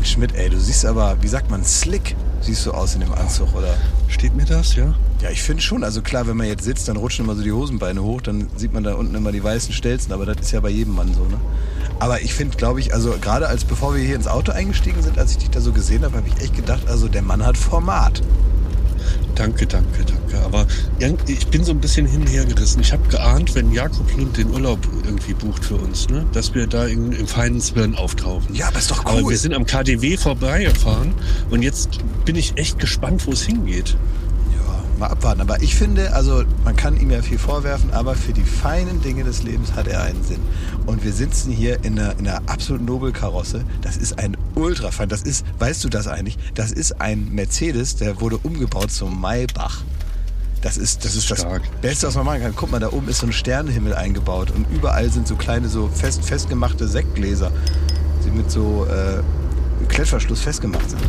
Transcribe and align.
Mann, 0.00 0.06
Schmidt, 0.06 0.34
ey, 0.34 0.48
du 0.48 0.58
siehst 0.58 0.86
aber, 0.86 1.14
wie 1.20 1.28
sagt 1.28 1.50
man, 1.50 1.62
slick 1.62 2.16
siehst 2.40 2.64
du 2.64 2.70
aus 2.70 2.94
in 2.94 3.00
dem 3.00 3.12
Anzug, 3.12 3.54
oder? 3.54 3.74
Steht 4.08 4.34
mir 4.34 4.46
das, 4.46 4.74
ja? 4.74 4.94
Ja, 5.20 5.28
ich 5.28 5.42
finde 5.42 5.62
schon. 5.62 5.84
Also 5.84 6.00
klar, 6.00 6.26
wenn 6.26 6.38
man 6.38 6.46
jetzt 6.46 6.64
sitzt, 6.64 6.88
dann 6.88 6.96
rutschen 6.96 7.26
immer 7.26 7.36
so 7.36 7.42
die 7.42 7.52
Hosenbeine 7.52 8.02
hoch, 8.02 8.22
dann 8.22 8.48
sieht 8.56 8.72
man 8.72 8.82
da 8.82 8.94
unten 8.94 9.14
immer 9.14 9.30
die 9.30 9.44
weißen 9.44 9.74
Stelzen, 9.74 10.14
aber 10.14 10.24
das 10.24 10.38
ist 10.40 10.52
ja 10.52 10.60
bei 10.60 10.70
jedem 10.70 10.94
Mann 10.94 11.12
so, 11.12 11.24
ne? 11.24 11.38
Aber 11.98 12.22
ich 12.22 12.32
finde, 12.32 12.56
glaube 12.56 12.80
ich, 12.80 12.94
also 12.94 13.14
gerade 13.20 13.46
als 13.46 13.66
bevor 13.66 13.94
wir 13.94 14.02
hier 14.02 14.16
ins 14.16 14.26
Auto 14.26 14.52
eingestiegen 14.52 15.02
sind, 15.02 15.18
als 15.18 15.32
ich 15.32 15.38
dich 15.38 15.50
da 15.50 15.60
so 15.60 15.70
gesehen 15.70 16.02
habe, 16.02 16.16
habe 16.16 16.28
ich 16.28 16.42
echt 16.42 16.56
gedacht, 16.56 16.88
also 16.88 17.06
der 17.06 17.20
Mann 17.20 17.44
hat 17.44 17.58
Format. 17.58 18.22
Danke, 19.34 19.66
danke, 19.66 20.04
danke. 20.04 20.44
Aber 20.44 20.66
ich 21.26 21.46
bin 21.46 21.64
so 21.64 21.72
ein 21.72 21.80
bisschen 21.80 22.06
hin 22.06 22.22
und 22.22 22.26
her 22.26 22.44
gerissen. 22.44 22.80
Ich 22.80 22.92
habe 22.92 23.06
geahnt, 23.08 23.54
wenn 23.54 23.72
Jakob 23.72 24.14
Lund 24.16 24.36
den 24.36 24.50
Urlaub 24.50 24.78
irgendwie 25.04 25.34
bucht 25.34 25.64
für 25.64 25.76
uns, 25.76 26.08
ne, 26.08 26.26
dass 26.32 26.54
wir 26.54 26.66
da 26.66 26.86
in, 26.86 27.12
im 27.12 27.26
feinen 27.26 27.60
Zwirn 27.60 27.94
auftauchen. 27.94 28.54
Ja, 28.54 28.68
aber 28.68 28.78
ist 28.78 28.90
doch 28.90 29.04
cool. 29.04 29.20
Aber 29.20 29.28
wir 29.30 29.38
sind 29.38 29.54
am 29.54 29.64
KDW 29.66 30.16
vorbeigefahren 30.16 31.14
und 31.50 31.62
jetzt 31.62 32.00
bin 32.24 32.36
ich 32.36 32.56
echt 32.58 32.78
gespannt, 32.78 33.26
wo 33.26 33.32
es 33.32 33.42
hingeht 33.42 33.96
mal 35.00 35.08
abwarten. 35.08 35.40
Aber 35.40 35.60
ich 35.62 35.74
finde, 35.74 36.12
also 36.12 36.44
man 36.64 36.76
kann 36.76 37.00
ihm 37.00 37.10
ja 37.10 37.22
viel 37.22 37.38
vorwerfen, 37.38 37.92
aber 37.92 38.14
für 38.14 38.32
die 38.32 38.44
feinen 38.44 39.02
Dinge 39.02 39.24
des 39.24 39.42
Lebens 39.42 39.72
hat 39.72 39.88
er 39.88 40.02
einen 40.02 40.22
Sinn. 40.22 40.40
Und 40.86 41.04
wir 41.04 41.12
sitzen 41.12 41.50
hier 41.50 41.82
in 41.84 41.98
einer, 41.98 42.18
in 42.18 42.28
einer 42.28 42.42
absolut 42.46 42.82
Nobelkarosse. 42.82 43.64
Das 43.82 43.96
ist 43.96 44.18
ein 44.18 44.36
Ultrafein. 44.54 45.08
Das 45.08 45.22
ist, 45.22 45.44
weißt 45.58 45.82
du 45.82 45.88
das 45.88 46.06
eigentlich? 46.06 46.38
Das 46.54 46.70
ist 46.70 47.00
ein 47.00 47.30
Mercedes, 47.32 47.96
der 47.96 48.20
wurde 48.20 48.38
umgebaut 48.38 48.92
zum 48.92 49.20
Maybach. 49.20 49.82
Das 50.62 50.76
ist, 50.76 51.06
das 51.06 51.16
ist 51.16 51.30
das 51.30 51.46
Beste, 51.80 52.06
was 52.06 52.14
man 52.16 52.26
machen 52.26 52.42
kann. 52.42 52.52
Guck 52.54 52.70
mal, 52.70 52.80
da 52.80 52.92
oben 52.92 53.08
ist 53.08 53.20
so 53.20 53.26
ein 53.26 53.32
Sternenhimmel 53.32 53.94
eingebaut 53.94 54.50
und 54.50 54.66
überall 54.70 55.10
sind 55.10 55.26
so 55.26 55.34
kleine, 55.34 55.68
so 55.68 55.88
fest, 55.88 56.22
festgemachte 56.22 56.86
Sektgläser, 56.86 57.50
die 58.26 58.30
mit 58.30 58.50
so 58.50 58.86
äh, 58.86 59.22
Klettverschluss 59.88 60.40
festgemacht 60.40 60.90
sind. 60.90 61.02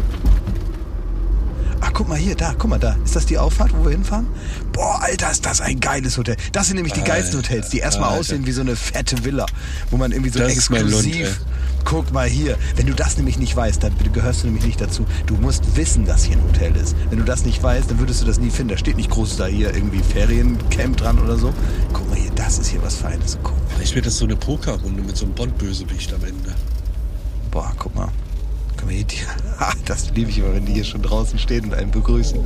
Ach, 1.82 1.92
guck 1.94 2.08
mal 2.08 2.18
hier, 2.18 2.36
da, 2.36 2.54
guck 2.58 2.70
mal 2.70 2.80
da. 2.80 2.96
Ist 3.04 3.16
das 3.16 3.26
die 3.26 3.38
Auffahrt, 3.38 3.72
wo 3.76 3.84
wir 3.84 3.92
hinfahren? 3.92 4.28
Boah, 4.72 5.02
Alter, 5.02 5.32
ist 5.32 5.46
das 5.46 5.62
ein 5.62 5.80
geiles 5.80 6.18
Hotel. 6.18 6.38
Das 6.52 6.68
sind 6.68 6.76
nämlich 6.76 6.94
die 6.94 7.02
geilsten 7.02 7.40
Hotels, 7.40 7.70
die 7.70 7.80
erstmal 7.80 8.10
Alter. 8.10 8.20
aussehen 8.22 8.46
wie 8.46 8.52
so 8.52 8.62
eine 8.62 8.76
fette 8.76 9.26
Villa, 9.26 9.48
wo 9.90 9.98
man 9.98 10.12
irgendwie 10.12 10.30
so 10.30 10.40
das 10.40 10.54
exklusiv. 10.54 11.22
Lund, 11.22 11.40
guck 11.84 12.12
mal 12.14 12.28
hier. 12.28 12.58
Wenn 12.76 12.86
du 12.86 12.94
das 12.94 13.18
nämlich 13.18 13.40
nicht 13.40 13.56
weißt, 13.56 13.84
dann 13.84 13.94
gehörst 14.14 14.44
du 14.44 14.48
nämlich 14.48 14.66
nicht 14.66 14.80
dazu. 14.80 15.06
Du 15.26 15.36
musst 15.36 15.76
wissen, 15.76 16.06
dass 16.06 16.24
hier 16.24 16.38
ein 16.38 16.44
Hotel 16.44 16.76
ist. 16.76 16.96
Wenn 17.10 17.18
du 17.18 17.26
das 17.26 17.46
nicht 17.46 17.62
weißt, 17.62 17.90
dann 17.90 18.00
würdest 18.00 18.22
du 18.22 18.26
das 18.26 18.40
nie 18.40 18.52
finden. 18.52 18.70
Da 18.70 18.78
steht 18.78 18.96
nicht 18.96 19.10
groß 19.10 19.38
da 19.38 19.48
hier 19.48 19.74
irgendwie 19.74 20.04
Feriencamp 20.04 20.98
dran 20.98 21.20
oder 21.20 21.38
so. 21.38 21.52
Guck 21.94 22.08
mal 22.10 22.18
hier, 22.18 22.32
das 22.36 22.60
ist 22.60 22.68
hier 22.68 22.84
was 22.84 22.96
Feines. 22.96 23.40
Guck. 23.44 23.56
Vielleicht 23.76 23.96
wird 23.96 24.06
das 24.06 24.18
so 24.18 24.26
eine 24.26 24.36
Pokerrunde 24.36 25.02
mit 25.02 25.18
so 25.18 25.26
einem 25.26 25.34
Bond-Bösewicht 25.34 26.14
am 26.14 26.24
Ende. 26.24 26.54
Boah, 27.50 27.74
guck 27.78 27.96
mal. 27.96 28.10
Hier, 28.90 29.04
die, 29.04 29.18
das 29.86 30.12
liebe 30.16 30.30
ich 30.30 30.38
immer, 30.40 30.54
wenn 30.54 30.66
die 30.66 30.74
hier 30.74 30.84
schon 30.84 31.02
draußen 31.02 31.40
stehen 31.40 31.66
und 31.66 31.74
einen 31.74 31.92
begrüßen. 31.92 32.40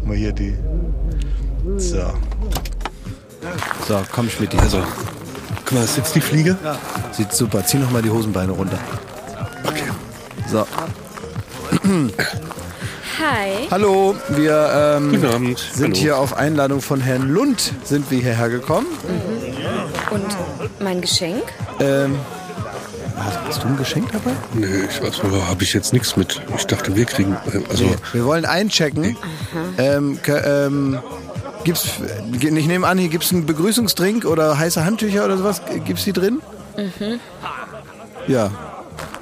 Guck 0.00 0.06
mal 0.06 0.16
hier 0.16 0.32
die. 0.32 0.56
So. 1.76 2.12
So, 3.86 4.00
komm 4.12 4.28
Schmidt. 4.30 4.54
Also, 4.56 4.82
guck 5.64 5.72
mal, 5.72 5.84
ist 5.84 5.96
jetzt 5.96 6.14
die 6.14 6.20
Fliege? 6.20 6.56
Ja. 6.62 6.78
Sieht 7.12 7.32
super. 7.32 7.64
Zieh 7.64 7.78
noch 7.78 7.90
mal 7.90 8.02
die 8.02 8.10
Hosenbeine 8.10 8.52
runter. 8.52 8.78
Okay. 9.64 9.84
So. 10.48 10.66
Hi. 13.20 13.68
Hallo, 13.70 14.14
wir 14.30 14.70
ähm, 14.96 15.10
Guten 15.10 15.26
Abend. 15.26 15.58
sind 15.58 15.92
Hallo. 15.94 16.00
hier 16.00 16.18
auf 16.18 16.36
Einladung 16.36 16.80
von 16.80 17.00
Herrn 17.00 17.28
Lund 17.28 17.72
sind 17.84 18.10
wir 18.10 18.20
hierher 18.20 18.48
gekommen. 18.48 18.86
Mhm. 19.06 20.14
Und 20.14 20.36
mein 20.80 21.00
Geschenk? 21.00 21.42
Ähm, 21.80 22.16
Hast 23.20 23.62
du 23.62 23.68
ein 23.68 23.76
Geschenk 23.76 24.10
dabei? 24.12 24.32
Nee, 24.54 24.86
ich 24.88 25.02
weiß, 25.02 25.20
aber 25.22 25.48
habe 25.48 25.62
ich 25.62 25.72
jetzt 25.74 25.92
nichts 25.92 26.16
mit. 26.16 26.40
Ich 26.56 26.66
dachte, 26.66 26.96
wir 26.96 27.04
kriegen. 27.04 27.36
Äh, 27.52 27.60
also 27.68 27.84
nee, 27.84 27.96
wir 28.12 28.24
wollen 28.24 28.46
einchecken. 28.46 29.16
Ähm, 29.78 30.18
ähm, 30.26 30.98
gibt's, 31.64 31.88
ich 32.32 32.66
nehme 32.66 32.86
an, 32.86 32.98
hier 32.98 33.08
gibt 33.08 33.24
es 33.24 33.32
einen 33.32 33.46
Begrüßungsdrink 33.46 34.24
oder 34.24 34.58
heiße 34.58 34.84
Handtücher 34.84 35.24
oder 35.24 35.36
sowas. 35.36 35.60
Gibt 35.84 35.98
es 35.98 36.04
die 36.04 36.12
drin? 36.12 36.40
Mhm. 36.76 37.20
Ja. 38.26 38.50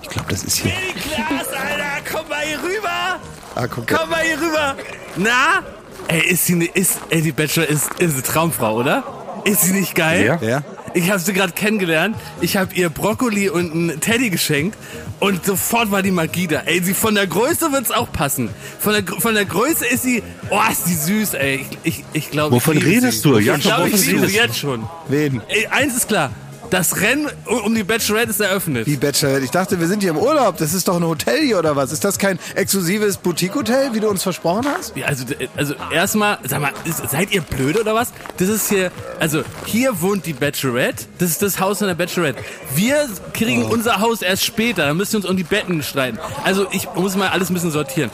Ich 0.03 0.09
glaube, 0.09 0.30
das 0.30 0.44
ist 0.44 0.59
hier. 0.59 0.70
Hey, 0.70 0.94
Klaas, 0.94 1.48
Alter, 1.48 2.10
komm 2.10 2.28
mal 2.28 2.41
hier 2.41 2.59
rüber! 2.59 3.20
Ah, 3.54 3.66
guck 3.66 3.86
komm 3.86 4.10
mal 4.10 4.22
hier 4.22 4.38
rüber! 4.38 4.76
Na? 5.16 5.62
Ey, 6.09 6.22
ist 6.30 6.47
sie, 6.47 6.54
ne, 6.54 6.65
ist, 6.66 6.98
ey, 7.10 7.20
die 7.20 7.32
Bachelor 7.32 7.66
ist, 7.66 7.91
ist 7.98 8.15
eine 8.15 8.22
Traumfrau, 8.22 8.76
oder? 8.76 9.04
Ist 9.44 9.62
sie 9.62 9.72
nicht 9.72 9.94
geil? 9.94 10.38
Ja. 10.41 10.48
ja. 10.48 10.62
Ich 10.94 11.10
habe 11.10 11.21
sie 11.21 11.32
gerade 11.32 11.53
kennengelernt. 11.53 12.16
Ich 12.41 12.56
habe 12.56 12.75
ihr 12.75 12.88
Brokkoli 12.88 13.49
und 13.49 13.72
einen 13.72 14.00
Teddy 14.00 14.31
geschenkt 14.31 14.76
und 15.21 15.44
sofort 15.44 15.91
war 15.91 16.03
die 16.03 16.10
Magie 16.10 16.47
da. 16.47 16.60
Ey, 16.60 16.82
sie 16.82 16.94
von 16.94 17.15
der 17.15 17.26
Größe 17.26 17.72
wird's 17.72 17.91
auch 17.91 18.10
passen. 18.12 18.49
Von 18.78 18.93
der, 18.93 19.04
von 19.21 19.34
der 19.34 19.44
Größe 19.44 19.87
ist 19.87 20.03
sie, 20.03 20.22
oh, 20.50 20.60
ist 20.71 20.87
sie 20.87 20.94
süß, 20.94 21.34
ey. 21.34 21.66
Ich, 21.82 21.98
ich, 21.98 22.04
ich 22.12 22.31
glaube, 22.31 22.56
Wovon 22.56 22.78
redest 22.78 23.22
sie. 23.22 23.28
du? 23.31 23.38
Ja, 23.38 23.56
ich 23.56 23.62
glaube, 23.62 23.88
ich 23.88 24.06
liebe 24.06 24.27
sie 24.27 24.37
jetzt 24.37 24.59
schon. 24.59 24.87
Wen? 25.09 25.41
Ey, 25.48 25.66
eins 25.66 25.97
ist 25.97 26.09
klar. 26.09 26.31
Das 26.70 27.00
Rennen 27.00 27.28
um 27.64 27.74
die 27.74 27.82
Bachelorette 27.82 28.30
ist 28.30 28.40
eröffnet. 28.40 28.86
Wie 28.86 28.96
Bachelorette? 28.96 29.44
Ich 29.44 29.50
dachte, 29.50 29.80
wir 29.80 29.86
sind 29.86 30.02
hier 30.02 30.10
im 30.10 30.18
Urlaub. 30.18 30.58
Das 30.58 30.74
ist 30.74 30.86
doch 30.86 30.96
ein 30.96 31.04
Hotel 31.04 31.40
hier 31.40 31.58
oder 31.58 31.76
was? 31.76 31.92
Ist 31.92 32.04
das 32.04 32.18
kein 32.18 32.38
exklusives 32.54 33.16
Boutique-Hotel, 33.16 33.94
wie 33.94 34.00
du 34.00 34.08
uns 34.08 34.22
versprochen 34.22 34.66
hast? 34.66 34.94
Ja, 34.94 35.06
also, 35.06 35.24
also 35.56 35.74
erstmal, 35.90 36.38
sag 36.44 36.60
mal, 36.60 36.72
seid 37.08 37.32
ihr 37.32 37.40
blöd 37.40 37.80
oder 37.80 37.94
was? 37.94 38.12
Das 38.36 38.48
ist 38.48 38.68
hier, 38.68 38.92
also 39.18 39.42
hier 39.64 40.02
wohnt 40.02 40.26
die 40.26 40.34
Bachelorette. 40.34 41.06
Das 41.18 41.30
ist 41.30 41.40
das 41.40 41.58
Haus 41.58 41.78
von 41.78 41.86
der 41.86 41.94
Bachelorette. 41.94 42.40
Wir 42.74 43.08
kriegen 43.32 43.64
oh. 43.64 43.72
unser 43.72 44.00
Haus 44.00 44.20
erst 44.20 44.44
später. 44.44 44.86
Da 44.86 44.94
müssen 44.94 45.14
wir 45.14 45.20
uns 45.20 45.26
um 45.26 45.36
die 45.36 45.44
Betten 45.44 45.82
streiten. 45.82 46.18
Also 46.44 46.66
ich 46.70 46.86
muss 46.94 47.16
mal 47.16 47.28
alles 47.28 47.50
ein 47.50 47.54
bisschen 47.54 47.70
sortieren. 47.70 48.10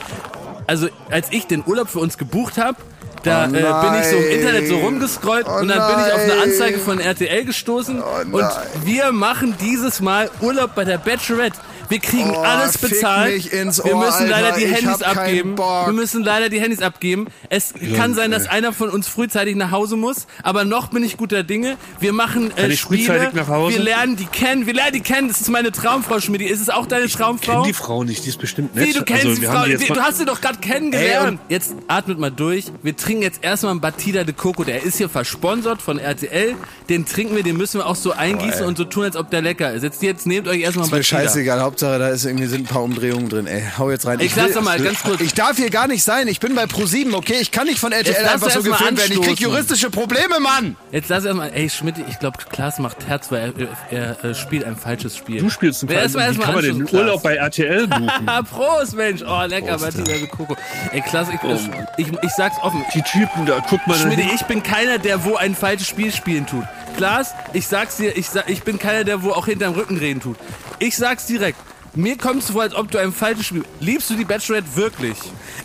Also 0.67 0.87
als 1.11 1.27
ich 1.31 1.45
den 1.45 1.63
Urlaub 1.65 1.89
für 1.89 1.99
uns 1.99 2.17
gebucht 2.17 2.57
habe, 2.57 2.77
da 3.25 3.43
oh 3.43 3.55
äh, 3.55 3.89
bin 3.89 3.99
ich 3.99 4.07
so 4.07 4.15
im 4.17 4.39
Internet 4.39 4.67
so 4.67 4.77
rumgescrollt 4.77 5.45
oh 5.47 5.59
und 5.61 5.67
dann 5.67 5.95
bin 5.95 6.05
ich 6.05 6.13
auf 6.13 6.19
eine 6.19 6.41
Anzeige 6.43 6.79
von 6.79 6.99
RTL 6.99 7.45
gestoßen 7.45 8.01
oh 8.01 8.35
und 8.35 8.45
wir 8.83 9.11
machen 9.11 9.55
dieses 9.59 9.99
Mal 10.01 10.29
Urlaub 10.41 10.75
bei 10.75 10.85
der 10.85 10.97
Bachelorette. 10.97 11.57
Wir 11.89 11.99
kriegen 11.99 12.31
oh, 12.31 12.41
alles 12.41 12.77
bezahlt. 12.77 13.51
wir 13.51 13.95
müssen 13.95 14.29
leider 14.29 14.51
die 14.53 14.67
Handys 14.67 15.01
abgeben. 15.01 15.57
Wir 15.57 15.93
müssen 15.93 16.23
leider 16.23 16.49
die 16.49 16.59
Handys 16.59 16.81
abgeben. 16.81 17.27
Es 17.49 17.73
ja, 17.79 17.95
kann 17.95 18.13
sein, 18.13 18.31
dass 18.31 18.47
einer 18.47 18.73
von 18.73 18.89
uns 18.89 19.07
frühzeitig 19.07 19.55
nach 19.55 19.71
Hause 19.71 19.95
muss, 19.95 20.27
aber 20.43 20.65
noch 20.65 20.89
bin 20.89 21.03
ich 21.03 21.17
guter 21.17 21.43
Dinge. 21.43 21.77
Wir 21.99 22.13
machen 22.13 22.55
äh, 22.57 22.75
Spiele. 22.75 23.31
Wir 23.33 23.79
lernen 23.79 24.15
die 24.15 24.25
kennen. 24.25 24.65
Wir 24.65 24.73
lernen 24.73 24.93
die 24.93 25.01
kennen. 25.01 25.27
Das 25.27 25.41
ist 25.41 25.49
meine 25.49 25.71
Traumfrau, 25.71 26.19
Schmidt. 26.19 26.41
Ist 26.41 26.61
es 26.61 26.69
auch 26.69 26.85
deine 26.85 27.05
ich 27.05 27.13
Traumfrau? 27.13 27.37
Ich 27.39 27.47
kenne 27.47 27.67
die 27.67 27.73
Frau 27.73 28.03
nicht. 28.03 28.25
Die 28.25 28.29
ist 28.29 28.39
bestimmt 28.39 28.75
nett. 28.75 28.87
Wie, 28.87 28.93
du 28.93 29.03
kennst 29.03 29.25
also, 29.25 29.41
die 29.41 29.47
Frau. 29.47 29.65
Die 29.65 29.77
du 29.77 30.01
hast 30.01 30.17
sie 30.17 30.25
doch 30.25 30.41
gerade 30.41 30.59
kennengelernt. 30.59 31.39
Ey, 31.47 31.53
jetzt 31.53 31.75
atmet 31.87 32.19
mal 32.19 32.31
durch. 32.31 32.65
Wir 32.83 32.95
trinken 32.95 33.23
jetzt 33.23 33.43
erstmal 33.43 33.71
einen 33.71 33.81
Batida 33.81 34.23
de 34.23 34.33
Coco. 34.33 34.63
Der 34.63 34.83
ist 34.83 34.97
hier 34.97 35.09
versponsert 35.09 35.81
von 35.81 35.99
RTL. 35.99 36.55
Den 36.89 37.05
trinken 37.05 37.35
wir, 37.35 37.43
den 37.43 37.57
müssen 37.57 37.79
wir 37.79 37.87
auch 37.87 37.95
so 37.95 38.11
eingießen 38.11 38.63
oh, 38.63 38.67
und 38.67 38.77
so 38.77 38.83
tun, 38.83 39.03
als 39.05 39.15
ob 39.15 39.29
der 39.29 39.41
lecker 39.41 39.73
ist. 39.73 39.83
Jetzt, 39.83 40.01
jetzt 40.03 40.27
nehmt 40.27 40.47
euch 40.47 40.61
erstmal 40.61 40.85
einen 40.85 40.91
Batida. 40.91 41.19
Ist 41.19 41.35
mir 41.35 41.43
scheißegal. 41.43 41.61
Hauptsache, 41.75 41.99
da 41.99 42.07
ist 42.07 42.23
irgendwie 42.23 42.45
sind 42.45 42.61
ein 42.61 42.73
paar 42.73 42.83
Umdrehungen 42.83 43.27
drin. 43.27 43.47
Ey, 43.47 43.61
hau 43.77 43.91
jetzt 43.91 44.05
rein. 44.05 44.21
Ich, 44.21 44.27
ich 44.27 44.35
lass 44.37 44.53
doch 44.53 44.61
mal 44.61 44.79
ganz 44.79 45.03
kurz. 45.03 45.19
Ich 45.19 45.33
darf 45.33 45.57
hier 45.57 45.69
gar 45.69 45.87
nicht 45.87 46.03
sein. 46.03 46.29
Ich 46.29 46.39
bin 46.39 46.55
bei 46.55 46.63
Pro7, 46.63 47.13
okay? 47.13 47.35
Ich 47.41 47.51
kann 47.51 47.67
nicht 47.67 47.79
von 47.79 47.91
RTL 47.91 48.25
einfach 48.25 48.49
so 48.49 48.63
gefilmt 48.63 48.97
werden. 48.97 49.11
Ich 49.11 49.21
krieg 49.21 49.39
juristische 49.41 49.89
Probleme, 49.89 50.39
Mann. 50.39 50.77
Jetzt 50.91 51.09
lass 51.09 51.25
erstmal. 51.25 51.51
Ey, 51.53 51.69
Schmidt, 51.69 51.95
ich 52.09 52.17
glaube, 52.19 52.37
Klaas 52.49 52.79
macht 52.79 53.05
Herz, 53.07 53.29
weil 53.29 53.53
er, 53.91 53.97
er, 53.97 54.17
er, 54.23 54.33
spielt 54.35 54.63
ein 54.63 54.77
falsches 54.77 55.17
Spiel. 55.17 55.41
Du 55.41 55.49
spielst 55.49 55.83
ein 55.83 55.89
falsches 55.89 56.11
Spiel. 56.13 56.37
Wie 56.37 56.41
kann 56.41 56.53
man 56.55 56.63
den 56.63 56.95
Urlaub 56.95 57.21
bei 57.21 57.35
RTL 57.35 57.87
buchen? 57.87 58.25
Prost, 58.49 58.95
Mensch. 58.95 59.21
Oh, 59.27 59.43
lecker, 59.45 59.77
Martina 59.77 60.27
Koko. 60.27 60.55
Ey, 60.93 61.01
Klaas, 61.01 61.27
ich, 61.27 61.43
oh, 61.43 61.59
ich, 61.97 62.07
ich, 62.07 62.31
sag's 62.31 62.55
offen. 62.61 62.85
Die 62.93 63.01
Typen 63.01 63.45
da, 63.45 63.61
guck 63.69 63.85
mal. 63.85 63.97
Schmidt, 63.97 64.19
ich 64.33 64.43
bin 64.43 64.63
keiner, 64.63 64.97
der 64.97 65.25
wo 65.25 65.35
ein 65.35 65.53
falsches 65.53 65.89
Spiel 65.89 66.13
spielen 66.13 66.47
tut. 66.47 66.63
Klaas, 66.97 67.31
ich 67.53 67.67
sag's 67.67 67.97
dir, 67.97 68.15
ich, 68.17 68.29
sag, 68.29 68.49
ich 68.49 68.63
bin 68.63 68.79
keiner, 68.79 69.03
der 69.03 69.23
wo 69.23 69.31
auch 69.31 69.45
hinterm 69.45 69.73
Rücken 69.73 69.97
reden 69.97 70.21
tut. 70.21 70.37
Ich 70.79 70.95
sag's 70.95 71.25
direkt. 71.25 71.57
Mir 71.95 72.17
kommst 72.17 72.49
du 72.49 72.53
vor, 72.53 72.63
als 72.63 72.75
ob 72.75 72.91
du 72.91 72.97
ein 72.97 73.13
falsches 73.13 73.45
Spiel. 73.45 73.63
Liebst 73.79 74.09
du 74.09 74.15
die 74.15 74.25
Bachelorette 74.25 74.67
wirklich? 74.75 75.17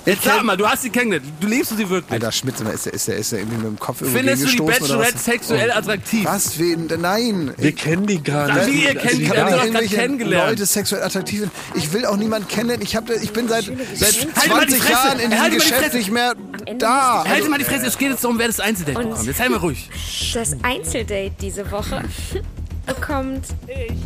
Jetzt 0.07 0.23
sag 0.23 0.45
mal, 0.45 0.57
du 0.57 0.67
hast 0.67 0.83
sie 0.83 0.91
kennengelernt. 0.91 1.29
Du 1.41 1.49
liebst 1.49 1.73
du 1.73 1.77
sie 1.77 1.91
wirklich? 1.91 2.13
Alter 2.13 2.31
Schmidt, 2.31 2.55
ist 2.61 2.87
der, 2.87 2.95
ist 2.95 3.09
der, 3.09 3.17
ist 3.17 3.33
der 3.33 3.41
irgendwie 3.41 3.57
mit 3.57 3.67
dem 3.67 3.79
Kopf 3.81 4.01
irgendwie 4.01 4.19
Findest 4.19 4.45
du 4.45 4.49
die 4.49 4.63
Bachelorette 4.63 5.19
sexuell 5.19 5.71
oh. 5.75 5.79
attraktiv? 5.79 6.25
Was? 6.25 6.59
Wen? 6.59 6.87
Nein. 7.01 7.53
Wir 7.57 7.73
kennen 7.73 8.07
die 8.07 8.23
gar 8.23 8.53
nicht. 8.55 8.67
Wie 8.69 8.85
ihr 8.85 8.95
kennt, 8.95 9.19
die 9.19 9.27
doch 9.27 9.35
gerade 9.35 9.87
kennengelernt. 9.89 10.51
Leute 10.51 10.67
sexuell 10.67 11.03
attraktiv 11.03 11.41
sind. 11.41 11.53
Ich 11.75 11.93
will 11.93 12.07
auch 12.07 12.17
niemanden 12.17 12.47
kennenlernen. 12.47 12.87
Ich, 12.87 12.95
hab, 12.95 13.11
ich 13.11 13.33
bin 13.33 13.49
seit, 13.49 13.65
seit 13.95 14.29
20 14.45 14.89
Jahren 14.89 15.19
in 15.19 15.31
diesem 15.31 15.55
Geschäft 15.55 15.95
nicht 15.95 16.13
mehr 16.13 16.35
da. 16.79 17.25
Halte 17.27 17.49
mal 17.49 17.59
die 17.59 17.65
Fresse. 17.65 17.87
Es 17.87 17.97
geht 17.99 18.11
jetzt 18.11 18.25
darum, 18.25 18.39
wer 18.39 18.47
das 18.47 18.61
Einzeldate 18.61 18.99
bekommt. 19.07 19.27
Jetzt 19.27 19.39
sei 19.39 19.49
mal 19.49 19.59
ruhig. 19.59 19.89
Das 20.35 20.57
Einzeldate 20.63 21.33
diese 21.41 21.71
Woche 21.71 22.03
bekommt... 22.87 23.45
Ich. 23.67 23.97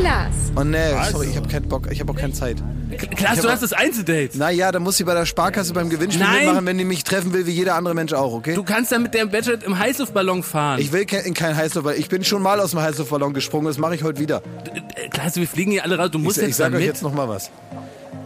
Klaas. 0.00 0.32
Oh 0.54 0.62
nee, 0.62 0.78
sorry, 1.10 1.26
ich 1.28 1.36
habe 1.36 1.48
keinen 1.48 1.68
Bock, 1.68 1.88
ich 1.90 1.98
habe 1.98 2.12
auch 2.12 2.16
keine 2.16 2.32
Zeit. 2.32 2.56
Klaas, 3.16 3.36
Ich 3.38 3.42
du 3.42 3.50
hast 3.50 3.62
das 3.64 3.72
Einzeldate. 3.72 4.38
Naja, 4.38 4.70
dann 4.70 4.82
muss 4.82 4.96
sie 4.96 5.02
bei 5.04 5.12
der 5.12 5.26
Sparkasse 5.26 5.72
beim 5.72 5.90
Gewinnspiel 5.90 6.24
Nein. 6.24 6.44
mitmachen, 6.46 6.66
wenn 6.66 6.78
die 6.78 6.84
mich 6.84 7.02
treffen 7.02 7.32
will, 7.32 7.46
wie 7.46 7.50
jeder 7.50 7.74
andere 7.74 7.94
Mensch 7.94 8.12
auch, 8.12 8.32
okay? 8.32 8.54
Du 8.54 8.62
kannst 8.62 8.92
dann 8.92 9.02
mit 9.02 9.12
dem 9.12 9.28
Bachelor 9.28 9.60
im 9.64 9.76
Heißluftballon 9.76 10.44
fahren. 10.44 10.78
ich 10.80 10.92
will 10.92 11.04
ke- 11.04 11.16
in 11.18 11.34
keinen 11.34 11.56
Heißluftballon. 11.56 11.98
Ich 12.00 12.08
bin 12.08 12.22
schon 12.24 12.42
mal 12.42 12.60
aus 12.60 12.70
dem 12.70 12.80
Heißluftballon 12.80 13.34
gesprungen, 13.34 13.66
das 13.66 13.78
mache 13.78 13.96
ich 13.96 14.04
heute 14.04 14.20
wieder. 14.20 14.40
Klaas, 15.10 15.34
wir 15.34 15.48
fliegen 15.48 15.72
hier 15.72 15.82
alle 15.82 15.98
raus. 15.98 16.10
Du 16.12 16.18
Ich, 16.18 16.24
musst 16.24 16.38
ich 16.38 16.44
jetzt 16.46 16.56
sage 16.58 16.76
euch 16.76 16.82
damit. 16.82 16.86
jetzt 16.86 17.02
noch 17.02 17.12
mal 17.12 17.28
was. 17.28 17.50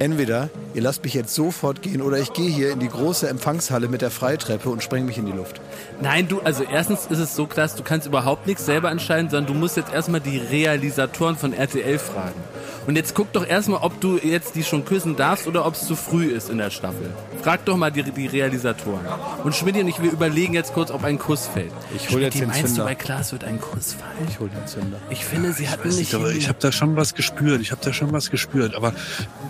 Entweder 0.02 0.50
ihr 0.74 0.82
lasst 0.82 1.04
mich 1.04 1.14
jetzt 1.14 1.32
sofort 1.32 1.80
gehen 1.80 2.02
oder 2.02 2.18
ich 2.18 2.32
gehe 2.32 2.50
hier 2.50 2.72
in 2.72 2.80
die 2.80 2.88
große 2.88 3.28
Empfangshalle 3.28 3.86
mit 3.86 4.02
der 4.02 4.10
Freitreppe 4.10 4.68
und 4.68 4.82
spreng 4.82 5.06
mich 5.06 5.16
in 5.16 5.26
die 5.26 5.32
Luft. 5.32 5.60
Nein, 6.00 6.26
du, 6.26 6.40
also 6.40 6.64
erstens 6.64 7.06
ist 7.06 7.20
es 7.20 7.36
so 7.36 7.46
krass, 7.46 7.76
du 7.76 7.84
kannst 7.84 8.08
überhaupt 8.08 8.48
nichts 8.48 8.66
selber 8.66 8.90
entscheiden, 8.90 9.30
sondern 9.30 9.54
du 9.54 9.60
musst 9.60 9.76
jetzt 9.76 9.94
erstmal 9.94 10.20
die 10.20 10.38
Realisatoren 10.38 11.36
von 11.36 11.52
RTL 11.52 12.00
fragen. 12.00 12.40
Und 12.86 12.96
jetzt 12.96 13.14
guck 13.14 13.32
doch 13.32 13.46
erstmal, 13.46 13.80
ob 13.82 14.00
du 14.00 14.18
jetzt 14.18 14.54
die 14.54 14.64
schon 14.64 14.84
küssen 14.84 15.16
darfst 15.16 15.46
oder 15.46 15.64
ob 15.66 15.74
es 15.74 15.86
zu 15.86 15.94
früh 15.94 16.26
ist 16.26 16.50
in 16.50 16.58
der 16.58 16.70
Staffel. 16.70 17.10
Frag 17.42 17.64
doch 17.64 17.76
mal 17.76 17.90
die, 17.90 18.02
die 18.02 18.26
Realisatoren. 18.26 19.04
Und 19.44 19.54
Schmidt 19.54 19.76
und 19.76 19.88
ich, 19.88 20.02
wir 20.02 20.10
überlegen 20.10 20.54
jetzt 20.54 20.74
kurz, 20.74 20.90
ob 20.90 21.04
ein 21.04 21.18
Kuss 21.18 21.46
fällt. 21.46 21.72
Ich 21.94 22.10
hol 22.10 22.20
jetzt 22.20 22.38
den 22.40 22.48
meinst 22.48 22.62
du, 22.62 22.66
Zünder. 22.68 22.84
bei 22.84 22.94
Klaas 22.94 23.32
wird 23.32 23.44
ein 23.44 23.60
Kuss 23.60 23.94
fallen? 23.94 24.28
Ich 24.28 24.40
hol 24.40 24.48
den 24.48 24.66
Zünder. 24.66 24.98
Ich 25.10 25.24
finde, 25.24 25.52
sie 25.52 25.68
hatten 25.68 25.88
Weiß 25.88 25.96
nicht... 25.96 26.12
nicht, 26.12 26.14
aber 26.14 26.32
ich 26.32 26.48
habe 26.48 26.58
da 26.60 26.72
schon 26.72 26.96
was 26.96 27.14
gespürt. 27.14 27.60
Ich 27.60 27.70
habe 27.70 27.80
da 27.84 27.92
schon 27.92 28.12
was 28.12 28.30
gespürt. 28.30 28.74
Aber 28.74 28.92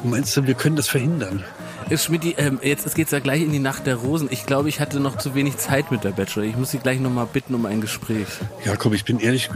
meinst 0.04 0.36
du, 0.36 0.46
wir 0.46 0.54
können 0.54 0.76
das 0.76 0.88
verhindern? 0.88 1.42
Schmidt, 1.96 2.22
ähm, 2.38 2.58
jetzt 2.62 2.94
geht's 2.94 3.10
ja 3.10 3.18
gleich 3.20 3.42
in 3.42 3.52
die 3.52 3.58
Nacht 3.58 3.86
der 3.86 3.96
Rosen. 3.96 4.28
Ich 4.30 4.46
glaube, 4.46 4.68
ich 4.68 4.80
hatte 4.80 5.00
noch 5.00 5.18
zu 5.18 5.34
wenig 5.34 5.56
Zeit 5.58 5.90
mit 5.90 6.04
der 6.04 6.10
Bachelor. 6.10 6.44
Ich 6.44 6.56
muss 6.56 6.70
sie 6.70 6.78
gleich 6.78 7.00
nochmal 7.00 7.26
bitten 7.32 7.54
um 7.54 7.66
ein 7.66 7.80
Gespräch. 7.80 8.26
Jakob, 8.64 8.94
ich 8.94 9.04
bin 9.04 9.18
ehrlich, 9.20 9.50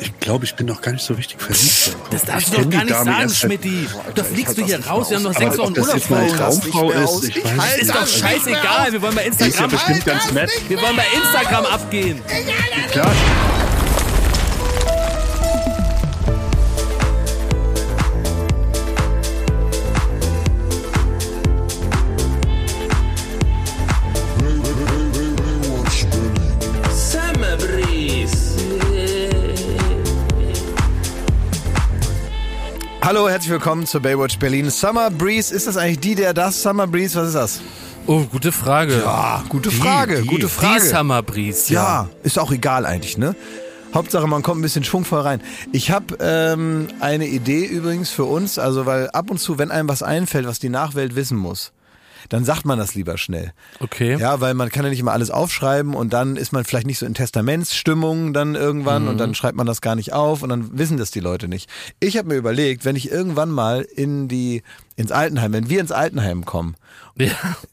ich 0.00 0.18
glaube, 0.20 0.44
ich 0.44 0.54
bin 0.54 0.66
noch 0.66 0.80
gar 0.80 0.92
nicht 0.92 1.04
so 1.04 1.14
richtig 1.14 1.40
verliebt. 1.40 1.96
Das 2.10 2.22
darfst 2.24 2.48
Ich 2.48 2.54
du 2.54 2.62
doch 2.62 2.70
gar 2.70 2.84
nicht 2.84 2.90
Dame 2.94 3.10
sagen, 3.12 3.30
Schmidti. 3.30 3.86
Da 4.14 4.24
fliegst 4.24 4.58
du 4.58 4.64
hier 4.64 4.84
raus. 4.86 5.10
Wir 5.10 5.16
haben 5.16 5.24
noch 5.24 5.32
sechs 5.34 5.54
Aber 5.54 5.58
Wochen 5.64 5.68
ob 5.68 5.74
das 5.74 5.94
jetzt 5.94 6.10
meine 6.10 6.30
Urlaub. 6.30 6.38
Traumfrau 6.38 6.86
nicht 6.86 6.94
mehr 6.94 7.04
ist, 7.04 7.24
ich 7.28 7.36
Ich 7.36 7.44
weiß 7.44 7.72
nicht. 7.72 7.82
Ist 7.82 7.94
doch 7.94 8.06
scheißegal. 8.06 8.92
Wir 8.92 9.02
wollen 9.02 9.14
bei 9.14 9.22
Die 9.24 9.28
ist 9.28 9.40
ja 9.40 9.46
Instagram, 9.46 9.70
bestimmt 9.70 10.06
ganz 10.06 10.32
nett. 10.32 10.50
wir 10.68 10.80
wollen 10.80 10.96
bei 10.96 11.06
Instagram 11.16 11.64
abgehen. 11.66 12.20
Klar. 12.90 13.12
Hallo, 33.14 33.28
herzlich 33.28 33.50
willkommen 33.50 33.84
zur 33.84 34.00
Baywatch 34.00 34.38
Berlin. 34.38 34.70
Summer 34.70 35.10
Breeze, 35.10 35.54
ist 35.54 35.66
das 35.66 35.76
eigentlich 35.76 36.00
die, 36.00 36.14
der 36.14 36.32
das? 36.32 36.62
Summer 36.62 36.86
Breeze, 36.86 37.14
was 37.20 37.26
ist 37.26 37.34
das? 37.34 37.60
Oh, 38.06 38.22
gute 38.22 38.52
Frage. 38.52 39.02
Ah, 39.06 39.42
gute 39.50 39.70
Frage, 39.70 40.22
die, 40.22 40.26
gute 40.26 40.46
Die 40.46 40.48
Frage. 40.50 40.80
Summer 40.80 41.22
Breeze. 41.22 41.70
Ja, 41.74 42.08
ist 42.22 42.38
auch 42.38 42.50
egal 42.52 42.86
eigentlich, 42.86 43.18
ne? 43.18 43.36
Hauptsache, 43.92 44.26
man 44.26 44.42
kommt 44.42 44.60
ein 44.60 44.62
bisschen 44.62 44.82
schwungvoll 44.82 45.20
rein. 45.20 45.42
Ich 45.72 45.90
habe 45.90 46.16
ähm, 46.20 46.88
eine 47.00 47.26
Idee 47.26 47.66
übrigens 47.66 48.08
für 48.08 48.24
uns, 48.24 48.58
also 48.58 48.86
weil 48.86 49.10
ab 49.10 49.30
und 49.30 49.36
zu, 49.36 49.58
wenn 49.58 49.70
einem 49.70 49.90
was 49.90 50.02
einfällt, 50.02 50.46
was 50.46 50.58
die 50.58 50.70
Nachwelt 50.70 51.14
wissen 51.14 51.36
muss, 51.36 51.72
dann 52.32 52.44
sagt 52.44 52.64
man 52.64 52.78
das 52.78 52.94
lieber 52.94 53.18
schnell. 53.18 53.52
Okay. 53.80 54.16
Ja, 54.18 54.40
weil 54.40 54.54
man 54.54 54.70
kann 54.70 54.84
ja 54.84 54.90
nicht 54.90 55.00
immer 55.00 55.12
alles 55.12 55.30
aufschreiben 55.30 55.94
und 55.94 56.12
dann 56.12 56.36
ist 56.36 56.52
man 56.52 56.64
vielleicht 56.64 56.86
nicht 56.86 56.98
so 56.98 57.04
in 57.06 57.14
Testamentsstimmung 57.14 58.32
dann 58.32 58.54
irgendwann 58.54 59.08
und 59.08 59.18
dann 59.18 59.34
schreibt 59.34 59.56
man 59.56 59.66
das 59.66 59.80
gar 59.80 59.94
nicht 59.96 60.12
auf 60.12 60.42
und 60.42 60.48
dann 60.48 60.78
wissen 60.78 60.96
das 60.96 61.10
die 61.10 61.20
Leute 61.20 61.48
nicht. 61.48 61.68
Ich 62.00 62.16
habe 62.16 62.28
mir 62.28 62.36
überlegt, 62.36 62.84
wenn 62.84 62.96
ich 62.96 63.10
irgendwann 63.10 63.50
mal 63.50 63.82
in 63.82 64.28
die 64.28 64.62
ins 64.96 65.10
Altenheim, 65.10 65.52
wenn 65.54 65.68
wir 65.70 65.80
ins 65.80 65.90
Altenheim 65.90 66.44
kommen, 66.44 66.76
Ja. 67.16 67.28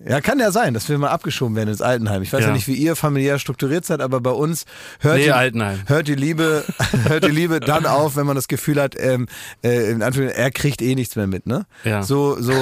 ja, 0.06 0.22
kann 0.22 0.40
ja 0.40 0.52
sein, 0.52 0.74
dass 0.74 0.88
wir 0.88 0.98
mal 0.98 1.10
abgeschoben 1.10 1.56
werden 1.56 1.70
ins 1.70 1.82
Altenheim. 1.82 2.22
Ich 2.22 2.32
weiß 2.32 2.42
ja, 2.42 2.48
Ja. 2.48 2.54
nicht, 2.54 2.68
wie 2.68 2.76
ihr 2.76 2.96
familiär 2.96 3.40
strukturiert 3.40 3.86
seid, 3.86 4.00
aber 4.02 4.22
bei 4.22 4.32
uns 4.32 4.66
hört, 5.00 5.18
Nee, 5.18 5.52
die, 5.52 5.90
hört 5.90 6.08
die 6.08 6.16
Liebe, 6.16 6.64
hört 7.08 7.26
die 7.26 7.30
Liebe 7.32 7.60
dann 7.60 7.86
auf, 7.86 8.16
wenn 8.16 8.26
man 8.26 8.36
das 8.38 8.48
Gefühl 8.48 8.82
hat, 8.82 8.96
ähm, 8.98 9.28
äh, 9.64 9.92
in 9.92 10.02
Anführungszeichen, 10.02 10.44
er 10.46 10.52
kriegt 10.52 10.82
eh 10.82 10.96
nichts 10.96 11.16
mehr 11.18 11.28
mit, 11.28 11.46
ne? 11.46 11.66
Ja. 11.84 12.04
So, 12.04 12.42
so. 12.42 12.54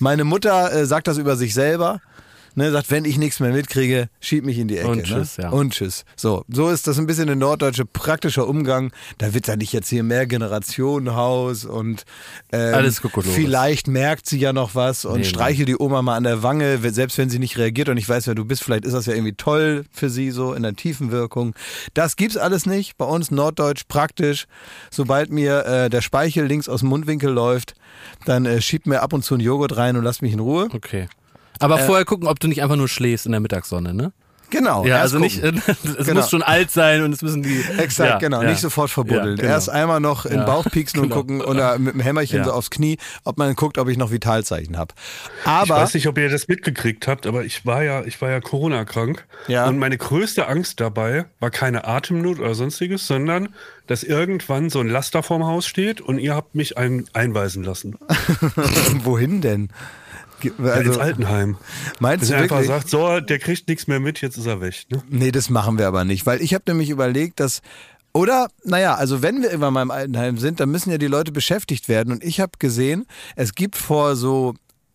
Meine 0.00 0.22
Mutter 0.24 0.72
äh, 0.72 0.86
sagt 0.86 1.08
das 1.08 1.18
über 1.18 1.36
sich 1.36 1.54
selber. 1.54 2.00
Ne, 2.58 2.72
sagt, 2.72 2.90
wenn 2.90 3.04
ich 3.04 3.18
nichts 3.18 3.38
mehr 3.38 3.52
mitkriege, 3.52 4.08
schieb 4.18 4.44
mich 4.44 4.58
in 4.58 4.66
die 4.66 4.78
Ecke. 4.78 4.88
Und 4.88 5.04
tschüss, 5.04 5.38
ne? 5.38 5.44
ja. 5.44 5.50
Und 5.50 5.74
tschüss. 5.74 6.04
So, 6.16 6.44
so 6.48 6.70
ist 6.70 6.88
das 6.88 6.98
ein 6.98 7.06
bisschen 7.06 7.28
ein 7.28 7.38
norddeutsche 7.38 7.84
praktischer 7.84 8.48
Umgang. 8.48 8.90
Da 9.18 9.32
wird 9.32 9.46
ja 9.46 9.54
nicht 9.54 9.72
jetzt 9.72 9.88
hier 9.88 10.02
mehr 10.02 10.26
Generationenhaus 10.26 11.64
und 11.64 12.04
ähm, 12.50 12.74
Alles 12.74 13.00
vielleicht 13.22 13.86
merkt 13.86 14.26
sie 14.28 14.40
ja 14.40 14.52
noch 14.52 14.74
was 14.74 15.04
und 15.04 15.18
Nee, 15.18 15.24
streichelt 15.24 15.68
die 15.68 15.78
Oma 15.78 16.02
mal 16.02 16.16
an 16.16 16.24
der 16.24 16.42
Wange, 16.42 16.78
selbst 16.90 17.16
wenn 17.16 17.30
sie 17.30 17.38
nicht 17.38 17.58
reagiert 17.58 17.90
und 17.90 17.96
ich 17.96 18.08
weiß, 18.08 18.26
wer 18.26 18.34
du 18.34 18.44
bist, 18.44 18.64
vielleicht 18.64 18.84
ist 18.84 18.92
das 18.92 19.06
ja 19.06 19.12
irgendwie 19.12 19.34
toll 19.34 19.84
für 19.92 20.10
sie 20.10 20.32
so 20.32 20.52
in 20.52 20.64
der 20.64 20.74
tiefen 20.74 21.12
Wirkung. 21.12 21.54
Das 21.94 22.16
gibt's 22.16 22.36
alles 22.36 22.66
nicht. 22.66 22.96
Bei 22.96 23.04
uns 23.04 23.30
norddeutsch 23.30 23.82
praktisch. 23.86 24.46
Sobald 24.90 25.30
mir 25.30 25.64
äh, 25.64 25.90
der 25.90 26.00
Speichel 26.00 26.44
links 26.46 26.68
aus 26.68 26.80
dem 26.80 26.88
Mundwinkel 26.88 27.30
läuft, 27.30 27.74
dann 28.24 28.46
äh, 28.46 28.60
schiebt 28.60 28.88
mir 28.88 29.00
ab 29.00 29.12
und 29.12 29.24
zu 29.24 29.36
ein 29.36 29.40
Joghurt 29.40 29.76
rein 29.76 29.96
und 29.96 30.02
lasst 30.02 30.22
mich 30.22 30.32
in 30.32 30.40
Ruhe. 30.40 30.68
Okay. 30.74 31.06
Aber 31.58 31.78
vorher 31.78 32.04
gucken, 32.04 32.28
ob 32.28 32.40
du 32.40 32.48
nicht 32.48 32.62
einfach 32.62 32.76
nur 32.76 32.88
schläfst 32.88 33.26
in 33.26 33.32
der 33.32 33.40
Mittagssonne, 33.40 33.94
ne? 33.94 34.12
Genau. 34.50 34.82
Ja, 34.86 34.92
erst 34.94 35.02
also 35.14 35.18
nicht, 35.18 35.42
gucken. 35.42 35.62
es 35.98 36.06
Genau. 36.06 36.20
muss 36.22 36.30
schon 36.30 36.42
alt 36.42 36.70
sein 36.70 37.02
und 37.02 37.12
es 37.12 37.20
müssen 37.20 37.42
die. 37.42 37.62
Exakt, 37.76 38.08
ja, 38.12 38.18
genau. 38.18 38.40
ja. 38.42 38.48
Nicht 38.48 38.60
sofort 38.60 38.88
verbuddeln. 38.88 39.36
Ja, 39.36 39.42
genau. 39.42 39.52
Erst 39.52 39.68
einmal 39.68 40.00
noch 40.00 40.24
in 40.24 40.30
den 40.32 40.40
Ja, 40.40 40.46
Bauch 40.46 40.64
pieksen 40.70 41.00
und 41.00 41.10
genau. 41.10 41.16
gucken 41.20 41.40
oder 41.42 41.78
mit 41.78 41.92
dem 41.92 42.00
Hämmerchen 42.00 42.38
Ja. 42.38 42.44
so 42.44 42.52
aufs 42.52 42.70
Knie, 42.70 42.96
ob 43.24 43.36
man 43.36 43.54
guckt, 43.56 43.76
ob 43.76 43.88
ich 43.88 43.98
noch 43.98 44.10
Vitalzeichen 44.10 44.78
habe. 44.78 44.94
Ich 45.42 45.46
Aber 45.46 45.76
weiß 45.76 45.92
nicht, 45.92 46.06
ob 46.08 46.16
ihr 46.16 46.30
das 46.30 46.48
mitgekriegt 46.48 47.06
habt, 47.06 47.26
aber 47.26 47.44
ich 47.44 47.66
war 47.66 47.82
ja, 47.82 48.02
ich 48.04 48.22
war 48.22 48.30
ja 48.30 48.40
Corona-krank. 48.40 49.26
Ja. 49.48 49.66
Und 49.66 49.78
meine 49.78 49.98
größte 49.98 50.46
Angst 50.48 50.80
dabei 50.80 51.26
war 51.40 51.50
keine 51.50 51.86
Atemnot 51.86 52.38
oder 52.40 52.54
sonstiges, 52.54 53.06
sondern 53.06 53.50
dass 53.86 54.02
irgendwann 54.02 54.70
so 54.70 54.80
ein 54.80 54.88
Laster 54.88 55.22
vorm 55.22 55.44
Haus 55.44 55.66
steht 55.66 56.00
und 56.00 56.18
ihr 56.18 56.34
habt 56.34 56.54
mich 56.54 56.78
ein, 56.78 57.04
einweisen 57.12 57.64
lassen. 57.64 57.98
wohin 59.04 59.42
denn? 59.42 59.68
Ge- 60.40 60.52
Ja, 60.58 60.74
ins 60.74 60.88
Also, 60.88 61.00
Altenheim. 61.00 61.56
meinst 62.00 62.22
Dass 62.22 62.28
du 62.28 62.34
ihr 62.34 62.40
einfach 62.42 62.56
wirklich? 62.56 62.68
sagt, 62.68 62.88
so, 62.90 63.20
der 63.20 63.38
kriegt 63.38 63.68
nichts 63.68 63.86
mehr 63.86 64.00
mit, 64.00 64.20
jetzt 64.20 64.36
ist 64.36 64.46
er 64.46 64.60
weg. 64.60 64.84
Ne? 64.90 65.02
Nee, 65.08 65.32
das 65.32 65.50
machen 65.50 65.78
wir 65.78 65.86
aber 65.88 66.04
nicht, 66.04 66.26
weil 66.26 66.40
ich 66.40 66.54
habe 66.54 66.64
nämlich 66.68 66.90
überlegt, 66.90 67.40
dass 67.40 67.60
oder, 68.14 68.48
naja, 68.64 68.94
also 68.94 69.22
wenn 69.22 69.42
wir 69.42 69.48
irgendwann 69.50 69.74
mal 69.74 69.82
im 69.82 69.90
Altenheim 69.90 70.38
sind, 70.38 70.60
dann 70.60 70.70
müssen 70.70 70.90
ja 70.90 70.98
die 70.98 71.06
Leute 71.06 71.30
beschäftigt 71.30 71.88
werden. 71.88 72.12
Und 72.12 72.24
ich 72.24 72.40
habe 72.40 72.52
gesehen, 72.58 73.06
es 73.36 73.54
gibt 73.54 73.76
vor 73.76 74.16
so, 74.16 74.54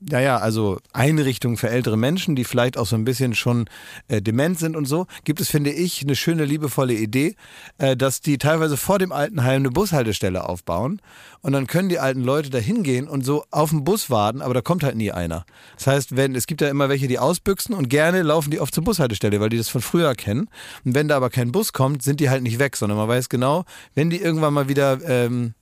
naja, 0.09 0.38
also 0.38 0.79
Einrichtungen 0.91 1.57
für 1.57 1.69
ältere 1.69 1.97
Menschen, 1.97 2.35
die 2.35 2.44
vielleicht 2.44 2.77
auch 2.77 2.85
so 2.85 2.95
ein 2.95 3.05
bisschen 3.05 3.35
schon 3.35 3.65
äh, 4.07 4.21
dement 4.21 4.59
sind 4.59 4.75
und 4.75 4.85
so, 4.85 5.07
gibt 5.23 5.39
es, 5.39 5.50
finde 5.50 5.71
ich, 5.71 6.01
eine 6.01 6.15
schöne, 6.15 6.45
liebevolle 6.45 6.94
Idee, 6.94 7.35
äh, 7.77 7.95
dass 7.95 8.21
die 8.21 8.38
teilweise 8.38 8.77
vor 8.77 9.00
dem 9.00 9.11
Altenheim 9.11 9.61
eine 9.61 9.69
Bushaltestelle 9.69 10.47
aufbauen. 10.47 11.01
Und 11.41 11.53
dann 11.53 11.67
können 11.67 11.89
die 11.89 12.00
alten 12.00 12.22
Leute 12.22 12.50
da 12.50 12.57
hingehen 12.57 13.07
und 13.07 13.25
so 13.25 13.43
auf 13.51 13.72
den 13.72 13.83
Bus 13.83 14.10
warten, 14.10 14.41
aber 14.41 14.53
da 14.53 14.62
kommt 14.62 14.83
halt 14.83 14.95
nie 14.95 15.12
einer. 15.12 15.45
Das 15.75 15.88
heißt, 15.88 16.15
wenn, 16.15 16.36
es 16.36 16.48
gibt 16.48 16.62
ja 16.62 16.69
immer 16.69 16.89
welche, 16.89 17.07
die 17.07 17.19
ausbüchsen 17.19 17.75
und 17.75 17.89
gerne 17.89 18.22
laufen 18.22 18.51
die 18.51 18.60
oft 18.60 18.74
zur 18.74 18.83
Bushaltestelle, 18.83 19.39
weil 19.39 19.50
die 19.50 19.57
das 19.57 19.69
von 19.69 19.81
früher 19.81 20.15
kennen. 20.15 20.50
Und 20.86 20.95
wenn 20.95 21.07
da 21.07 21.17
aber 21.17 21.29
kein 21.29 21.51
Bus 21.51 21.74
kommt, 21.74 22.03
sind 22.03 22.19
die 22.19 22.29
halt 22.29 22.43
nicht 22.43 22.60
weg, 22.60 22.77
sondern 22.77 22.98
man 22.98 23.07
weiß 23.07 23.29
genau, 23.29 23.65
wenn 23.95 24.10
die 24.10 24.22
irgendwann 24.22 24.53
mal 24.53 24.69
wieder 24.69 25.00
ähm, 25.05 25.53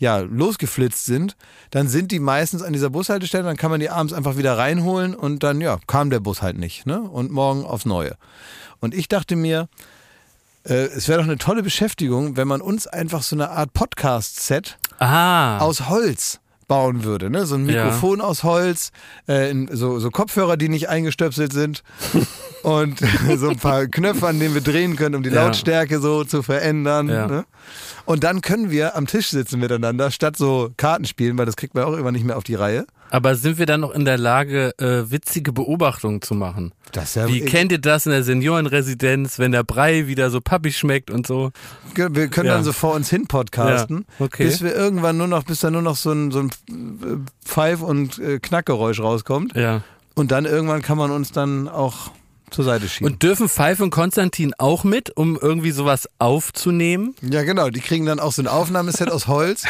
ja, 0.00 0.18
losgeflitzt 0.18 1.04
sind, 1.04 1.36
dann 1.70 1.86
sind 1.86 2.10
die 2.10 2.18
meistens 2.18 2.62
an 2.62 2.72
dieser 2.72 2.90
Bushaltestelle, 2.90 3.44
dann 3.44 3.58
kann 3.58 3.70
man 3.70 3.80
die 3.80 3.90
abends 3.90 4.14
einfach 4.14 4.36
wieder 4.38 4.56
reinholen 4.56 5.14
und 5.14 5.42
dann, 5.42 5.60
ja, 5.60 5.78
kam 5.86 6.08
der 6.08 6.20
Bus 6.20 6.42
halt 6.42 6.58
nicht, 6.58 6.86
ne? 6.86 7.00
Und 7.02 7.30
morgen 7.30 7.64
aufs 7.64 7.84
Neue. 7.84 8.16
Und 8.80 8.94
ich 8.94 9.08
dachte 9.08 9.36
mir, 9.36 9.68
äh, 10.64 10.86
es 10.86 11.06
wäre 11.06 11.18
doch 11.18 11.26
eine 11.26 11.36
tolle 11.36 11.62
Beschäftigung, 11.62 12.36
wenn 12.36 12.48
man 12.48 12.62
uns 12.62 12.86
einfach 12.86 13.22
so 13.22 13.36
eine 13.36 13.50
Art 13.50 13.74
Podcast-Set 13.74 14.78
aus 15.60 15.88
Holz 15.90 16.39
bauen 16.70 17.02
würde. 17.02 17.30
Ne? 17.30 17.46
So 17.46 17.56
ein 17.56 17.68
Ja. 17.68 17.86
Mikrofon 17.86 18.20
aus 18.20 18.44
Holz, 18.44 18.92
äh, 19.26 19.52
so, 19.72 19.98
so 19.98 20.10
Kopfhörer, 20.12 20.56
die 20.56 20.68
nicht 20.68 20.88
eingestöpselt 20.88 21.52
sind 21.52 21.82
und 22.62 23.00
so 23.36 23.48
ein 23.48 23.56
paar 23.58 23.86
Knöpfe, 23.88 24.28
an 24.28 24.38
denen 24.38 24.54
wir 24.54 24.60
drehen 24.60 24.94
können, 24.94 25.16
um 25.16 25.24
die 25.24 25.30
Ja. 25.30 25.46
Lautstärke 25.46 25.98
so 25.98 26.22
zu 26.22 26.44
verändern. 26.44 27.08
Ja. 27.08 27.26
Ne? 27.26 27.44
Und 28.04 28.22
dann 28.22 28.40
können 28.40 28.70
wir 28.70 28.96
am 28.96 29.08
Tisch 29.08 29.30
sitzen 29.30 29.58
miteinander, 29.58 30.12
statt 30.12 30.36
so 30.36 30.70
Karten 30.76 31.06
spielen, 31.06 31.36
weil 31.38 31.46
das 31.46 31.56
kriegt 31.56 31.74
man 31.74 31.82
auch 31.84 31.94
immer 31.96 32.12
nicht 32.12 32.24
mehr 32.24 32.36
auf 32.36 32.44
die 32.44 32.54
Reihe. 32.54 32.86
Aber 33.10 33.34
sind 33.34 33.58
wir 33.58 33.66
dann 33.66 33.80
noch 33.80 33.90
in 33.92 34.04
der 34.04 34.18
Lage, 34.18 34.72
äh, 34.78 35.10
witzige 35.10 35.52
Beobachtungen 35.52 36.22
zu 36.22 36.34
machen? 36.34 36.72
Das 36.92 37.10
ist 37.10 37.14
ja- 37.16 37.28
Wie 37.28 37.40
kennt 37.40 37.72
ihr 37.72 37.78
das 37.80 38.06
in 38.06 38.12
der 38.12 38.22
Seniorenresidenz, 38.22 39.38
wenn 39.38 39.52
der 39.52 39.64
Brei 39.64 40.06
wieder 40.06 40.30
so 40.30 40.40
pappig 40.40 40.76
schmeckt 40.78 41.10
und 41.10 41.26
so? 41.26 41.50
Wir 41.94 42.28
können 42.28 42.46
Ja. 42.46 42.54
dann 42.54 42.64
so 42.64 42.72
vor 42.72 42.94
uns 42.94 43.10
hin 43.10 43.26
podcasten, 43.26 44.06
Ja, 44.18 44.24
okay. 44.26 44.44
bis 44.44 44.62
wir 44.62 44.74
irgendwann 44.74 45.16
nur 45.16 45.26
noch, 45.26 45.42
bis 45.44 45.60
da 45.60 45.70
nur 45.70 45.82
noch 45.82 45.96
so 45.96 46.12
ein, 46.12 46.30
so 46.30 46.40
ein 46.40 46.50
Pfeif- 47.44 47.82
und 47.82 48.18
äh, 48.18 48.38
Knackgeräusch 48.38 49.00
rauskommt. 49.00 49.54
Ja. 49.56 49.82
Und 50.14 50.30
dann 50.32 50.44
irgendwann 50.44 50.82
kann 50.82 50.98
man 50.98 51.10
uns 51.10 51.32
dann 51.32 51.68
auch 51.68 52.10
zur 52.50 52.64
Seite 52.64 52.88
schieben. 52.88 53.12
Und 53.12 53.22
dürfen 53.22 53.48
Pfeife 53.48 53.82
und 53.82 53.90
Konstantin 53.90 54.52
auch 54.58 54.84
mit, 54.84 55.16
um 55.16 55.38
irgendwie 55.40 55.70
sowas 55.70 56.08
aufzunehmen? 56.18 57.14
ja, 57.22 57.42
genau. 57.42 57.70
Die 57.70 57.80
kriegen 57.80 58.06
dann 58.06 58.20
auch 58.20 58.32
so 58.32 58.42
ein 58.42 58.48
Aufnahmeset 58.48 59.10
aus 59.10 59.26
Holz. 59.26 59.64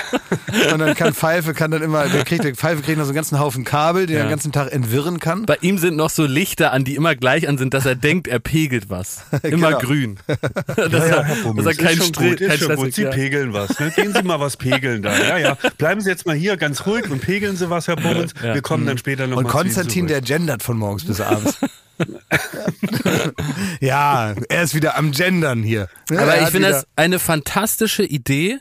und 0.72 0.78
dann 0.78 0.94
kann 0.94 1.14
Pfeife, 1.14 1.54
kann 1.54 1.70
dann 1.70 1.82
immer, 1.82 2.08
der 2.08 2.24
kriegt, 2.24 2.44
der 2.44 2.54
Pfeife 2.54 2.82
kriegt 2.82 2.98
noch 2.98 3.04
so 3.04 3.10
einen 3.10 3.16
ganzen 3.16 3.38
Haufen 3.38 3.64
Kabel, 3.64 4.06
den 4.06 4.16
er 4.16 4.20
Ja. 4.22 4.26
den 4.26 4.30
ganzen 4.30 4.52
Tag 4.52 4.72
entwirren 4.72 5.18
kann. 5.20 5.46
Bei 5.46 5.56
ihm 5.60 5.78
sind 5.78 5.96
noch 5.96 6.10
so 6.10 6.24
Lichter 6.24 6.72
an, 6.72 6.84
die 6.84 6.94
immer 6.94 7.14
gleich 7.16 7.48
an 7.48 7.58
sind, 7.58 7.74
dass 7.74 7.86
er 7.86 7.94
denkt, 7.94 8.28
er 8.28 8.38
pegelt 8.40 8.90
was. 8.90 9.22
Immer 9.42 9.68
Genau. 9.68 9.78
grün. 9.80 10.18
dass 10.26 10.76
Ja, 10.92 10.98
er, 10.98 11.08
ja, 11.08 11.22
Herr 11.22 11.36
Bummels, 11.42 11.66
dass 11.66 11.76
er 11.78 11.84
keinen 11.84 11.98
ist 11.98 12.04
schon 12.04 12.14
Stress. 12.14 12.94
Sie 12.94 13.02
ja. 13.02 13.10
pegeln 13.10 13.52
was. 13.52 13.78
Ne? 13.78 13.92
Gehen 13.94 14.12
Sie 14.14 14.22
mal 14.22 14.40
was 14.40 14.56
pegeln 14.56 15.02
da. 15.02 15.16
Ja, 15.18 15.38
ja. 15.38 15.58
Bleiben 15.78 16.00
Sie 16.00 16.08
jetzt 16.08 16.26
mal 16.26 16.34
hier 16.36 16.56
ganz 16.56 16.86
ruhig 16.86 17.08
und 17.10 17.20
pegeln 17.20 17.56
Sie 17.56 17.68
was, 17.70 17.88
Herr 17.88 17.96
Bummels. 17.96 18.34
Wir 18.40 18.62
kommen 18.62 18.86
dann 18.86 18.98
später 18.98 19.26
noch 19.26 19.36
Und 19.36 19.44
mal 19.44 19.50
zu 19.50 19.56
Ihnen 19.58 19.64
Konstantin, 19.64 20.06
der 20.06 20.20
gendert 20.20 20.62
von 20.62 20.76
morgens 20.78 21.04
bis 21.04 21.20
abends. 21.20 21.56
ja, 23.80 24.34
er 24.48 24.62
ist 24.62 24.74
wieder 24.74 24.96
am 24.96 25.12
Gendern 25.12 25.62
hier. 25.62 25.88
Ja, 26.10 26.20
Aber 26.20 26.34
er 26.34 26.42
ich 26.44 26.48
finde 26.50 26.70
das 26.70 26.86
eine 26.96 27.18
fantastische 27.18 28.02
Idee, 28.04 28.58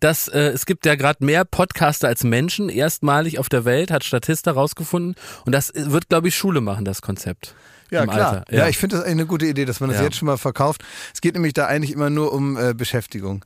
dass 0.00 0.28
äh, 0.28 0.38
es 0.48 0.66
gibt 0.66 0.86
ja 0.86 0.94
gerade 0.94 1.24
mehr 1.24 1.44
Podcaster 1.44 2.08
als 2.08 2.24
Menschen, 2.24 2.68
erstmalig 2.68 3.38
auf 3.38 3.48
der 3.48 3.64
Welt, 3.64 3.90
hat 3.90 4.04
Statista 4.04 4.52
rausgefunden. 4.52 5.14
Und 5.44 5.52
das 5.52 5.72
wird, 5.74 6.08
glaube 6.08 6.28
ich, 6.28 6.36
Schule 6.36 6.60
machen, 6.60 6.84
das 6.84 7.02
Konzept. 7.02 7.54
Ja, 7.90 8.04
im 8.04 8.10
klar. 8.10 8.32
Alter. 8.48 8.54
Ja. 8.54 8.68
ich 8.68 8.78
finde 8.78 8.96
das 8.96 9.04
eigentlich 9.04 9.18
eine 9.18 9.26
gute 9.26 9.46
Idee, 9.46 9.64
dass 9.64 9.80
man 9.80 9.90
das 9.90 9.98
Ja. 9.98 10.04
jetzt 10.04 10.16
schon 10.16 10.26
mal 10.26 10.38
verkauft. 10.38 10.82
Es 11.12 11.20
geht 11.20 11.34
nämlich 11.34 11.52
da 11.54 11.66
eigentlich 11.66 11.90
immer 11.92 12.08
nur 12.08 12.32
um 12.32 12.56
äh, 12.56 12.72
Beschäftigung. 12.72 13.44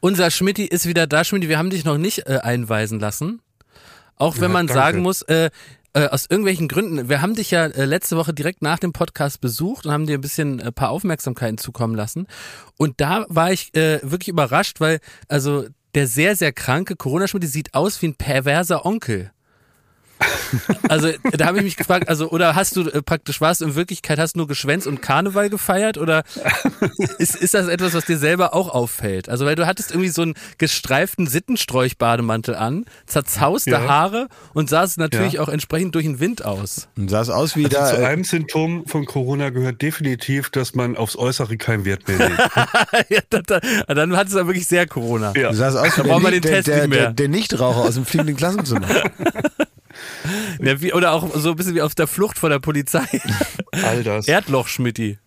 Unser 0.00 0.30
Schmidti 0.30 0.64
ist 0.64 0.86
wieder 0.86 1.06
da. 1.06 1.22
Schmidti, 1.22 1.48
wir 1.48 1.58
haben 1.58 1.70
dich 1.70 1.84
noch 1.84 1.98
nicht 1.98 2.26
äh, 2.26 2.38
einweisen 2.42 2.98
lassen. 2.98 3.40
Auch 4.16 4.36
wenn 4.36 4.44
Ja, 4.44 4.48
man 4.48 4.66
danke. 4.66 4.80
sagen 4.80 5.02
muss, 5.02 5.22
äh, 5.22 5.50
äh, 5.94 6.08
aus 6.08 6.26
irgendwelchen 6.28 6.68
Gründen, 6.68 7.08
wir 7.08 7.22
haben 7.22 7.34
dich 7.34 7.50
ja 7.50 7.66
äh, 7.66 7.84
letzte 7.84 8.16
Woche 8.16 8.34
direkt 8.34 8.62
nach 8.62 8.78
dem 8.78 8.92
Podcast 8.92 9.40
besucht 9.40 9.86
und 9.86 9.92
haben 9.92 10.06
dir 10.06 10.18
ein 10.18 10.20
bisschen 10.20 10.60
ein 10.60 10.72
paar 10.72 10.90
Aufmerksamkeiten 10.90 11.56
zukommen 11.56 11.94
lassen. 11.94 12.26
Und 12.76 13.00
da 13.00 13.24
war 13.28 13.52
ich 13.52 13.74
äh, 13.74 14.00
wirklich 14.02 14.28
überrascht, 14.28 14.80
weil 14.80 15.00
also 15.28 15.66
der 15.94 16.08
sehr, 16.08 16.36
sehr 16.36 16.52
kranke 16.52 16.96
Corona-Schmidti 16.96 17.46
sieht 17.46 17.74
aus 17.74 18.02
wie 18.02 18.08
ein 18.08 18.16
perverser 18.16 18.84
Onkel. 18.84 19.30
Also 20.88 21.08
da 21.32 21.46
habe 21.46 21.58
ich 21.58 21.64
mich 21.64 21.76
gefragt, 21.76 22.08
also 22.08 22.30
oder 22.30 22.54
hast 22.54 22.76
du 22.76 22.82
äh, 22.88 23.02
praktisch 23.02 23.40
warst 23.40 23.60
du 23.60 23.64
in 23.66 23.74
Wirklichkeit 23.74 24.18
hast 24.18 24.34
du 24.34 24.38
nur 24.40 24.46
geschwänzt 24.48 24.86
und 24.86 25.02
Karneval 25.02 25.50
gefeiert 25.50 25.98
oder 25.98 26.22
ist, 27.18 27.34
ist 27.36 27.54
das 27.54 27.68
etwas, 27.68 27.94
was 27.94 28.04
dir 28.04 28.18
selber 28.18 28.54
auch 28.54 28.68
auffällt? 28.68 29.28
Also 29.28 29.46
weil 29.46 29.54
du 29.56 29.66
hattest 29.66 29.90
irgendwie 29.90 30.10
so 30.10 30.22
einen 30.22 30.34
gestreiften 30.58 31.26
Sittenstrolch-Bademantel 31.26 32.54
an, 32.54 32.84
zerzauste 33.06 33.70
Ja. 33.70 33.88
Haare 33.88 34.28
und 34.52 34.68
sahst 34.68 34.98
natürlich 34.98 35.34
Ja. 35.34 35.42
auch 35.42 35.48
entsprechend 35.48 35.94
durch 35.94 36.04
den 36.04 36.20
Wind 36.20 36.44
aus. 36.44 36.88
Und 36.96 37.08
sah 37.10 37.20
es 37.20 37.30
aus 37.30 37.56
wie 37.56 37.64
da. 37.64 37.80
Also 37.80 37.96
zu 37.96 38.02
äh, 38.02 38.06
einem 38.06 38.24
Symptom 38.24 38.86
von 38.86 39.04
Corona 39.06 39.50
gehört 39.50 39.82
definitiv, 39.82 40.50
dass 40.50 40.74
man 40.74 40.96
aufs 40.96 41.16
Äußere 41.16 41.56
keinen 41.56 41.84
Wert 41.84 42.06
mehr 42.08 42.28
legt. 42.28 42.40
ja, 43.08 43.20
da, 43.30 43.40
da, 43.42 43.60
dann 43.94 44.16
hattest 44.16 44.34
du 44.34 44.38
da 44.40 44.46
wirklich 44.46 44.66
sehr 44.66 44.86
Corona. 44.86 45.32
Ja. 45.36 45.50
Du 45.50 45.56
sahst 45.56 45.76
aus 45.76 45.84
wie 45.86 45.90
Da 45.90 46.02
der, 46.02 46.08
brauchen 46.10 46.22
wir 46.24 46.30
Nicht- 46.30 46.44
den 46.44 46.62
der, 46.64 46.88
der, 46.88 47.12
der 47.12 47.28
Nichtraucher 47.28 47.78
aus 47.80 47.94
dem 47.94 48.04
fliegenden 48.04 48.36
Klassenzimmer. 48.36 48.86
Ja, 50.60 50.80
wie, 50.80 50.92
oder 50.92 51.12
auch 51.12 51.34
so 51.34 51.50
ein 51.50 51.56
bisschen 51.56 51.74
wie 51.74 51.82
auf 51.82 51.94
der 51.94 52.06
Flucht 52.06 52.38
vor 52.38 52.48
der 52.48 52.58
Polizei. 52.58 53.04
All 53.82 54.02
das. 54.02 54.28
Erdloch-Schmitti. 54.28 55.18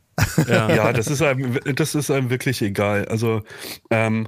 Ja. 0.47 0.69
Ja, 0.73 0.93
das 0.93 1.07
ist 1.07 1.21
einem, 1.21 1.59
das 1.75 1.95
ist 1.95 2.09
einem 2.09 2.29
wirklich 2.29 2.61
egal. 2.61 3.05
Also 3.05 3.43
ähm, 3.91 4.27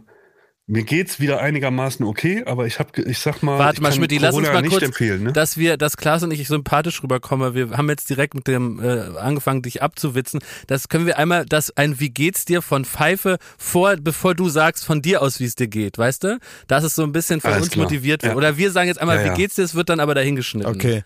mir 0.70 0.84
geht's 0.84 1.20
wieder 1.20 1.42
einigermaßen 1.42 2.06
okay, 2.06 2.44
aber 2.46 2.68
ich 2.68 2.78
habe, 2.78 3.02
ich 3.02 3.18
sag 3.18 3.42
mal, 3.42 3.58
Warte 3.58 3.78
ich 3.78 3.82
mal, 3.82 3.92
Schmidt, 3.92 4.12
lass 4.22 4.36
uns 4.36 4.46
Corona 4.46 4.54
mal 4.54 4.62
nicht 4.62 4.72
kurz, 4.72 4.84
empfehlen. 4.84 5.24
Ne? 5.24 5.34
dass 5.34 5.58
wir, 5.58 5.78
dass 5.78 5.98
Klaas 5.98 6.22
und 6.22 6.32
ich 6.32 6.48
sympathisch 6.48 7.02
rüberkommen. 7.02 7.56
Wir 7.56 7.72
haben 7.72 7.90
jetzt 7.90 8.08
direkt 8.10 8.36
mit 8.36 8.48
dem 8.48 8.80
äh, 8.80 9.18
angefangen, 9.18 9.64
dich 9.64 9.82
abzuwitzen. 9.82 10.42
Das 10.68 10.88
können 10.88 11.08
wir 11.08 11.18
einmal, 11.18 11.46
das 11.46 11.76
ein 11.76 12.00
Wie 12.00 12.12
geht's 12.12 12.46
dir 12.46 12.62
von 12.62 12.86
Pfeife 12.86 13.40
vor, 13.58 13.96
bevor 14.00 14.36
du 14.36 14.48
sagst 14.48 14.86
von 14.86 15.02
dir 15.02 15.24
aus, 15.24 15.40
wie 15.40 15.46
es 15.46 15.56
dir 15.56 15.68
geht, 15.68 15.98
weißt 15.98 16.24
du? 16.24 16.40
Das 16.68 16.84
ist 16.84 16.94
so 16.96 17.04
ein 17.04 17.12
bisschen 17.12 17.42
von 17.42 17.52
Alles 17.52 17.64
uns 17.64 17.72
klar. 17.72 17.86
motiviert 17.86 18.22
wird. 18.22 18.34
Ja. 18.34 18.38
Oder 18.38 18.58
wir 18.58 18.72
sagen 18.72 18.88
jetzt 18.88 19.02
einmal, 19.02 19.18
Ja, 19.18 19.26
ja. 19.26 19.34
wie 19.34 19.38
geht's 19.38 19.56
dir? 19.56 19.64
Es 19.64 19.74
wird 19.74 19.90
dann 19.90 20.00
aber 20.00 20.14
dahingeschnitten. 20.14 20.72
Okay. 20.72 21.04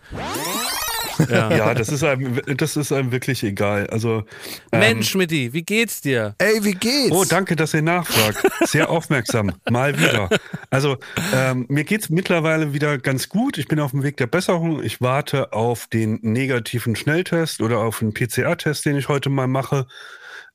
Ja. 1.28 1.44
Ja, 1.54 1.74
das 1.74 1.88
ist 1.88 2.02
einem, 2.02 2.40
das 2.56 2.76
ist 2.76 2.90
einem 2.92 3.12
wirklich 3.12 3.42
egal. 3.44 3.86
Also 3.88 4.24
ähm, 4.72 4.80
Mensch, 4.80 5.10
Schmidti, 5.10 5.52
wie 5.52 5.62
geht's 5.62 6.00
dir? 6.00 6.34
Ey, 6.38 6.64
wie 6.64 6.72
geht's? 6.72 7.12
Oh, 7.12 7.24
danke, 7.24 7.54
dass 7.54 7.74
ihr 7.74 7.82
nachfragt. 7.82 8.38
Sehr 8.68 8.90
aufmerksam. 8.90 9.52
Mal 9.70 9.98
wieder. 9.98 10.28
Also, 10.70 10.96
ähm, 11.34 11.66
mir 11.68 11.84
geht's 11.84 12.10
mittlerweile 12.10 12.72
wieder 12.72 12.98
ganz 12.98 13.28
gut. 13.28 13.58
Ich 13.58 13.68
bin 13.68 13.78
auf 13.78 13.92
dem 13.92 14.02
Weg 14.02 14.16
der 14.16 14.26
Besserung. 14.26 14.82
Ich 14.82 15.00
warte 15.00 15.52
auf 15.52 15.86
den 15.86 16.18
negativen 16.22 16.96
Schnelltest 16.96 17.60
oder 17.60 17.78
auf 17.78 18.02
einen 18.02 18.14
PCR-Test, 18.14 18.84
den 18.84 18.96
ich 18.96 19.08
heute 19.08 19.30
mal 19.30 19.46
mache. 19.46 19.86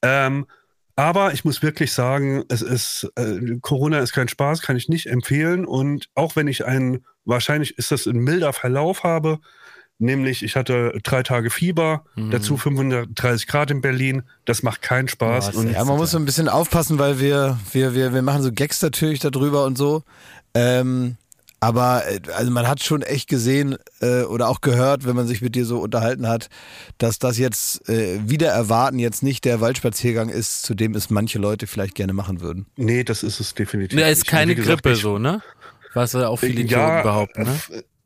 Ähm, 0.01 0.45
aber 0.99 1.31
ich 1.33 1.45
muss 1.45 1.63
wirklich 1.63 1.93
sagen, 1.93 2.43
es 2.49 2.61
ist, 2.61 3.09
äh, 3.15 3.57
Corona 3.61 3.99
ist 3.99 4.11
kein 4.11 4.27
Spaß, 4.27 4.61
kann 4.61 4.75
ich 4.75 4.89
nicht 4.89 5.05
empfehlen. 5.05 5.65
Und 5.65 6.09
auch 6.13 6.35
wenn 6.35 6.47
ich 6.47 6.65
einen, 6.65 7.05
wahrscheinlich 7.23 7.77
ist 7.77 7.91
das 7.91 8.05
ein 8.05 8.17
milder 8.17 8.51
Verlauf 8.51 9.03
habe, 9.03 9.39
nämlich 9.99 10.43
ich 10.43 10.55
hatte 10.55 10.93
drei 11.03 11.21
Tage 11.23 11.49
Fieber, 11.49 12.03
dazu 12.15 12.57
35 12.57 13.47
Grad 13.47 13.69
in 13.71 13.81
Berlin, 13.81 14.23
das 14.45 14.63
macht 14.63 14.81
keinen 14.81 15.07
Spaß. 15.07 15.55
Und 15.55 15.71
Ja, 15.71 15.83
man 15.85 15.97
muss 15.97 16.11
so 16.11 16.17
ein 16.17 16.25
bisschen 16.25 16.49
aufpassen, 16.49 16.97
weil 16.99 17.19
wir, 17.19 17.59
wir, 17.71 17.93
wir, 17.93 18.13
wir 18.13 18.21
machen 18.21 18.41
so 18.41 18.51
Gags 18.51 18.81
natürlich 18.81 19.19
darüber 19.19 19.65
und 19.65 19.77
so. 19.77 20.03
Ähm, 20.55 21.17
aber 21.61 22.03
äh, 22.07 22.19
also 22.37 22.51
man 22.51 22.67
hat 22.69 22.81
schon 22.81 23.01
echt 23.01 23.27
gesehen 23.27 23.75
äh, 23.99 24.21
oder 24.23 24.47
auch 24.47 24.61
gehört, 24.61 25.05
wenn 25.05 25.15
man 25.17 25.27
sich 25.27 25.41
mit 25.41 25.55
dir 25.55 25.65
so 25.65 25.79
unterhalten 25.79 26.25
hat, 26.27 26.49
dass 26.97 27.19
das 27.19 27.37
jetzt 27.37 27.87
äh, 27.89 28.19
wieder 28.25 28.47
erwarten 28.49 28.97
jetzt 28.97 29.21
nicht 29.23 29.43
der 29.43 29.59
Waldspaziergang 29.59 30.29
ist, 30.29 30.63
zu 30.63 30.73
dem 30.73 30.95
es 30.95 31.09
manche 31.09 31.37
Leute 31.37 31.67
vielleicht 31.67 31.95
gerne 31.95 32.13
machen 32.13 32.39
würden. 32.39 32.65
Nee, 32.77 33.03
das 33.03 33.23
ist 33.23 33.41
es 33.41 33.53
definitiv. 33.55 33.99
Ne, 33.99 34.09
ist 34.09 34.19
nicht. 34.19 34.27
keine 34.27 34.55
gesagt, 34.55 34.83
Grippe 34.83 34.95
ich- 34.95 35.01
so, 35.01 35.17
ne? 35.19 35.41
Was 35.95 36.13
ja 36.13 36.27
auch 36.27 36.37
viele 36.37 36.61
Idioten 36.61 36.71
Ja, 36.71 37.01
behaupten, 37.01 37.43
ne? 37.43 37.59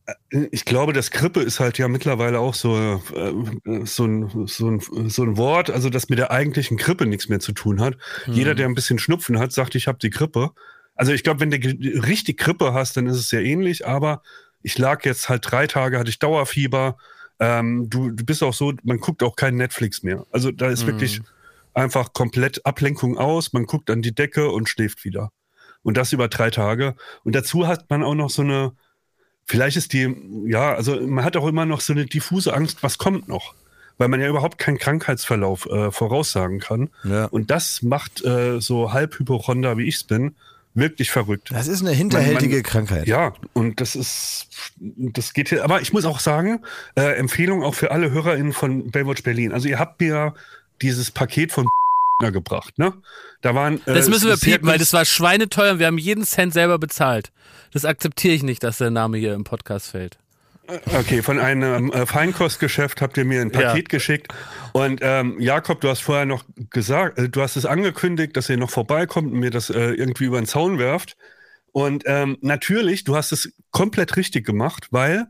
Äh, 0.05 0.48
Ich 0.51 0.65
glaube, 0.65 0.93
das 0.93 1.12
Grippe 1.12 1.41
ist 1.41 1.60
halt 1.60 1.77
ja 1.77 1.88
mittlerweile 1.88 2.39
auch 2.39 2.53
so, 2.53 2.75
äh, 2.77 3.86
so, 3.86 4.05
ein, 4.05 4.48
so, 4.48 4.69
ein, 4.69 5.10
so 5.10 5.24
ein 5.24 5.38
Wort, 5.38 5.69
also 5.69 5.89
das 5.89 6.10
mit 6.10 6.19
der 6.19 6.31
eigentlichen 6.31 6.77
Grippe 6.77 7.05
nichts 7.05 7.29
mehr 7.29 7.39
zu 7.39 7.51
tun 7.51 7.81
hat. 7.81 7.98
Hm. 8.25 8.33
Jeder, 8.33 8.55
der 8.55 8.67
ein 8.67 8.75
bisschen 8.75 9.00
Schnupfen 9.00 9.39
hat, 9.39 9.51
sagt, 9.51 9.75
ich 9.75 9.88
habe 9.88 10.00
die 10.00 10.10
Grippe. 10.10 10.51
Also 10.95 11.12
ich 11.12 11.24
glaube, 11.24 11.39
wenn 11.39 11.51
du 11.51 11.57
richtig 11.57 12.38
Grippe 12.38 12.74
hast, 12.74 12.98
dann 12.98 13.07
ist 13.07 13.17
es 13.17 13.29
sehr 13.29 13.43
ähnlich, 13.43 13.88
aber 13.88 14.22
ich 14.62 14.77
lag 14.77 15.03
jetzt 15.05 15.29
halt 15.29 15.50
drei 15.50 15.67
Tage, 15.67 16.00
hatte 16.00 16.10
ich 16.10 16.19
Dauerfieber. 16.19 16.98
Ähm, 17.39 17.89
du, 17.89 18.12
du 18.12 18.24
bist 18.24 18.43
auch 18.43 18.53
so, 18.53 18.74
man 18.83 19.00
guckt 19.00 19.24
auch 19.24 19.36
kein 19.36 19.55
Netflix 19.55 20.03
mehr. 20.03 20.25
Also 20.31 20.51
da 20.51 20.69
ist 20.69 20.86
wirklich 20.86 21.22
einfach 21.74 22.13
komplett 22.13 22.65
Ablenkung 22.65 23.17
aus, 23.17 23.53
man 23.53 23.65
guckt 23.65 23.89
an 23.89 24.01
die 24.01 24.13
Decke 24.13 24.50
und 24.50 24.69
schläft 24.69 25.03
wieder. 25.03 25.31
Und 25.81 25.98
das 25.98 26.13
über 26.13 26.27
drei 26.27 26.50
Tage. 26.50 26.95
Und 27.24 27.36
dazu 27.36 27.67
hat 27.67 27.89
man 27.89 28.03
auch 28.03 28.15
noch 28.15 28.29
so 28.29 28.43
eine, 28.43 28.74
vielleicht 29.46 29.78
ist 29.78 29.94
die, 29.94 30.16
ja, 30.46 30.74
also 30.74 31.00
man 31.02 31.24
hat 31.26 31.38
auch 31.38 31.48
immer 31.48 31.66
noch 31.66 31.82
so 31.82 31.94
eine 31.94 32.06
diffuse 32.06 32.54
Angst, 32.54 32.84
was 32.84 32.98
kommt 32.98 33.28
noch. 33.28 33.54
Weil 34.00 34.08
man 34.08 34.20
ja 34.20 34.28
überhaupt 34.28 34.58
keinen 34.58 34.80
Krankheitsverlauf 34.80 35.68
äh, 35.68 35.92
voraussagen 35.92 36.60
kann. 36.60 36.90
Ja. 37.04 37.26
Und 37.26 37.52
das 37.52 37.84
macht 37.84 38.26
äh, 38.26 38.60
so 38.60 38.92
halb 38.92 39.20
Hypochonder, 39.20 39.78
wie 39.78 39.84
ich 39.88 39.98
es 39.98 40.04
bin, 40.04 40.34
wirklich 40.74 41.12
verrückt. 41.12 41.52
Das 41.52 41.68
ist 41.68 41.82
eine 41.82 41.92
hinterhältige 41.92 42.56
Man- 42.56 42.64
man- 42.64 42.64
Krankheit. 42.64 43.08
Ja, 43.08 43.34
und 43.54 43.80
das 43.80 43.96
ist, 43.96 44.48
das 44.80 45.34
geht 45.34 45.50
hier, 45.50 45.64
aber 45.64 45.82
ich 45.82 45.94
muss 45.94 46.06
auch 46.06 46.20
sagen, 46.20 46.62
äh, 46.96 47.16
Empfehlung 47.18 47.62
auch 47.62 47.76
für 47.76 47.92
alle 47.92 48.10
HörerInnen 48.10 48.52
von 48.54 48.90
Baywatch 48.90 49.22
Berlin. 49.22 49.52
Also 49.52 49.68
ihr 49.68 49.78
habt 49.78 50.02
mir 50.02 50.34
dieses 50.82 51.12
Paket 51.12 51.52
von 51.52 51.68
gebracht, 52.20 52.77
ne? 52.77 52.93
Da 53.41 53.55
waren. 53.55 53.82
Äh, 53.86 53.93
Das 53.93 54.10
müssen 54.10 54.29
wir 54.29 54.38
piepen, 54.38 54.67
weil 54.67 54.77
das 54.79 54.93
war 54.93 55.05
schweineteuer 55.05 55.74
und 55.74 55.79
wir 55.79 55.88
haben 55.88 55.98
jeden 55.98 56.24
Cent 56.24 56.53
selber 56.53 56.79
bezahlt. 56.79 57.32
Das 57.74 57.86
akzeptiere 57.86 58.34
ich 58.36 58.43
nicht, 58.43 58.63
dass 58.63 58.77
der 58.77 58.91
Name 58.91 59.17
hier 59.17 59.34
im 59.34 59.43
Podcast 59.43 59.88
fällt. 59.91 60.17
Okay, 60.98 61.22
von 61.22 61.39
einem 61.39 61.91
äh, 61.91 62.05
Feinkostgeschäft 62.05 63.01
habt 63.01 63.17
ihr 63.17 63.25
mir 63.25 63.41
ein 63.41 63.51
Paket 63.51 63.89
geschickt. 63.89 64.34
Und 64.72 65.01
ähm, 65.03 65.36
Jakob, 65.39 65.82
du 65.82 65.89
hast 65.89 66.00
vorher 66.00 66.25
noch 66.25 66.46
gesagt, 66.70 67.17
äh, 67.20 67.27
du 67.27 67.41
hast 67.41 67.58
es 67.58 67.65
angekündigt, 67.65 68.38
dass 68.38 68.50
ihr 68.50 68.55
noch 68.58 68.70
vorbeikommt 68.70 69.34
und 69.34 69.39
mir 69.39 69.51
das 69.51 69.70
äh, 69.70 69.91
irgendwie 69.91 70.24
über 70.25 70.39
den 70.39 70.46
Zaun 70.46 70.79
werft. 70.79 71.17
Und 71.74 72.03
ähm, 72.05 72.38
natürlich, 72.41 73.03
du 73.03 73.15
hast 73.17 73.34
es 73.34 73.53
komplett 73.72 74.15
richtig 74.15 74.46
gemacht, 74.46 74.88
weil 74.91 75.27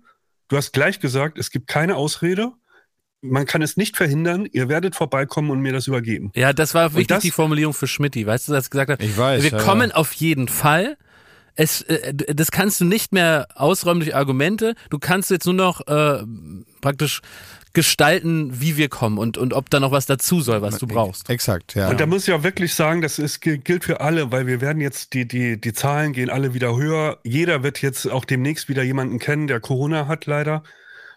du 0.49 0.57
hast 0.57 0.71
gleich 0.71 0.99
gesagt, 0.99 1.39
es 1.39 1.49
gibt 1.49 1.67
keine 1.67 1.95
Ausrede. 1.95 2.51
Man 3.23 3.45
kann 3.45 3.61
es 3.61 3.77
nicht 3.77 3.95
verhindern. 3.97 4.47
Ihr 4.51 4.67
werdet 4.69 4.95
vorbeikommen 4.95 5.49
und 5.49 5.61
mir 5.61 5.71
das 5.73 5.87
übergeben. 5.87 6.31
Ja, 6.35 6.51
das 6.53 6.73
war 6.73 6.93
wichtig, 6.93 7.07
das- 7.07 7.23
die 7.23 7.31
Formulierung 7.31 7.73
für 7.73 7.87
Schmidti. 7.87 8.27
Weißt 8.27 8.47
du, 8.47 8.51
dass 8.51 8.67
er 8.67 8.69
gesagt 8.69 8.91
hat, 8.91 9.01
Ich 9.01 9.17
weiß, 9.17 9.41
wir 9.43 9.51
ja, 9.51 9.57
kommen 9.59 9.89
ja. 9.91 9.95
auf 9.95 10.11
jeden 10.13 10.47
Fall. 10.49 10.97
Es, 11.55 11.83
äh, 11.83 12.13
das 12.13 12.51
kannst 12.51 12.81
du 12.81 12.85
nicht 12.85 13.13
mehr 13.13 13.47
ausräumen 13.55 14.01
durch 14.01 14.15
Argumente. 14.15 14.75
Du 14.89 14.99
kannst 14.99 15.29
jetzt 15.31 15.45
nur 15.45 15.53
noch 15.53 15.87
äh, 15.87 16.23
praktisch 16.81 17.21
gestalten, 17.73 18.61
wie 18.61 18.77
wir 18.77 18.87
kommen 18.89 19.17
und, 19.17 19.37
und 19.37 19.53
ob 19.53 19.69
da 19.69 19.79
noch 19.79 19.91
was 19.91 20.05
dazu 20.05 20.41
soll, 20.41 20.61
was 20.61 20.77
du 20.77 20.85
brauchst. 20.87 21.29
Exakt, 21.29 21.73
ja. 21.75 21.89
Und 21.89 21.99
da 21.99 22.05
muss 22.05 22.27
ich 22.27 22.33
auch 22.33 22.43
wirklich 22.43 22.73
sagen, 22.75 23.01
das 23.01 23.17
ist, 23.19 23.41
gilt 23.41 23.83
für 23.83 23.99
alle, 24.01 24.31
weil 24.31 24.45
wir 24.47 24.61
werden 24.61 24.79
jetzt, 24.81 25.13
die, 25.13 25.27
die, 25.27 25.59
die 25.59 25.73
Zahlen 25.73 26.13
gehen 26.13 26.29
alle 26.29 26.53
wieder 26.53 26.75
höher. 26.77 27.17
Jeder 27.23 27.63
wird 27.63 27.81
jetzt 27.81 28.09
auch 28.11 28.25
demnächst 28.25 28.69
wieder 28.69 28.83
jemanden 28.83 29.17
kennen, 29.17 29.47
der 29.47 29.59
Corona 29.59 30.07
hat, 30.07 30.25
leider. 30.27 30.61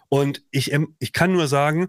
Und 0.09 0.43
ich, 0.51 0.73
ich 0.99 1.13
kann 1.13 1.33
nur 1.33 1.49
sagen, 1.49 1.89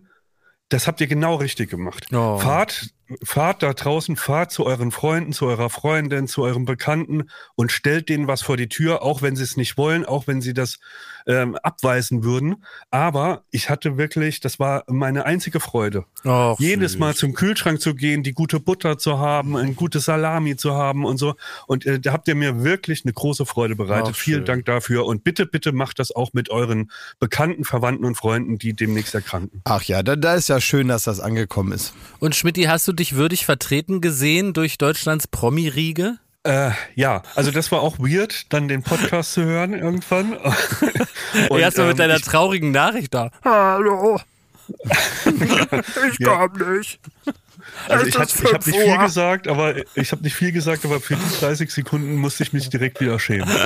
das 0.70 0.88
habt 0.88 1.02
ihr 1.02 1.08
genau 1.08 1.36
richtig 1.36 1.70
gemacht. 1.70 2.08
Oh. 2.14 2.38
Fahrt, 2.38 2.90
fahrt 3.24 3.64
da 3.64 3.74
draußen, 3.74 4.16
fahrt 4.16 4.52
zu 4.52 4.66
euren 4.66 4.92
Freunden, 4.92 5.34
zu 5.34 5.46
eurer 5.46 5.70
Freundin, 5.70 6.28
zu 6.28 6.44
euren 6.44 6.66
Bekannten 6.66 7.30
und 7.56 7.72
stellt 7.72 8.10
denen 8.10 8.28
was 8.28 8.42
vor 8.42 8.58
die 8.58 8.70
Tür, 8.70 9.02
auch 9.02 9.22
wenn 9.22 9.36
sie 9.36 9.44
es 9.44 9.58
nicht 9.58 9.78
wollen, 9.78 10.06
auch 10.06 10.28
wenn 10.28 10.42
sie 10.42 10.54
das 10.54 10.80
ähm, 11.28 11.56
abweisen 11.56 12.24
würden. 12.24 12.64
Aber 12.90 13.44
ich 13.52 13.70
hatte 13.70 13.98
wirklich, 13.98 14.40
das 14.40 14.60
war 14.60 14.84
meine 14.88 15.26
einzige 15.26 15.60
Freude. 15.60 16.06
Och, 16.26 16.60
Jedes 16.60 16.94
süß. 16.94 17.00
Mal 17.00 17.16
zum 17.16 17.34
Kühlschrank 17.34 17.82
zu 17.82 17.96
gehen, 17.96 18.24
die 18.24 18.34
gute 18.34 18.60
Butter 18.60 18.98
zu 18.98 19.20
haben, 19.20 19.56
ein 19.56 19.76
gutes 19.76 20.06
Salami 20.06 20.56
zu 20.56 20.74
haben 20.74 21.06
und 21.06 21.18
so. 21.18 21.36
Und 21.68 21.86
äh, 21.86 22.00
da 22.00 22.14
habt 22.14 22.28
ihr 22.28 22.36
mir 22.36 22.64
wirklich 22.64 23.04
eine 23.04 23.14
große 23.14 23.46
Freude 23.46 23.76
bereitet. 23.76 24.14
Ach, 24.14 24.16
Vielen 24.16 24.40
schön. 24.40 24.46
Dank 24.46 24.66
dafür. 24.66 25.06
Und 25.06 25.24
bitte, 25.24 25.46
bitte 25.46 25.72
macht 25.72 26.00
das 26.00 26.12
auch 26.16 26.34
mit 26.34 26.50
euren 26.50 26.92
Bekannten, 27.20 27.66
Verwandten 27.66 28.06
und 28.06 28.16
Freunden, 28.16 28.58
die 28.58 28.74
demnächst 28.74 29.14
erkranken. 29.14 29.62
Ach 29.66 29.84
ja, 29.84 30.04
da, 30.04 30.16
da 30.16 30.36
ist 30.36 30.50
ja 30.50 30.62
schön, 30.62 30.88
dass 30.88 31.04
das 31.04 31.20
angekommen 31.20 31.74
ist. 31.74 31.94
Und 32.20 32.36
Schmidti, 32.36 32.64
hast 32.64 32.88
du 32.88 32.94
dich 32.98 33.16
würdig 33.16 33.46
vertreten 33.46 34.02
gesehen 34.02 34.54
durch 34.54 34.78
Deutschlands 34.78 35.28
Promi-Riege? 35.28 36.18
Äh, 36.44 36.72
ja, 36.96 37.24
also 37.36 37.52
das 37.52 37.72
war 37.72 37.82
auch 37.82 38.00
weird, 38.00 38.54
dann 38.54 38.68
den 38.68 38.84
Podcast 38.84 39.34
zu 39.34 39.44
hören 39.44 39.74
irgendwann. 39.74 40.38
Erstmal 41.50 41.88
mit 41.88 41.96
ähm, 41.96 41.98
deiner 41.98 42.20
traurigen 42.20 42.72
Nachricht 42.72 43.14
da. 43.14 43.32
Hallo. 43.44 44.20
ich 46.12 46.20
Ja. 46.20 46.48
nicht. 46.48 47.00
Also 47.90 48.04
Es 48.04 48.10
ich, 48.10 48.16
habe 48.16 48.26
nicht 48.26 48.38
fünf 48.38 48.66
viel 48.66 48.98
gesagt, 48.98 49.48
aber 49.48 49.76
ich 49.96 50.12
habe 50.12 50.24
nicht 50.24 50.36
viel 50.36 50.52
gesagt, 50.52 50.86
aber 50.86 51.00
für 51.00 51.16
die 51.16 51.40
30 51.40 51.72
Sekunden 51.72 52.16
musste 52.16 52.44
ich 52.44 52.54
mich 52.54 52.70
direkt 52.70 53.00
wieder 53.02 53.20
schämen. 53.20 53.50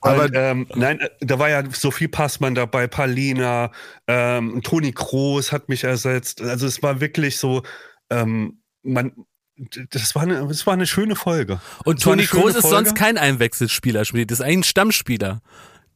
aber 0.00 0.32
ähm, 0.34 0.66
nein, 0.74 1.00
äh, 1.00 1.08
da 1.20 1.38
war 1.38 1.48
ja 1.50 1.62
Sophie 1.72 2.08
Passmann 2.08 2.54
dabei, 2.54 2.86
Paulina, 2.86 3.70
ähm, 4.06 4.60
Toni 4.62 4.92
Kroos 4.92 5.52
hat 5.52 5.68
mich 5.68 5.84
ersetzt. 5.84 6.40
Also 6.42 6.66
es 6.66 6.82
war 6.82 7.00
wirklich 7.00 7.38
so, 7.38 7.62
ähm, 8.10 8.62
man, 8.82 9.12
das 9.90 10.14
war 10.14 10.22
eine, 10.22 10.46
das 10.46 10.66
war 10.66 10.74
eine 10.74 10.86
schöne 10.86 11.16
Folge. 11.16 11.60
Und 11.84 12.02
Toni 12.02 12.26
Kroos 12.26 12.54
ist 12.54 12.62
Folge. 12.62 12.76
sonst 12.76 12.94
kein 12.96 13.18
Einwechselspieler, 13.18 14.04
Schmidti. 14.04 14.26
Das 14.26 14.40
ist 14.40 14.44
eigentlich 14.44 14.58
ein 14.58 14.64
Stammspieler. 14.64 15.42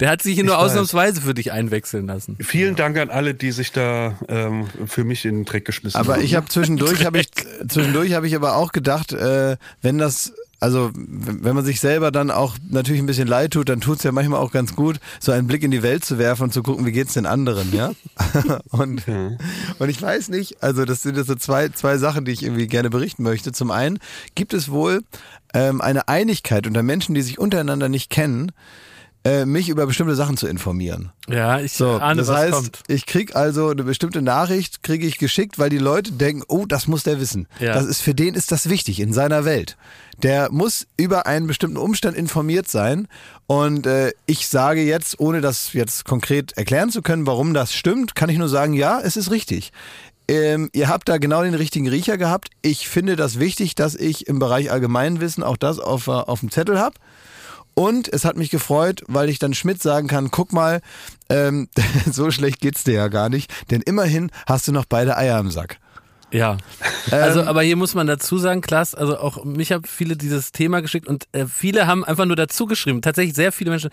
Der 0.00 0.10
hat 0.10 0.22
sich 0.22 0.34
hier 0.34 0.44
nur 0.44 0.56
weiß. 0.56 0.72
ausnahmsweise 0.72 1.22
für 1.22 1.34
dich 1.34 1.52
einwechseln 1.52 2.06
lassen. 2.06 2.36
Vielen 2.40 2.76
Dank 2.76 2.98
an 2.98 3.10
alle, 3.10 3.34
die 3.34 3.50
sich 3.50 3.72
da 3.72 4.18
ähm, 4.28 4.66
für 4.86 5.04
mich 5.04 5.24
in 5.24 5.36
den 5.36 5.44
Dreck 5.44 5.64
geschmissen 5.64 5.98
Aber 5.98 6.14
haben. 6.14 6.22
ich 6.22 6.34
habe 6.34 6.48
zwischendurch 6.48 7.04
habe 7.06 7.20
ich 7.20 7.28
zwischendurch 7.68 8.12
habe 8.12 8.26
ich 8.26 8.36
aber 8.36 8.56
auch 8.56 8.72
gedacht, 8.72 9.12
äh, 9.12 9.56
wenn 9.80 9.98
das 9.98 10.32
also 10.58 10.90
wenn 10.94 11.54
man 11.54 11.64
sich 11.64 11.80
selber 11.80 12.10
dann 12.10 12.30
auch 12.30 12.56
natürlich 12.68 13.00
ein 13.00 13.06
bisschen 13.06 13.28
leid 13.28 13.52
tut, 13.52 13.68
dann 13.68 13.80
tut's 13.80 14.04
ja 14.04 14.12
manchmal 14.12 14.40
auch 14.40 14.52
ganz 14.52 14.74
gut, 14.74 15.00
so 15.20 15.32
einen 15.32 15.46
Blick 15.46 15.62
in 15.62 15.70
die 15.70 15.82
Welt 15.82 16.04
zu 16.04 16.18
werfen 16.18 16.44
und 16.44 16.52
zu 16.52 16.62
gucken, 16.62 16.86
wie 16.86 16.92
geht's 16.92 17.12
den 17.12 17.26
anderen, 17.26 17.74
ja? 17.74 17.92
und 18.70 19.02
und 19.78 19.88
ich 19.88 20.00
weiß 20.00 20.28
nicht, 20.28 20.62
also 20.62 20.84
das 20.84 21.02
sind 21.02 21.16
jetzt 21.16 21.26
so 21.26 21.34
zwei 21.34 21.68
zwei 21.68 21.98
Sachen, 21.98 22.24
die 22.24 22.32
ich 22.32 22.42
irgendwie 22.42 22.66
gerne 22.66 22.88
berichten 22.90 23.22
möchte. 23.22 23.52
Zum 23.52 23.70
einen 23.70 23.98
gibt 24.34 24.54
es 24.54 24.70
wohl 24.70 25.02
ähm, 25.52 25.80
eine 25.80 26.08
Einigkeit 26.08 26.66
unter 26.66 26.82
Menschen, 26.82 27.14
die 27.14 27.22
sich 27.22 27.38
untereinander 27.38 27.88
nicht 27.88 28.08
kennen, 28.08 28.50
äh, 29.26 29.46
mich 29.46 29.68
über 29.68 29.86
bestimmte 29.86 30.14
Sachen 30.14 30.36
zu 30.36 30.46
informieren. 30.46 31.10
Ja, 31.28 31.60
ich 31.60 31.72
So, 31.72 31.92
ahne, 31.92 32.20
das 32.20 32.28
was 32.28 32.36
heißt, 32.36 32.52
kommt. 32.52 32.78
ich 32.88 33.06
krieg 33.06 33.34
also 33.34 33.70
eine 33.70 33.82
bestimmte 33.82 34.22
Nachricht, 34.22 34.82
kriege 34.82 35.06
ich 35.06 35.18
geschickt, 35.18 35.58
weil 35.58 35.70
die 35.70 35.78
Leute 35.78 36.12
denken, 36.12 36.42
oh, 36.48 36.66
das 36.66 36.86
muss 36.86 37.02
der 37.02 37.20
wissen. 37.20 37.48
Ja. 37.60 37.74
Das 37.74 37.86
ist 37.86 38.00
für 38.00 38.14
den 38.14 38.34
ist 38.34 38.52
das 38.52 38.68
wichtig 38.68 39.00
in 39.00 39.12
seiner 39.12 39.44
Welt. 39.44 39.76
Der 40.22 40.50
muss 40.50 40.86
über 40.96 41.26
einen 41.26 41.46
bestimmten 41.46 41.76
Umstand 41.76 42.16
informiert 42.16 42.68
sein. 42.68 43.06
Und 43.46 43.86
äh, 43.86 44.12
ich 44.26 44.48
sage 44.48 44.82
jetzt, 44.82 45.20
ohne 45.20 45.40
das 45.40 45.72
jetzt 45.74 46.04
konkret 46.04 46.56
erklären 46.56 46.90
zu 46.90 47.02
können, 47.02 47.26
warum 47.26 47.52
das 47.52 47.74
stimmt, 47.74 48.14
kann 48.14 48.30
ich 48.30 48.38
nur 48.38 48.48
sagen, 48.48 48.72
ja, 48.72 49.00
es 49.00 49.16
ist 49.16 49.30
richtig. 49.30 49.72
Ähm, 50.28 50.70
ihr 50.72 50.88
habt 50.88 51.08
da 51.08 51.18
genau 51.18 51.42
den 51.42 51.54
richtigen 51.54 51.86
Riecher 51.88 52.18
gehabt. 52.18 52.48
Ich 52.62 52.88
finde 52.88 53.14
das 53.14 53.38
wichtig, 53.38 53.74
dass 53.74 53.94
ich 53.94 54.26
im 54.26 54.38
Bereich 54.38 54.72
Allgemeinwissen 54.72 55.44
auch 55.44 55.56
das 55.56 55.78
auf, 55.78 56.08
äh, 56.08 56.10
auf 56.12 56.40
dem 56.40 56.50
Zettel 56.50 56.80
habe. 56.80 56.96
Und 57.78 58.10
es 58.10 58.24
hat 58.24 58.38
mich 58.38 58.48
gefreut, 58.48 59.02
weil 59.06 59.28
ich 59.28 59.38
dann 59.38 59.52
Schmidt 59.52 59.82
sagen 59.82 60.08
kann, 60.08 60.30
guck 60.30 60.54
mal, 60.54 60.80
ähm, 61.28 61.68
so 62.10 62.30
schlecht 62.30 62.60
geht's 62.60 62.84
dir 62.84 62.94
ja 62.94 63.08
gar 63.08 63.28
nicht, 63.28 63.52
denn 63.70 63.82
immerhin 63.82 64.30
hast 64.46 64.66
du 64.66 64.72
noch 64.72 64.86
beide 64.86 65.16
Eier 65.18 65.38
im 65.38 65.50
Sack. 65.50 65.78
Ja. 66.32 66.56
Ähm, 67.12 67.22
Also, 67.22 67.42
aber 67.44 67.62
hier 67.62 67.76
muss 67.76 67.94
man 67.94 68.06
dazu 68.06 68.38
sagen, 68.38 68.62
Klaas, 68.62 68.94
also 68.94 69.18
auch 69.18 69.44
mich 69.44 69.72
haben 69.72 69.84
viele 69.84 70.16
dieses 70.16 70.52
Thema 70.52 70.80
geschickt 70.80 71.06
und 71.06 71.28
äh, 71.32 71.44
viele 71.46 71.86
haben 71.86 72.02
einfach 72.02 72.24
nur 72.24 72.34
dazu 72.34 72.64
geschrieben, 72.64 73.02
tatsächlich 73.02 73.36
sehr 73.36 73.52
viele 73.52 73.70
Menschen, 73.70 73.90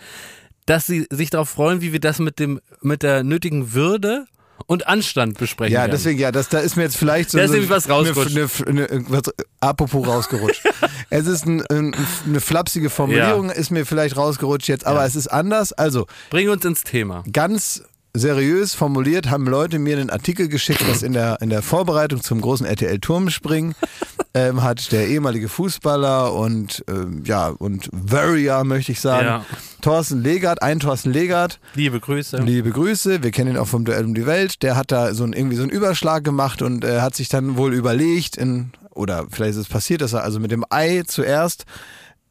dass 0.64 0.86
sie 0.86 1.06
sich 1.10 1.28
darauf 1.28 1.50
freuen, 1.50 1.82
wie 1.82 1.92
wir 1.92 2.00
das 2.00 2.18
mit 2.18 2.38
dem, 2.38 2.60
mit 2.80 3.02
der 3.02 3.22
nötigen 3.22 3.74
Würde 3.74 4.24
und 4.66 4.86
Anstand 4.86 5.38
besprechen. 5.38 5.74
Ja, 5.74 5.80
werden. 5.80 5.92
deswegen, 5.92 6.18
ja, 6.18 6.32
das, 6.32 6.48
da 6.48 6.58
ist 6.60 6.76
mir 6.76 6.82
jetzt 6.84 6.96
vielleicht 6.96 7.30
so. 7.30 7.38
Da 7.38 7.44
ist 7.44 7.50
so 7.50 7.54
nämlich 7.54 7.70
was 7.70 7.88
rausgerutscht. 7.88 8.36
Eine, 8.36 8.48
eine, 8.66 8.90
eine, 8.90 9.04
was, 9.08 9.22
apropos 9.60 10.06
rausgerutscht. 10.06 10.62
es 11.10 11.26
ist 11.26 11.46
ein, 11.46 11.64
ein, 11.66 11.94
eine 12.26 12.40
flapsige 12.40 12.90
Formulierung, 12.90 13.50
ist 13.50 13.70
mir 13.70 13.86
vielleicht 13.86 14.16
rausgerutscht 14.16 14.68
jetzt, 14.68 14.86
aber 14.86 15.04
es 15.04 15.16
ist 15.16 15.28
anders. 15.28 15.72
Also, 15.72 16.06
Bring 16.30 16.48
uns 16.48 16.64
ins 16.64 16.82
Thema. 16.82 17.24
ganz 17.30 17.82
seriös 18.16 18.74
formuliert 18.74 19.28
haben 19.28 19.46
Leute 19.46 19.80
mir 19.80 19.98
einen 19.98 20.10
Artikel 20.10 20.48
geschickt, 20.48 20.88
dass 20.88 21.02
in 21.02 21.12
der, 21.12 21.38
in 21.40 21.50
der 21.50 21.62
Vorbereitung 21.62 22.22
zum 22.22 22.40
großen 22.40 22.64
RTL-Turmspringen 22.64 23.74
ähm, 24.34 24.62
hat 24.62 24.92
der 24.92 25.08
ehemalige 25.08 25.48
Fußballer 25.48 26.32
und 26.32 26.84
ähm, 26.88 27.22
ja, 27.24 27.48
und 27.48 27.88
Warrior, 27.92 28.62
möchte 28.62 28.92
ich 28.92 29.00
sagen, 29.00 29.26
Ja. 29.26 29.44
Thorsten 29.82 30.22
Legert, 30.22 30.62
ein 30.62 30.78
Thorsten 30.78 31.12
Legert, 31.12 31.58
Liebe 31.74 31.98
Grüße. 31.98 32.36
Liebe 32.38 32.70
Grüße, 32.70 33.22
wir 33.24 33.30
kennen 33.32 33.50
ihn 33.50 33.58
auch 33.58 33.66
vom 33.66 33.84
Duell 33.84 34.04
um 34.04 34.14
die 34.14 34.26
Welt. 34.26 34.62
Der 34.62 34.76
hat 34.76 34.92
da 34.92 35.12
so 35.12 35.24
ein, 35.24 35.32
irgendwie 35.32 35.56
so 35.56 35.62
einen 35.62 35.72
Überschlag 35.72 36.22
gemacht 36.22 36.62
und 36.62 36.84
äh, 36.84 37.00
hat 37.00 37.16
sich 37.16 37.28
dann 37.28 37.56
wohl 37.56 37.74
überlegt, 37.74 38.36
in, 38.36 38.70
oder 38.90 39.26
vielleicht 39.28 39.52
ist 39.52 39.58
es 39.58 39.68
passiert, 39.68 40.00
dass 40.00 40.12
er 40.12 40.22
also 40.22 40.38
mit 40.38 40.52
dem 40.52 40.64
Ei 40.70 41.02
zuerst, 41.04 41.64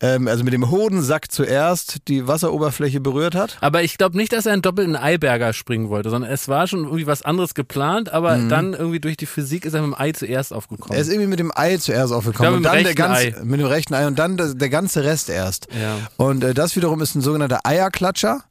ähm, 0.02 0.28
also 0.28 0.44
mit 0.44 0.54
dem 0.54 0.70
Hodensack 0.70 1.32
zuerst 1.32 2.08
die 2.08 2.28
Wasseroberfläche 2.28 3.00
berührt 3.00 3.36
hat. 3.36 3.58
Aber 3.62 3.84
ich 3.84 3.98
glaube 3.98 4.18
nicht, 4.18 4.34
dass 4.34 4.46
er 4.46 4.54
einen 4.54 4.62
doppelten 4.62 4.96
Eiberger 4.96 5.54
springen 5.54 5.90
wollte, 5.90 6.10
sondern 6.10 6.32
es 6.32 6.48
war 6.48 6.68
schon 6.68 6.84
irgendwie 6.84 7.08
was 7.08 7.22
anderes 7.22 7.54
geplant, 7.54 8.12
aber 8.12 8.38
dann 8.38 8.74
irgendwie 8.74 9.00
durch 9.00 9.18
die 9.18 9.26
Physik 9.26 9.66
ist 9.66 9.74
er 9.74 9.82
mit 9.82 9.92
dem 9.92 10.00
Ei 10.00 10.12
zuerst 10.12 10.54
aufgekommen. 10.54 10.90
Mhm. 10.90 10.96
Er 10.96 11.02
ist 11.02 11.10
irgendwie 11.10 11.28
mit 11.28 11.40
dem 11.40 11.52
Ei 11.56 11.78
zuerst 11.78 12.12
aufgekommen 12.12 12.34
Ich 12.34 12.38
glaube, 12.38 12.56
und 12.58 12.64
mit 12.64 12.72
dann 12.72 12.78
dem 12.78 12.96
der 12.96 13.22
rechten 13.22 13.34
ganze 13.34 13.46
mit 13.46 13.60
dem 13.60 13.68
rechten 13.68 13.94
Ei 13.94 14.08
und 14.08 14.20
dann 14.20 14.38
der, 14.38 14.54
der 14.54 14.70
ganze 14.70 15.04
Rest 15.04 15.30
erst. 15.30 15.68
Ja. 15.80 15.98
Und 16.18 16.44
äh, 16.44 16.54
das 16.54 16.76
wiederum 16.76 17.02
ist 17.02 17.16
ein 17.16 17.22
sogenannter 17.22 17.62
Eierklatscher 17.64 18.44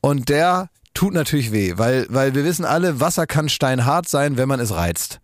und 0.00 0.28
der 0.28 0.68
tut 0.94 1.12
natürlich 1.12 1.52
weh, 1.52 1.74
weil 1.76 2.06
weil 2.08 2.34
wir 2.34 2.44
wissen 2.44 2.64
alle, 2.64 3.00
Wasser 3.00 3.26
kann 3.26 3.48
steinhart 3.48 4.08
sein, 4.08 4.36
wenn 4.36 4.48
man 4.48 4.60
es 4.60 4.74
reizt. 4.74 5.20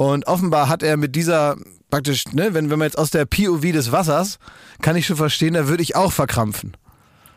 Und 0.00 0.26
offenbar 0.26 0.70
hat 0.70 0.82
er 0.82 0.96
mit 0.96 1.14
dieser 1.14 1.58
praktisch, 1.90 2.24
ne, 2.32 2.54
wenn 2.54 2.70
wenn 2.70 2.78
man 2.78 2.86
jetzt 2.86 2.96
aus 2.96 3.10
der 3.10 3.26
POV 3.26 3.60
des 3.60 3.92
Wassers, 3.92 4.38
kann 4.80 4.96
ich 4.96 5.04
schon 5.04 5.16
verstehen, 5.16 5.52
da 5.52 5.68
würde 5.68 5.82
ich 5.82 5.94
auch 5.94 6.10
verkrampfen. 6.10 6.74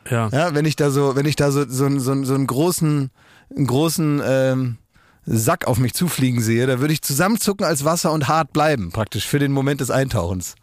ja. 0.09 0.29
Ja, 0.29 0.55
wenn 0.55 0.63
ich 0.63 0.77
da 0.77 0.89
so, 0.89 1.17
wenn 1.17 1.25
ich 1.25 1.35
da 1.35 1.51
so 1.51 1.65
so, 1.67 1.99
so, 1.99 2.23
so 2.23 2.33
einen 2.33 2.47
großen 2.47 3.11
einen 3.53 3.67
großen 3.67 4.21
ähm, 4.25 4.77
Sack 5.25 5.67
auf 5.67 5.77
mich 5.77 5.93
zufliegen 5.93 6.41
sehe, 6.41 6.65
da 6.65 6.79
würde 6.79 6.93
ich 6.93 7.01
zusammenzucken 7.01 7.65
als 7.65 7.83
Wasser 7.83 8.13
und 8.13 8.29
hart 8.29 8.53
bleiben, 8.53 8.93
praktisch 8.93 9.27
für 9.27 9.39
den 9.39 9.51
Moment 9.51 9.81
des 9.81 9.91
Eintauchens. 9.91 10.55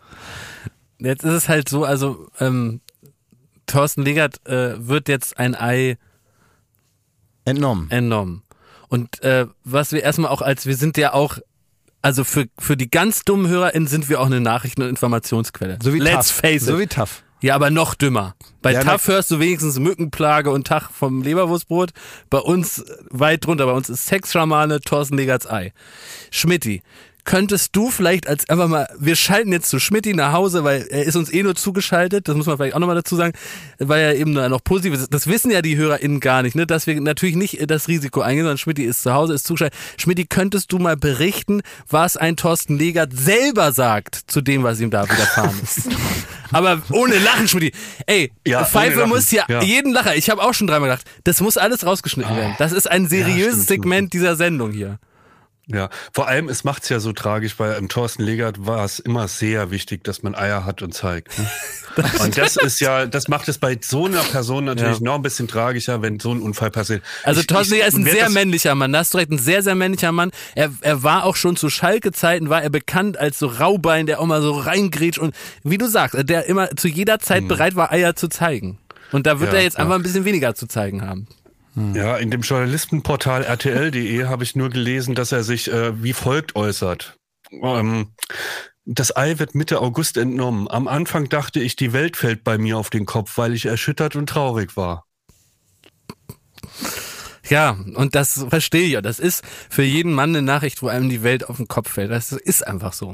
Jetzt 1.00 1.22
ist 1.22 1.34
es 1.34 1.48
halt 1.50 1.68
so, 1.68 1.84
also 1.84 2.28
ähm, 2.40 2.80
Thorsten 3.66 4.00
Legert 4.00 4.46
äh, 4.48 4.88
wird 4.88 5.06
jetzt 5.08 5.38
ein 5.38 5.54
Ei 5.54 5.98
Entnommen. 7.44 7.90
entnommen. 7.90 8.42
Und 8.88 9.22
äh, 9.22 9.46
was 9.64 9.92
wir 9.92 10.02
erstmal 10.02 10.30
auch 10.30 10.40
als, 10.40 10.64
wir 10.64 10.76
sind 10.76 10.96
ja 10.96 11.12
auch, 11.12 11.36
also 12.02 12.24
für, 12.24 12.46
für 12.58 12.76
die 12.76 12.90
ganz 12.90 13.24
dummen 13.24 13.48
HörerInnen 13.48 13.88
sind 13.88 14.08
wir 14.08 14.20
auch 14.20 14.26
eine 14.26 14.40
Nachrichten- 14.40 14.82
und 14.82 14.88
Informationsquelle. 14.88 15.78
So 15.82 15.92
wie 15.92 15.98
Let's 15.98 16.28
tough. 16.28 16.36
face 16.36 16.62
it. 16.62 16.68
So 16.68 16.78
wie 16.78 16.86
tough. 16.86 17.22
ja, 17.42 17.54
aber 17.54 17.70
noch 17.70 17.94
dümmer. 17.94 18.34
Bei 18.62 18.72
Ja, 18.72 18.82
TAF 18.84 19.06
hörst 19.08 19.30
du 19.30 19.38
wenigstens 19.40 19.78
Mückenplage 19.78 20.50
und 20.50 20.66
Tag 20.66 20.90
vom 20.90 21.22
Leberwurstbrot. 21.22 21.90
Bei 22.28 22.38
uns 22.38 22.84
weit 23.10 23.44
drunter, 23.46 23.66
bei 23.66 23.72
uns 23.72 23.88
ist 23.88 24.06
Sexschamane 24.06 24.80
Thorsten 24.80 25.16
Legerts 25.16 25.48
Ei. 25.48 25.72
Schmidti, 26.30 26.82
könntest 27.30 27.76
du 27.76 27.92
vielleicht 27.92 28.26
als 28.26 28.48
einfach 28.48 28.66
mal, 28.66 28.88
wir 28.98 29.14
schalten 29.14 29.52
jetzt 29.52 29.68
zu 29.68 29.78
Schmidti 29.78 30.14
nach 30.14 30.32
Hause, 30.32 30.64
weil 30.64 30.88
er 30.90 31.04
ist 31.04 31.14
uns 31.14 31.32
eh 31.32 31.44
nur 31.44 31.54
zugeschaltet, 31.54 32.26
das 32.26 32.34
muss 32.34 32.46
man 32.46 32.56
vielleicht 32.56 32.74
auch 32.74 32.80
nochmal 32.80 32.96
dazu 32.96 33.14
sagen, 33.14 33.34
weil 33.78 34.00
er 34.02 34.16
eben 34.16 34.32
noch 34.32 34.64
positiv 34.64 34.94
ist. 34.94 35.14
Das 35.14 35.28
wissen 35.28 35.52
ja 35.52 35.62
die 35.62 35.76
HörerInnen 35.76 36.18
gar 36.18 36.42
nicht, 36.42 36.56
ne, 36.56 36.66
dass 36.66 36.88
wir 36.88 37.00
natürlich 37.00 37.36
nicht 37.36 37.70
das 37.70 37.86
Risiko 37.86 38.20
eingehen, 38.20 38.42
sondern 38.42 38.58
Schmidti 38.58 38.82
ist 38.82 39.04
zu 39.04 39.12
Hause, 39.14 39.34
ist 39.34 39.46
zugeschaltet. 39.46 39.78
Schmidti, 39.96 40.26
könntest 40.26 40.72
du 40.72 40.80
mal 40.80 40.96
berichten, 40.96 41.62
was 41.88 42.16
ein 42.16 42.34
Thorsten 42.36 42.76
Legert 42.76 43.16
selber 43.16 43.70
sagt 43.70 44.16
zu 44.26 44.40
dem, 44.40 44.64
was 44.64 44.80
ihm 44.80 44.90
da 44.90 45.04
widerfahren 45.08 45.54
ist? 45.62 45.82
Aber 46.50 46.82
ohne 46.90 47.16
Lachen, 47.18 47.46
Schmidti. 47.46 47.70
Ey, 48.06 48.32
Ja, 48.44 48.64
Pfeife 48.64 49.06
muss 49.06 49.30
ja, 49.30 49.44
Ja. 49.48 49.62
jeden 49.62 49.92
Lacher. 49.92 50.16
Ich 50.16 50.30
habe 50.30 50.42
auch 50.42 50.52
schon 50.52 50.66
dreimal 50.66 50.88
gedacht, 50.88 51.06
das 51.22 51.40
muss 51.40 51.58
alles 51.58 51.86
rausgeschnitten 51.86 52.34
werden. 52.36 52.56
Das 52.58 52.72
ist 52.72 52.90
ein 52.90 53.06
seriöses 53.06 53.66
stimmt, 53.66 53.68
Segment 53.68 54.12
dieser 54.14 54.34
Sendung 54.34 54.72
hier. 54.72 54.98
Ja, 55.72 55.88
vor 56.12 56.26
allem, 56.28 56.48
es 56.48 56.64
macht's 56.64 56.88
ja 56.88 57.00
so 57.00 57.12
tragisch, 57.12 57.58
weil 57.58 57.74
im 57.78 57.88
Thorsten 57.88 58.22
Legert 58.22 58.66
war 58.66 58.84
es 58.84 58.98
immer 58.98 59.28
sehr 59.28 59.70
wichtig, 59.70 60.04
dass 60.04 60.22
man 60.22 60.34
Eier 60.34 60.64
hat 60.64 60.82
und 60.82 60.92
zeigt. 60.94 61.38
Ne? 61.38 61.48
und 62.20 62.36
das 62.38 62.56
ist 62.56 62.80
ja, 62.80 63.06
das 63.06 63.28
macht 63.28 63.48
es 63.48 63.58
bei 63.58 63.78
so 63.80 64.06
einer 64.06 64.22
Person 64.22 64.64
natürlich 64.64 64.98
Ja. 64.98 65.04
noch 65.04 65.14
ein 65.16 65.22
bisschen 65.22 65.48
tragischer, 65.48 66.02
wenn 66.02 66.18
so 66.20 66.32
ein 66.32 66.40
Unfall 66.40 66.70
passiert. 66.70 67.02
Also 67.24 67.40
Ich- 67.40 67.46
Thorsten 67.46 67.74
Legert 67.74 67.88
ist 67.88 67.94
ein 67.98 68.04
sehr 68.04 68.24
das- 68.24 68.32
männlicher 68.32 68.74
Mann. 68.74 68.92
Da 68.92 69.00
hast 69.00 69.14
du 69.14 69.18
recht, 69.18 69.30
ein 69.30 69.38
sehr, 69.38 69.62
sehr 69.62 69.74
männlicher 69.74 70.12
Mann. 70.12 70.30
Er, 70.54 70.70
er 70.80 71.02
war 71.02 71.24
auch 71.24 71.36
schon 71.36 71.56
zu 71.56 71.68
Schalke-Zeiten, 71.70 72.48
war 72.50 72.62
er 72.62 72.70
bekannt 72.70 73.16
als 73.18 73.38
so 73.38 73.46
Raubein, 73.46 74.06
der 74.06 74.20
auch 74.20 74.26
mal 74.26 74.42
so 74.42 74.52
reingrätscht 74.58 75.18
und 75.18 75.34
wie 75.64 75.78
du 75.78 75.88
sagst, 75.88 76.16
der 76.28 76.46
immer 76.46 76.74
zu 76.76 76.88
jeder 76.88 77.18
Zeit 77.18 77.48
bereit 77.48 77.76
war, 77.76 77.92
Eier 77.92 78.14
zu 78.16 78.28
zeigen. 78.28 78.78
Und 79.12 79.26
da 79.26 79.40
wird 79.40 79.52
Ja, 79.52 79.58
er 79.58 79.64
jetzt 79.64 79.74
ja. 79.78 79.80
einfach 79.84 79.96
ein 79.96 80.02
bisschen 80.02 80.24
weniger 80.24 80.54
zu 80.54 80.66
zeigen 80.68 81.02
haben. 81.06 81.26
Ja, 81.74 82.16
in 82.16 82.30
dem 82.30 82.40
Journalistenportal 82.40 83.44
RTL.de 83.44 84.24
habe 84.24 84.42
ich 84.44 84.56
nur 84.56 84.70
gelesen, 84.70 85.14
dass 85.14 85.32
er 85.32 85.44
sich 85.44 85.70
äh, 85.70 86.02
wie 86.02 86.12
folgt 86.12 86.56
äußert. 86.56 87.16
Ähm, 87.52 88.12
das 88.84 89.16
Ei 89.16 89.38
wird 89.38 89.54
Mitte 89.54 89.80
August 89.80 90.16
entnommen. 90.16 90.68
Am 90.68 90.88
Anfang 90.88 91.28
dachte 91.28 91.60
ich, 91.60 91.76
die 91.76 91.92
Welt 91.92 92.16
fällt 92.16 92.42
bei 92.42 92.58
mir 92.58 92.76
auf 92.76 92.90
den 92.90 93.06
Kopf, 93.06 93.38
weil 93.38 93.54
ich 93.54 93.66
erschüttert 93.66 94.16
und 94.16 94.28
traurig 94.28 94.76
war. 94.76 95.06
Ja, 97.48 97.76
und 97.94 98.14
das 98.14 98.44
verstehe 98.48 98.86
ich 98.86 98.92
ja. 98.92 99.00
Das 99.00 99.18
ist 99.18 99.44
für 99.68 99.82
jeden 99.82 100.12
Mann 100.12 100.30
eine 100.30 100.42
Nachricht, 100.42 100.82
wo 100.82 100.88
einem 100.88 101.08
die 101.08 101.22
Welt 101.22 101.48
auf 101.48 101.56
den 101.56 101.68
Kopf 101.68 101.90
fällt. 101.90 102.10
Das 102.10 102.32
ist 102.32 102.66
einfach 102.66 102.92
so. 102.92 103.12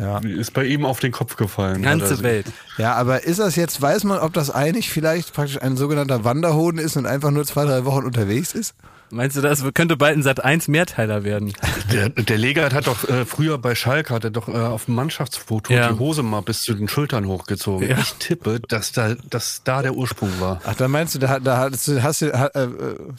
Ja. 0.00 0.18
Ist 0.18 0.52
bei 0.54 0.64
ihm 0.64 0.84
auf 0.84 1.00
den 1.00 1.12
Kopf 1.12 1.36
gefallen. 1.36 1.76
Die 1.78 1.82
ganze 1.82 2.22
Welt. 2.22 2.46
ja, 2.76 2.94
aber 2.94 3.24
ist 3.24 3.38
das 3.40 3.56
jetzt, 3.56 3.80
weiß 3.82 4.04
man, 4.04 4.18
ob 4.20 4.32
das 4.32 4.50
eigentlich 4.50 4.90
vielleicht 4.90 5.32
praktisch 5.34 5.60
ein 5.60 5.76
sogenannter 5.76 6.24
Wanderhoden 6.24 6.78
ist 6.80 6.96
und 6.96 7.06
einfach 7.06 7.30
nur 7.30 7.44
zwei, 7.44 7.64
drei 7.64 7.84
Wochen 7.84 8.04
unterwegs 8.04 8.52
ist? 8.54 8.74
Meinst 9.10 9.38
du, 9.38 9.40
das 9.40 9.64
könnte 9.72 9.96
bald 9.96 10.18
ein 10.18 10.22
Sat 10.22 10.44
1 10.44 10.68
Mehrteiler 10.68 11.24
werden? 11.24 11.54
Der, 11.90 12.10
der 12.10 12.36
Legert 12.36 12.74
hat 12.74 12.86
doch 12.86 13.08
äh, 13.08 13.24
früher 13.24 13.56
bei 13.56 13.74
Schalke 13.74 14.12
hat 14.14 14.22
er 14.24 14.30
doch 14.30 14.48
äh, 14.48 14.52
auf 14.52 14.84
dem 14.84 14.96
Mannschaftsfoto 14.96 15.72
Ja. 15.72 15.90
die 15.92 15.98
Hose 15.98 16.22
mal 16.22 16.42
bis 16.42 16.60
zu 16.60 16.74
den 16.74 16.88
Schultern 16.88 17.26
hochgezogen. 17.26 17.88
Ja. 17.88 17.96
Ich 17.98 18.12
tippe, 18.18 18.60
dass 18.68 18.92
da, 18.92 19.14
dass 19.30 19.62
da 19.64 19.80
der 19.80 19.94
Ursprung 19.94 20.30
war. 20.40 20.60
Ach, 20.66 20.74
da 20.74 20.88
meinst 20.88 21.14
du, 21.14 21.18
da, 21.20 21.28
hat- 21.30 21.46
da, 21.46 21.56
hast 21.56 21.88
du, 21.88 22.02
hast 22.02 22.20
du, 22.20 22.26
äh, 22.26 22.44
äh, 22.64 22.68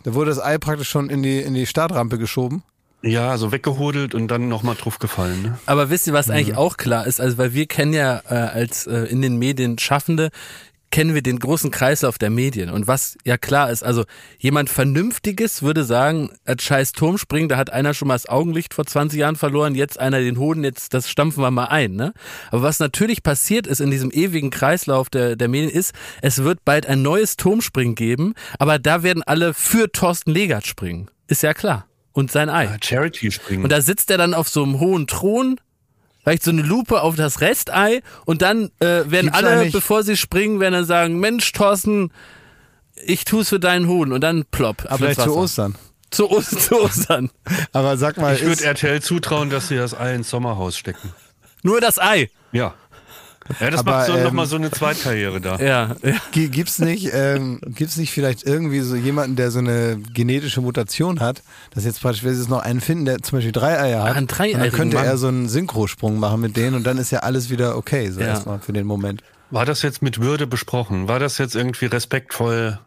da 0.03 0.13
wurde 0.13 0.29
das 0.29 0.39
Ei 0.39 0.59
praktisch 0.59 0.89
schon 0.89 1.09
in 1.09 1.23
die, 1.23 1.39
in 1.39 1.55
die 1.55 1.65
Startrampe 1.65 2.19
geschoben? 2.19 2.61
Ja, 3.01 3.37
so 3.37 3.51
weggehodelt 3.51 4.13
und 4.13 4.27
dann 4.27 4.49
nochmal 4.49 4.75
drauf 4.75 4.99
gefallen. 4.99 5.41
Ne? 5.41 5.59
Aber 5.65 5.89
wisst 5.89 6.07
ihr, 6.07 6.13
was 6.13 6.29
eigentlich 6.29 6.49
Mhm. 6.55 6.57
auch 6.57 6.75
klar 6.77 7.07
ist? 7.07 7.21
Also, 7.21 7.37
weil 7.37 7.53
wir 7.53 7.65
kennen 7.65 7.93
ja 7.93 8.21
äh, 8.29 8.33
als 8.33 8.87
äh, 8.87 9.03
in 9.05 9.21
den 9.21 9.37
Medien 9.37 9.79
Schaffende, 9.79 10.29
kennen 10.91 11.13
wir 11.13 11.21
den 11.21 11.37
großen 11.39 11.69
Kreislauf 11.71 12.17
der 12.17 12.29
Medien. 12.31 12.69
Und 12.71 12.87
was 12.87 13.15
ja 13.23 13.37
klar 13.37 13.69
ist, 13.69 13.83
also 13.83 14.05
jemand 14.39 14.69
Vernünftiges 14.69 15.61
würde 15.61 15.83
sagen, 15.83 16.31
als 16.45 16.63
scheiß 16.63 16.93
Turmspringen, 16.93 17.47
da 17.47 17.57
hat 17.57 17.71
einer 17.71 17.93
schon 17.93 18.07
mal 18.07 18.15
das 18.15 18.27
Augenlicht 18.27 18.73
vor 18.73 18.85
20 18.87 19.19
Jahren 19.19 19.35
verloren, 19.35 19.75
jetzt 19.75 19.99
einer 19.99 20.19
den 20.19 20.39
Hoden, 20.39 20.63
jetzt 20.63 20.93
das 20.95 21.07
stampfen 21.07 21.43
wir 21.43 21.51
mal 21.51 21.65
ein. 21.65 21.93
Ne? 21.93 22.11
Aber 22.51 22.63
was 22.63 22.79
natürlich 22.79 23.21
passiert 23.21 23.67
ist 23.67 23.81
in 23.81 23.91
diesem 23.91 24.09
ewigen 24.11 24.49
Kreislauf 24.49 25.09
der, 25.09 25.35
der 25.35 25.47
Medien 25.47 25.69
ist, 25.71 25.93
es 26.23 26.43
wird 26.43 26.65
bald 26.65 26.87
ein 26.87 27.03
neues 27.03 27.37
Turmspringen 27.37 27.93
geben, 27.95 28.33
aber 28.57 28.79
da 28.79 29.03
werden 29.03 29.21
alle 29.23 29.53
für 29.53 29.91
Thorsten 29.91 30.31
Legert 30.31 30.65
springen. 30.65 31.09
Ist 31.27 31.43
ja 31.43 31.53
klar. 31.53 31.85
Und 32.11 32.31
sein 32.31 32.49
Ei. 32.49 32.65
Ja, 32.65 32.77
Charity 32.83 33.31
springen. 33.31 33.63
Und 33.63 33.71
da 33.71 33.81
sitzt 33.81 34.09
er 34.11 34.17
dann 34.17 34.33
auf 34.33 34.49
so 34.49 34.63
einem 34.63 34.79
hohen 34.79 35.07
Thron, 35.07 35.59
vielleicht 36.23 36.43
so 36.43 36.51
eine 36.51 36.61
Lupe 36.61 37.01
auf 37.01 37.15
das 37.15 37.41
Restei 37.41 38.01
und 38.25 38.41
dann 38.41 38.71
äh, 38.79 38.85
werden 39.05 39.27
Gibt's 39.27 39.37
alle, 39.37 39.69
bevor 39.71 40.03
sie 40.03 40.17
springen, 40.17 40.59
werden 40.59 40.73
dann 40.73 40.85
sagen, 40.85 41.19
Mensch, 41.19 41.51
Thorsten, 41.51 42.11
ich 43.05 43.25
tu's 43.25 43.49
für 43.49 43.59
deinen 43.59 43.87
Hoden 43.87 44.11
und 44.11 44.21
dann 44.21 44.45
plopp. 44.45 44.85
ab 44.91 44.97
Vielleicht 44.97 45.21
zu. 45.21 45.35
Ostern. 45.35 45.75
Zu, 46.11 46.29
Ost 46.31 46.61
zu 46.61 46.81
Ostern. 46.81 47.29
Aber 47.71 47.95
sag 47.97 48.17
mal, 48.17 48.35
ich 48.35 48.43
würde 48.43 48.63
RTL 48.63 49.01
zutrauen, 49.01 49.51
dass 49.51 49.67
sie 49.67 49.75
das 49.75 49.93
Ei 49.93 50.15
ins 50.15 50.29
Sommerhaus 50.29 50.75
stecken. 50.75 51.13
Nur 51.61 51.81
das 51.81 51.99
Ei. 51.99 52.31
Ja. 52.51 52.73
Ja, 53.59 53.69
das 53.71 53.79
Aber, 53.79 53.91
macht 53.91 54.05
so 54.07 54.15
ähm, 54.15 54.23
nochmal 54.23 54.45
so 54.45 54.55
eine 54.57 54.69
Zweitkarriere 54.71 55.41
da. 55.41 55.57
Ja, 55.59 55.95
ja. 56.03 56.15
Gi- 56.31 56.49
Gibt's 56.49 56.79
nicht, 56.79 57.09
ähm, 57.13 57.59
gibt's 57.65 57.97
nicht 57.97 58.11
vielleicht 58.11 58.43
irgendwie 58.43 58.81
so 58.81 58.95
jemanden, 58.95 59.35
der 59.35 59.49
so 59.51 59.59
eine 59.59 59.97
genetische 60.13 60.61
Mutation 60.61 61.19
hat, 61.19 61.41
dass 61.73 61.83
jetzt 61.85 62.01
praktisch, 62.01 62.23
wenn 62.23 62.33
sie 62.33 62.41
jetzt 62.41 62.49
noch 62.49 62.61
einen 62.61 62.81
finden, 62.81 63.05
der 63.05 63.19
zum 63.19 63.37
Beispiel 63.37 63.51
drei 63.51 63.79
Eier 63.79 64.03
hat, 64.03 64.11
Ach, 64.15 64.17
und 64.21 64.39
dann 64.39 64.71
könnte 64.71 64.97
Mann. 64.97 65.05
er 65.05 65.17
so 65.17 65.27
einen 65.27 65.49
Synchrosprung 65.49 66.19
machen 66.19 66.41
mit 66.41 66.57
denen 66.57 66.75
und 66.75 66.83
dann 66.85 66.97
ist 66.97 67.11
ja 67.11 67.19
alles 67.19 67.49
wieder 67.49 67.75
okay, 67.77 68.11
so 68.11 68.19
Ja. 68.19 68.27
erstmal 68.27 68.59
für 68.59 68.73
den 68.73 68.85
Moment. 68.85 69.21
War 69.51 69.65
das 69.65 69.81
jetzt 69.81 70.01
mit 70.03 70.21
Würde 70.21 70.45
besprochen? 70.45 71.07
War 71.07 71.17
das 71.19 71.37
jetzt 71.39 71.55
irgendwie 71.55 71.85
respektvoll 71.87 72.79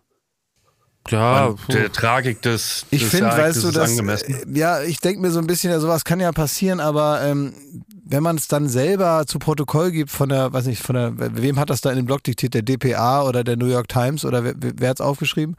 ja 1.10 1.46
und 1.46 1.58
der 1.72 1.90
Tragik 1.90 2.42
des, 2.42 2.86
Ich 2.90 3.00
des 3.02 3.10
finde, 3.10 3.30
weißt 3.30 3.64
du, 3.64 3.70
dass, 3.72 3.90
angemessen? 3.90 4.34
äh, 4.54 4.58
ja, 4.58 4.82
ich 4.82 5.00
denke 5.00 5.20
mir 5.20 5.30
so 5.32 5.40
ein 5.40 5.48
bisschen, 5.48 5.70
ja, 5.72 5.80
sowas 5.80 6.04
kann 6.04 6.20
ja 6.20 6.30
passieren, 6.30 6.78
aber 6.78 7.22
ähm, 7.22 7.54
wenn 8.04 8.22
man 8.22 8.36
es 8.36 8.48
dann 8.48 8.68
selber 8.68 9.24
zu 9.26 9.38
Protokoll 9.38 9.92
gibt 9.92 10.10
von 10.10 10.28
der, 10.28 10.52
weiß 10.52 10.66
nicht, 10.66 10.82
von 10.82 10.94
der, 10.94 11.12
wem 11.16 11.58
hat 11.58 11.70
das 11.70 11.80
da 11.80 11.90
in 11.90 11.96
dem 11.96 12.06
Blog 12.06 12.24
diktiert, 12.24 12.54
der 12.54 12.62
DPA 12.62 13.22
oder 13.22 13.44
der 13.44 13.56
New 13.56 13.66
York 13.66 13.88
Times 13.88 14.24
oder 14.24 14.44
wer, 14.44 14.54
wer 14.56 14.90
hat's 14.90 15.00
aufgeschrieben? 15.00 15.56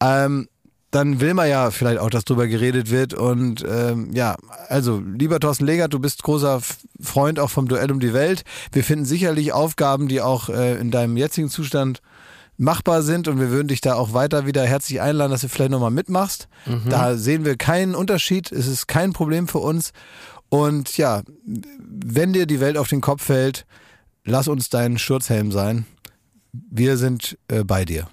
Ähm, 0.00 0.48
dann 0.90 1.20
will 1.20 1.34
man 1.34 1.48
ja 1.48 1.70
vielleicht 1.70 1.98
auch, 1.98 2.10
dass 2.10 2.24
drüber 2.24 2.46
geredet 2.46 2.90
wird 2.90 3.12
und 3.12 3.64
ähm, 3.68 4.10
ja, 4.12 4.36
also 4.68 5.02
lieber 5.04 5.40
Thorsten 5.40 5.66
Legert, 5.66 5.92
du 5.92 5.98
bist 5.98 6.22
großer 6.22 6.60
Freund 7.00 7.38
auch 7.38 7.50
vom 7.50 7.68
Duell 7.68 7.90
um 7.90 8.00
die 8.00 8.14
Welt. 8.14 8.44
Wir 8.72 8.84
finden 8.84 9.04
sicherlich 9.04 9.52
Aufgaben, 9.52 10.08
die 10.08 10.20
auch 10.20 10.48
äh, 10.48 10.78
in 10.78 10.90
deinem 10.90 11.16
jetzigen 11.16 11.50
Zustand 11.50 12.00
machbar 12.56 13.02
sind 13.02 13.28
und 13.28 13.38
wir 13.38 13.50
würden 13.50 13.68
dich 13.68 13.82
da 13.82 13.94
auch 13.94 14.14
weiter 14.14 14.46
wieder 14.46 14.64
herzlich 14.64 15.00
einladen, 15.00 15.30
dass 15.30 15.42
du 15.42 15.48
vielleicht 15.48 15.70
nochmal 15.70 15.90
mitmachst. 15.90 16.48
Da 16.88 17.16
sehen 17.16 17.44
wir 17.44 17.56
keinen 17.56 17.94
Unterschied, 17.94 18.50
es 18.50 18.66
ist 18.66 18.86
kein 18.86 19.12
Problem 19.12 19.48
für 19.48 19.58
uns. 19.58 19.92
Und 20.48 20.96
ja, 20.96 21.22
wenn 21.44 22.32
dir 22.32 22.46
die 22.46 22.60
Welt 22.60 22.76
auf 22.76 22.88
den 22.88 23.00
Kopf 23.00 23.24
fällt, 23.24 23.66
lass 24.24 24.48
uns 24.48 24.68
dein 24.68 24.98
Schutzhelm 24.98 25.52
sein. 25.52 25.86
Wir 26.52 26.96
sind 26.96 27.36
äh, 27.48 27.64
bei 27.64 27.84
dir. 27.84 28.08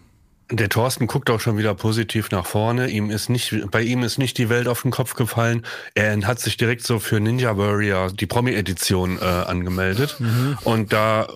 Der 0.51 0.69
Thorsten 0.69 1.07
guckt 1.07 1.29
auch 1.29 1.39
schon 1.39 1.57
wieder 1.57 1.73
positiv 1.73 2.29
nach 2.31 2.45
vorne. 2.45 2.89
Ihm 2.89 3.09
ist 3.09 3.29
nicht, 3.29 3.55
bei 3.71 3.81
ihm 3.81 4.03
ist 4.03 4.17
nicht 4.17 4.37
die 4.37 4.49
Welt 4.49 4.67
auf 4.67 4.81
den 4.81 4.91
Kopf 4.91 5.15
gefallen. 5.15 5.65
Er 5.95 6.15
hat 6.27 6.39
sich 6.39 6.57
direkt 6.57 6.85
so 6.85 6.99
für 6.99 7.19
Ninja 7.19 7.57
Warrior, 7.57 8.11
die 8.11 8.27
Promi-Edition, 8.27 9.19
äh, 9.19 9.23
angemeldet. 9.23 10.17
Mhm. 10.19 10.57
Und 10.63 10.93
da, 10.93 11.27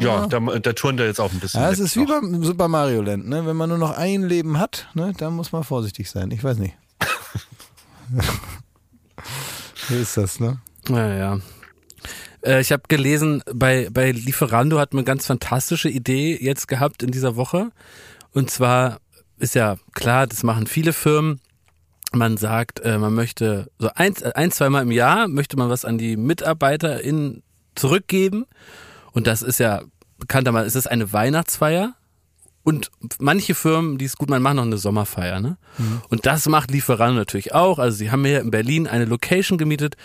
ja, 0.00 0.26
da, 0.26 0.40
da 0.40 0.72
turnt 0.72 1.00
er 1.00 1.06
jetzt 1.06 1.20
auch 1.20 1.32
ein 1.32 1.38
bisschen. 1.38 1.60
Ja, 1.60 1.70
es 1.70 1.78
ist 1.78 1.96
wie 1.96 2.04
noch. 2.04 2.20
beim 2.20 2.42
Super 2.42 2.66
Mario 2.66 3.02
Land, 3.02 3.28
ne? 3.28 3.46
Wenn 3.46 3.56
man 3.56 3.68
nur 3.68 3.78
noch 3.78 3.96
ein 3.96 4.22
Leben 4.22 4.58
hat, 4.58 4.88
ne, 4.94 5.12
dann 5.16 5.34
muss 5.34 5.52
man 5.52 5.62
vorsichtig 5.62 6.10
sein. 6.10 6.30
Ich 6.30 6.42
weiß 6.42 6.58
nicht. 6.58 6.74
Wie 9.88 10.00
ist 10.00 10.16
das, 10.16 10.40
ne? 10.40 10.58
Ja, 10.88 11.14
ja. 11.14 11.38
Äh, 12.44 12.60
ich 12.60 12.72
habe 12.72 12.82
gelesen, 12.88 13.42
bei, 13.52 13.88
bei 13.90 14.12
Lieferando 14.12 14.78
hat 14.78 14.92
man 14.92 15.00
eine 15.00 15.06
ganz 15.06 15.26
fantastische 15.26 15.88
Idee 15.88 16.38
jetzt 16.40 16.68
gehabt 16.68 17.02
in 17.02 17.10
dieser 17.10 17.36
Woche. 17.36 17.70
Und 18.32 18.50
zwar 18.50 18.98
ist 19.38 19.54
ja 19.54 19.76
klar, 19.92 20.26
das 20.26 20.42
machen 20.42 20.66
viele 20.66 20.92
Firmen. 20.92 21.40
Man 22.12 22.36
sagt, 22.36 22.80
äh, 22.80 22.98
man 22.98 23.14
möchte 23.14 23.70
so 23.78 23.90
ein, 23.94 24.14
ein 24.34 24.50
zweimal 24.52 24.82
im 24.82 24.92
Jahr 24.92 25.26
möchte 25.28 25.56
man 25.56 25.68
was 25.68 25.84
an 25.84 25.98
die 25.98 26.16
MitarbeiterInnen 26.16 27.42
zurückgeben. 27.74 28.46
Und 29.12 29.26
das 29.26 29.42
ist 29.42 29.58
ja 29.58 29.82
bekanntermaßen, 30.18 30.66
ist 30.66 30.76
es 30.76 30.86
eine 30.86 31.12
Weihnachtsfeier. 31.12 31.94
Und 32.64 32.90
manche 33.18 33.54
Firmen, 33.54 33.98
die 33.98 34.06
es 34.06 34.16
gut 34.16 34.30
machen, 34.30 34.42
machen 34.42 34.56
noch 34.56 34.64
eine 34.64 34.78
Sommerfeier. 34.78 35.38
Ne? 35.40 35.58
Und 36.08 36.26
das 36.26 36.48
macht 36.48 36.70
Lieferando 36.70 37.18
natürlich 37.18 37.54
auch. 37.54 37.78
Also 37.78 37.98
sie 37.98 38.10
haben 38.10 38.24
hier 38.24 38.40
in 38.40 38.50
Berlin 38.50 38.86
eine 38.86 39.04
Location 39.04 39.58
gemietet, 39.58 39.96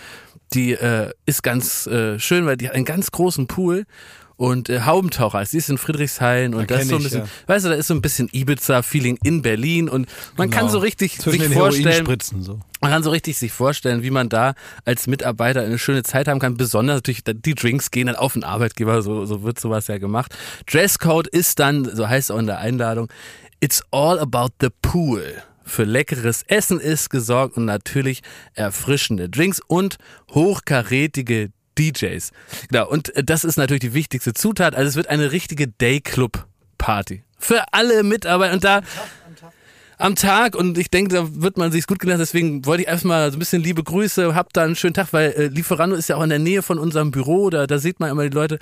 die 0.53 0.73
äh, 0.73 1.11
ist 1.25 1.41
ganz 1.41 1.87
äh, 1.87 2.19
schön, 2.19 2.45
weil 2.45 2.57
die 2.57 2.67
hat 2.67 2.75
einen 2.75 2.85
ganz 2.85 3.11
großen 3.11 3.47
Pool 3.47 3.85
und 4.39 4.69
äh, 4.69 4.81
Haubentaucher. 4.81 5.45
Sie 5.45 5.57
ist 5.57 5.69
in 5.69 5.77
Friedrichshain 5.77 6.53
und 6.55 6.71
Da 6.71 6.77
das 6.77 6.83
ist 6.83 6.89
so 6.89 6.95
ein 6.95 6.99
kenn 6.99 7.07
ich, 7.07 7.11
bisschen, 7.13 7.25
ja. 7.25 7.47
weißt 7.53 7.65
du, 7.65 7.69
da 7.69 7.75
ist 7.75 7.87
so 7.87 7.93
ein 7.93 8.01
bisschen 8.01 8.29
Ibiza-Feeling 8.31 9.19
in 9.21 9.41
Berlin 9.41 9.89
und 9.89 10.07
man 10.37 10.49
kann 10.49 10.61
Genau. 10.61 10.71
so 10.71 10.77
richtig 10.79 11.19
Zwischen 11.19 11.41
sich 11.49 11.53
vorstellen, 11.53 12.05
so. 12.41 12.59
man 12.79 12.91
kann 12.91 13.03
so 13.03 13.09
richtig 13.09 13.37
sich 13.37 13.51
vorstellen, 13.51 14.01
wie 14.01 14.11
man 14.11 14.29
da 14.29 14.53
als 14.85 15.07
Mitarbeiter 15.07 15.61
eine 15.61 15.77
schöne 15.77 16.03
Zeit 16.03 16.29
haben 16.29 16.39
kann. 16.39 16.55
Besonders 16.55 16.95
natürlich 16.95 17.23
die 17.25 17.53
Drinks 17.53 17.91
gehen 17.91 18.07
dann 18.07 18.15
auf 18.15 18.31
den 18.31 18.45
Arbeitgeber, 18.45 19.01
so, 19.01 19.25
so 19.25 19.43
wird 19.43 19.59
sowas 19.59 19.87
ja 19.87 19.97
gemacht. 19.97 20.33
Dresscode 20.71 21.27
ist 21.27 21.59
dann, 21.59 21.83
so 21.93 22.07
heißt 22.07 22.29
es 22.29 22.33
auch 22.35 22.39
in 22.39 22.47
der 22.47 22.59
Einladung, 22.59 23.09
it's 23.59 23.83
all 23.91 24.17
about 24.19 24.53
the 24.61 24.69
pool. 24.81 25.21
Für 25.65 25.83
leckeres 25.83 26.43
Essen 26.47 26.79
ist 26.79 27.09
gesorgt 27.09 27.57
und 27.57 27.65
natürlich 27.65 28.21
erfrischende 28.53 29.27
Drinks 29.29 29.59
und 29.67 29.97
hochkarätige 30.33 31.51
DJs. 31.79 32.31
Genau, 32.69 32.89
und 32.89 33.15
äh, 33.15 33.23
das 33.23 33.43
ist 33.43 33.57
natürlich 33.57 33.81
die 33.81 33.93
wichtigste 33.93 34.33
Zutat. 34.33 34.75
Also 34.75 34.89
es 34.89 34.95
wird 34.95 35.07
eine 35.07 35.31
richtige 35.31 35.67
Dayclub-Party. 35.67 37.23
Für 37.37 37.63
alle 37.71 38.03
Mitarbeiter. 38.03 38.53
Und 38.53 38.63
da 38.63 38.81
am 39.99 40.15
Tag 40.15 40.55
und 40.55 40.77
ich 40.77 40.89
denke, 40.89 41.13
da 41.13 41.27
wird 41.29 41.57
man 41.57 41.73
sich's 41.73 41.85
gut 41.85 41.99
gelernt. 41.99 42.21
Deswegen 42.21 42.65
wollte 42.65 42.83
ich 42.83 42.87
erstmal 42.87 43.29
so 43.31 43.35
ein 43.35 43.39
bisschen 43.39 43.61
liebe 43.61 43.83
Grüße, 43.83 44.33
habt 44.33 44.55
da 44.55 44.63
einen 44.63 44.77
schönen 44.77 44.93
Tag, 44.93 45.11
weil 45.11 45.31
äh, 45.31 45.47
Lieferando 45.47 45.95
ist 45.97 46.07
ja 46.07 46.15
auch 46.15 46.23
in 46.23 46.29
der 46.29 46.39
Nähe 46.39 46.61
von 46.61 46.79
unserem 46.79 47.11
Büro, 47.11 47.49
da, 47.49 47.67
da 47.67 47.79
sieht 47.79 47.99
man 47.99 48.09
immer 48.09 48.23
die 48.23 48.33
Leute. 48.33 48.59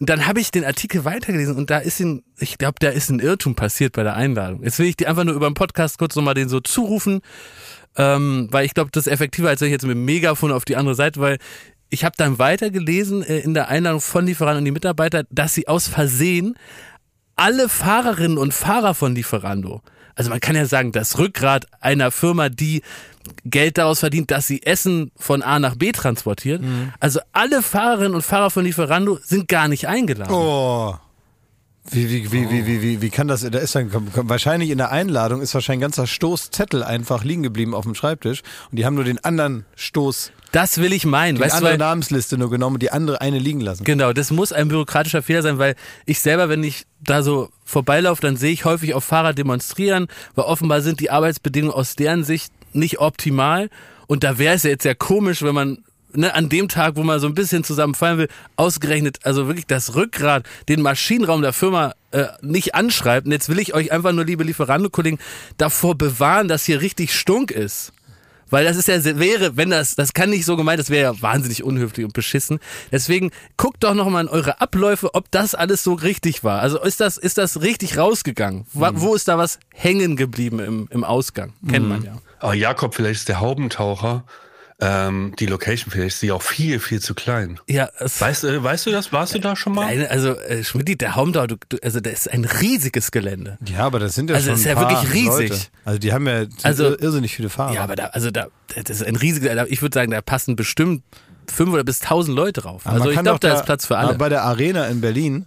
Und 0.00 0.10
dann 0.10 0.26
habe 0.26 0.40
ich 0.40 0.50
den 0.50 0.64
Artikel 0.64 1.04
weitergelesen 1.04 1.56
und 1.56 1.70
da 1.70 1.78
ist 1.78 2.00
ein, 2.00 2.24
ich 2.36 2.58
glaube, 2.58 2.74
da 2.80 2.88
ist 2.88 3.10
ein 3.10 3.20
Irrtum 3.20 3.54
passiert 3.54 3.92
bei 3.92 4.02
der 4.02 4.16
Einladung. 4.16 4.64
Jetzt 4.64 4.80
will 4.80 4.86
ich 4.86 4.96
dir 4.96 5.08
einfach 5.08 5.22
nur 5.22 5.34
über 5.34 5.48
den 5.48 5.54
Podcast 5.54 5.98
kurz 5.98 6.16
nochmal 6.16 6.34
den 6.34 6.48
so 6.48 6.58
zurufen. 6.58 7.20
ähm, 7.96 8.48
weil 8.50 8.64
ich 8.64 8.74
glaube, 8.74 8.90
das 8.90 9.06
ist 9.06 9.12
effektiver, 9.12 9.50
als 9.50 9.60
wenn 9.60 9.68
ich 9.68 9.72
jetzt 9.72 9.86
mit 9.86 9.94
dem 9.94 10.04
Megafon 10.04 10.50
auf 10.50 10.64
die 10.64 10.76
andere 10.76 10.96
Seite, 10.96 11.20
weil 11.20 11.38
ich 11.92 12.04
habe 12.04 12.14
dann 12.16 12.38
weitergelesen 12.38 13.22
äh, 13.22 13.38
in 13.40 13.52
der 13.54 13.68
Einladung 13.68 14.00
von 14.00 14.24
Lieferanten 14.26 14.60
und 14.60 14.64
die 14.64 14.70
Mitarbeiter, 14.70 15.24
dass 15.30 15.54
sie 15.54 15.68
aus 15.68 15.88
Versehen 15.88 16.54
alle 17.36 17.68
Fahrerinnen 17.68 18.38
und 18.38 18.54
Fahrer 18.54 18.94
von 18.94 19.14
Lieferando, 19.14 19.82
also 20.14 20.30
man 20.30 20.40
kann 20.40 20.56
ja 20.56 20.66
sagen, 20.66 20.92
das 20.92 21.18
Rückgrat 21.18 21.66
einer 21.80 22.10
Firma, 22.10 22.48
die 22.48 22.82
Geld 23.44 23.78
daraus 23.78 24.00
verdient, 24.00 24.30
dass 24.30 24.46
sie 24.46 24.62
Essen 24.62 25.10
von 25.16 25.42
A 25.42 25.58
nach 25.58 25.76
B 25.76 25.92
transportiert. 25.92 26.62
Also 27.00 27.20
alle 27.32 27.62
Fahrerinnen 27.62 28.14
und 28.14 28.22
Fahrer 28.22 28.50
von 28.50 28.64
Lieferando 28.64 29.18
sind 29.22 29.48
gar 29.48 29.68
nicht 29.68 29.86
eingeladen. 29.86 30.34
Oh. 30.34 30.96
Wie, 31.90 32.08
wie, 32.08 32.30
wie, 32.30 32.50
wie, 32.50 32.66
wie, 32.66 32.82
wie, 32.82 33.02
wie 33.02 33.10
kann 33.10 33.26
das, 33.26 33.40
da 33.40 33.58
ist 33.58 33.74
dann, 33.74 33.90
wahrscheinlich 34.14 34.70
in 34.70 34.78
der 34.78 34.92
Einladung 34.92 35.40
ist 35.40 35.54
wahrscheinlich 35.54 35.78
ein 35.78 35.90
ganzer 35.90 36.06
Stoßzettel 36.06 36.82
einfach 36.82 37.24
liegen 37.24 37.42
geblieben 37.42 37.74
auf 37.74 37.84
dem 37.84 37.94
Schreibtisch 37.94 38.42
und 38.70 38.78
die 38.78 38.86
haben 38.86 38.94
nur 38.94 39.04
den 39.04 39.22
anderen 39.24 39.64
Stoß, 39.74 40.30
Das 40.52 40.78
will 40.78 40.92
ich 40.92 41.04
meinen. 41.06 41.36
die 41.36 41.40
Weißt 41.40 41.54
du, 41.54 41.56
andere 41.56 41.72
weil, 41.72 41.78
Namensliste 41.78 42.38
nur 42.38 42.50
genommen 42.50 42.74
und 42.74 42.82
die 42.82 42.92
andere 42.92 43.20
eine 43.20 43.38
liegen 43.38 43.60
lassen. 43.60 43.84
Genau, 43.84 44.12
das 44.12 44.30
muss 44.30 44.52
ein 44.52 44.68
bürokratischer 44.68 45.22
Fehler 45.22 45.42
sein, 45.42 45.58
weil 45.58 45.74
ich 46.04 46.20
selber, 46.20 46.48
wenn 46.48 46.62
ich 46.62 46.84
da 47.00 47.22
so 47.22 47.50
vorbeilaufe, 47.64 48.20
dann 48.20 48.36
sehe 48.36 48.52
ich 48.52 48.64
häufig 48.64 48.94
auch 48.94 49.02
Fahrer 49.02 49.32
demonstrieren, 49.32 50.08
weil 50.34 50.44
offenbar 50.44 50.82
sind 50.82 51.00
die 51.00 51.10
Arbeitsbedingungen 51.10 51.74
aus 51.74 51.96
deren 51.96 52.22
Sicht 52.22 52.52
nicht 52.74 53.00
optimal. 53.00 53.70
Und 54.06 54.24
da 54.24 54.38
wäre 54.38 54.54
es 54.54 54.62
ja 54.62 54.70
jetzt 54.70 54.82
sehr 54.82 54.94
komisch, 54.94 55.42
wenn 55.42 55.54
man 55.54 55.78
ne, 56.12 56.34
an 56.34 56.48
dem 56.48 56.68
Tag, 56.68 56.96
wo 56.96 57.02
man 57.02 57.20
so 57.20 57.26
ein 57.26 57.34
bisschen 57.34 57.64
zusammenfallen 57.64 58.18
will, 58.18 58.28
ausgerechnet, 58.56 59.20
also 59.22 59.46
wirklich 59.46 59.66
das 59.66 59.94
Rückgrat, 59.94 60.44
den 60.68 60.82
Maschinenraum 60.82 61.42
der 61.42 61.52
Firma 61.52 61.94
äh, 62.10 62.26
nicht 62.42 62.74
anschreibt. 62.74 63.26
Und 63.26 63.32
jetzt 63.32 63.48
will 63.48 63.58
ich 63.58 63.74
euch 63.74 63.92
einfach 63.92 64.12
nur, 64.12 64.24
liebe 64.24 64.44
Lieferando-Kollegen, 64.44 65.18
davor 65.56 65.96
bewahren, 65.96 66.48
dass 66.48 66.64
hier 66.64 66.80
richtig 66.80 67.14
Stunk 67.14 67.50
ist. 67.50 67.92
Weil 68.52 68.64
das 68.66 68.76
ist 68.76 68.86
ja, 68.86 69.02
wäre, 69.18 69.56
wenn 69.56 69.70
das, 69.70 69.96
das 69.96 70.12
kann 70.12 70.30
nicht 70.30 70.44
so 70.44 70.56
gemeint, 70.56 70.78
das 70.78 70.90
wäre 70.90 71.14
ja 71.14 71.22
wahnsinnig 71.22 71.64
unhöflich 71.64 72.04
und 72.04 72.12
beschissen. 72.12 72.60
Deswegen 72.92 73.30
guckt 73.56 73.82
doch 73.82 73.94
nochmal 73.94 74.22
in 74.24 74.28
eure 74.28 74.60
Abläufe, 74.60 75.14
ob 75.14 75.28
das 75.32 75.54
alles 75.56 75.82
so 75.82 75.94
richtig 75.94 76.44
war. 76.44 76.60
Also 76.60 76.80
ist 76.80 77.00
das, 77.00 77.16
ist 77.18 77.38
das 77.38 77.62
richtig 77.62 77.96
rausgegangen? 77.98 78.66
Wa- 78.74 78.92
Wo 78.94 79.14
ist 79.14 79.26
da 79.26 79.38
was 79.38 79.58
hängen 79.74 80.16
geblieben 80.16 80.60
im, 80.60 80.86
im 80.90 81.02
Ausgang? 81.02 81.54
Kennt 81.68 81.88
man 81.88 82.04
ja. 82.04 82.18
Aber 82.40 82.54
Jakob, 82.54 82.94
vielleicht 82.94 83.20
ist 83.20 83.28
der 83.28 83.40
Haubentaucher, 83.40 84.24
ähm, 84.84 85.32
die 85.38 85.46
Location 85.46 85.92
vielleicht 85.92 86.14
ist 86.16 86.22
die 86.22 86.32
auch 86.32 86.42
viel, 86.42 86.80
viel 86.80 87.00
zu 87.00 87.14
klein. 87.14 87.60
Ja, 87.68 87.88
Weißt, 88.18 88.42
äh, 88.44 88.62
weißt 88.62 88.86
du 88.86 88.90
das? 88.90 89.12
Warst 89.12 89.34
du 89.34 89.38
da 89.38 89.54
schon 89.54 89.74
mal? 89.74 89.86
Eine, 89.86 90.10
also 90.10 90.30
äh, 90.36 90.64
Schmidt, 90.64 91.00
der 91.00 91.14
Haumdau, 91.14 91.46
du, 91.46 91.56
du, 91.68 91.76
also 91.82 92.00
das 92.00 92.12
ist 92.14 92.30
ein 92.30 92.44
riesiges 92.44 93.12
Gelände. 93.12 93.58
Ja, 93.66 93.86
aber 93.86 94.00
das 94.00 94.14
sind 94.16 94.28
ja 94.30 94.36
Also 94.36 94.48
schon 94.48 94.56
ist 94.56 94.66
ein 94.66 94.68
ja 94.70 94.74
paar 94.74 94.90
wirklich 94.90 95.14
riesig. 95.14 95.50
Leute. 95.50 95.62
Also 95.84 95.98
die 96.00 96.12
haben 96.12 96.26
ja 96.26 96.34
Also- 96.62 96.86
also, 96.86 96.98
irrsinnig 96.98 97.34
viele 97.36 97.48
Fahrer. 97.48 97.74
Ja, 97.74 97.84
aber 97.84 97.94
da, 97.94 98.06
also 98.06 98.30
da, 98.32 98.48
das 98.74 98.90
ist 99.00 99.06
ein 99.06 99.14
riesiges, 99.16 99.50
ich 99.68 99.80
würde 99.82 99.94
sagen, 99.94 100.10
da 100.10 100.20
passen 100.20 100.56
bestimmt 100.56 101.02
fünf 101.50 101.72
oder 101.72 101.84
bis 101.84 102.00
tausend 102.00 102.36
Leute 102.36 102.60
drauf. 102.62 102.82
Aber 102.86 102.96
Also 102.96 103.10
ich 103.10 103.20
glaube, 103.20 103.38
da 103.40 103.54
ist 103.54 103.64
Platz 103.64 103.86
für 103.86 103.96
alle. 103.98 104.14
Bei 104.16 104.28
der 104.28 104.42
Arena 104.42 104.86
in 104.86 105.00
Berlin, 105.00 105.46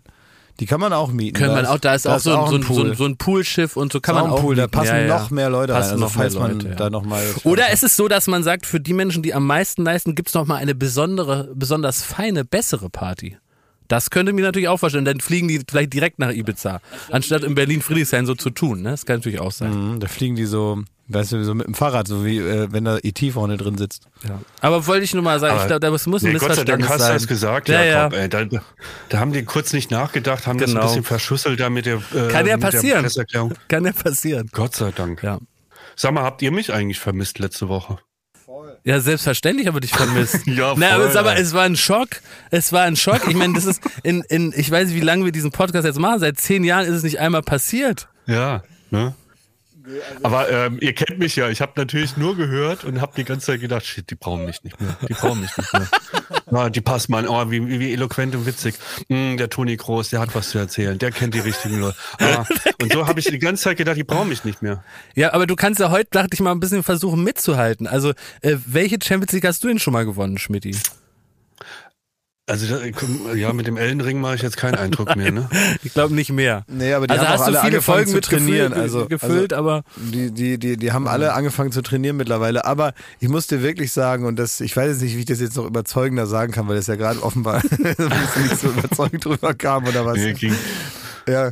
die 0.59 0.65
kann 0.65 0.79
man 0.79 0.93
auch 0.93 1.11
mieten. 1.11 1.37
Können 1.37 1.53
man 1.53 1.65
auch, 1.65 1.79
da 1.79 1.95
ist 1.95 2.07
auch 2.07 2.19
so, 2.19 2.31
ein- 2.37 2.49
so, 2.49 2.55
ein- 2.55 2.63
so, 2.63 2.83
ein- 2.83 2.95
so 2.95 3.05
ein 3.05 3.17
Poolschiff 3.17 3.75
und 3.75 3.91
so 3.91 3.99
kann 3.99 4.15
man 4.15 4.25
auch 4.25 4.31
auch 4.37 4.41
Pool, 4.41 4.55
da 4.55 4.63
mieten. 4.63 4.71
passen 4.71 4.87
Ja, 4.95 5.01
ja. 5.01 5.19
noch 5.19 5.29
mehr 5.31 5.49
Leute 5.49 5.73
rein. 5.73 5.81
Passen 5.81 5.91
Also 5.93 6.03
noch 6.05 6.15
mehr 6.15 6.21
falls 6.23 6.35
man 6.35 6.51
Leute, 6.53 6.67
ja. 6.69 6.75
da 6.75 6.89
noch 6.89 7.03
mal 7.05 7.23
Oder 7.43 7.71
ist 7.71 7.83
es 7.83 7.95
so, 7.95 8.07
dass 8.07 8.27
man 8.27 8.43
sagt, 8.43 8.65
für 8.65 8.79
die 8.79 8.93
Menschen, 8.93 9.21
die 9.23 9.33
am 9.33 9.45
meisten 9.45 9.83
leisten, 9.83 10.15
gibt's 10.15 10.33
noch 10.33 10.45
mal 10.45 10.55
eine 10.55 10.75
besondere, 10.75 11.51
besonders 11.55 12.01
feine, 12.03 12.45
bessere 12.45 12.89
Party? 12.89 13.37
Das 13.87 14.09
könnte 14.09 14.33
mir 14.33 14.41
natürlich 14.43 14.67
auch 14.67 14.77
vorstellen. 14.79 15.05
Dann 15.05 15.19
fliegen 15.19 15.47
die 15.47 15.61
vielleicht 15.69 15.93
direkt 15.93 16.17
nach 16.17 16.31
Ibiza, 16.31 16.79
anstatt 17.11 17.43
in 17.43 17.53
Berlin-Friedrichshain 17.53 18.25
so 18.25 18.33
zu 18.33 18.49
tun. 18.49 18.81
Ne? 18.81 18.89
Das 18.91 19.05
kann 19.05 19.17
natürlich 19.17 19.39
auch 19.39 19.51
sein. 19.51 19.93
Mhm, 19.93 19.99
da 19.99 20.07
fliegen 20.07 20.35
die 20.35 20.45
so, 20.45 20.81
weißt 21.07 21.31
du, 21.33 21.43
so 21.43 21.53
mit 21.53 21.67
dem 21.67 21.73
Fahrrad, 21.75 22.07
so 22.07 22.25
wie 22.25 22.37
äh, 22.39 22.67
wenn 22.71 22.85
da 22.85 22.97
E.T. 23.01 23.31
vorne 23.31 23.57
drin 23.57 23.77
sitzt. 23.77 24.07
Ja. 24.27 24.39
Aber 24.61 24.87
wollte 24.87 25.03
ich 25.03 25.13
nur 25.13 25.23
mal 25.23 25.39
sagen, 25.39 25.55
ich 25.55 25.59
Aber- 25.61 25.67
glaube, 25.67 25.79
da 25.81 25.91
muss 25.91 26.05
ein 26.07 26.11
Nee, 26.33 26.39
Gott 26.39 26.55
sei 26.55 26.63
Dank 26.63 26.79
Missverständnis 26.79 26.89
hast 26.89 26.99
du 26.99 27.03
sein. 27.05 27.13
das 27.13 27.27
gesagt, 27.27 27.69
ja, 27.69 27.83
Jakob. 27.83 28.13
ja. 28.13 28.19
Ey, 28.19 28.29
da, 28.29 28.45
da 29.09 29.19
haben 29.19 29.31
die 29.33 29.43
kurz 29.43 29.73
nicht 29.73 29.91
nachgedacht, 29.91 30.47
haben 30.47 30.57
das 30.59 30.69
Genau. 30.71 30.81
ein 30.81 30.87
bisschen 30.87 31.03
verschusselt 31.03 31.59
da 31.59 31.69
mit 31.69 31.85
der, 31.85 31.97
äh, 32.13 32.27
Kann 32.31 32.47
ja 32.47 32.57
passieren. 32.57 33.07
Kann 33.67 33.85
ja 33.85 33.91
passieren. 33.91 34.49
Gott 34.51 34.75
sei 34.75 34.91
Dank. 34.91 35.21
Ja. 35.23 35.39
Sag 35.95 36.11
mal, 36.13 36.23
habt 36.23 36.41
ihr 36.41 36.51
mich 36.51 36.73
eigentlich 36.73 36.99
vermisst 36.99 37.39
letzte 37.39 37.69
Woche? 37.69 37.99
Ja, 38.83 38.99
selbstverständlich 38.99 39.65
habe 39.67 39.79
ich 39.79 39.89
dich 39.89 39.95
vermisst. 39.97 40.41
Ja, 40.45 40.73
Na, 40.77 40.91
aber 40.95 41.09
voll, 41.09 41.23
mal, 41.23 41.35
ey. 41.35 41.41
es 41.41 41.53
war 41.53 41.63
ein 41.63 41.75
Schock. 41.75 42.09
Es 42.51 42.71
war 42.71 42.83
ein 42.83 42.95
Schock. 42.95 43.27
Ich 43.27 43.35
meine, 43.35 43.53
das 43.53 43.65
ist 43.65 43.81
in, 44.03 44.21
in, 44.29 44.53
ich 44.55 44.69
weiß 44.69 44.87
nicht, 44.89 44.95
wie 44.95 45.01
lange 45.03 45.25
wir 45.25 45.31
diesen 45.31 45.51
Podcast 45.51 45.85
jetzt 45.85 45.97
machen. 45.99 46.19
Seit 46.19 46.39
zehn 46.39 46.63
Jahren 46.63 46.85
ist 46.85 46.93
es 46.95 47.03
nicht 47.03 47.19
einmal 47.19 47.41
passiert. 47.41 48.07
Ja, 48.27 48.63
ne? 48.91 49.15
Aber 50.23 50.49
ähm, 50.49 50.77
ihr 50.81 50.93
kennt 50.93 51.19
mich 51.19 51.35
ja. 51.35 51.49
Ich 51.49 51.61
habe 51.61 51.73
natürlich 51.75 52.17
nur 52.17 52.35
gehört 52.35 52.83
und 52.83 53.01
habe 53.01 53.13
die 53.15 53.23
ganze 53.23 53.47
Zeit 53.47 53.61
gedacht, 53.61 53.85
shit, 53.85 54.09
die 54.09 54.15
brauchen 54.15 54.45
mich 54.45 54.63
nicht 54.63 54.79
mehr. 54.79 54.97
Die 55.07 55.13
brauchen 55.13 55.41
mich 55.41 55.55
nicht 55.57 55.73
mehr. 55.73 55.87
Ja, 56.51 56.69
die 56.69 56.81
passt 56.81 57.09
mal. 57.09 57.27
Oh, 57.27 57.51
wie, 57.51 57.67
wie, 57.67 57.79
wie 57.79 57.93
eloquent 57.93 58.35
und 58.35 58.45
witzig. 58.45 58.75
Hm, 59.09 59.37
der 59.37 59.49
Toni 59.49 59.75
Groß, 59.75 60.09
der 60.09 60.19
hat 60.19 60.33
was 60.35 60.49
zu 60.49 60.57
erzählen. 60.57 60.97
Der 60.97 61.11
kennt 61.11 61.33
die 61.33 61.39
richtigen 61.39 61.79
Leute. 61.79 61.97
Ah, 62.19 62.45
und 62.81 62.93
so 62.93 63.07
habe 63.07 63.19
ich 63.19 63.25
die 63.25 63.39
ganze 63.39 63.63
Zeit 63.63 63.77
gedacht, 63.77 63.97
die 63.97 64.03
brauchen 64.03 64.29
mich 64.29 64.43
nicht 64.43 64.61
mehr. 64.61 64.83
Ja, 65.15 65.33
aber 65.33 65.47
du 65.47 65.55
kannst 65.55 65.79
ja 65.79 65.91
heute, 65.91 66.09
dachte 66.11 66.29
ich 66.33 66.39
mal, 66.39 66.51
ein 66.51 66.59
bisschen 66.59 66.83
versuchen 66.83 67.23
mitzuhalten. 67.23 67.87
Also, 67.87 68.11
äh, 68.41 68.57
welche 68.65 68.97
Champions 69.01 69.31
League 69.33 69.45
hast 69.45 69.63
du 69.63 69.67
denn 69.67 69.79
schon 69.79 69.93
mal 69.93 70.05
gewonnen, 70.05 70.37
Schmidti? 70.37 70.75
Also 72.47 72.67
ja, 73.33 73.53
mit 73.53 73.65
dem 73.65 73.75
Ellenring 73.75 74.21
mache 74.21 74.35
ich 74.35 74.43
jetzt 74.43 74.57
keinen 74.57 74.75
Eindruck 74.75 75.15
mehr. 75.15 75.31
Ne? 75.31 75.49
Ich 75.83 75.93
glaube 75.93 76.13
nicht 76.13 76.31
mehr. 76.31 76.63
Nee, 76.67 76.93
aber 76.93 77.07
die 77.07 77.13
also 77.13 77.25
haben 77.25 77.33
hast 77.33 77.41
auch 77.41 77.45
du 77.45 77.51
alle 77.51 77.59
viele 77.59 77.67
angefangen 77.77 77.97
Folgen 77.97 78.09
zu 78.09 78.15
mit 78.15 78.25
trainieren. 78.25 78.69
gefüllt, 78.69 78.83
also, 78.83 79.05
gefüllt 79.07 79.53
also 79.53 79.63
aber 79.63 79.83
die, 79.95 80.31
die, 80.31 80.59
die, 80.59 80.77
die 80.77 80.91
haben 80.91 81.07
alle 81.07 81.33
angefangen 81.33 81.71
zu 81.71 81.81
trainieren 81.81 82.17
mittlerweile. 82.17 82.65
Aber 82.65 82.93
ich 83.19 83.29
muss 83.29 83.47
dir 83.47 83.63
wirklich 83.63 83.91
sagen, 83.91 84.25
und 84.25 84.37
das, 84.37 84.61
ich 84.61 84.77
weiß 84.77 84.89
jetzt 84.89 85.01
nicht, 85.01 85.15
wie 85.15 85.21
ich 85.21 85.25
das 85.25 85.39
jetzt 85.39 85.57
noch 85.57 85.65
überzeugender 85.65 86.27
sagen 86.27 86.51
kann, 86.53 86.67
weil 86.67 86.75
das 86.75 86.85
ja 86.85 86.95
gerade 86.95 87.23
offenbar 87.23 87.63
nicht 87.71 88.57
so 88.59 88.67
überzeugend 88.67 89.25
drüber 89.25 89.55
kam 89.55 89.87
oder 89.87 90.05
was. 90.05 90.17
Nee, 90.17 90.33
ging. 90.33 90.53
Ja, 91.27 91.49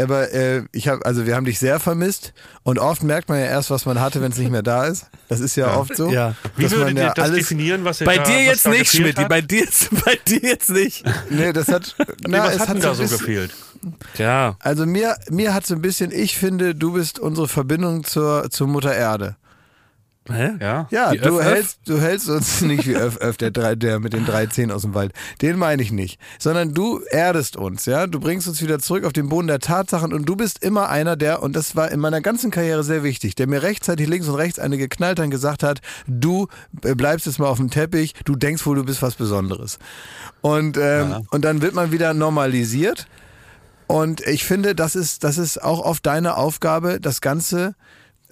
aber 0.00 0.32
äh, 0.32 0.64
ich 0.72 0.88
habe, 0.88 1.04
also 1.04 1.26
wir 1.26 1.34
haben 1.34 1.44
dich 1.44 1.58
sehr 1.58 1.80
vermisst 1.80 2.32
und 2.62 2.78
oft 2.78 3.02
merkt 3.02 3.28
man 3.28 3.38
ja 3.38 3.46
erst, 3.46 3.70
was 3.70 3.86
man 3.86 4.00
hatte, 4.00 4.20
wenn 4.22 4.32
es 4.32 4.38
nicht 4.38 4.50
mehr 4.50 4.62
da 4.62 4.86
ist. 4.86 5.06
Das 5.28 5.40
ist 5.40 5.56
ja, 5.56 5.76
oft 5.76 5.96
so. 5.96 6.10
Ja. 6.10 6.34
Wie 6.56 6.62
dass 6.62 6.72
man 6.72 6.80
würdet 6.80 6.96
ihr 6.96 7.02
ja 7.04 7.14
das 7.14 7.24
alles, 7.24 7.38
definieren, 7.38 7.84
was 7.84 8.00
ihr 8.00 8.04
bei 8.06 8.18
da, 8.18 8.24
dir 8.24 8.38
was 8.38 8.44
jetzt 8.44 8.66
da 8.66 8.70
nicht, 8.70 9.18
hat? 9.18 9.28
Bei 9.28 9.40
dir, 9.40 9.60
jetzt, 9.60 9.88
bei 10.04 10.18
dir 10.26 10.40
jetzt 10.40 10.70
nicht. 10.70 11.04
Nee, 11.30 11.52
das 11.52 11.68
hat, 11.68 11.94
Nee, 11.98 12.04
na, 12.28 12.44
was 12.44 12.54
es 12.54 12.68
hat 12.68 12.82
da 12.82 12.94
so 12.94 13.02
bisschen, 13.02 13.18
gefehlt? 13.18 13.54
Ja. 14.16 14.56
Also 14.60 14.86
mir, 14.86 15.16
mir 15.30 15.54
hat 15.54 15.66
so 15.66 15.74
ein 15.74 15.82
bisschen, 15.82 16.12
ich 16.12 16.36
finde, 16.36 16.74
du 16.74 16.92
bist 16.92 17.18
unsere 17.18 17.48
Verbindung 17.48 18.04
zur, 18.04 18.50
zur 18.50 18.66
Mutter 18.66 18.94
Erde. 18.94 19.36
Hä? 20.30 20.52
Ja? 20.60 20.86
Ja, 20.90 21.12
du 21.12 21.38
Öff, 21.38 21.38
Öff? 21.38 21.44
hältst, 21.44 21.80
du 21.86 22.00
hältst 22.00 22.28
uns 22.28 22.60
nicht 22.62 22.86
wie 22.86 22.96
Öff, 22.96 23.16
Öff, 23.18 23.36
der, 23.36 23.50
drei, 23.50 23.74
der 23.74 24.00
mit 24.00 24.12
den 24.12 24.26
drei 24.26 24.46
Zehen 24.46 24.70
aus 24.70 24.82
dem 24.82 24.94
Wald. 24.94 25.12
Den 25.42 25.58
meine 25.58 25.82
ich 25.82 25.92
nicht. 25.92 26.20
Sondern 26.38 26.74
du 26.74 27.00
erdest 27.10 27.56
uns, 27.56 27.86
ja. 27.86 28.06
Du 28.06 28.20
bringst 28.20 28.48
uns 28.48 28.62
wieder 28.62 28.78
zurück 28.78 29.04
auf 29.04 29.12
den 29.12 29.28
Boden 29.28 29.46
der 29.46 29.58
Tatsachen 29.58 30.12
und 30.12 30.26
du 30.26 30.36
bist 30.36 30.62
immer 30.62 30.88
einer, 30.88 31.16
der, 31.16 31.42
und 31.42 31.56
das 31.56 31.76
war 31.76 31.90
in 31.90 32.00
meiner 32.00 32.20
ganzen 32.20 32.50
Karriere 32.50 32.84
sehr 32.84 33.02
wichtig, 33.02 33.34
der 33.34 33.46
mir 33.46 33.62
rechtzeitig 33.62 34.06
links 34.08 34.28
und 34.28 34.34
rechts 34.34 34.58
eine 34.58 34.78
geknallt 34.78 35.20
und 35.20 35.30
gesagt 35.30 35.62
hat, 35.62 35.80
du 36.06 36.48
äh, 36.82 36.94
bleibst 36.94 37.26
jetzt 37.26 37.38
mal 37.38 37.48
auf 37.48 37.58
dem 37.58 37.70
Teppich, 37.70 38.14
du 38.24 38.36
denkst 38.36 38.64
wohl, 38.66 38.76
du 38.76 38.84
bist 38.84 39.02
was 39.02 39.14
Besonderes. 39.14 39.78
Und, 40.40 40.76
ähm, 40.76 41.26
und 41.30 41.44
dann 41.44 41.62
wird 41.62 41.74
man 41.74 41.92
wieder 41.92 42.14
normalisiert. 42.14 43.06
Und 43.86 44.20
ich 44.26 44.44
finde, 44.44 44.74
das 44.74 44.94
ist, 44.94 45.24
das 45.24 45.38
ist 45.38 45.62
auch 45.62 45.80
oft 45.80 46.04
deine 46.04 46.36
Aufgabe, 46.36 47.00
das 47.00 47.22
Ganze 47.22 47.74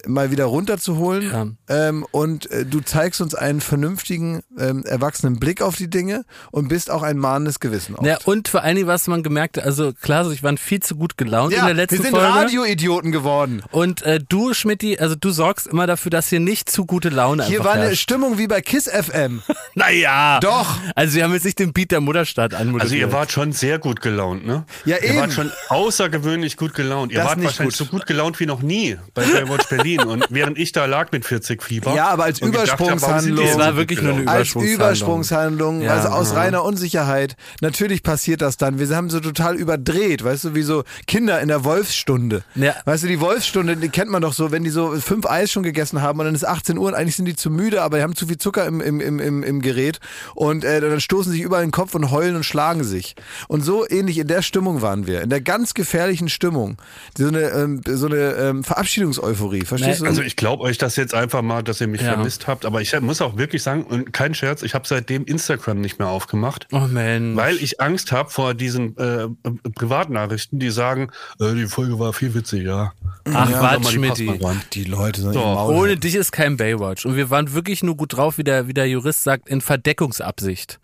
mal 0.07 0.31
wieder 0.31 0.45
runterzuholen. 0.47 1.57
Ähm, 1.69 2.07
und 2.11 2.51
äh, 2.51 2.65
du 2.65 2.81
zeigst 2.81 3.21
uns 3.21 3.35
einen 3.35 3.61
vernünftigen, 3.61 4.43
ähm, 4.59 4.85
erwachsenen 4.85 5.39
Blick 5.39 5.63
auf 5.63 5.77
die 5.77 5.89
Dinge 5.89 6.25
und 6.51 6.69
bist 6.69 6.91
auch 6.91 7.03
ein 7.03 7.19
mahnendes 7.19 7.61
Gewissen. 7.61 7.95
Oft. 7.97 8.07
Ja, 8.07 8.19
und 8.25 8.49
vor 8.49 8.63
allen 8.63 8.77
Dingen, 8.77 8.89
was 8.89 9.07
man 9.07 9.23
gemerkt 9.23 9.57
hat, 9.57 9.65
also 9.65 9.93
klar, 9.93 10.25
so, 10.25 10.31
ich 10.31 10.43
war 10.43 10.57
viel 10.57 10.81
zu 10.81 10.97
gut 10.97 11.17
gelaunt 11.17 11.53
in 11.53 11.65
der 11.65 11.75
letzten 11.75 11.99
wir 11.99 12.03
sind 12.05 12.15
Folge. 12.15 12.29
Radioidioten 12.29 13.13
geworden. 13.13 13.63
Und 13.71 14.03
äh, 14.03 14.21
du, 14.27 14.55
Schmidti, 14.55 14.99
also 14.99 15.15
du 15.15 15.31
sorgst 15.31 15.67
immer 15.67 15.87
dafür, 15.87 16.11
dass 16.11 16.29
hier 16.29 16.41
nicht 16.41 16.71
zu 16.71 16.87
gute 16.87 17.09
Laune 17.09 17.45
Hier 17.45 17.59
einfach 17.59 17.67
war 17.67 17.75
eine 17.75 17.85
herrscht. 17.87 18.03
Stimmung 18.03 18.39
wie 18.39 18.47
bei 18.47 18.61
KISS 18.61 18.89
FM. 18.91 19.43
Naja. 19.79 20.41
Doch. 20.41 20.79
Also 20.95 21.17
wir 21.17 21.25
haben 21.25 21.35
jetzt 21.35 21.45
nicht 21.45 21.59
den 21.59 21.75
Beat 21.75 21.91
der 21.91 22.01
Mutterstadt 22.01 22.55
anmoderiert. 22.55 22.83
Also 22.85 22.95
ihr 22.95 23.13
wart 23.13 23.31
schon 23.31 23.53
sehr 23.53 23.79
gut 23.79 24.01
gelaunt, 24.01 24.47
ne? 24.47 24.65
Ja, 24.87 24.97
ihr 24.97 25.11
eben. 25.11 25.19
wart 25.19 25.35
schon 25.35 25.53
außergewöhnlich 25.69 26.57
gut 26.57 26.73
gelaunt. 26.73 27.13
Ihr 27.13 27.19
Das 27.19 27.27
wart 27.29 27.37
nicht 27.37 27.47
wahrscheinlich 27.47 27.77
gut. 27.77 27.87
so 27.87 27.91
gut 27.93 28.07
gelaunt 28.07 28.41
wie 28.41 28.47
noch 28.47 28.63
nie 28.63 28.97
bei 29.13 29.23
Baywatch 29.25 29.69
Berlin. 29.69 29.96
Und 30.05 30.27
während 30.31 30.59
ich 30.59 30.73
da 30.73 30.85
lag 30.87 31.13
mit 31.13 31.25
40 31.25 31.63
Fieber. 31.63 31.95
Ja, 31.95 32.09
aber 32.09 32.25
als 32.25 32.41
gedacht 32.41 32.79
Übersprungshandlung- 32.79 33.53
so 33.53 33.59
war 33.59 33.77
wirklich 33.77 34.01
nur 34.03 34.13
eine 34.13 34.21
gelaunt? 34.23 34.37
Als 34.39 34.49
Übersprungshandlung. 34.51 34.75
Übersprungshandlung, 34.75 35.81
Ja. 35.83 35.95
also 35.95 36.09
aus 36.09 36.35
reiner 36.35 36.63
Unsicherheit. 36.65 37.37
Natürlich 37.61 38.03
passiert 38.03 38.43
das 38.43 38.57
dann. 38.57 38.79
Wir 38.79 38.89
haben 38.97 39.11
so 39.11 39.21
total 39.21 39.57
überdreht, 39.57 40.25
weißt 40.25 40.45
du, 40.45 40.55
wie 40.55 40.63
so 40.63 40.85
Kinder 41.07 41.41
in 41.41 41.49
der 41.49 41.65
Wolfsstunde. 41.65 42.43
Ja. 42.55 42.75
Weißt 42.85 43.05
du, 43.05 43.09
die 43.09 43.21
Wolfsstunde, 43.21 43.77
die 43.77 43.89
kennt 43.89 44.11
man 44.11 44.23
doch 44.23 44.33
so, 44.33 44.51
wenn 44.53 44.65
die 44.65 44.71
so 44.71 44.93
fünf 45.01 45.27
Eis 45.27 45.51
schon 45.51 45.63
gegessen 45.63 46.03
haben 46.03 46.19
und 46.19 46.27
dann 46.27 46.35
ist 46.35 46.47
18 46.47 46.79
Uhr 46.79 46.89
und 46.89 46.95
eigentlich 46.95 47.17
sind 47.17 47.27
die 47.27 47.37
zu 47.37 47.51
müde, 47.51 47.83
aber 47.83 47.99
die 47.99 48.03
haben 48.03 48.15
zu 48.17 48.27
viel 48.27 48.39
Zucker 48.39 48.67
im, 48.67 48.81
im, 48.81 49.01
im, 49.01 49.19
im, 49.21 49.43
im 49.43 49.61
Gerät 49.63 50.01
und 50.35 50.65
äh, 50.65 50.81
dann 50.81 51.01
stoßen 51.01 51.31
sie 51.33 51.39
sich 51.39 51.45
überall 51.47 51.63
in 51.63 51.69
den 51.69 51.73
Kopf 51.73 51.95
und 51.95 52.11
heulen 52.11 52.37
und 52.37 52.45
schlagen 52.45 52.85
sich. 52.85 53.15
Und 53.49 53.63
so 53.63 53.87
ähnlich 53.89 54.19
in 54.19 54.27
der 54.27 54.43
Stimmung 54.43 54.83
waren 54.83 55.07
wir, 55.07 55.23
in 55.23 55.31
der 55.31 55.41
ganz 55.41 55.75
gefährlichen 55.75 56.29
Stimmung. 56.29 56.77
So 57.17 57.29
eine, 57.29 57.41
ähm, 57.51 57.81
so 57.87 58.07
eine 58.07 58.17
ähm, 58.35 58.65
Verabschiedungseuphorie, 58.65 59.65
verstehst 59.65 59.86
so. 59.95 60.05
Also 60.07 60.23
ich 60.23 60.37
glaube 60.37 60.63
euch 60.63 60.79
das 60.79 60.97
jetzt 60.97 61.15
einfach 61.15 61.43
mal, 61.43 61.63
dass 61.63 61.81
ihr 61.81 61.87
mich 61.87 62.01
Ja. 62.03 62.15
vermisst 62.15 62.47
habt. 62.47 62.65
Aber 62.65 62.81
ich 62.81 62.99
muss 63.01 63.21
auch 63.21 63.37
wirklich 63.37 63.63
sagen, 63.63 63.85
und 63.85 64.13
kein 64.13 64.35
Scherz, 64.35 64.63
ich 64.63 64.75
habe 64.75 64.87
seitdem 64.87 65.25
Instagram 65.25 65.81
nicht 65.81 65.99
mehr 65.99 66.09
aufgemacht. 66.09 66.67
Oh 66.73 66.81
Mensch. 66.81 67.37
Weil 67.37 67.57
ich 67.57 67.81
Angst 67.81 68.13
habe 68.13 68.31
vor 68.31 68.55
diesen 68.55 68.97
äh, 68.99 69.25
äh, 69.25 69.29
Privatnachrichten, 69.75 70.59
die 70.59 70.71
sagen, 70.71 71.11
äh, 71.41 71.55
die 71.55 71.67
Folge 71.67 71.99
war 71.99 72.13
viel 72.13 72.35
witziger. 72.35 72.93
Ach, 73.33 73.51
Ja, 73.51 73.59
Quatsch, 73.59 73.89
die 73.89 73.93
Schmidti. 73.95 74.27
Passmann 74.27 74.63
die 74.73 74.85
Leute 74.85 75.21
sind 75.21 75.33
So, 75.33 75.41
im 75.41 75.55
Maul. 75.55 75.75
Ohne 75.75 75.97
dich 75.97 76.15
ist 76.15 76.33
kein 76.33 76.57
Baywatch. 76.57 77.07
Und 77.07 77.17
wir 77.17 77.31
waren 77.31 77.53
wirklich 77.55 77.83
nur 77.83 77.97
gut 77.97 78.17
drauf, 78.17 78.39
wie 78.39 78.45
der, 78.45 78.69
wie 78.69 78.75
der 78.75 78.89
Jurist 78.89 79.23
sagt, 79.25 79.49
in 79.49 79.61
Verdeckungsabsicht. 79.61 80.79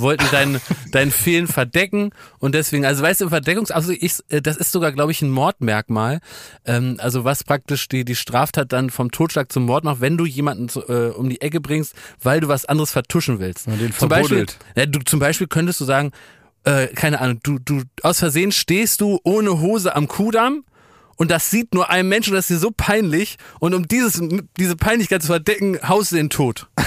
Wollten 0.00 0.24
dein, 0.30 0.60
dein 0.92 1.10
Fehlen 1.10 1.46
verdecken 1.46 2.10
und 2.38 2.54
deswegen, 2.54 2.84
also 2.84 3.02
weißt 3.02 3.20
du, 3.20 3.28
Verdeckungsabsicht, 3.28 4.02
ich, 4.02 4.18
äh, 4.28 4.40
das 4.40 4.56
ist 4.56 4.72
sogar, 4.72 4.92
glaube 4.92 5.12
ich, 5.12 5.22
ein 5.22 5.30
Mordmerkmal. 5.30 6.20
Ähm, 6.64 6.96
also 6.98 7.24
was 7.24 7.44
praktisch 7.44 7.88
die, 7.88 8.04
die 8.04 8.16
Straftat 8.16 8.72
dann 8.72 8.90
vom 8.90 9.10
Totschlag 9.10 9.52
zum 9.52 9.64
Mord 9.64 9.84
macht, 9.84 10.00
wenn 10.00 10.16
du 10.16 10.26
jemanden 10.26 10.68
zu, 10.68 10.86
äh, 10.88 11.10
um 11.10 11.28
die 11.28 11.40
Ecke 11.40 11.60
bringst, 11.60 11.94
weil 12.22 12.40
du 12.40 12.48
was 12.48 12.64
anderes 12.64 12.90
vertuschen 12.90 13.38
willst. 13.38 13.66
Und 13.66 13.80
den 13.80 13.92
zum 13.92 14.08
Beispiel, 14.08 14.46
ja, 14.76 14.86
du, 14.86 15.00
zum 15.00 15.20
Beispiel 15.20 15.46
könntest 15.46 15.80
du 15.80 15.84
sagen, 15.84 16.12
äh, 16.64 16.88
keine 16.88 17.20
Ahnung, 17.20 17.40
du, 17.42 17.58
du 17.58 17.82
aus 18.02 18.18
Versehen 18.18 18.52
stehst 18.52 19.00
du 19.00 19.20
ohne 19.24 19.60
Hose 19.60 19.94
am 19.94 20.08
Kudamm 20.08 20.64
und 21.18 21.30
das 21.30 21.50
sieht 21.50 21.74
nur 21.74 21.90
ein 21.90 22.08
Mensch 22.08 22.28
und 22.28 22.34
das 22.34 22.48
ist 22.48 22.56
dir 22.56 22.60
so 22.60 22.72
peinlich 22.74 23.36
und 23.60 23.74
um 23.74 23.86
dieses, 23.86 24.20
diese 24.56 24.76
Peinlichkeit 24.76 25.20
zu 25.20 25.28
verdecken, 25.28 25.78
haust 25.86 26.12
du 26.12 26.16
den 26.16 26.30
tot. 26.30 26.68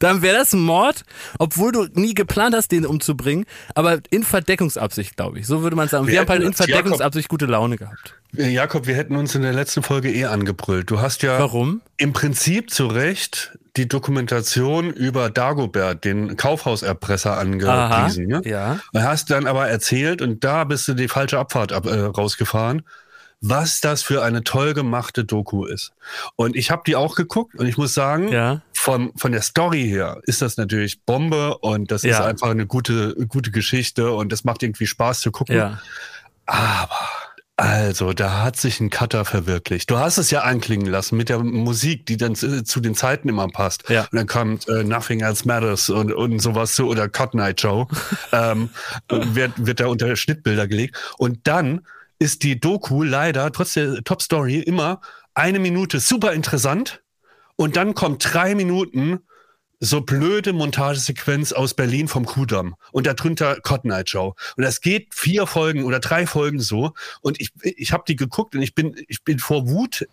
Dann 0.00 0.20
wäre 0.20 0.36
das 0.36 0.52
ein 0.52 0.60
Mord, 0.60 1.04
obwohl 1.38 1.72
du 1.72 1.86
nie 1.94 2.12
geplant 2.12 2.54
hast, 2.54 2.72
den 2.72 2.84
umzubringen, 2.84 3.46
aber 3.74 4.00
in 4.10 4.22
Verdeckungsabsicht, 4.22 5.16
glaube 5.16 5.38
ich. 5.38 5.46
So 5.46 5.62
würde 5.62 5.76
man 5.76 5.88
sagen. 5.88 6.06
Wir, 6.06 6.12
Wir 6.14 6.20
haben 6.20 6.28
halt 6.28 6.42
in 6.42 6.48
uns, 6.48 6.58
Jakob- 6.58 6.72
Verdeckungsabsicht 6.74 7.28
gute 7.28 7.46
Laune 7.46 7.76
gehabt. 7.76 8.14
Äh, 8.36 8.50
Jakob, 8.50 8.86
wir 8.86 8.96
hätten 8.96 9.16
uns 9.16 9.34
in 9.34 9.40
der 9.42 9.54
letzten 9.54 9.82
Folge 9.82 10.12
eh 10.12 10.26
angebrüllt. 10.26 10.90
Du 10.90 11.00
hast 11.00 11.22
ja 11.22 11.38
Warum? 11.38 11.80
im 11.96 12.12
Prinzip 12.12 12.70
zu 12.70 12.86
Recht 12.86 13.56
die 13.76 13.88
Dokumentation 13.88 14.90
über 14.92 15.30
Dagobert, 15.30 16.04
den 16.04 16.36
Kaufhauserpresser, 16.36 17.38
angepriesen. 17.38 18.26
Ne? 18.26 18.42
Ja. 18.44 18.80
Du 18.92 19.02
hast 19.02 19.30
dann 19.30 19.46
aber 19.46 19.68
erzählt, 19.68 20.20
und 20.20 20.44
da 20.44 20.64
bist 20.64 20.86
du 20.86 20.94
die 20.94 21.08
falsche 21.08 21.38
Abfahrt 21.38 21.72
ab, 21.72 21.86
äh, 21.86 21.98
rausgefahren, 22.00 22.82
was 23.40 23.80
das 23.80 24.02
für 24.02 24.22
eine 24.22 24.42
toll 24.42 24.72
gemachte 24.74 25.24
Doku 25.24 25.64
ist. 25.66 25.92
Und 26.36 26.56
ich 26.56 26.70
habe 26.70 26.82
die 26.86 26.96
auch 26.96 27.14
geguckt 27.14 27.54
und 27.56 27.66
ich 27.66 27.76
muss 27.76 27.92
sagen, 27.94 28.28
Ja. 28.32 28.62
von, 28.72 29.12
von 29.16 29.32
der 29.32 29.42
Story 29.42 29.84
her 29.88 30.20
ist 30.24 30.40
das 30.42 30.56
natürlich 30.56 31.00
Bombe 31.02 31.58
und 31.58 31.90
das 31.90 32.04
ist 32.04 32.10
Ja. 32.18 32.24
einfach 32.24 32.48
eine 32.50 32.66
gute, 32.66 33.14
gute 33.28 33.50
Geschichte 33.50 34.12
und 34.12 34.32
das 34.32 34.44
macht 34.44 34.62
irgendwie 34.62 34.86
Spaß 34.86 35.20
zu 35.20 35.30
gucken. 35.30 35.56
Ja. 35.56 35.80
Aber, 36.46 36.90
also, 37.56 38.12
da 38.12 38.42
hat 38.42 38.56
sich 38.56 38.80
ein 38.80 38.90
Cutter 38.90 39.24
verwirklicht. 39.24 39.88
Du 39.90 39.96
hast 39.98 40.18
es 40.18 40.30
ja 40.30 40.40
anklingen 40.42 40.86
lassen 40.88 41.16
mit 41.16 41.28
der 41.28 41.38
Musik, 41.38 42.04
die 42.06 42.16
dann 42.16 42.34
zu, 42.34 42.64
zu 42.64 42.80
den 42.80 42.94
Zeiten 42.94 43.28
immer 43.28 43.46
passt. 43.48 43.88
Ja. 43.88 44.02
Und 44.10 44.14
dann 44.18 44.26
kommt 44.26 44.68
äh, 44.68 44.82
Nothing 44.84 45.20
Else 45.20 45.46
Matters 45.46 45.88
und, 45.88 46.12
und 46.12 46.40
sowas 46.40 46.74
so 46.74 46.88
oder 46.88 47.08
Cut 47.08 47.34
Night 47.34 47.60
Show. 47.60 47.86
ähm, 48.32 48.70
wird, 49.08 49.52
wird 49.56 49.80
da 49.80 49.86
unter 49.86 50.16
Schnittbilder 50.16 50.66
gelegt. 50.66 50.96
Und 51.16 51.46
dann 51.46 51.86
ist 52.18 52.42
die 52.42 52.58
Doku 52.58 53.02
leider, 53.02 53.50
trotz 53.52 53.74
der 53.74 54.02
Top 54.04 54.22
Story, 54.22 54.60
immer 54.60 55.00
eine 55.34 55.58
Minute 55.58 56.00
super 56.00 56.32
interessant. 56.32 57.02
Und 57.56 57.76
dann 57.76 57.94
kommt 57.94 58.32
drei 58.32 58.54
Minuten 58.54 59.20
so 59.80 60.00
blöde 60.00 60.52
Montagesequenz 60.52 61.52
aus 61.52 61.74
Berlin 61.74 62.08
vom 62.08 62.24
Kudamm 62.24 62.74
und 62.92 63.06
darunter 63.06 63.60
Cotton 63.60 63.90
Eye 63.90 64.02
Joe. 64.04 64.34
Und 64.56 64.64
das 64.64 64.80
geht 64.80 65.14
vier 65.14 65.46
Folgen 65.46 65.84
oder 65.84 66.00
drei 66.00 66.26
Folgen 66.26 66.60
so. 66.60 66.92
Und 67.20 67.40
ich, 67.40 67.50
ich 67.62 67.92
habe 67.92 68.04
die 68.06 68.16
geguckt 68.16 68.54
und 68.54 68.62
ich 68.62 68.74
bin, 68.74 68.94
ich 69.08 69.24
bin 69.24 69.38
vor 69.38 69.68
Wut, 69.68 70.06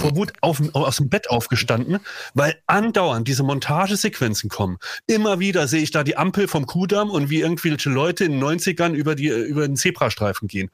vor 0.00 0.16
Wut 0.16 0.32
auf, 0.40 0.62
aus 0.74 0.96
dem 0.98 1.08
Bett 1.08 1.28
aufgestanden, 1.28 1.98
weil 2.34 2.56
andauernd 2.66 3.26
diese 3.26 3.42
Montagesequenzen 3.42 4.48
kommen. 4.48 4.78
Immer 5.06 5.40
wieder 5.40 5.66
sehe 5.66 5.82
ich 5.82 5.90
da 5.90 6.04
die 6.04 6.16
Ampel 6.16 6.46
vom 6.46 6.66
Kudamm 6.66 7.10
und 7.10 7.30
wie 7.30 7.40
irgendwelche 7.40 7.90
Leute 7.90 8.24
in 8.24 8.32
den 8.32 8.44
90ern 8.44 8.92
über, 8.92 9.14
die, 9.14 9.28
über 9.28 9.66
den 9.66 9.76
Zebrastreifen 9.76 10.46
gehen. 10.46 10.70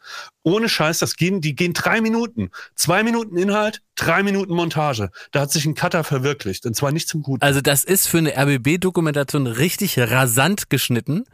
Ohne 0.46 0.68
Scheiß, 0.68 1.00
das 1.00 1.16
gehen, 1.16 1.40
die 1.40 1.56
gehen 1.56 1.72
drei 1.72 2.00
Minuten. 2.00 2.50
Zwei 2.76 3.02
Minuten 3.02 3.37
Inhalt, 3.37 3.82
drei 3.96 4.22
Minuten 4.22 4.54
Montage. 4.54 5.11
Da 5.32 5.40
hat 5.40 5.50
sich 5.50 5.66
ein 5.66 5.74
Cutter 5.74 6.04
verwirklicht. 6.04 6.66
Und 6.66 6.76
zwar 6.76 6.92
nicht 6.92 7.09
zum 7.09 7.22
Guten. 7.22 7.42
Also 7.42 7.61
das 7.61 7.82
ist 7.82 8.06
für 8.06 8.18
eine 8.18 8.37
RBB-Dokumentation 8.37 9.48
richtig 9.48 9.98
rasant 9.98 10.70
geschnitten. 10.70 11.24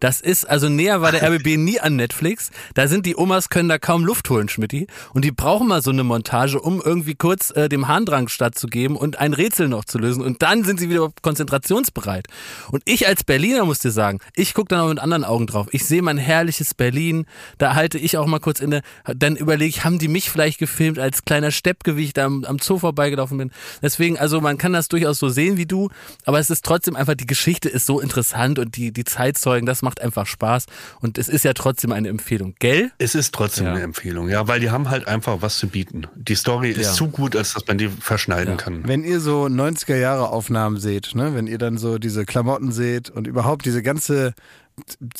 Das 0.00 0.22
ist, 0.22 0.48
also 0.48 0.70
näher 0.70 1.02
war 1.02 1.12
der 1.12 1.22
RBB 1.30 1.58
nie 1.58 1.80
an 1.80 1.96
Netflix. 1.96 2.50
Da 2.72 2.88
sind 2.88 3.04
die 3.04 3.14
Omas 3.14 3.50
können 3.50 3.68
da 3.68 3.76
kaum 3.76 4.06
Luft 4.06 4.30
holen, 4.30 4.48
Schmidti. 4.48 4.86
Und 5.12 5.26
die 5.26 5.32
brauchen 5.32 5.68
mal 5.68 5.82
so 5.82 5.90
eine 5.90 6.02
Montage, 6.02 6.58
um 6.58 6.80
irgendwie 6.82 7.14
kurz 7.14 7.50
äh, 7.50 7.68
dem 7.68 7.88
Harndrang 7.88 8.28
stattzugeben 8.28 8.96
und 8.96 9.18
ein 9.18 9.34
Rätsel 9.34 9.68
noch 9.68 9.84
zu 9.84 9.98
lösen. 9.98 10.22
Und 10.22 10.40
dann 10.40 10.64
sind 10.64 10.80
sie 10.80 10.88
wieder 10.88 11.12
konzentrationsbereit. 11.20 12.26
Und 12.70 12.82
ich 12.86 13.06
als 13.06 13.22
Berliner 13.22 13.66
muss 13.66 13.80
dir 13.80 13.90
sagen, 13.90 14.20
ich 14.34 14.54
gucke 14.54 14.68
dann 14.68 14.80
auch 14.80 14.88
mit 14.88 14.98
anderen 14.98 15.24
Augen 15.24 15.46
drauf. 15.46 15.66
Ich 15.72 15.84
sehe 15.84 16.00
mein 16.00 16.16
herrliches 16.16 16.72
Berlin. 16.72 17.26
Da 17.58 17.74
halte 17.74 17.98
ich 17.98 18.16
auch 18.16 18.26
mal 18.26 18.40
kurz 18.40 18.61
inne. 18.62 18.82
Dann 19.16 19.36
überlege 19.36 19.68
ich, 19.68 19.84
haben 19.84 19.98
die 19.98 20.08
mich 20.08 20.30
vielleicht 20.30 20.58
gefilmt 20.58 20.98
als 20.98 21.24
kleiner 21.24 21.50
Steppke, 21.50 21.96
wie 21.96 22.04
ich 22.04 22.12
da 22.12 22.24
am, 22.24 22.44
am 22.44 22.58
Zoo 22.58 22.78
vorbeigelaufen 22.78 23.38
bin. 23.38 23.50
Deswegen, 23.82 24.18
also 24.18 24.40
man 24.40 24.58
kann 24.58 24.72
das 24.72 24.88
durchaus 24.88 25.18
so 25.18 25.28
sehen 25.28 25.56
wie 25.56 25.66
du, 25.66 25.90
aber 26.24 26.38
es 26.38 26.48
ist 26.50 26.64
trotzdem 26.64 26.96
einfach, 26.96 27.14
die 27.14 27.26
Geschichte 27.26 27.68
ist 27.68 27.86
so 27.86 28.00
interessant 28.00 28.58
und 28.58 28.76
die, 28.76 28.92
die 28.92 29.04
Zeitzeugen, 29.04 29.66
das 29.66 29.82
macht 29.82 30.00
einfach 30.00 30.26
Spaß. 30.26 30.66
Und 31.00 31.18
es 31.18 31.28
ist 31.28 31.44
ja 31.44 31.52
trotzdem 31.52 31.92
eine 31.92 32.08
Empfehlung, 32.08 32.54
gell? 32.58 32.90
Es 32.98 33.14
ist 33.14 33.34
trotzdem 33.34 33.66
Ja. 33.66 33.72
eine 33.72 33.82
Empfehlung, 33.82 34.28
ja, 34.28 34.46
weil 34.48 34.60
die 34.60 34.70
haben 34.70 34.88
halt 34.90 35.06
einfach 35.08 35.38
was 35.40 35.58
zu 35.58 35.66
bieten. 35.68 36.06
Die 36.14 36.34
Story 36.34 36.70
ist 36.70 36.86
Ja. 36.86 36.92
zu 36.92 37.08
gut, 37.08 37.36
als 37.36 37.54
dass 37.54 37.66
man 37.66 37.78
die 37.78 37.88
verschneiden 37.88 38.56
kann. 38.56 38.86
Wenn 38.86 39.04
ihr 39.04 39.20
so 39.20 39.48
90er 39.48 39.96
Jahre 39.96 40.28
Aufnahmen 40.30 40.78
seht, 40.78 41.14
ne, 41.14 41.34
wenn 41.34 41.46
ihr 41.46 41.58
dann 41.58 41.78
so 41.78 41.98
diese 41.98 42.24
Klamotten 42.24 42.72
seht 42.72 43.10
und 43.10 43.26
überhaupt 43.26 43.64
diese 43.64 43.82
ganze 43.82 44.34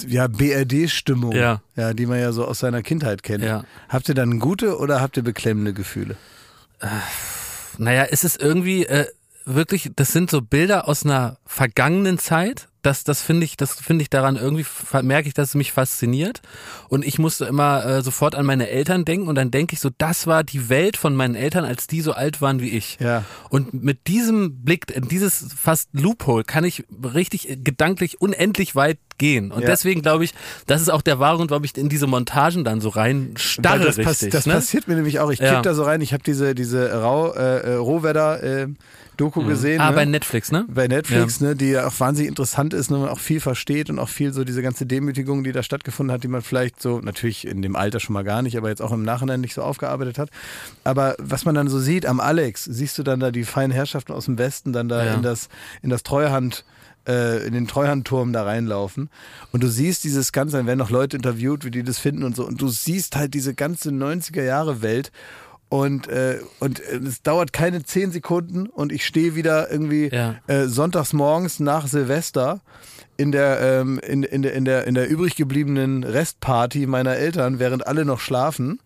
ja, 0.06 0.26
BRD-Stimmung, 0.28 1.32
Ja. 1.32 1.62
ja, 1.76 1.92
die 1.94 2.06
man 2.06 2.18
ja 2.18 2.32
so 2.32 2.44
aus 2.46 2.58
seiner 2.60 2.82
Kindheit 2.82 3.22
kennt. 3.22 3.44
Ja. 3.44 3.64
Habt 3.88 4.08
ihr 4.08 4.14
dann 4.14 4.38
gute 4.38 4.78
oder 4.78 5.00
habt 5.00 5.16
ihr 5.16 5.22
beklemmende 5.22 5.72
Gefühle? 5.72 6.16
Naja, 7.78 8.06
es 8.10 8.24
ist 8.24 8.40
irgendwie 8.40 8.84
äh, 8.86 9.06
wirklich, 9.44 9.90
das 9.96 10.12
sind 10.12 10.31
so 10.31 10.40
Bilder 10.42 10.88
aus 10.88 11.05
einer 11.05 11.37
vergangenen 11.46 12.18
Zeit. 12.18 12.68
Das, 12.83 13.05
das 13.05 13.22
finde 13.22 13.44
ich, 13.44 13.57
das 13.57 13.74
finde 13.74 14.02
ich 14.02 14.11
daran 14.11 14.35
irgendwie 14.35 14.66
merke 15.02 15.28
ich, 15.28 15.35
dass 15.35 15.50
es 15.50 15.55
mich 15.55 15.70
fasziniert. 15.70 16.42
Und 16.88 17.05
ich 17.05 17.16
musste 17.20 17.44
immer 17.44 17.85
äh, 17.87 18.02
sofort 18.02 18.35
an 18.35 18.44
meine 18.44 18.68
Eltern 18.70 19.05
denken 19.05 19.28
und 19.28 19.37
dann 19.37 19.52
denke 19.52 19.74
ich 19.74 19.78
so, 19.81 19.90
das 19.98 20.26
war 20.26 20.42
die 20.42 20.68
Welt 20.68 20.96
von 20.96 21.14
meinen 21.14 21.37
Eltern, 21.37 21.64
als 21.64 21.87
die 21.87 22.00
so 22.00 22.11
alt 22.12 22.40
waren 22.40 22.59
wie 22.61 22.70
ich. 22.70 22.98
Ja. 22.98 23.22
Und 23.50 23.72
mit 23.85 24.09
diesem 24.09 24.64
Blick, 24.64 24.90
in 24.90 25.07
dieses 25.07 25.55
fast 25.57 25.90
Loophole, 25.92 26.42
kann 26.42 26.64
ich 26.64 26.83
richtig 27.14 27.59
gedanklich 27.62 28.20
unendlich 28.20 28.74
weit 28.74 28.98
gehen. 29.16 29.52
Und 29.52 29.61
Ja. 29.62 29.68
deswegen 29.68 30.02
glaube 30.02 30.24
ich, 30.24 30.35
das 30.66 30.83
ist 30.83 30.88
auch 30.90 31.02
der 31.02 31.20
wahre 31.20 31.37
Grund, 31.37 31.50
warum 31.52 31.62
ich 31.62 31.76
in 31.76 31.88
diese 31.88 32.09
Montagen 32.09 32.64
dann 32.64 32.81
so 32.81 32.88
rein 32.88 33.35
starre 33.37 33.85
das, 33.85 33.96
pass- 33.96 34.07
richtig. 34.14 34.31
das 34.33 34.46
ne? 34.46 34.55
passiert 34.55 34.88
mir 34.88 34.96
nämlich 34.96 35.20
auch. 35.20 35.31
Ich 35.31 35.38
Ja. 35.38 35.55
kipp 35.55 35.62
da 35.62 35.74
so 35.74 35.85
rein. 35.85 36.00
Ich 36.00 36.12
habe 36.12 36.24
diese, 36.24 36.57
diese 36.57 36.92
Rau, 37.00 37.31
äh, 37.31 37.74
Rohwedder 37.74 38.42
äh, 38.42 38.66
Doku 39.22 39.44
gesehen. 39.44 39.80
Ah, 39.80 39.90
ne? 39.90 39.96
bei 39.96 40.04
Netflix, 40.04 40.50
ne? 40.52 40.64
bei 40.68 40.88
Netflix, 40.88 41.40
ne, 41.40 41.54
die 41.54 41.70
ja 41.70 41.87
auch 41.87 42.00
wahnsinnig 42.00 42.28
interessant 42.28 42.74
ist, 42.74 42.90
ne, 42.90 42.98
man 42.98 43.08
auch 43.08 43.18
viel 43.20 43.40
versteht 43.40 43.88
und 43.90 43.98
auch 43.98 44.08
viel 44.08 44.32
so 44.32 44.44
diese 44.44 44.62
ganze 44.62 44.85
Demütigung, 44.87 45.44
die 45.44 45.52
da 45.52 45.62
stattgefunden 45.62 46.12
hat, 46.12 46.24
die 46.24 46.28
man 46.28 46.42
vielleicht 46.42 46.82
so, 46.82 47.00
natürlich 47.00 47.46
in 47.46 47.62
dem 47.62 47.76
Alter 47.76 48.00
schon 48.00 48.14
mal 48.14 48.24
gar 48.24 48.42
nicht, 48.42 48.56
aber 48.56 48.68
jetzt 48.68 48.82
auch 48.82 48.92
im 48.92 49.02
Nachhinein 49.04 49.40
nicht 49.40 49.54
so 49.54 49.62
aufgearbeitet 49.62 50.18
hat. 50.18 50.30
Aber 50.85 51.14
was 51.18 51.44
man 51.44 51.54
dann 51.54 51.68
so 51.68 51.78
sieht 51.78 52.04
am 52.06 52.20
Alex, 52.20 52.64
siehst 52.64 52.98
du 52.98 53.02
dann 53.02 53.20
da 53.20 53.30
die 53.30 53.44
feinen 53.44 53.70
Herrschaften 53.72 54.12
aus 54.12 54.24
dem 54.26 54.38
Westen 54.38 54.72
dann 54.72 54.88
da 54.88 55.04
Ja. 55.04 55.14
in 55.14 55.22
das, 55.22 55.48
in 55.82 55.90
das 55.90 56.02
Treuhand, 56.02 56.64
äh, 57.08 57.46
in 57.46 57.52
den 57.52 57.66
Treuhandturm 57.68 58.32
da 58.32 58.42
reinlaufen. 58.44 59.08
Und 59.52 59.62
du 59.62 59.68
siehst 59.68 60.04
dieses 60.04 60.32
Ganze, 60.32 60.56
dann 60.56 60.66
werden 60.66 60.78
noch 60.78 60.90
Leute 60.90 61.16
interviewt, 61.16 61.64
wie 61.64 61.70
die 61.70 61.82
das 61.82 61.98
finden 61.98 62.22
und 62.24 62.37
so. 62.37 62.46
Und 62.46 62.61
du 62.61 62.68
siehst 62.68 63.16
halt 63.16 63.35
diese 63.35 63.54
ganze 63.54 63.90
90er 63.90 64.42
Jahre 64.42 64.82
Welt. 64.82 65.11
Und, 65.72 66.06
äh, 66.08 66.38
und 66.61 66.80
es 66.80 67.22
dauert 67.22 67.54
keine 67.54 67.82
zehn 67.82 68.12
Sekunden 68.12 68.66
und 68.66 68.92
ich 68.92 69.06
stehe 69.06 69.35
wieder 69.35 69.70
irgendwie 69.70 70.11
Ja. 70.12 70.35
äh, 70.46 70.66
sonntags 70.66 71.14
morgens 71.14 71.61
nach 71.61 71.87
Silvester 71.87 72.61
in 73.16 73.32
der, 73.32 73.58
ähm, 73.80 73.98
in, 74.06 74.22
in, 74.22 74.42
der, 74.42 74.52
in, 74.52 74.66
der, 74.66 74.87
in 74.87 74.92
der 74.94 75.08
übrig 75.08 75.35
gebliebenen 75.35 76.04
Restparty 76.04 76.87
meiner 76.87 77.16
Eltern, 77.16 77.58
während 77.58 77.87
alle 77.87 78.04
noch 78.04 78.20
schlafen 78.20 78.80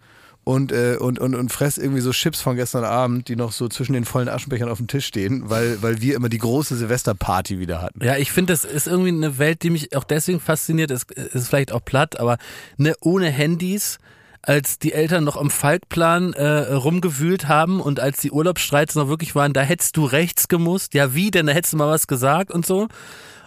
und, 0.44 0.70
äh, 0.70 0.96
und, 1.00 1.18
und, 1.18 1.34
und 1.34 1.50
fress 1.50 1.76
irgendwie 1.76 2.02
so 2.02 2.12
Chips 2.12 2.40
von 2.40 2.54
gestern 2.54 2.84
Abend, 2.84 3.26
die 3.26 3.34
noch 3.34 3.50
so 3.50 3.66
zwischen 3.68 3.94
den 3.94 4.04
vollen 4.04 4.28
Aschenbechern 4.28 4.68
auf 4.68 4.78
dem 4.78 4.86
Tisch 4.86 5.06
stehen, 5.06 5.50
weil, 5.50 5.82
weil 5.82 6.00
wir 6.00 6.14
immer 6.14 6.28
die 6.28 6.38
große 6.38 6.76
Silvesterparty 6.76 7.58
wieder 7.58 7.82
hatten. 7.82 8.04
Ja, 8.04 8.16
ich 8.16 8.30
finde, 8.30 8.52
das 8.52 8.64
ist 8.64 8.86
irgendwie 8.86 9.08
eine 9.08 9.38
Welt, 9.38 9.64
die 9.64 9.70
mich 9.70 9.96
auch 9.96 10.04
deswegen 10.04 10.38
fasziniert. 10.38 10.92
Es 10.92 11.02
ist 11.02 11.48
vielleicht 11.48 11.72
auch 11.72 11.84
platt, 11.84 12.20
aber 12.20 12.38
ne, 12.76 12.94
ohne 13.00 13.28
Handys, 13.28 13.98
als 14.46 14.78
die 14.78 14.92
Eltern 14.92 15.24
noch 15.24 15.36
am 15.36 15.50
Falkplan 15.50 16.32
äh, 16.32 16.72
rumgewühlt 16.72 17.48
haben 17.48 17.80
und 17.80 17.98
als 17.98 18.20
die 18.20 18.30
Urlaubsstreits 18.30 18.94
noch 18.94 19.08
wirklich 19.08 19.34
waren, 19.34 19.52
da 19.52 19.62
hättest 19.62 19.96
du 19.96 20.04
rechts 20.04 20.46
gemusst. 20.48 20.94
Ja, 20.94 21.14
wie? 21.14 21.32
Denn 21.32 21.46
da 21.46 21.52
hättest 21.52 21.72
du 21.72 21.78
mal 21.78 21.90
was 21.90 22.06
gesagt 22.06 22.52
und 22.52 22.64
so. 22.64 22.86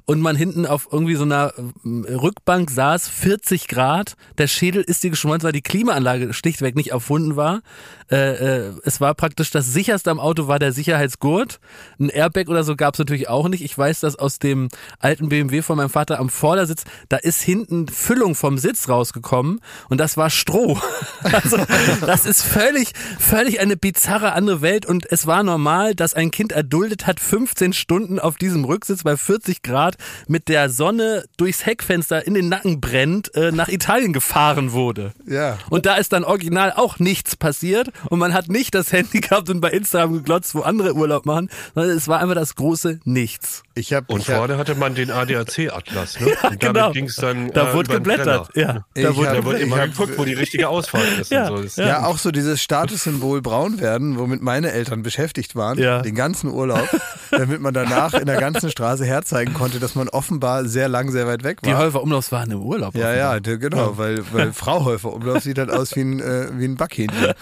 Und 0.10 0.22
man 0.22 0.36
hinten 0.36 0.66
auf 0.66 0.88
irgendwie 0.92 1.14
so 1.14 1.22
einer 1.22 1.54
äh, 1.56 2.14
Rückbank 2.16 2.72
saß, 2.72 3.08
40 3.08 3.68
Grad, 3.68 4.16
der 4.40 4.48
Schädel 4.48 4.82
ist 4.82 5.04
dir 5.04 5.12
geschmolzen, 5.12 5.46
weil 5.46 5.52
die 5.52 5.62
Klimaanlage 5.62 6.34
schlichtweg 6.34 6.76
nicht 6.76 6.90
erfunden 6.90 7.36
war. 7.36 7.62
Äh, 8.10 8.16
äh, 8.16 8.74
es 8.84 9.00
war 9.00 9.14
praktisch 9.14 9.52
das 9.52 9.72
sicherste 9.72 10.10
am 10.10 10.20
Auto 10.20 10.48
war 10.48 10.58
der 10.58 10.72
Sicherheitsgurt. 10.72 11.60
Ein 12.00 12.10
Airbag 12.10 12.50
oder 12.50 12.64
so 12.64 12.76
gab 12.76 12.96
es 12.96 13.00
natürlich 13.00 13.30
auch 13.30 13.50
nicht. 13.50 13.64
Ich 13.64 13.78
weiß 13.78 14.00
das 14.00 14.16
aus 14.16 14.40
dem 14.40 14.70
alten 14.98 15.30
BMW 15.30 15.62
von 15.62 15.78
meinem 15.78 15.92
Vater 15.92 16.20
am 16.20 16.30
Vordersitz. 16.30 16.86
Da 17.10 17.18
ist 17.18 17.44
hinten 17.44 17.88
Füllung 17.88 18.34
vom 18.34 18.58
Sitz 18.58 18.90
rausgekommen 18.90 19.62
und 19.90 20.00
das 20.00 20.18
war 20.18 20.32
Stroh. 20.32 20.80
Also 21.22 21.58
das 22.06 22.26
ist 22.26 22.42
völlig, 22.42 22.94
völlig 23.20 23.60
eine 23.60 23.76
bizarre 23.76 24.32
andere 24.34 24.62
Welt 24.62 24.86
und 24.86 25.06
es 25.12 25.28
war 25.28 25.44
normal, 25.44 25.94
dass 25.94 26.14
ein 26.14 26.32
Kind 26.32 26.54
erduldet 26.54 27.08
hat, 27.08 27.20
15 27.20 27.74
Stunden 27.74 28.20
auf 28.20 28.38
diesem 28.38 28.64
Rücksitz 28.64 29.04
bei 29.04 29.18
40 29.18 29.62
Grad 29.62 29.98
mit 30.28 30.48
der 30.48 30.70
Sonne 30.70 31.26
durchs 31.38 31.66
Heckfenster 31.66 32.26
in 32.26 32.34
den 32.34 32.50
Nacken 32.50 32.82
brennt, 32.82 33.34
äh, 33.36 33.52
nach 33.52 33.68
Italien 33.68 34.14
gefahren 34.14 34.72
wurde. 34.72 35.14
Ja. 35.26 35.58
Und 35.70 35.86
da 35.86 35.96
ist 35.96 36.14
dann 36.14 36.24
original 36.24 36.74
auch 36.76 37.00
nichts 37.00 37.36
passiert 37.36 37.90
und 38.10 38.20
man 38.20 38.34
hat 38.34 38.50
nicht 38.50 38.76
das 38.76 38.92
Handy 38.92 39.20
gehabt 39.22 39.50
und 39.50 39.62
bei 39.62 39.70
Instagram 39.72 40.14
geglotzt, 40.14 40.56
wo 40.56 40.62
andere 40.62 40.94
Urlaub 40.94 41.26
machen, 41.26 41.50
sondern 41.74 41.96
es 41.96 42.08
war 42.08 42.20
einfach 42.20 42.36
das 42.36 42.56
große 42.56 43.00
Nichts. 43.06 43.64
Ich 43.80 43.94
habe 43.94 44.12
Und 44.14 44.22
ich 44.22 44.30
hab, 44.30 44.38
vorne 44.38 44.58
hatte 44.58 44.76
man 44.76 44.94
den 44.96 45.10
ADAC-Atlas, 45.12 46.20
ne? 46.20 46.28
und 46.28 46.36
damit 46.44 46.60
genau. 46.60 46.92
ging 46.92 47.06
es 47.06 47.16
dann. 47.16 47.50
Da 47.52 47.72
äh, 47.72 47.74
wurde 47.74 47.94
geblättert. 47.94 48.50
Ja, 48.56 48.86
Ich 48.94 49.04
da 49.04 49.16
wurde 49.16 49.30
hab- 49.30 49.36
Da 49.38 49.46
wurde 49.46 49.58
Ich 49.60 49.64
immer 49.64 49.78
hab- 49.78 49.92
geguckt, 49.92 50.18
wo 50.18 50.26
die 50.26 50.34
richtige 50.34 50.68
Ausfahrt 50.70 51.04
ist. 51.20 51.32
Ja, 51.32 51.50
und 51.50 51.70
so. 51.72 51.82
Ja. 51.82 51.88
Ja, 51.88 52.06
auch 52.06 52.18
so 52.18 52.32
dieses 52.32 52.62
Statussymbol 52.62 53.42
braun 53.42 53.80
werden, 53.80 54.18
womit 54.20 54.42
meine 54.42 54.72
Eltern 54.72 55.02
beschäftigt 55.04 55.56
waren, 55.56 55.78
Ja. 55.80 56.02
den 56.02 56.16
ganzen 56.16 56.50
Urlaub, 56.52 56.88
damit 57.32 57.62
man 57.62 57.74
danach 57.74 58.14
in 58.14 58.26
der 58.26 58.40
ganzen 58.40 58.70
Straße 58.70 59.06
herzeigen 59.06 59.54
konnte, 59.54 59.80
dass 59.80 59.96
man 59.96 60.10
offenbar 60.10 60.66
sehr 60.66 60.90
lang, 60.90 61.12
sehr 61.12 61.26
weit 61.28 61.44
weg 61.44 61.62
Die 61.64 61.72
war. 61.72 61.78
Häufer 61.80 62.04
Umlaufs 62.04 62.32
waren 62.32 62.52
im 62.52 62.62
Urlaub. 62.62 62.94
Ja, 62.96 63.08
offenbar. 63.10 63.16
ja, 63.36 63.40
der, 63.40 63.58
genau, 63.58 63.98
weil, 63.98 64.22
weil 64.34 64.52
Frau 64.60 64.84
Häufer 64.86 65.14
Umlauf 65.14 65.44
sieht 65.44 65.58
halt 65.58 65.72
aus 65.72 65.96
wie 65.96 66.02
ein, 66.02 66.20
äh, 66.20 66.48
wie 66.54 66.66
ein 66.66 66.76
Backhähnchen. 66.76 67.34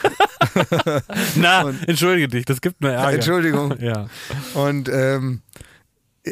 Na, 1.36 1.70
entschuldige 1.88 2.28
dich, 2.28 2.46
das 2.46 2.62
gibt 2.62 2.82
mir 2.82 2.92
Ärger. 2.92 3.14
Entschuldigung. 3.14 3.74
Ja. 3.80 4.08
Und, 4.54 4.90
ähm, 4.90 5.42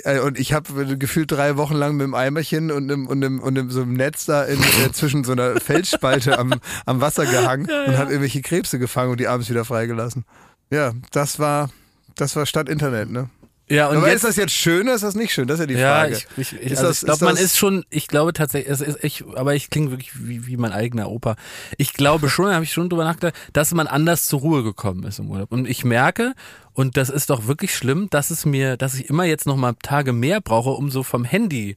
äh, 0.03 0.19
und 0.19 0.39
ich 0.39 0.53
habe 0.53 0.97
gefühlt 0.97 1.31
drei 1.31 1.57
Wochen 1.57 1.75
lang 1.75 1.95
mit 1.95 2.03
dem 2.03 2.13
Eimerchen 2.13 2.71
und 2.71 2.91
einem, 2.91 3.07
und 3.07 3.23
einem, 3.23 3.39
und 3.39 3.57
einem, 3.57 3.71
so 3.71 3.81
einem 3.81 3.93
Netz 3.93 4.25
da 4.25 4.43
in, 4.43 4.59
äh, 4.59 4.91
zwischen 4.91 5.23
so 5.23 5.31
einer 5.31 5.59
Felsspalte 5.59 6.37
am, 6.37 6.53
am 6.85 7.01
Wasser 7.01 7.25
gehangen 7.25 7.69
und 7.87 7.97
habe 7.97 8.11
irgendwelche 8.11 8.41
Krebse 8.41 8.79
gefangen 8.79 9.11
und 9.11 9.19
die 9.19 9.27
abends 9.27 9.49
wieder 9.49 9.65
freigelassen. 9.65 10.25
Ja, 10.69 10.93
das 11.11 11.39
war, 11.39 11.69
das 12.15 12.35
war 12.35 12.45
statt 12.45 12.69
Internet, 12.69 13.09
ne? 13.09 13.29
Ja, 13.67 13.87
und 13.89 13.97
Aber 13.97 14.07
jetzt, 14.07 14.17
ist 14.17 14.23
das 14.25 14.35
jetzt 14.35 14.53
schön 14.53 14.83
oder 14.83 14.93
ist 14.95 15.03
das 15.03 15.15
nicht 15.15 15.33
schön? 15.33 15.47
Das 15.47 15.59
ist 15.59 15.61
ja 15.61 15.65
die 15.67 15.73
ja, 15.73 15.99
Frage. 16.01 16.13
ich, 16.13 16.27
ich, 16.37 16.53
ich, 16.53 16.71
Ist 16.71 16.77
also 16.79 16.87
das- 16.89 16.97
ich 17.01 17.05
glaube, 17.05 17.15
ist 17.15 17.21
man 17.21 17.37
ist 17.37 17.57
schon, 17.57 17.85
ich 17.89 18.07
glaube 18.07 18.33
tatsächlich, 18.33 18.71
es 18.71 18.81
ist, 18.81 19.03
ich, 19.03 19.23
aber 19.35 19.55
ich 19.55 19.69
klinge 19.71 19.89
wirklich 19.91 20.11
wie, 20.15 20.45
wie 20.45 20.57
mein 20.57 20.71
eigener 20.71 21.09
Opa. 21.09 21.35
Ich 21.77 21.93
glaube 21.93 22.29
schon, 22.29 22.45
da 22.49 22.53
habe 22.53 22.63
ich 22.63 22.71
schon 22.73 22.89
drüber 22.89 23.03
nachgedacht, 23.05 23.33
dass 23.53 23.73
man 23.73 23.87
anders 23.87 24.27
zur 24.27 24.41
Ruhe 24.41 24.63
gekommen 24.63 25.03
ist 25.03 25.17
im 25.19 25.31
Urlaub. 25.31 25.51
Und 25.51 25.67
ich 25.67 25.83
merke, 25.83 26.33
und 26.73 26.95
das 26.97 27.09
ist 27.09 27.29
doch 27.31 27.47
wirklich 27.47 27.73
schlimm, 27.75 28.07
dass 28.11 28.29
es 28.29 28.45
mir, 28.45 28.77
dass 28.77 28.93
ich 28.93 29.09
immer 29.09 29.23
jetzt 29.23 29.47
noch 29.47 29.55
mal 29.55 29.73
Tage 29.81 30.13
mehr 30.13 30.41
brauche, 30.41 30.69
um 30.71 30.91
so 30.91 31.01
vom 31.01 31.23
Handy 31.23 31.75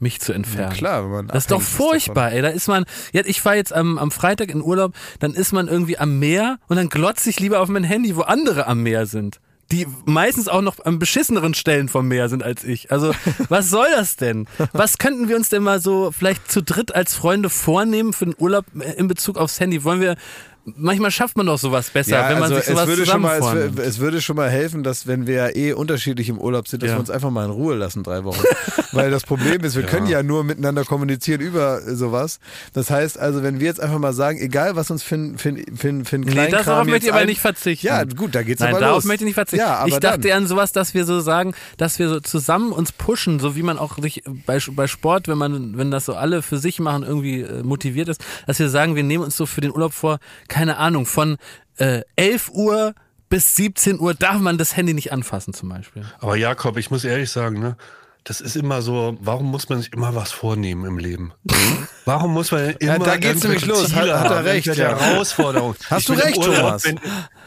mich 0.00 0.20
zu 0.20 0.32
entfernen. 0.32 0.74
Klar, 0.74 1.04
wenn 1.04 1.10
man 1.12 1.28
Das 1.28 1.44
ist 1.44 1.50
doch 1.52 1.62
furchtbar, 1.62 2.32
ey. 2.32 2.42
Da 2.42 2.48
ist 2.48 2.66
man, 2.68 2.84
ja, 3.12 3.22
ich 3.24 3.40
fahre 3.40 3.56
jetzt 3.56 3.72
am, 3.72 3.96
am 3.98 4.10
Freitag 4.10 4.50
in 4.50 4.60
Urlaub, 4.60 4.94
dann 5.20 5.32
ist 5.32 5.52
man 5.52 5.68
irgendwie 5.68 5.96
am 5.96 6.18
Meer 6.18 6.58
und 6.66 6.76
dann 6.76 6.88
glotze 6.88 7.30
ich 7.30 7.38
lieber 7.40 7.60
auf 7.60 7.68
mein 7.68 7.84
Handy, 7.84 8.16
wo 8.16 8.22
andere 8.22 8.66
am 8.66 8.82
Meer 8.82 9.06
sind. 9.06 9.40
Die 9.72 9.86
meistens 10.04 10.48
auch 10.48 10.60
noch 10.60 10.84
an 10.84 10.98
beschisseneren 10.98 11.54
Stellen 11.54 11.88
vom 11.88 12.06
Meer 12.06 12.28
sind 12.28 12.42
als 12.42 12.62
ich. 12.62 12.92
Also, 12.92 13.12
was 13.48 13.70
soll 13.70 13.88
das 13.90 14.16
denn? 14.16 14.46
Was 14.72 14.98
könnten 14.98 15.28
wir 15.28 15.36
uns 15.36 15.48
denn 15.48 15.62
mal 15.62 15.80
so 15.80 16.12
vielleicht 16.12 16.50
zu 16.50 16.62
dritt 16.62 16.94
als 16.94 17.14
Freunde 17.14 17.48
vornehmen 17.48 18.12
für 18.12 18.26
den 18.26 18.34
Urlaub 18.38 18.66
in 18.96 19.08
Bezug 19.08 19.38
aufs 19.38 19.58
Handy? 19.58 19.82
Wollen 19.82 20.00
wir, 20.00 20.16
manchmal 20.64 21.10
schafft 21.10 21.36
man 21.36 21.46
doch 21.46 21.58
sowas 21.58 21.90
besser, 21.90 22.12
Ja, 22.12 22.28
wenn 22.28 22.34
man 22.38 22.44
also 22.44 22.56
sich 22.56 22.66
sowas 22.66 22.82
es 22.82 22.88
würde, 22.88 23.06
schon 23.06 23.20
mal, 23.22 23.38
es, 23.38 23.78
es 23.86 23.98
würde 23.98 24.20
schon 24.22 24.36
mal 24.36 24.48
helfen, 24.50 24.82
dass 24.82 25.06
wenn 25.06 25.26
wir 25.26 25.34
ja 25.34 25.48
eh 25.56 25.72
unterschiedlich 25.72 26.28
im 26.28 26.38
Urlaub 26.38 26.68
sind, 26.68 26.82
dass 26.82 26.90
Ja. 26.90 26.96
wir 26.96 27.00
uns 27.00 27.10
einfach 27.10 27.30
mal 27.30 27.44
in 27.44 27.50
Ruhe 27.50 27.74
lassen, 27.74 28.02
drei 28.02 28.24
Wochen. 28.24 28.42
Weil 28.92 29.10
das 29.10 29.24
Problem 29.24 29.62
ist, 29.64 29.74
wir 29.74 29.84
können 29.84 30.06
ja 30.06 30.22
nur 30.22 30.44
miteinander 30.44 30.84
kommunizieren 30.84 31.40
über 31.40 31.80
sowas. 31.94 32.38
Das 32.74 32.90
heißt 32.90 33.18
also, 33.18 33.42
wenn 33.42 33.58
wir 33.58 33.66
jetzt 33.66 33.80
einfach 33.80 33.98
mal 33.98 34.12
sagen, 34.12 34.38
egal 34.38 34.76
was 34.76 34.90
uns 34.90 35.02
für 35.02 35.32
für, 35.36 35.48
ein- 35.48 35.64
für 35.76 35.88
ein 35.88 36.20
Nee, 36.22 36.30
Kleinkram 36.32 36.64
darauf 36.64 36.86
möchte 36.86 37.06
ich 37.06 37.12
aber 37.12 37.24
nicht 37.24 37.40
verzichten. 37.40 37.86
Ja, 37.86 38.04
gut, 38.04 38.34
da 38.34 38.42
geht's 38.42 38.60
Nein, 38.60 38.70
aber 38.70 38.80
darauf 38.80 38.96
los. 38.98 39.04
möchte 39.04 39.24
ich 39.24 39.26
nicht 39.26 39.34
verzichten. 39.34 39.64
Ja, 39.66 39.76
aber 39.78 39.88
ich 39.88 39.98
dachte 39.98 40.28
dann. 40.28 40.42
an 40.42 40.46
sowas, 40.46 40.72
dass 40.72 40.94
wir 40.94 41.04
so 41.04 41.20
sagen, 41.20 41.54
dass 41.76 41.98
wir 41.98 42.08
so 42.08 42.20
zusammen 42.20 42.72
uns 42.72 42.92
pushen, 42.92 43.40
so 43.40 43.56
wie 43.56 43.62
man 43.62 43.78
auch 43.78 43.98
sich 43.98 44.22
bei, 44.46 44.58
bei 44.72 44.86
Sport, 44.86 45.26
wenn 45.28 45.38
man, 45.38 45.76
wenn 45.78 45.90
das 45.90 46.04
so 46.04 46.14
alle 46.14 46.42
für 46.42 46.58
sich 46.58 46.78
machen, 46.78 47.02
irgendwie 47.02 47.40
äh, 47.40 47.62
motiviert 47.62 48.08
ist, 48.08 48.22
dass 48.46 48.58
wir 48.58 48.68
sagen, 48.68 48.94
wir 48.94 49.02
nehmen 49.02 49.24
uns 49.24 49.36
so 49.36 49.46
für 49.46 49.60
den 49.60 49.72
Urlaub 49.72 49.92
vor, 49.92 50.18
keine 50.52 50.76
Ahnung, 50.76 51.06
von 51.06 51.38
äh, 51.78 52.02
11 52.16 52.50
Uhr 52.50 52.94
bis 53.28 53.56
17 53.56 53.98
Uhr 53.98 54.12
darf 54.14 54.38
man 54.38 54.58
das 54.58 54.76
Handy 54.76 54.92
nicht 54.94 55.10
anfassen 55.12 55.54
zum 55.54 55.70
Beispiel. 55.70 56.04
Aber 56.20 56.36
Jakob, 56.36 56.76
ich 56.76 56.90
muss 56.90 57.04
ehrlich 57.04 57.30
sagen, 57.30 57.58
ne? 57.58 57.76
Das 58.24 58.40
ist 58.40 58.54
immer 58.54 58.82
so, 58.82 59.16
warum 59.20 59.50
muss 59.50 59.68
man 59.68 59.80
sich 59.80 59.92
immer 59.92 60.14
was 60.14 60.30
vornehmen 60.30 60.84
im 60.84 60.96
Leben? 60.98 61.32
Warum 62.04 62.32
muss 62.34 62.52
man 62.52 62.70
immer 62.78 62.98
da 63.00 63.16
geht's 63.16 63.42
nämlich 63.42 63.64
los. 63.66 63.92
Hat- 63.94 64.08
hat 64.10 64.30
er 64.30 64.44
recht, 64.44 64.66
ja. 64.66 64.96
Herausforderungen. 64.98 65.74
Hast 65.90 66.00
Ich 66.00 66.06
du 66.06 66.12
recht, 66.22 66.36
Urlaub, 66.38 66.56
Thomas. 66.56 66.84
Wenn, 66.84 67.00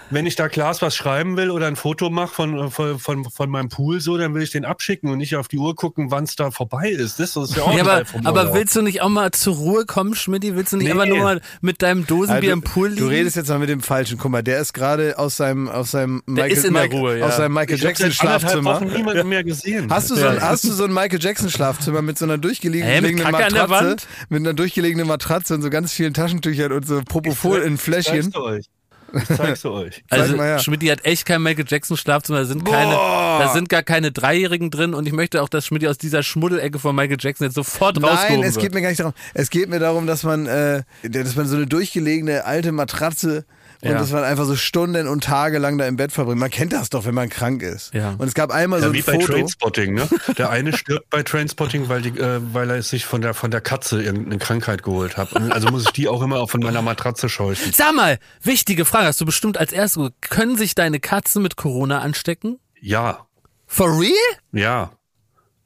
wenn 0.09 0.25
ich 0.25 0.35
da 0.35 0.49
Klaas 0.49 0.81
was 0.81 0.95
schreiben 0.95 1.35
will 1.37 1.49
oder 1.51 1.67
ein 1.67 1.75
Foto 1.75 2.09
mache 2.09 2.33
von, 2.33 2.71
von, 2.71 2.99
von, 2.99 3.25
von 3.25 3.49
meinem 3.49 3.69
Pool, 3.69 3.99
so, 4.01 4.17
dann 4.17 4.33
will 4.33 4.41
ich 4.41 4.51
den 4.51 4.65
abschicken 4.65 5.09
und 5.09 5.17
nicht 5.17 5.35
auf 5.35 5.47
die 5.47 5.57
Uhr 5.57 5.75
gucken, 5.75 6.11
wann 6.11 6.25
es 6.25 6.35
da 6.35 6.51
vorbei 6.51 6.89
ist. 6.89 7.19
Das 7.19 7.35
ist 7.35 7.55
ja 7.55 7.63
auch 7.63 7.73
Ja, 7.73 7.73
ein 7.73 7.79
aber, 7.81 7.91
Teil 7.91 8.05
vom 8.05 8.25
aber 8.27 8.53
willst 8.53 8.75
du 8.75 8.81
nicht 8.81 9.01
auch 9.01 9.09
mal 9.09 9.31
zur 9.31 9.55
Ruhe 9.55 9.85
kommen, 9.85 10.15
Schmidti? 10.15 10.55
Willst 10.55 10.73
du 10.73 10.77
nicht 10.77 10.85
Nee. 10.85 10.91
einfach 10.91 11.07
nur 11.07 11.19
mal 11.19 11.41
mit 11.61 11.81
deinem 11.81 12.05
Dosenbier 12.05 12.51
Also, 12.51 12.53
im 12.53 12.61
Pool 12.61 12.89
liegen? 12.89 13.01
Du 13.01 13.07
redest 13.07 13.35
jetzt 13.35 13.49
mal 13.49 13.59
mit 13.59 13.69
dem 13.69 13.81
Falschen. 13.81 14.17
Guck 14.17 14.31
mal, 14.31 14.43
der 14.43 14.59
ist 14.59 14.73
gerade 14.73 15.17
aus 15.17 15.37
seinem, 15.37 15.67
aus 15.67 15.91
seinem 15.91 16.21
Michael, 16.25 16.61
der 16.61 16.71
Michael, 16.71 16.99
Ruhe, 16.99 17.19
ja. 17.19 17.25
aus 17.27 17.37
seinem 17.37 17.53
Michael 17.53 17.75
ich 17.75 17.81
Jackson 17.81 18.11
Schlafzimmer. 18.11 18.75
Wochen 18.75 18.87
niemanden 18.93 19.27
mehr 19.27 19.43
gesehen. 19.43 19.89
Hast 19.91 20.09
du, 20.11 20.15
so 20.15 20.27
ein, 20.27 20.41
hast 20.41 20.63
du 20.63 20.71
so 20.71 20.83
ein 20.85 20.93
Michael 20.93 21.19
Jackson 21.21 21.49
Schlafzimmer 21.49 22.01
mit 22.01 22.17
so 22.17 22.25
einer 22.25 22.37
durchgelegenen 22.37 23.17
der 23.17 23.31
Matratze, 23.31 23.95
mit 24.29 24.41
einer 24.41 24.53
durchgelegenen 24.53 25.07
Matratze 25.07 25.55
und 25.55 25.61
so 25.61 25.69
ganz 25.69 25.93
vielen 25.93 26.13
Taschentüchern 26.13 26.71
und 26.71 26.85
so 26.87 27.01
Propofol 27.03 27.61
in 27.61 27.77
Fläschchen? 27.77 28.33
Euch. 28.35 28.65
Ich 29.13 29.25
zeig's 29.35 29.65
euch. 29.65 30.03
Also 30.09 30.35
her. 30.41 30.59
Schmidti 30.59 30.87
hat 30.87 31.05
echt 31.05 31.25
kein 31.25 31.41
Michael 31.41 31.65
Jackson 31.67 31.97
Schlafzimmer, 31.97 32.39
da 32.39 32.45
sind 32.45 32.65
keine, 32.65 32.93
da 32.93 33.51
sind 33.53 33.69
gar 33.69 33.83
keine 33.83 34.11
Dreijährigen 34.11 34.71
drin 34.71 34.93
und 34.93 35.07
ich 35.07 35.13
möchte 35.13 35.41
auch, 35.41 35.49
dass 35.49 35.65
Schmidti 35.67 35.87
aus 35.87 35.97
dieser 35.97 36.23
Schmuddelecke 36.23 36.79
von 36.79 36.95
Michael 36.95 37.17
Jackson 37.19 37.45
jetzt 37.45 37.55
sofort 37.55 37.97
Nein, 37.99 38.09
rausgehoben 38.09 38.43
es 38.43 38.55
wird. 38.55 38.65
geht 38.65 38.73
mir 38.73 38.81
gar 38.81 38.89
nicht 38.89 38.99
darum. 38.99 39.13
Es 39.33 39.49
geht 39.49 39.69
mir 39.69 39.79
darum, 39.79 40.07
dass 40.07 40.23
man, 40.23 40.47
äh, 40.47 40.83
dass 41.03 41.35
man 41.35 41.47
so 41.47 41.55
eine 41.55 41.67
durchgelegene 41.67 42.45
alte 42.45 42.71
Matratze 42.71 43.45
und 43.85 43.91
Ja. 43.91 43.97
dass 43.99 44.11
man 44.11 44.23
einfach 44.23 44.45
so 44.45 44.55
Stunden 44.55 45.07
und 45.07 45.23
Tage 45.23 45.57
lang 45.59 45.77
da 45.77 45.85
im 45.87 45.95
Bett 45.95 46.11
verbringt. 46.11 46.39
Man 46.39 46.49
kennt 46.49 46.73
das 46.73 46.89
doch, 46.89 47.05
wenn 47.05 47.13
man 47.15 47.29
krank 47.29 47.61
ist. 47.61 47.93
Ja. 47.93 48.15
Und 48.17 48.27
es 48.27 48.33
gab 48.33 48.51
einmal 48.51 48.79
so 48.81 48.87
Ja, 48.87 48.91
ein 48.91 48.95
wie 48.97 49.01
bei 49.03 49.13
Foto. 49.13 49.27
Trainspotting, 49.33 49.93
ne? 49.93 50.07
Der 50.37 50.49
eine 50.49 50.75
stirbt 50.75 51.09
bei 51.09 51.23
Trainspotting, 51.23 51.87
weil, 51.87 52.01
die, 52.01 52.09
äh, 52.19 52.41
weil 52.51 52.69
er 52.69 52.81
sich 52.83 53.05
von 53.05 53.21
der, 53.21 53.33
von 53.33 53.51
der 53.51 53.61
Katze 53.61 54.01
irgendeine 54.01 54.39
Krankheit 54.39 54.83
geholt 54.83 55.15
hat. 55.17 55.31
Und 55.33 55.51
Also 55.51 55.69
muss 55.69 55.83
ich 55.85 55.91
die 55.91 56.07
auch 56.07 56.21
immer 56.21 56.39
auch 56.41 56.49
von 56.49 56.59
meiner 56.61 56.81
Matratze 56.81 57.29
scheuchen. 57.29 57.71
Sag 57.73 57.93
mal, 57.95 58.17
wichtige 58.41 58.83
Frage, 58.85 59.07
hast 59.07 59.21
du 59.21 59.25
bestimmt 59.25 59.57
als 59.57 59.71
erstes, 59.71 60.01
ge- 60.01 60.11
können 60.21 60.57
sich 60.57 60.75
deine 60.75 60.99
Katzen 60.99 61.41
mit 61.43 61.55
Corona 61.55 61.99
anstecken? 61.99 62.59
Ja, 62.81 63.25
For 63.67 63.87
real? 63.99 64.11
ja. 64.51 64.91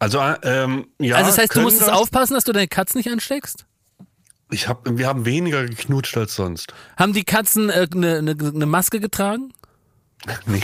Also, 0.01 0.20
äh, 0.20 0.38
ähm, 0.43 0.88
ja. 0.99 1.15
also 1.17 1.28
das 1.32 1.38
heißt, 1.38 1.55
du 1.55 1.59
musstest 1.61 1.89
das. 1.89 1.93
aufpassen, 1.95 2.34
dass 2.34 2.45
du 2.45 2.53
deine 2.53 2.70
Katzen 2.70 2.99
nicht 2.99 3.09
ansteckst? 3.11 3.65
Ich 4.52 4.68
hab, 4.68 4.82
wir 4.89 5.08
haben 5.08 5.26
weniger 5.26 5.66
geknutscht 5.66 6.18
als 6.18 6.36
sonst. 6.36 6.74
Haben 6.97 7.14
die 7.14 7.24
Katzen 7.24 7.70
eine 7.70 7.84
äh, 7.84 7.88
ne, 7.95 8.22
ne, 8.22 8.36
ne 8.36 8.66
Maske 8.66 9.00
getragen? 9.00 9.54
Nee. 10.47 10.62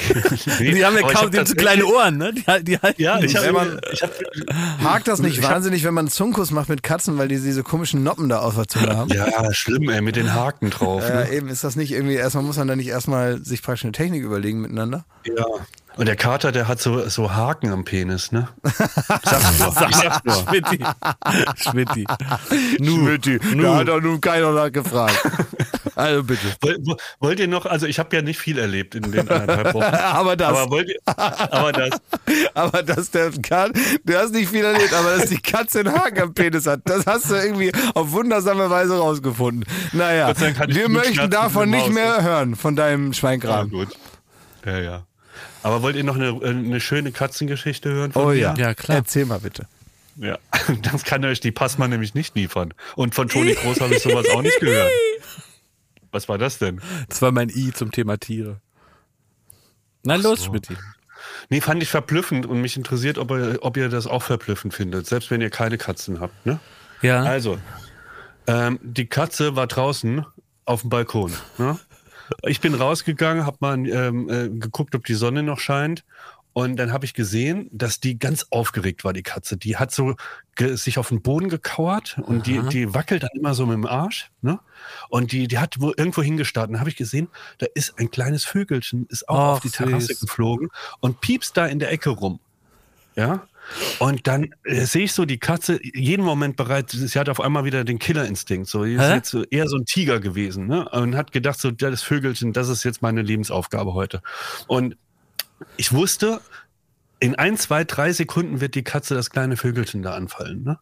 nee. 0.60 0.72
Die 0.74 0.86
haben 0.86 0.96
ja 0.96 1.02
kaum 1.04 1.14
hab 1.14 1.32
die 1.32 1.38
haben 1.38 1.46
so 1.46 1.54
tatsächlich- 1.54 1.58
kleine 1.62 1.86
Ohren, 1.86 2.18
ne? 2.18 2.34
Die, 2.34 2.64
die 2.66 2.78
halten 2.78 3.02
Ja, 3.02 3.20
ich 3.20 3.34
nicht. 3.34 3.38
habe 3.38 3.80
ich 3.94 4.02
hab, 4.04 4.12
Hakt 4.84 5.08
das 5.08 5.22
nicht 5.22 5.38
Ich 5.38 5.46
hab- 5.46 5.52
wahnsinnig, 5.54 5.86
wenn 5.86 5.94
man 5.94 6.06
einen 6.06 6.12
Zunkus 6.12 6.52
macht 6.52 6.68
mit 6.68 6.84
Katzen, 6.84 7.18
weil 7.18 7.30
die 7.30 7.40
diese 7.40 7.64
komischen 7.64 8.04
Noppen 8.04 8.28
da 8.28 8.40
auf 8.40 8.56
der 8.56 8.68
Zunge 8.68 8.98
haben? 8.98 9.10
ja, 9.14 9.54
schlimm, 9.54 9.88
ey, 9.90 10.02
mit 10.02 10.18
den 10.18 10.34
Haken 10.34 10.72
drauf. 10.72 11.08
Äh, 11.10 11.14
Ne? 11.14 11.30
eben 11.32 11.48
ist 11.48 11.64
das 11.64 11.78
nicht 11.78 11.94
irgendwie, 11.94 12.16
erstmal 12.16 12.44
muss 12.44 12.58
man 12.58 12.68
da 12.68 12.76
nicht 12.76 12.90
erstmal 12.90 13.42
sich 13.46 13.62
praktisch 13.64 13.86
eine 13.86 13.94
Technik 13.94 14.24
überlegen 14.24 14.60
miteinander? 14.60 15.06
Ja. 15.26 15.46
Und 15.98 16.08
der 16.08 16.16
Kater, 16.18 16.52
der 16.52 16.68
hat 16.68 16.82
so, 16.82 17.08
so 17.08 17.34
Haken 17.34 17.72
am 17.72 17.86
Penis, 17.86 18.32
ne? 18.34 18.50
Sag's 19.24 19.60
nur. 19.60 19.89
Ich 19.89 19.96
sag's 19.96 20.20
nur. 20.26 20.36
Schmidti. 20.36 20.84
Schmidti. 21.58 22.06
Schmidti, 22.78 23.39
da 23.62 23.76
hat 23.78 23.88
doch 23.88 24.02
nun 24.02 24.20
keiner 24.20 24.52
nachgefragt. 24.52 25.18
also 25.96 26.24
bitte. 26.24 26.48
Woll- 26.62 26.78
wo- 26.84 26.98
Wollt 27.20 27.39
ihr 27.39 27.48
noch, 27.48 27.66
also 27.66 27.86
ich 27.86 27.98
habe 28.00 28.14
ja 28.16 28.22
nicht 28.22 28.38
viel 28.39 28.58
erlebt 28.60 28.96
in 28.96 29.10
den 29.12 29.30
anderthalb 29.30 29.74
Wochen. 29.74 29.84
Aber 29.93 30.36
das. 30.36 30.50
Aber 30.50 30.70
wollt 30.70 30.89
ihr, 30.89 31.00
aber 31.06 31.72
das, 31.72 31.89
Aber 32.54 32.84
dass 32.84 33.12
der 33.12 33.32
kann, 33.41 33.72
du 34.04 34.18
hast 34.18 34.34
nicht 34.34 34.50
viel 34.50 34.66
erlebt, 34.66 34.93
aber 34.93 35.18
dass 35.18 35.30
die 35.30 35.38
Katze 35.41 35.80
einen 35.80 35.93
Haken 35.93 36.20
am 36.22 36.34
Penis 36.34 36.68
hat, 36.68 36.82
das 36.86 37.06
hast 37.06 37.30
du 37.30 37.36
irgendwie 37.36 37.72
auf 37.93 38.12
wundersame 38.12 38.70
Weise 38.70 38.98
rausgefunden. 38.98 39.64
Naja, 39.93 40.34
wir 40.68 40.89
möchten 40.89 41.30
davon 41.30 41.70
nicht 41.70 41.89
mehr 41.89 42.22
hören, 42.24 42.56
von 42.56 42.76
deinem 42.76 43.08
ja, 43.08 43.14
Schweinkram. 43.14 43.70
gut. 43.70 43.89
Ja, 44.66 44.78
ja. 44.80 45.04
Aber 45.66 45.82
wollt 45.82 45.95
ihr 45.95 46.03
noch 46.03 46.16
eine, 46.16 46.39
eine 46.43 46.80
schöne 46.80 47.11
Katzengeschichte 47.11 47.89
hören? 47.91 48.11
Von 48.11 48.22
Oh 48.24 48.28
mir? 48.28 48.36
ja. 48.36 48.53
Ja, 48.55 48.74
klar. 48.76 48.97
Erzähl 48.97 49.26
mal 49.26 49.39
bitte. 49.39 49.68
Ja, 50.16 50.38
das 50.84 51.03
kann 51.05 51.26
euch 51.26 51.39
die 51.39 51.51
Passmann 51.51 51.89
nämlich 51.89 52.13
nicht 52.13 52.36
liefern. 52.36 52.72
Und 52.95 53.16
von 53.16 53.28
Toni 53.28 53.53
Groß 53.55 53.82
habe 53.82 53.95
ich 53.95 54.03
sowas 54.03 54.30
auch 54.30 54.43
nicht 54.43 54.59
gehört. 54.59 54.91
Was 56.11 56.30
war 56.30 56.38
das 56.38 56.59
denn? 56.59 56.82
Das 57.09 57.24
war 57.24 57.32
mein 57.32 57.49
I 57.49 57.74
zum 57.74 57.91
Thema 57.91 58.18
Tiere. 58.20 58.61
Na 60.03 60.18
los, 60.18 60.41
so. 60.43 60.45
Schmidt. 60.51 60.68
Nee, 61.49 61.61
fand 61.61 61.82
ich 61.82 61.89
verblüffend 61.89 62.45
und 62.45 62.61
mich 62.61 62.78
interessiert, 62.78 63.18
ob 63.18 63.32
ihr, 63.32 63.57
ob 63.61 63.76
ihr 63.76 63.89
das 63.89 64.05
auch 64.05 64.22
verblüffend 64.22 64.76
findet, 64.76 65.07
selbst 65.07 65.32
wenn 65.32 65.41
ihr 65.41 65.49
keine 65.49 65.80
Katzen 65.80 66.20
habt. 66.20 66.45
Ne? 66.45 66.59
Ja. 67.01 67.24
Also, 67.24 67.57
ähm, 68.45 68.80
die 68.84 69.07
Katze 69.07 69.55
war 69.55 69.66
draußen 69.66 70.26
auf 70.66 70.82
dem 70.82 70.91
Balkon. 70.91 71.34
Ne? 71.57 71.80
Ich 72.43 72.59
bin 72.61 72.73
rausgegangen, 72.73 73.45
habe 73.45 73.57
mal 73.59 73.88
ähm, 73.88 74.30
äh, 74.30 74.49
geguckt, 74.49 74.95
ob 74.95 75.05
die 75.05 75.13
Sonne 75.13 75.43
noch 75.43 75.59
scheint. 75.59 76.03
Und 76.53 76.78
dann 76.78 76.93
habe 76.93 77.03
ich 77.03 77.13
gesehen, 77.13 77.69
dass 77.73 77.99
die 77.99 78.17
ganz 78.17 78.47
aufgeregt 78.49 79.03
war, 79.03 79.11
die 79.11 79.23
Katze. 79.23 79.57
Die 79.57 79.76
hat 79.76 79.91
so 79.91 80.15
sich 80.57 80.97
auf 80.97 81.09
den 81.09 81.21
Boden 81.21 81.49
gekauert 81.49 82.17
und 82.23 82.47
die, 82.47 82.61
die 82.69 82.93
wackelt 82.93 83.23
dann 83.23 83.32
immer 83.34 83.53
so 83.53 83.65
mit 83.65 83.73
dem 83.73 83.86
Arsch. 83.86 84.32
Ne? 84.41 84.59
Und 85.09 85.34
die, 85.34 85.49
die 85.49 85.59
hat 85.59 85.76
wo, 85.82 85.91
irgendwo 85.97 86.21
hingestartet. 86.23 86.73
Dann 86.73 86.80
habe 86.80 86.89
ich 86.89 86.95
gesehen, 86.95 87.28
da 87.57 87.65
ist 87.76 87.99
ein 87.99 88.09
kleines 88.09 88.45
Vögelchen, 88.45 89.05
ist 89.09 89.28
auch 89.28 89.36
Ach, 89.36 89.55
auf 89.55 89.59
die 89.59 89.69
Terrasse 89.69 90.07
süß. 90.07 90.21
geflogen 90.21 90.69
und 91.01 91.19
piepst 91.19 91.57
da 91.57 91.65
in 91.65 91.80
der 91.80 91.91
Ecke 91.91 92.11
rum. 92.11 92.39
Ja. 93.17 93.45
Und 93.99 94.28
dann 94.28 94.49
äh, 94.63 94.86
sehe 94.86 95.05
ich 95.05 95.13
so 95.13 95.26
die 95.26 95.39
Katze 95.39 95.80
jeden 95.82 96.24
Moment 96.24 96.55
bereit. 96.55 96.91
Sie 96.91 97.20
hat 97.20 97.30
auf 97.30 97.41
einmal 97.41 97.66
wieder 97.66 97.84
den 97.84 97.99
Killerinstinkt. 97.99 98.68
So, 98.68 98.84
sie 98.84 98.95
ist 98.95 99.01
Hä? 99.01 99.16
jetzt 99.16 99.30
so 99.30 99.43
eher 99.43 99.68
so 99.68 99.78
ein 99.78 99.86
Tiger 99.86 100.20
gewesen, 100.20 100.68
ne? 100.68 100.88
Und 100.89 101.16
hat 101.16 101.32
gedacht, 101.32 101.59
so, 101.59 101.72
das 101.72 102.01
Vögelchen, 102.03 102.53
das 102.53 102.70
ist 102.70 102.84
jetzt 102.84 103.01
meine 103.01 103.22
Lebensaufgabe 103.22 103.93
heute. 103.93 104.22
Und 104.68 104.97
ich 105.78 105.91
wusste, 105.93 106.41
in 107.20 107.36
ein, 107.36 107.57
zwei, 107.57 107.84
drei 107.84 108.11
Sekunden 108.11 108.61
wird 108.61 108.76
die 108.76 108.84
Katze 108.84 109.16
das 109.16 109.30
kleine 109.30 109.57
Vögelchen 109.57 110.03
da 110.03 110.13
anfallen. 110.13 110.63
Ne? 110.63 110.80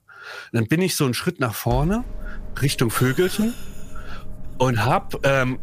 Dann 0.51 0.67
bin 0.67 0.81
ich 0.81 0.95
so 0.95 1.05
einen 1.05 1.13
Schritt 1.13 1.39
nach 1.39 1.53
vorne, 1.53 2.03
Richtung 2.61 2.89
Vögelchen 2.89 3.53
und 4.57 4.85
hab 4.85 5.25
ähm, 5.25 5.59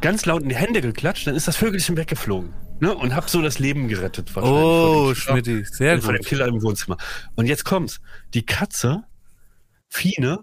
ganz 0.00 0.26
laut 0.26 0.42
in 0.42 0.48
die 0.48 0.56
Hände 0.56 0.80
geklatscht. 0.80 1.26
Dann 1.26 1.34
ist 1.34 1.48
das 1.48 1.56
Vögelchen 1.56 1.96
weggeflogen. 1.96 2.54
Ne? 2.82 2.92
Und 2.92 3.14
hab 3.14 3.30
so 3.30 3.40
das 3.40 3.60
Leben 3.60 3.86
gerettet. 3.86 4.34
wahrscheinlich 4.34 4.60
Oh, 4.60 5.14
Schmidti, 5.14 5.64
sehr 5.64 6.02
von 6.02 6.14
dem 6.14 6.18
gut. 6.18 6.26
Killer 6.26 6.48
im 6.48 6.60
Wohnzimmer. 6.62 6.96
Und 7.36 7.46
jetzt 7.46 7.64
kommt's. 7.64 8.00
Die 8.34 8.44
Katze, 8.44 9.04
Fine, 9.88 10.40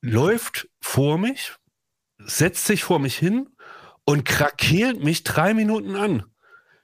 läuft 0.00 0.68
vor 0.80 1.18
mich, 1.18 1.54
setzt 2.18 2.66
sich 2.66 2.82
vor 2.82 2.98
mich 2.98 3.16
hin 3.16 3.48
und 4.04 4.24
krakeelt 4.24 5.04
mich 5.04 5.22
drei 5.22 5.54
Minuten 5.54 5.94
an. 5.94 6.24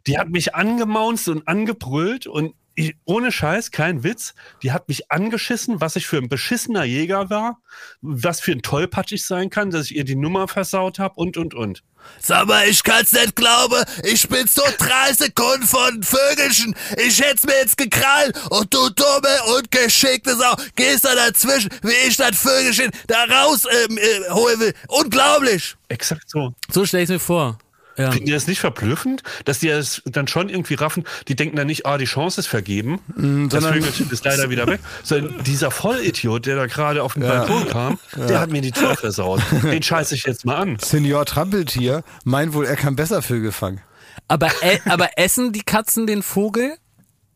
Die 0.07 0.17
hat 0.17 0.29
mich 0.29 0.55
angemaunzt 0.55 1.29
und 1.29 1.49
angebrüllt 1.49 2.29
und 2.29 2.55
ich, 2.79 2.97
ohne 3.05 3.33
Scheiß, 3.33 3.73
kein 3.73 4.05
Witz, 4.05 4.35
die 4.63 4.71
hat 4.71 4.89
mich 4.89 5.11
angeschissen, 5.11 5.81
was 5.81 5.97
ich 5.97 6.07
für 6.07 6.19
ein 6.19 6.29
beschissener 6.29 6.85
Jäger 6.85 7.29
war, 7.29 7.61
was 8.01 8.41
für 8.41 8.53
ein 8.53 8.63
Tollpatsch 8.63 9.13
ich 9.13 9.27
sein 9.27 9.51
kann, 9.51 9.71
dass 9.71 9.87
ich 9.87 9.97
ihr 9.97 10.05
die 10.05 10.15
Nummer 10.15 10.47
versaut 10.47 11.01
habe 11.01 11.15
und, 11.17 11.37
und, 11.37 11.55
und. 11.55 11.83
Sag 12.21 12.47
mal, 12.47 12.67
ich 12.69 12.85
kann's 12.85 13.13
nicht 13.13 13.35
glauben. 13.35 13.83
Ich 14.05 14.29
bin 14.29 14.47
so 14.47 14.63
drei 14.79 15.13
Sekunden 15.13 15.67
von 15.67 16.03
Vögelchen. 16.03 16.75
Ich 16.97 17.21
hätt's 17.21 17.45
mir 17.45 17.57
jetzt 17.61 17.77
gekrallt 17.77 18.39
und 18.51 18.73
du 18.73 18.89
dumme 18.91 19.57
und 19.57 19.71
geschickte 19.73 20.37
Sau 20.37 20.55
gehst 20.77 21.05
da 21.05 21.17
dazwischen, 21.17 21.71
wie 21.83 22.09
ich 22.09 22.17
das 22.17 22.39
Vögelchen 22.39 22.93
da 23.09 23.25
raus 23.25 23.65
ähm, 23.65 23.99
äh, 23.99 24.31
holen 24.31 24.61
will. 24.61 24.75
Unglaublich. 24.87 25.77
Exakt 25.89 26.31
so. 26.31 26.55
So 26.71 26.87
stelle 26.87 27.03
ich 27.03 27.09
mir 27.09 27.19
vor. 27.19 27.59
Ja. 27.99 28.11
Finden 28.13 28.27
die 28.27 28.33
das 28.33 28.47
nicht 28.47 28.61
verblüffend, 28.61 29.23
dass 29.45 29.59
die 29.59 29.69
das 29.69 30.01
dann 30.07 30.29
schon 30.29 30.49
irgendwie 30.49 30.75
raffen? 30.75 31.05
Die 31.29 31.37
denken 31.37 31.57
dann 31.57 31.67
nicht, 31.67 31.85
ah, 31.85 31.99
die 31.99 32.05
Chance 32.07 32.41
ist 32.41 32.47
vergeben, 32.47 33.01
das 33.09 33.63
sondern- 33.63 33.75
Vögelchen 33.75 34.11
ist 34.11 34.25
leider 34.25 34.49
wieder 34.51 34.67
weg. 34.67 34.81
Sondern 35.03 35.43
dieser 35.45 35.71
Vollidiot, 35.71 36.47
der 36.47 36.57
da 36.57 36.67
gerade 36.67 37.03
auf 37.03 37.15
den 37.15 37.23
Balkon 37.23 37.69
kam, 37.69 37.99
der 38.17 38.41
hat 38.41 38.51
mir 38.51 38.63
die 38.63 38.73
Tür 38.73 38.95
versaut. 38.97 39.43
Den 39.63 39.83
scheiße 39.83 40.15
ich 40.15 40.23
jetzt 40.25 40.45
mal 40.45 40.57
an. 40.57 40.79
Senior 40.81 41.27
Trampeltier 41.27 42.05
meint 42.25 42.55
wohl, 42.55 42.65
er 42.67 42.77
kann 42.77 42.97
besser 42.97 43.21
Vögel 43.23 43.53
fangen. 43.53 43.81
Aber, 44.29 44.49
äh, 44.63 44.79
aber 44.87 45.11
essen 45.17 45.53
die 45.53 45.63
Katzen 45.63 46.07
den 46.07 46.23
Vogel? 46.23 46.77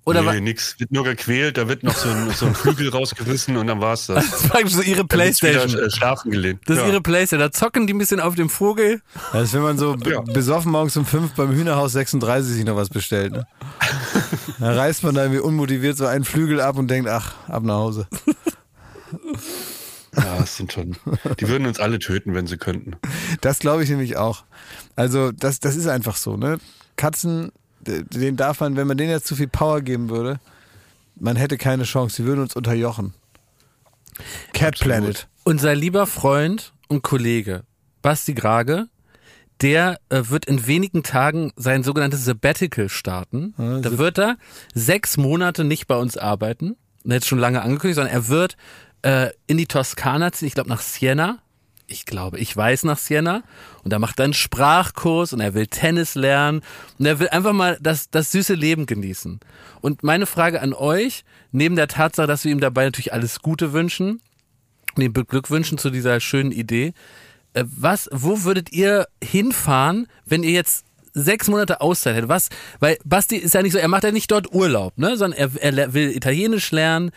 Oder 0.05 0.23
nee, 0.33 0.41
nix. 0.41 0.81
Wird 0.81 0.91
nur 0.91 1.05
gequält, 1.05 1.57
da 1.59 1.69
wird 1.69 1.85
noch 1.85 1.95
so 1.97 2.09
ein, 2.09 2.31
so 2.35 2.47
ein 2.47 2.55
Flügel 2.57 2.89
rausgerissen 2.89 3.57
und 3.57 3.69
dann 3.69 3.81
war's 3.81 4.07
das. 4.07 4.29
das 4.31 4.43
ist 4.43 4.49
praktisch 4.51 4.73
so 4.75 4.83
ihre 4.83 5.05
Playstation. 5.05 5.69
Wieder, 5.71 5.83
äh, 5.87 5.91
schlafen 5.91 6.31
gelehnt. 6.33 6.61
Das 6.67 6.79
ist 6.79 6.83
Ja. 6.83 6.89
ihre 6.89 7.01
Playstation. 7.01 7.41
Da 7.41 7.53
zocken 7.53 7.87
die 7.87 7.95
ein 7.95 7.99
bisschen 7.99 8.19
auf 8.19 8.35
dem 8.35 8.49
Vogel. 8.49 9.01
Das 9.33 9.45
ist, 9.45 9.55
wenn 9.55 9.63
man 9.63 9.79
so 9.79 9.97
Ja. 10.05 10.21
besoffen 10.23 10.73
morgens 10.73 10.97
um 10.97 11.07
fünf 11.07 11.35
beim 11.35 11.53
Hühnerhaus 11.53 11.93
36 11.93 12.53
sich 12.55 12.65
noch 12.65 12.77
was 12.77 12.89
bestellt. 12.89 13.33
Ne? 13.33 13.47
Da 14.59 14.73
reißt 14.75 15.03
man 15.05 15.15
da 15.15 15.23
irgendwie 15.23 15.41
unmotiviert 15.41 15.97
so 15.97 16.07
einen 16.07 16.25
Flügel 16.25 16.61
ab 16.61 16.77
und 16.79 16.89
denkt, 16.89 17.09
ach, 17.09 17.35
ab 17.49 17.63
nach 17.65 17.75
Hause. 17.77 18.07
Ja, 20.17 20.39
das 20.39 20.57
sind 20.57 20.73
schon. 20.73 20.97
Die 21.41 21.49
würden 21.49 21.67
uns 21.67 21.81
alle 21.81 21.99
töten, 21.99 22.35
wenn 22.35 22.47
sie 22.47 22.59
könnten. 22.59 22.97
Das 23.41 23.59
glaube 23.61 23.83
ich 23.83 23.91
nämlich 23.91 24.17
auch. 24.17 24.45
Also 24.95 25.33
das, 25.33 25.59
das 25.61 25.75
ist 25.77 25.87
einfach 25.87 26.17
so. 26.17 26.37
Ne? 26.37 26.59
Katzen, 26.97 27.51
d- 27.87 28.03
denen 28.05 28.37
darf 28.37 28.61
man, 28.61 28.77
wenn 28.77 28.87
man 28.87 28.97
denen 28.97 29.11
jetzt 29.11 29.27
zu 29.27 29.37
viel 29.37 29.49
Power 29.49 29.81
geben 29.81 30.09
würde, 30.11 30.41
man 31.19 31.37
hätte 31.37 31.59
keine 31.59 31.85
Chance. 31.85 32.17
Sie 32.17 32.25
würden 32.25 32.41
uns 32.41 32.57
unterjochen. 32.57 33.15
Cat 34.53 34.75
Absolut. 34.75 34.79
Planet. 35.01 35.29
Unser 35.45 35.75
lieber 35.75 36.07
Freund 36.07 36.73
und 36.89 37.03
Kollege 37.03 37.65
Basti 38.03 38.35
Grage, 38.35 38.89
der 39.61 39.99
äh, 40.09 40.23
wird 40.29 40.47
in 40.47 40.67
wenigen 40.67 41.03
Tagen 41.03 41.53
sein 41.57 41.83
sogenanntes 41.85 42.25
Sabbatical 42.25 42.89
starten. 42.89 43.55
da 43.57 43.97
wird 43.99 44.19
er 44.19 44.37
sechs 44.75 45.17
Monate 45.17 45.63
nicht 45.65 45.87
bei 45.87 45.97
uns 45.97 46.17
arbeiten. 46.17 46.77
Er 47.05 47.17
hat 47.17 47.25
schon 47.25 47.39
lange 47.39 47.63
angekündigt, 47.63 47.97
sondern 47.97 48.13
er 48.15 48.29
wird 48.29 48.57
äh, 49.03 49.31
in 49.47 49.57
die 49.59 49.67
Toskana 49.67 50.33
ziehen, 50.33 50.49
ich 50.49 50.55
glaube 50.55 50.69
nach 50.69 50.81
Siena. 50.81 51.39
Ich 51.93 52.07
glaube, 52.07 52.39
ich 52.39 52.57
weiß 52.57 52.85
nach 52.85 52.99
Siena. 52.99 53.43
Und 53.85 53.93
da 53.93 53.99
macht 53.99 54.19
er 54.19 54.25
einen 54.25 54.33
Sprachkurs 54.33 55.33
und 55.33 55.41
er 55.41 55.55
will 55.55 55.67
Tennis 55.67 56.15
lernen. 56.15 56.63
Und 56.99 57.07
er 57.07 57.19
will 57.19 57.29
einfach 57.29 57.53
mal 57.53 57.79
das, 57.81 58.11
das 58.11 58.33
süße 58.33 58.55
Leben 58.55 58.87
genießen. 58.87 59.41
Und 59.81 60.03
meine 60.03 60.27
Frage 60.27 60.61
an 60.61 60.73
euch, 60.73 61.25
neben 61.51 61.77
der 61.77 61.89
Tatsache, 61.89 62.27
dass 62.27 62.45
wir 62.45 62.53
ihm 62.53 62.61
dabei 62.61 62.85
natürlich 62.85 63.13
alles 63.13 63.41
Gute 63.41 63.73
wünschen, 63.73 64.21
und 64.97 65.03
ihm 65.03 65.13
beglückwünschen 65.13 65.79
zu 65.79 65.91
dieser 65.91 66.21
schönen 66.21 66.53
Idee. 66.53 66.93
Äh, 67.55 67.65
Was, 67.67 68.09
wo 68.13 68.45
würdet 68.45 68.73
ihr 68.73 69.07
hinfahren, 69.23 70.07
wenn 70.25 70.43
ihr 70.43 70.53
jetzt 70.53 70.85
sechs 71.15 71.49
Monate 71.49 71.81
Auszeit 71.81 72.17
hättet? 72.17 72.29
Was, 72.29 72.49
weil 72.81 72.99
Basti 73.05 73.37
ist 73.37 73.55
ja 73.55 73.63
nicht 73.63 73.73
so, 73.73 73.79
er 73.79 73.89
macht 73.89 74.05
ja 74.05 74.13
nicht 74.13 74.31
dort 74.31 74.53
Urlaub, 74.53 74.97
ne, 74.99 75.17
sondern 75.17 75.39
er, 75.39 75.77
er 75.77 75.95
will 75.95 76.11
Italienisch 76.11 76.71
lernen 76.73 77.11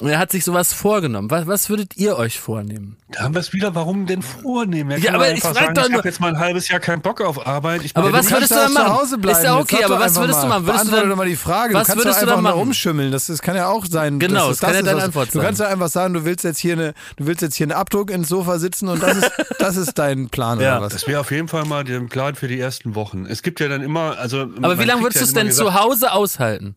und 0.00 0.08
er 0.08 0.18
hat 0.18 0.30
sich 0.32 0.44
sowas 0.44 0.72
vorgenommen. 0.72 1.30
Was, 1.30 1.46
was 1.46 1.68
würdet 1.68 1.96
ihr 1.96 2.16
euch 2.16 2.40
vornehmen? 2.40 2.96
Da 3.10 3.22
haben 3.24 3.34
wir 3.34 3.40
es 3.40 3.52
wieder, 3.52 3.74
warum 3.74 4.06
denn 4.06 4.22
vornehmen? 4.22 4.90
Er 4.92 4.98
Ja, 4.98 5.14
aber 5.14 5.28
ich 5.28 5.34
einfach 5.36 5.50
frag 5.52 5.56
sagen, 5.64 5.74
doch 5.74 5.82
ich 5.84 5.88
nur- 5.90 5.98
habe 5.98 6.08
jetzt 6.08 6.20
mal 6.20 6.28
ein 6.28 6.38
halbes 6.38 6.68
Jahr 6.68 6.80
keinen 6.80 7.02
Bock 7.02 7.20
auf 7.20 7.46
Arbeit. 7.46 7.82
Ich 7.84 7.96
Aber 7.96 8.06
bin- 8.06 8.16
was 8.16 8.26
Du 8.26 8.34
kannst 8.34 8.50
würdest 8.50 8.52
du 8.52 8.54
doch 8.56 8.62
dann 8.62 8.72
zu 8.72 8.78
machen? 8.90 8.92
Hause 9.02 9.18
bleiben. 9.18 9.38
Ist 9.38 9.44
ja 9.44 9.58
okay, 9.58 9.84
aber 9.84 9.98
was 9.98 10.02
einfach 10.16 10.20
würdest 10.22 10.42
du 10.42 10.46
mal. 10.46 10.48
machen? 10.60 10.66
Würdest 10.66 10.84
du 10.84 10.90
Beantworte 10.90 11.00
dann- 11.02 11.10
doch 11.10 11.16
mal 11.16 11.28
die 11.28 11.36
Frage. 11.36 11.74
was 11.74 11.86
du 11.86 11.92
kannst 11.92 12.04
würdest 12.04 12.18
du 12.18 12.22
einfach 12.22 12.34
dann 12.36 12.42
mal 12.44 12.50
rumschimmeln. 12.50 13.12
Das, 13.12 13.26
das 13.26 13.42
kann 13.42 13.56
ja 13.56 13.68
auch 13.68 13.86
sein. 13.86 14.18
Genau, 14.18 14.48
dass 14.48 14.58
das 14.58 14.60
kann 14.60 14.72
ja 14.74 14.80
ist, 14.80 14.86
deine 14.86 15.02
Antwort 15.02 15.28
Du 15.28 15.32
sein. 15.34 15.42
kannst 15.42 15.60
ja 15.60 15.68
einfach 15.68 15.88
sagen, 15.88 16.14
du 16.14 16.24
willst 16.24 16.44
jetzt 16.44 16.58
hier 16.58 16.72
eine, 16.74 16.94
du 17.16 17.26
willst 17.26 17.42
jetzt 17.42 17.56
hier 17.56 17.64
einen 17.64 17.72
Abdruck 17.72 18.10
ins 18.10 18.28
Sofa 18.28 18.58
sitzen 18.58 18.88
und 18.88 19.02
das 19.02 19.16
ist, 19.16 19.30
das 19.58 19.76
ist 19.76 19.98
dein 19.98 20.28
Plan 20.28 20.60
Ja. 20.60 20.76
oder 20.78 20.86
was? 20.86 20.92
Das 20.92 21.06
wäre 21.06 21.20
auf 21.20 21.30
jeden 21.30 21.48
Fall 21.48 21.64
mal 21.64 21.84
der 21.84 22.00
Plan 22.00 22.34
für 22.36 22.48
die 22.48 22.58
ersten 22.60 22.94
Wochen. 22.94 23.26
Es 23.26 23.42
gibt 23.42 23.60
ja 23.60 23.68
dann 23.68 23.82
immer, 23.82 24.16
also. 24.18 24.46
Aber 24.62 24.78
wie 24.78 24.84
lange 24.84 25.02
würdest 25.02 25.20
du 25.20 25.24
es 25.24 25.32
denn 25.34 25.50
zu 25.52 25.74
Hause 25.74 26.12
aushalten? 26.12 26.74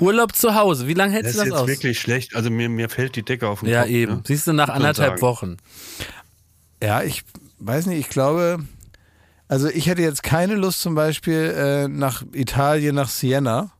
Urlaub 0.00 0.34
zu 0.34 0.54
Hause, 0.54 0.86
wie 0.88 0.94
lange 0.94 1.12
Das 1.12 1.24
hältst 1.24 1.30
ist 1.30 1.34
du 1.36 1.38
das 1.40 1.48
jetzt 1.48 1.58
aus? 1.62 1.68
wirklich 1.68 2.00
schlecht. 2.00 2.34
Also 2.34 2.50
mir, 2.50 2.68
mir 2.68 2.88
fällt 2.88 3.16
die 3.16 3.22
Decke 3.22 3.48
auf 3.48 3.60
den 3.60 3.68
ja, 3.68 3.82
Kopf. 3.82 3.90
eben. 3.90 4.12
Ne? 4.16 4.22
Siehst 4.26 4.46
du, 4.46 4.52
nach 4.52 4.68
anderthalb 4.68 5.18
sagen. 5.18 5.22
Wochen. 5.22 5.56
Ja, 6.82 7.02
ich 7.02 7.22
weiß 7.58 7.86
nicht, 7.86 8.00
ich 8.00 8.08
glaube, 8.08 8.58
also 9.48 9.68
ich 9.68 9.86
hätte 9.86 10.02
jetzt 10.02 10.22
keine 10.22 10.54
Lust 10.54 10.80
zum 10.80 10.94
Beispiel 10.94 11.54
äh, 11.56 11.88
nach 11.88 12.24
Italien, 12.32 12.94
nach 12.94 13.08
Siena. 13.08 13.70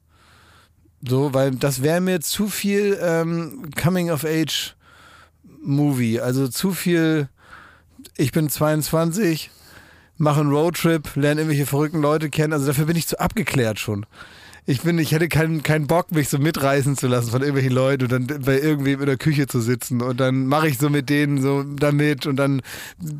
So, 1.06 1.34
weil 1.34 1.50
das 1.52 1.82
wäre 1.82 2.00
mir 2.00 2.20
zu 2.20 2.46
viel 2.48 2.96
ähm, 3.02 3.70
Coming 3.80 4.10
of 4.10 4.24
Age 4.24 4.76
Movie. 5.62 6.20
Also 6.20 6.46
zu 6.46 6.72
viel, 6.72 7.28
ich 8.16 8.30
bin 8.32 8.48
22, 8.48 9.50
mache 10.16 10.40
einen 10.40 10.50
Roadtrip, 10.52 11.16
lerne 11.16 11.40
irgendwelche 11.40 11.66
verrückten 11.66 12.00
Leute 12.00 12.30
kennen. 12.30 12.52
Also 12.52 12.66
dafür 12.66 12.84
bin 12.84 12.96
ich 12.96 13.08
zu 13.08 13.18
abgeklärt 13.18 13.80
schon. 13.80 14.06
Ich 14.64 14.82
bin, 14.82 14.96
ich 15.00 15.10
hätte 15.10 15.28
keinen, 15.28 15.64
keinen 15.64 15.88
Bock, 15.88 16.12
mich 16.12 16.28
so 16.28 16.38
mitreißen 16.38 16.96
zu 16.96 17.08
lassen 17.08 17.32
von 17.32 17.40
irgendwelchen 17.40 17.72
Leuten 17.72 18.04
und 18.04 18.12
dann 18.12 18.42
bei 18.42 18.60
irgendwem 18.60 19.00
in 19.00 19.06
der 19.06 19.16
Küche 19.16 19.48
zu 19.48 19.60
sitzen 19.60 20.00
und 20.00 20.20
dann 20.20 20.46
mache 20.46 20.68
ich 20.68 20.78
so 20.78 20.88
mit 20.88 21.08
denen 21.08 21.42
so 21.42 21.64
damit 21.64 22.26
und 22.26 22.36
dann 22.36 22.62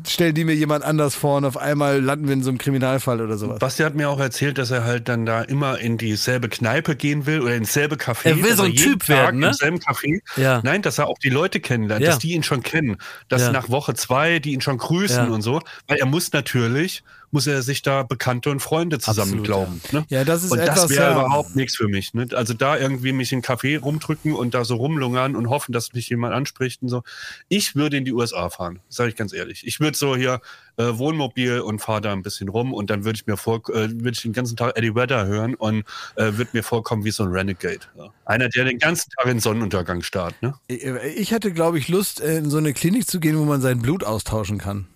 stellen 0.07 0.35
die 0.35 0.45
mir 0.45 0.55
jemand 0.55 0.85
anders 0.85 1.15
vor 1.15 1.35
und 1.35 1.43
auf 1.43 1.57
einmal 1.57 1.99
landen 1.99 2.27
wir 2.27 2.33
in 2.33 2.43
so 2.43 2.49
einem 2.49 2.59
Kriminalfall 2.59 3.19
oder 3.19 3.37
sowas. 3.37 3.59
Basti 3.59 3.83
hat 3.83 3.93
mir 3.93 4.09
auch 4.09 4.21
erzählt, 4.21 4.57
dass 4.57 4.71
er 4.71 4.85
halt 4.85 5.09
dann 5.09 5.25
da 5.25 5.41
immer 5.41 5.79
in 5.79 5.97
dieselbe 5.97 6.47
Kneipe 6.47 6.95
gehen 6.95 7.25
will 7.25 7.41
oder 7.41 7.55
ins 7.55 7.73
selbe 7.73 7.95
Café. 7.95 8.29
Er 8.29 8.35
will 8.37 8.43
dass 8.43 8.57
so 8.57 8.63
ein 8.63 8.73
Typ 8.75 8.99
Tag 9.01 9.09
werden, 9.09 9.39
ne? 9.41 9.47
Im 9.47 9.53
selben 9.53 9.77
Café. 9.79 10.21
Ja. 10.37 10.61
Nein, 10.63 10.81
dass 10.81 10.97
er 10.97 11.07
auch 11.07 11.17
die 11.17 11.29
Leute 11.29 11.59
kennenlernt, 11.59 12.03
Ja. 12.05 12.11
dass 12.11 12.19
die 12.19 12.31
ihn 12.31 12.43
schon 12.43 12.63
kennen. 12.63 12.95
Dass 13.27 13.41
Ja. 13.41 13.51
nach 13.51 13.67
Woche 13.67 13.95
zwei 13.95 14.39
die 14.39 14.53
ihn 14.53 14.61
schon 14.61 14.77
grüßen 14.77 15.25
Ja. 15.25 15.29
und 15.29 15.41
so. 15.41 15.59
Weil 15.87 15.97
er 15.97 16.05
muss 16.05 16.31
natürlich, 16.31 17.03
muss 17.33 17.47
er 17.47 17.61
sich 17.63 17.81
da 17.81 18.03
Bekannte 18.03 18.51
und 18.51 18.61
Freunde 18.61 18.99
zusammen 18.99 19.39
Absolut, 19.39 19.45
glauben. 19.45 19.81
Ne? 19.91 20.05
Ja, 20.09 20.23
das 20.23 20.43
ist 20.43 20.51
und 20.51 20.59
etwas, 20.59 20.83
das 20.83 20.89
wäre 20.91 21.11
ja. 21.11 21.11
überhaupt 21.11 21.55
nichts 21.55 21.75
für 21.75 21.87
mich. 21.87 22.13
Ne? 22.13 22.27
Also 22.33 22.53
da 22.53 22.77
irgendwie 22.77 23.11
mich 23.11 23.31
in 23.31 23.41
Café 23.41 23.79
rumdrücken 23.79 24.33
und 24.33 24.53
da 24.53 24.63
so 24.63 24.75
rumlungern 24.75 25.35
und 25.35 25.49
hoffen, 25.49 25.73
dass 25.73 25.93
mich 25.93 26.09
jemand 26.09 26.33
anspricht 26.33 26.83
und 26.83 26.89
so. 26.89 27.03
Ich 27.49 27.75
würde 27.75 27.97
in 27.97 28.05
die 28.05 28.13
USA 28.13 28.49
fahren, 28.49 28.79
sage 28.87 29.09
ich 29.09 29.15
ganz 29.15 29.33
ehrlich. 29.33 29.65
Ich 29.65 29.79
würde 29.79 29.97
so 29.97 30.15
hier 30.15 30.41
äh, 30.77 30.97
Wohnmobil 30.97 31.59
und 31.59 31.79
fahre 31.79 32.01
da 32.01 32.13
ein 32.13 32.21
bisschen 32.21 32.49
rum 32.49 32.73
und 32.73 32.89
dann 32.89 33.03
würde 33.03 33.17
ich 33.17 33.25
mir 33.25 33.37
vor, 33.37 33.57
äh, 33.69 33.89
würde 33.89 34.11
ich 34.11 34.21
den 34.21 34.33
ganzen 34.33 34.55
Tag 34.55 34.77
Eddie 34.77 34.95
Vedder 34.95 35.25
hören 35.25 35.55
und 35.55 35.85
äh, 36.15 36.33
würde 36.33 36.51
mir 36.53 36.63
vorkommen 36.63 37.03
wie 37.03 37.11
so 37.11 37.23
ein 37.23 37.29
Renegade. 37.29 37.81
Ja. 37.97 38.09
Einer, 38.25 38.49
der 38.49 38.65
den 38.65 38.77
ganzen 38.77 39.09
Tag 39.11 39.25
in 39.27 39.39
Sonnenuntergang 39.39 40.03
starrt. 40.03 40.35
Ne? 40.41 40.53
Ich 40.67 41.31
hätte, 41.31 41.51
glaube 41.51 41.79
ich, 41.79 41.87
Lust, 41.87 42.21
äh, 42.21 42.37
in 42.37 42.49
so 42.49 42.57
eine 42.57 42.73
Klinik 42.73 43.07
zu 43.07 43.19
gehen, 43.19 43.37
wo 43.37 43.43
man 43.43 43.61
sein 43.61 43.81
Blut 43.81 44.03
austauschen 44.03 44.57
kann. 44.59 44.87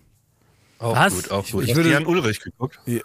Auch 0.80 0.96
Was? 0.96 1.14
gut, 1.14 1.32
auch 1.32 1.46
gut. 1.50 1.64
Ich 1.64 1.70
Hast 1.72 1.78
würde- 1.78 1.92
Jan 1.92 2.06
Ulrich 2.06 2.40
geguckt? 2.40 2.80
Äh, 2.86 3.02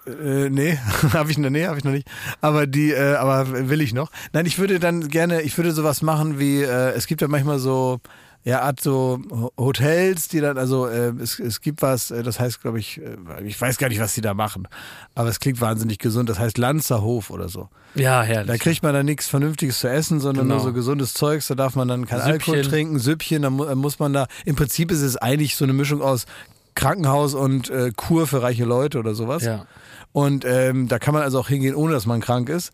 nee, 0.50 0.78
habe 1.12 1.30
ich 1.30 1.38
noch, 1.38 1.50
nee, 1.50 1.66
habe 1.66 1.78
ich 1.78 1.84
noch 1.84 1.92
nicht. 1.92 2.06
Aber 2.40 2.66
die, 2.66 2.90
äh, 2.92 3.14
aber 3.14 3.68
will 3.68 3.80
ich 3.80 3.94
noch. 3.94 4.10
Nein, 4.32 4.46
ich 4.46 4.58
würde 4.58 4.78
dann 4.78 5.08
gerne, 5.08 5.42
ich 5.42 5.56
würde 5.56 5.72
sowas 5.72 6.02
machen 6.02 6.38
wie, 6.38 6.62
äh, 6.62 6.90
es 6.90 7.06
gibt 7.06 7.22
ja 7.22 7.28
manchmal 7.28 7.58
so, 7.58 8.00
ja, 8.44 8.60
Art 8.62 8.80
so 8.80 9.20
Ho- 9.30 9.52
Hotels, 9.56 10.26
die 10.28 10.40
dann, 10.40 10.58
also 10.58 10.86
äh, 10.88 11.12
es, 11.20 11.38
es 11.38 11.60
gibt 11.60 11.80
was, 11.80 12.10
äh, 12.10 12.22
das 12.24 12.40
heißt, 12.40 12.60
glaube 12.60 12.80
ich, 12.80 13.00
äh, 13.00 13.16
ich 13.44 13.58
weiß 13.58 13.78
gar 13.78 13.88
nicht, 13.88 14.00
was 14.00 14.14
die 14.14 14.20
da 14.20 14.34
machen, 14.34 14.66
aber 15.14 15.28
es 15.28 15.38
klingt 15.38 15.60
wahnsinnig 15.60 15.98
gesund. 15.98 16.28
Das 16.28 16.40
heißt 16.40 16.58
Lanzerhof 16.58 17.30
oder 17.30 17.48
so. 17.48 17.68
Ja, 17.94 18.20
Da 18.22 18.26
herrlich. 18.26 18.60
kriegt 18.60 18.82
man 18.82 18.94
dann 18.94 19.06
nichts 19.06 19.28
Vernünftiges 19.28 19.78
zu 19.78 19.88
essen, 19.88 20.18
sondern 20.18 20.44
Genau. 20.48 20.56
nur 20.56 20.64
so 20.64 20.72
gesundes 20.72 21.14
Zeugs. 21.14 21.46
Da 21.46 21.54
darf 21.54 21.76
man 21.76 21.86
dann 21.88 22.04
kein 22.04 22.18
Süppchen. 22.18 22.32
Alkohol 22.32 22.62
trinken, 22.62 22.98
Süppchen. 22.98 23.42
Da 23.42 23.50
mu 23.50 23.64
äh, 23.64 23.76
muss 23.76 23.98
man 24.00 24.12
da. 24.12 24.26
Im 24.44 24.56
Prinzip 24.56 24.90
ist 24.90 25.02
es 25.02 25.16
eigentlich 25.16 25.54
so 25.54 25.64
eine 25.64 25.72
Mischung 25.72 26.02
aus 26.02 26.26
Krankenhaus 26.74 27.34
und 27.34 27.70
äh, 27.70 27.90
Kur 27.96 28.26
für 28.26 28.42
reiche 28.42 28.64
Leute 28.64 28.98
oder 28.98 29.14
sowas. 29.14 29.44
Ja. 29.44 29.66
Und 30.12 30.44
ähm, 30.44 30.88
da 30.88 30.98
kann 30.98 31.14
man 31.14 31.22
also 31.22 31.38
auch 31.40 31.48
hingehen, 31.48 31.74
ohne 31.74 31.92
dass 31.94 32.06
man 32.06 32.20
krank 32.20 32.48
ist. 32.48 32.72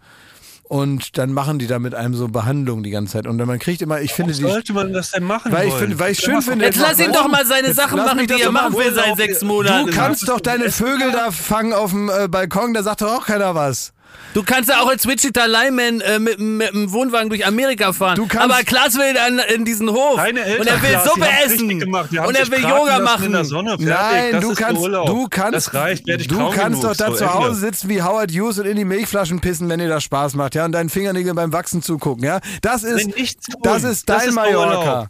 Und 0.65 1.17
dann 1.17 1.33
machen 1.33 1.59
die 1.59 1.67
da 1.67 1.79
mit 1.79 1.95
einem 1.95 2.15
so 2.15 2.29
Behandlungen 2.29 2.83
die 2.83 2.91
ganze 2.91 3.15
Zeit. 3.15 3.27
Und 3.27 3.39
man 3.39 3.59
kriegt 3.59 3.81
immer, 3.81 4.03
ich 4.03 4.13
finde 4.13 4.35
die. 4.35 4.43
Sollte 4.43 4.75
man 4.75 4.93
das 4.93 5.13
denn 5.13 5.25
machen 5.25 5.51
Weil 5.51 5.67
ich 5.69 5.73
wollen? 5.73 5.83
finde, 5.83 5.99
weil 5.99 6.13
ich 6.13 6.19
schön 6.19 6.43
finde. 6.43 6.67
Jetzt 6.67 6.79
lass 6.79 6.99
ihn 7.01 7.11
doch 7.11 7.27
mal 7.27 7.47
seine 7.47 7.73
Sachen 7.73 7.97
machen, 7.97 8.27
die 8.27 8.41
er 8.41 8.53
machen. 8.53 8.75
will 8.77 8.93
seit 8.93 9.17
sechs 9.17 9.43
Monaten. 9.43 9.87
Du 9.87 9.97
kannst 9.97 10.29
doch 10.29 10.41
deine 10.41 10.71
Vögel 10.71 11.11
da 11.11 11.31
fangen 11.31 11.73
auf 11.73 11.91
dem 11.91 12.11
äh, 12.11 12.29
Balkon, 12.29 12.75
da 12.75 12.83
sagt 12.83 13.01
doch 13.01 13.19
auch 13.19 13.27
keiner 13.27 13.55
was. 13.55 13.95
Du 14.35 14.43
kannst 14.43 14.69
ja 14.69 14.81
auch 14.83 14.89
als 14.89 15.09
Wichita 15.09 15.47
Lineman 15.47 16.01
äh, 16.03 16.19
mit, 16.19 16.39
mit 16.39 16.71
dem 16.73 16.93
Wohnwagen 16.93 17.31
durch 17.31 17.47
Amerika 17.47 17.93
fahren. 17.95 18.15
Du 18.17 18.27
kannst- 18.27 18.45
Aber 18.55 18.63
Klaas 18.63 18.95
will 18.97 19.15
dann 19.15 19.39
in 19.39 19.65
diesen 19.65 19.89
Hof. 19.91 20.17
Deine 20.17 20.41
Eltern, 20.45 20.61
und 20.61 20.67
er 20.69 20.83
will 20.83 20.91
Klaas, 20.91 21.05
Suppe 21.07 21.27
essen. 21.45 21.83
Und 21.83 22.37
er 22.37 22.51
will 22.51 22.61
Yoga 22.61 22.99
machen. 23.01 23.25
In 23.27 23.33
der 23.33 23.45
Sonne. 23.47 23.71
Fertig. 23.71 23.87
Nein, 23.89 24.33
das 24.33 24.41
du 24.43 24.55
kannst, 24.55 24.83
Urlaub. 24.83 25.07
du 25.07 25.27
kannst, 25.29 25.55
Das 25.55 25.75
reicht, 25.75 26.07
du 26.07 26.51
kannst 26.51 26.83
genug. 26.83 26.83
doch 26.83 26.97
da 26.97 27.07
So, 27.11 27.17
zu 27.17 27.35
Hause 27.35 27.47
Ende. 27.49 27.59
sitzen 27.61 27.89
wie 27.89 28.03
Howard 28.03 28.31
Hughes 28.31 28.59
und 28.59 28.67
in 28.67 28.77
die 28.77 28.85
Milchflaschen 28.85 29.41
pissen, 29.41 29.69
wenn 29.71 29.79
dir 29.81 29.89
das 29.89 30.05
Spaß 30.05 30.35
macht, 30.35 30.55
ja, 30.55 30.67
und 30.67 30.73
deinen 30.73 30.91
Fingernägeln 30.91 31.35
beim 31.35 31.53
Wachsen 31.53 31.83
zugucken, 31.83 32.23
ja. 32.25 32.41
Das 32.61 32.85
ist, 32.85 33.09
das 33.63 33.83
ist 33.83 34.09
Das 34.09 34.19
dein 34.19 34.29
ist 34.29 34.35
Mallorca. 34.35 35.07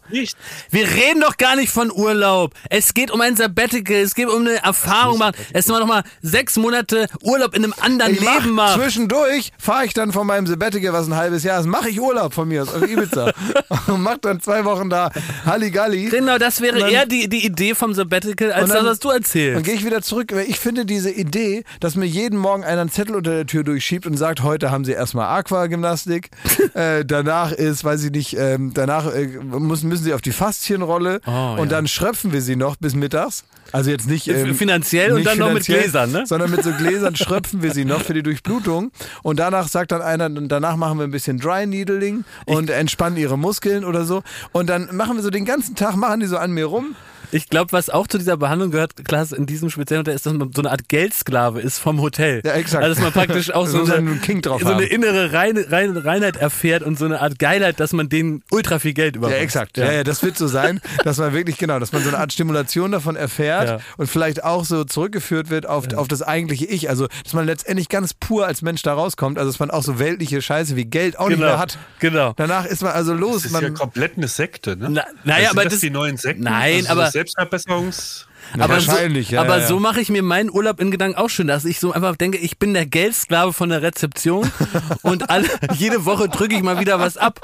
Wir 0.71 0.87
reden 0.89 1.21
doch 1.21 1.37
gar 1.37 1.57
nicht 1.57 1.71
von 1.73 1.91
Urlaub. 1.91 2.55
Es 2.71 2.95
geht 2.95 3.11
um 3.11 3.21
ein 3.21 3.37
Sabbatical. 3.37 3.97
Es 3.97 4.15
geht 4.15 4.29
um 4.29 4.43
eine 4.47 4.63
Erfahrung 4.63 5.19
machen. 5.19 5.35
Es 5.53 5.67
ist 5.67 5.71
mal 5.73 5.81
noch 5.81 5.87
mal 5.89 6.05
sechs 6.23 6.57
Monate 6.57 7.09
Urlaub 7.23 7.55
in 7.55 7.65
einem 7.65 7.75
anderen 7.81 8.13
Ich 8.15 8.21
Leben 8.21 8.53
machen. 8.53 8.81
Zwischendurch 8.93 9.53
fahre 9.59 9.84
ich 9.84 9.93
dann 9.93 10.12
von 10.12 10.26
meinem 10.26 10.47
Sabbatical, 10.47 10.93
was 10.95 11.07
ein 11.09 11.14
halbes 11.14 11.45
Jahr 11.45 11.61
ist, 11.61 11.66
mache 11.66 11.91
ich 11.91 12.01
Urlaub 12.01 12.32
von 12.32 12.49
mir 12.49 12.62
aus 12.62 12.72
auf 12.72 12.82
Ibiza 12.89 13.32
und 13.89 14.01
mach 14.03 14.16
dann 14.18 14.41
zwei 14.41 14.64
Wochen 14.64 14.89
da 14.89 15.11
Halligalli. 15.45 16.07
Genau, 16.07 16.39
das 16.39 16.62
wäre 16.62 16.76
Und 16.76 16.80
dann- 16.82 16.91
eher 16.91 17.05
die, 17.07 17.28
die 17.28 17.45
Idee 17.45 17.74
vom 17.74 17.93
Sabbatical, 17.93 18.51
als 18.53 18.64
Und 18.64 18.70
dann- 18.70 18.84
das, 18.84 18.93
was 18.93 18.99
du 19.01 19.09
Dann 19.09 19.16
erzählst. 19.18 19.64
gehe 19.64 19.74
ich 19.74 19.84
wieder 19.84 20.01
zurück. 20.01 20.32
weil 20.32 20.47
Ich 20.49 20.59
finde 20.59 20.86
diese 20.86 21.11
Idee, 21.11 21.64
dass 21.80 21.97
mir 21.97 22.07
jeden 22.07 22.39
Morgen 22.39 22.64
einer 22.64 22.80
einen 22.80 22.91
Zettel 22.91 23.14
unter 23.16 23.32
der 23.32 23.45
Tür 23.47 23.62
durchschiebt 23.64 24.07
und 24.07 24.16
sagt, 24.16 24.43
heute 24.43 24.70
haben 24.70 24.84
sie 24.86 24.93
erstmal 24.93 25.26
Aquagymnastik, 25.39 26.30
äh, 26.74 27.05
danach 27.05 27.53
ist, 27.53 27.84
weiß 27.84 28.05
ich 28.05 28.11
nicht, 28.12 28.36
ähm, 28.39 28.72
danach 28.72 29.12
äh, 29.12 29.26
müssen, 29.26 29.89
müssen 29.91 30.05
sie 30.05 30.14
auf 30.14 30.22
die 30.22 30.32
Faszienrolle 30.32 31.20
Oh, 31.26 31.53
und 31.59 31.59
ja. 31.59 31.76
dann 31.76 31.89
schröpfen 31.89 32.32
wir 32.32 32.41
sie 32.41 32.57
noch 32.57 32.76
bis 32.76 32.95
mittags. 32.95 33.45
Also 33.70 33.91
jetzt 33.91 34.09
nicht 34.09 34.26
ähm, 34.28 34.55
Finanziell 34.55 35.11
und 35.11 35.16
nicht 35.18 35.26
dann 35.28 35.39
noch 35.39 35.53
mit 35.53 35.66
Gläsern, 35.66 36.11
ne? 36.11 36.24
Sondern 36.26 36.51
mit 36.51 36.62
so 36.64 36.72
Gläsern 36.72 37.16
schröpfen 37.16 37.62
wir 37.62 37.72
sie 37.72 37.84
noch 37.84 38.01
für 38.01 38.14
die 38.14 38.22
Durchblutung. 38.22 38.78
Und 39.22 39.39
danach 39.39 39.68
sagt 39.68 39.93
dann 39.93 40.03
einer, 40.03 40.29
danach 40.29 40.76
machen 40.76 40.99
wir 40.99 41.05
ein 41.05 41.11
bisschen 41.11 41.39
Dry 41.39 41.66
Needling 41.66 42.24
und 42.47 42.70
entspannen 42.70 43.18
ihre 43.18 43.39
Muskeln 43.39 43.85
oder 43.85 44.05
so. 44.05 44.22
Und 44.53 44.68
dann 44.68 44.95
machen 44.97 45.16
wir 45.16 45.22
so 45.22 45.31
den 45.31 45.45
ganzen 45.45 45.74
Tag, 45.74 45.97
machen 45.97 46.20
die 46.20 46.26
so 46.26 46.39
an 46.39 46.53
mir 46.53 46.66
rum. 46.66 46.97
Ich 47.31 47.49
glaube, 47.49 47.72
was 47.72 47.91
auch 47.91 48.07
zu 48.07 48.18
dieser 48.18 48.37
Behandlung 48.37 48.70
gehört, 48.70 48.93
Klaas, 49.05 49.33
in 49.33 49.47
diesem 49.47 49.70
speziellen 49.70 50.01
Hotel, 50.01 50.14
ist, 50.14 50.24
dass 50.26 50.33
man 50.33 50.51
so 50.53 50.62
eine 50.62 50.70
Art 50.70 50.89
Geldsklave 50.89 51.61
ist 51.61 51.79
vom 51.79 52.01
Hotel. 52.01 52.41
Ja, 52.45 52.53
exakt. 52.55 52.83
Also, 52.85 52.95
dass 52.95 53.03
man 53.03 53.12
praktisch 53.12 53.51
auch 53.53 53.66
so 53.68 53.79
muss 53.79 53.91
eine, 53.91 54.11
einen 54.11 54.20
King 54.22 54.41
drauf 54.43 54.62
so 54.62 54.68
eine 54.68 54.85
innere 54.85 55.33
Rein, 55.33 55.57
Rein, 55.59 55.97
Reinheit 55.97 56.37
erfährt 56.37 56.83
und 56.83 56.99
so 56.99 57.05
eine 57.05 57.20
Art 57.20 57.39
Geilheit, 57.39 57.81
dass 57.81 57.93
man 57.93 58.09
denen 58.09 58.43
ultra 58.51 58.79
viel 58.79 58.95
Geld 58.95 59.14
Ja, 59.16 59.18
überweist. 59.20 59.41
exakt. 59.43 59.76
Ja. 59.76 59.93
ja, 59.93 60.05
das 60.05 60.22
wird 60.22 60.37
so 60.39 60.47
sein, 60.47 60.81
dass 61.05 61.18
man 61.18 61.33
wirklich, 61.35 61.59
genau, 61.59 61.79
dass 61.79 61.93
man 61.93 62.03
so 62.03 62.09
eine 62.09 62.18
Art 62.18 62.33
Stimulation 62.33 62.93
davon 62.93 63.16
erfährt 63.16 63.68
Ja. 63.68 63.79
und 63.97 64.07
vielleicht 64.09 64.45
auch 64.45 64.64
so 64.64 64.85
zurückgeführt 64.85 65.51
wird 65.51 65.66
auf, 65.66 65.93
auf 65.95 66.09
das 66.09 66.22
eigentliche 66.22 66.64
Ich. 66.66 66.89
Also, 66.89 67.09
dass 67.24 67.33
man 67.35 67.47
letztendlich 67.47 67.89
ganz 67.89 68.14
pur 68.14 68.47
als 68.47 68.62
Mensch 68.62 68.83
da 68.83 68.95
rauskommt. 68.95 69.39
Also, 69.39 69.51
dass 69.51 69.59
man 69.61 69.70
auch 69.70 69.83
so 69.83 69.99
weltliche 69.99 70.41
Scheiße 70.41 70.76
wie 70.76 70.85
Geld 70.87 71.18
auch 71.18 71.29
nicht 71.29 71.39
Genau. 71.39 71.51
mehr 71.51 71.59
hat. 71.59 71.79
Genau. 72.01 72.33
Danach 72.37 72.64
ist 72.64 72.83
man 72.83 72.93
also 72.93 73.12
los. 73.14 73.43
Das 73.43 73.47
ist 73.47 73.53
ja 73.53 73.61
Man, 73.61 73.74
komplett 73.74 74.16
eine 74.16 74.29
Sekte, 74.29 74.76
ne? 74.76 74.89
Na- 74.91 75.05
naja, 75.24 75.49
Also 75.49 75.51
aber 75.51 75.61
sind 75.62 75.64
das, 75.66 75.72
das- 75.74 75.81
die 75.81 75.91
neuen 75.91 76.16
Sekten. 76.16 76.43
Nein, 76.45 76.79
also 76.87 76.91
aber- 76.93 77.11
So 77.11 77.18
Selbstverbesserungs. 77.19 78.29
Aber 78.55 78.81
so, 78.81 78.89
wahrscheinlich, 78.89 79.31
ja, 79.31 79.41
aber 79.41 79.59
ja, 79.59 79.66
so 79.66 79.79
mache 79.79 80.01
ich 80.01 80.09
mir 80.09 80.23
meinen 80.23 80.51
Urlaub 80.51 80.81
in 80.81 80.91
Gedanken 80.91 81.19
auch 81.19 81.29
schön, 81.29 81.49
dass 81.49 81.64
ich 81.64 81.81
so 81.81 81.93
einfach 81.93 82.16
denke, 82.16 82.39
ich 82.39 82.59
bin 82.59 82.73
der 82.73 82.87
Geldsklave 82.87 83.53
von 83.53 83.69
der 83.69 83.83
Rezeption 83.83 84.51
und 85.03 85.29
alle, 85.29 85.49
jede 85.75 86.05
Woche 86.05 86.29
drücke 86.29 86.55
ich 86.55 86.62
mal 86.62 86.81
wieder 86.81 86.99
was 86.99 87.16
ab. 87.16 87.41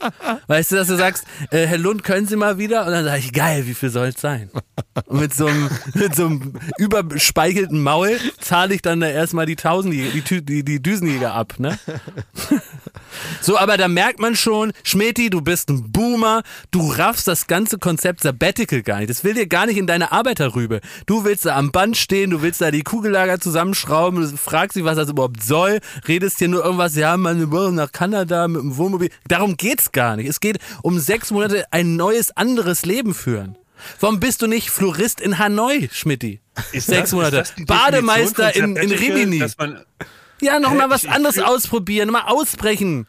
Weißt 0.47 0.72
du, 0.72 0.77
dass 0.77 0.89
du 0.89 0.97
sagst, 0.97 1.25
äh, 1.51 1.66
Herr 1.66 1.79
Lund, 1.79 2.05
können 2.05 2.27
Sie 2.27 2.37
mal 2.37 2.59
wieder? 2.59 2.87
Und 2.87 2.93
dann 2.93 3.05
sage 3.05 3.18
ich, 3.18 3.33
geil, 3.33 3.66
wie 3.66 3.75
viel 3.75 3.91
soll 3.91 4.09
es 4.09 4.20
sein? 4.20 4.51
Und 5.07 5.20
mit 5.20 5.35
so 5.35 5.47
einem, 5.47 5.68
mit 5.95 6.14
so 6.14 6.27
einem 6.27 6.55
überspeichelten 6.79 7.83
Maul 7.83 8.18
zahle 8.41 8.75
ich 8.75 8.83
dann 8.83 9.01
da 9.01 9.09
erstmal 9.09 9.47
die 9.47 9.57
Tausendjäger, 9.57 10.11
die, 10.11 10.43
die, 10.43 10.64
die 10.64 10.83
Düsenjäger 10.83 11.35
ab, 11.35 11.55
ne? 11.59 11.79
So, 13.40 13.59
aber 13.59 13.76
da 13.76 13.88
merkt 13.88 14.20
man 14.20 14.36
schon, 14.36 14.72
Schmeti, 14.82 15.30
du 15.30 15.40
bist 15.40 15.68
ein 15.68 15.90
Boomer, 15.90 16.42
du 16.70 16.90
raffst 16.90 17.28
das 17.28 17.47
ganze 17.47 17.78
Konzept 17.78 18.22
Sabbatical 18.22 18.82
gar 18.82 18.99
nicht. 18.99 19.11
Das 19.11 19.24
will 19.24 19.34
dir 19.34 19.47
gar 19.47 19.66
nicht 19.66 19.76
in 19.76 19.86
deine 19.86 20.12
Arbeiterrübe. 20.12 20.80
Du 21.07 21.24
willst 21.24 21.47
da 21.47 21.57
am 21.57 21.72
Band 21.72 21.97
stehen, 21.97 22.30
du 22.30 22.42
willst 22.42 22.61
da 22.61 22.70
die 22.70 22.82
Kugellager 22.82 23.40
zusammenschrauben, 23.40 24.20
du 24.20 24.36
fragst 24.36 24.76
dich, 24.76 24.84
was 24.84 24.97
das 24.97 25.09
überhaupt 25.09 25.42
soll, 25.42 25.80
redest 26.09 26.38
hier 26.38 26.49
nur 26.49 26.64
irgendwas, 26.64 26.97
ja, 26.97 27.16
meine 27.16 27.51
Woche 27.51 27.72
nach 27.72 27.92
Kanada 27.92 28.49
mit 28.49 28.62
dem 28.62 28.76
Wohnmobil. 28.76 29.11
Darum 29.28 29.57
geht's 29.57 29.92
gar 29.92 30.16
nicht. 30.16 30.28
Es 30.28 30.40
geht 30.40 30.59
um 30.82 30.99
sechs 30.99 31.30
Monate 31.30 31.64
ein 31.70 31.97
neues, 31.97 32.36
anderes 32.36 32.84
Leben 32.84 33.14
führen. 33.14 33.57
Warum 34.01 34.20
bist 34.20 34.42
du 34.42 34.47
nicht 34.47 34.70
Florist 34.70 35.20
in 35.20 35.38
Hanoi, 35.38 35.88
Schmidti? 35.92 36.40
Sechs 36.72 37.12
Monate. 37.12 37.45
Bademeister 37.66 38.55
in, 38.55 38.76
in 38.76 38.92
Rimini. 38.92 39.45
Ja, 40.45 40.59
nochmal 40.61 40.90
was 40.90 41.05
ich- 41.05 41.11
anderes 41.11 41.36
ich- 41.36 41.45
ausprobieren, 41.45 42.11
mal 42.11 42.22
ausbrechen. 42.26 43.07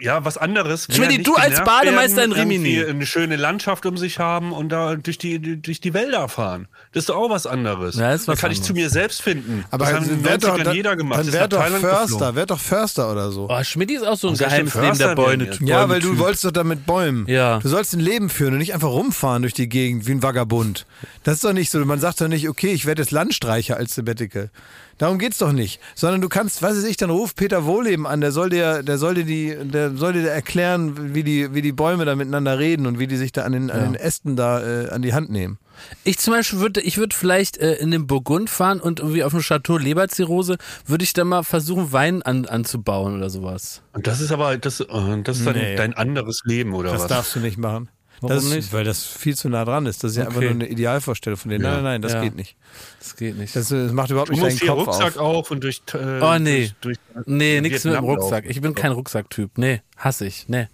Ja, 0.00 0.24
was 0.24 0.36
anderes. 0.36 0.88
will 0.88 0.96
Schmidti, 0.96 1.16
ja 1.18 1.22
du 1.22 1.34
als 1.36 1.62
Bademeister 1.62 2.24
in 2.24 2.30
werden, 2.34 2.50
Rimini. 2.50 2.70
irgendwie 2.74 2.90
Eine 2.96 3.06
schöne 3.06 3.36
Landschaft 3.36 3.86
um 3.86 3.96
sich 3.96 4.18
haben 4.18 4.50
und 4.52 4.70
da 4.70 4.96
durch 4.96 5.16
die, 5.16 5.60
durch 5.62 5.80
die 5.80 5.94
Wälder 5.94 6.28
fahren. 6.28 6.66
Das 6.92 7.02
ist 7.02 7.08
doch 7.10 7.14
auch 7.16 7.30
was 7.30 7.46
anderes. 7.46 7.94
Ja, 7.94 8.10
was 8.10 8.24
da 8.24 8.34
kann 8.34 8.50
ich 8.50 8.56
anderes. 8.58 8.66
zu 8.66 8.72
mir 8.72 8.90
selbst 8.90 9.22
finden. 9.22 9.64
aber 9.70 9.84
das 9.84 9.94
haben 9.94 10.10
in 10.10 10.22
90ern 10.22 10.64
dann- 10.64 10.74
jeder 10.74 10.96
gemacht. 10.96 11.20
Dann 11.20 11.32
wär 11.32 11.46
doch 11.46 11.58
Thailand 11.60 11.82
Förster, 11.84 12.06
geflogen. 12.32 12.46
doch 12.48 12.58
Förster 12.58 13.12
oder 13.12 13.30
so. 13.30 13.46
Oh, 13.48 13.62
Schmidt 13.62 13.92
ist 13.92 14.02
auch 14.04 14.16
so 14.16 14.26
ein 14.26 14.34
ich 14.34 14.40
geheimes 14.40 14.74
Leben 14.74 14.98
der 14.98 15.14
Bäume. 15.14 15.50
Ja, 15.60 15.88
weil 15.88 16.00
du 16.00 16.18
wolltest 16.18 16.44
doch 16.46 16.50
damit 16.50 16.84
bäumen. 16.84 17.28
Ja. 17.28 17.60
Du 17.60 17.68
sollst 17.68 17.94
ein 17.94 18.00
Leben 18.00 18.28
führen 18.28 18.54
und 18.54 18.58
nicht 18.58 18.74
einfach 18.74 18.88
rumfahren 18.90 19.42
durch 19.42 19.54
die 19.54 19.68
Gegend 19.68 20.08
wie 20.08 20.12
ein 20.12 20.22
Vagabund. 20.24 20.84
Das 21.22 21.34
ist 21.34 21.44
doch 21.44 21.52
nicht 21.52 21.70
so. 21.70 21.78
Man 21.84 22.00
sagt 22.00 22.20
doch 22.20 22.26
nicht, 22.26 22.48
okay, 22.48 22.72
ich 22.72 22.86
werde 22.86 23.02
jetzt 23.02 23.12
Landstreicher 23.12 23.76
als 23.76 23.94
Sabbatical. 23.94 24.50
Darum 25.02 25.18
geht's 25.18 25.38
doch 25.38 25.50
nicht. 25.50 25.80
Sondern 25.96 26.20
du 26.20 26.28
kannst, 26.28 26.62
weiß 26.62 26.84
ich, 26.84 26.96
dann 26.96 27.10
ruf 27.10 27.34
Peter 27.34 27.64
Wohleben 27.64 28.06
an, 28.06 28.20
der 28.20 28.30
soll 28.30 28.50
dir, 28.50 28.84
der 28.84 28.98
soll 28.98 29.14
dir 29.16 29.24
die, 29.24 29.56
der 29.60 29.96
soll 29.96 30.12
dir 30.12 30.30
erklären, 30.30 31.12
wie 31.12 31.24
die, 31.24 31.52
wie 31.54 31.60
die 31.60 31.72
Bäume 31.72 32.04
da 32.04 32.14
miteinander 32.14 32.56
reden 32.60 32.86
und 32.86 33.00
wie 33.00 33.08
die 33.08 33.16
sich 33.16 33.32
da 33.32 33.42
an 33.42 33.50
den, 33.50 33.68
an 33.72 33.80
den 33.82 33.94
Ästen 33.96 34.36
da 34.36 34.62
äh, 34.62 34.90
an 34.90 35.02
die 35.02 35.12
Hand 35.12 35.28
nehmen. 35.28 35.58
Ich 36.04 36.18
zum 36.20 36.34
Beispiel 36.34 36.60
würde, 36.60 36.80
ich 36.82 36.98
würde 36.98 37.16
vielleicht 37.16 37.56
äh, 37.58 37.74
in 37.74 37.90
den 37.90 38.06
Burgund 38.06 38.48
fahren 38.48 38.78
und 38.78 39.00
irgendwie 39.00 39.24
auf 39.24 39.32
dem 39.32 39.40
Chateau 39.40 39.76
Leberzirrhose 39.76 40.56
würde 40.86 41.02
ich 41.02 41.12
dann 41.14 41.26
mal 41.26 41.42
versuchen, 41.42 41.90
Wein 41.90 42.22
an, 42.22 42.46
anzubauen 42.46 43.16
oder 43.16 43.28
sowas. 43.28 43.82
Und 43.94 44.06
das 44.06 44.20
ist 44.20 44.30
aber, 44.30 44.56
das, 44.56 44.78
äh, 44.78 44.86
das 45.24 45.38
ist 45.38 45.46
dann 45.48 45.56
Nee. 45.56 45.74
dein 45.74 45.94
anderes 45.94 46.42
Leben, 46.44 46.74
oder 46.74 46.92
Das 46.92 47.02
was? 47.02 47.08
darfst 47.08 47.34
du 47.34 47.40
nicht 47.40 47.58
machen. 47.58 47.88
Warum 48.22 48.36
das, 48.36 48.44
nicht? 48.44 48.72
Weil 48.72 48.84
das 48.84 49.04
viel 49.04 49.36
zu 49.36 49.48
nah 49.48 49.64
dran 49.64 49.86
ist. 49.86 50.02
Das 50.04 50.12
ist 50.12 50.16
ja 50.16 50.26
einfach 50.26 50.40
nur 50.40 50.50
eine 50.50 50.68
Idealvorstellung 50.68 51.36
von 51.38 51.50
denen. 51.50 51.64
Ja. 51.64 51.72
Nein, 51.74 51.82
nein, 51.82 51.92
nein, 51.92 52.02
das 52.02 52.12
Ja. 52.12 52.22
geht 52.22 52.36
nicht. 52.36 52.56
Das 52.98 53.16
geht 53.16 53.36
nicht. 53.36 53.54
Das, 53.54 53.70
äh, 53.70 53.84
das 53.84 53.92
macht 53.92 54.10
überhaupt 54.10 54.30
Du 54.30 54.34
nicht 54.34 54.62
deinen 54.62 54.68
Kopf 54.68 54.86
Rucksack 54.86 55.16
auf. 55.18 55.36
auf 55.36 55.50
und 55.50 55.62
durch. 55.64 55.82
Äh, 55.94 56.20
Oh, 56.20 56.38
nee. 56.38 56.70
Durch, 56.80 56.96
durch 57.14 57.26
nee, 57.26 57.60
nichts 57.60 57.84
mit 57.84 57.94
dem 57.94 58.04
Rucksack. 58.04 58.44
Ich 58.48 58.60
bin 58.60 58.74
kein 58.74 58.92
Rucksacktyp. 58.92 59.58
Nee, 59.58 59.82
hasse 59.96 60.26
ich. 60.26 60.48
Nee. 60.48 60.68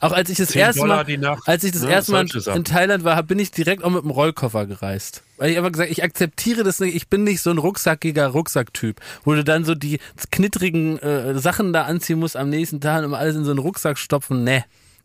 Auch 0.00 0.10
als 0.10 0.30
ich 0.30 0.36
das 0.38 0.48
10 0.48 0.60
erste 0.62 0.84
Mal, 0.84 1.04
Nacht, 1.18 1.42
als 1.46 1.62
ich 1.62 1.70
das 1.70 1.82
ne, 1.82 1.92
erste 1.92 2.10
Mal 2.10 2.26
in 2.56 2.64
Thailand 2.64 3.04
war, 3.04 3.22
bin 3.22 3.38
ich 3.38 3.52
direkt 3.52 3.84
auch 3.84 3.90
mit 3.90 4.02
dem 4.02 4.10
Rollkoffer 4.10 4.66
gereist. 4.66 5.22
Weil 5.36 5.52
ich 5.52 5.58
einfach 5.58 5.70
gesagt, 5.70 5.92
ich 5.92 6.02
akzeptiere 6.02 6.64
das 6.64 6.80
nicht. 6.80 6.96
Ich 6.96 7.06
bin 7.06 7.22
nicht 7.22 7.40
so 7.40 7.50
ein 7.50 7.58
rucksackiger 7.58 8.26
Rucksacktyp, 8.26 9.00
wo 9.22 9.32
du 9.34 9.44
dann 9.44 9.64
so 9.64 9.76
die 9.76 10.00
knittrigen 10.32 10.98
äh, 10.98 11.38
Sachen 11.38 11.72
da 11.72 11.82
anziehen 11.84 12.18
musst 12.18 12.36
am 12.36 12.50
nächsten 12.50 12.80
Tag 12.80 13.04
und 13.04 13.14
alles 13.14 13.36
in 13.36 13.44
so 13.44 13.52
einen 13.52 13.60
Rucksack 13.60 13.96
stopfen. 13.96 14.42
Nee. 14.42 14.64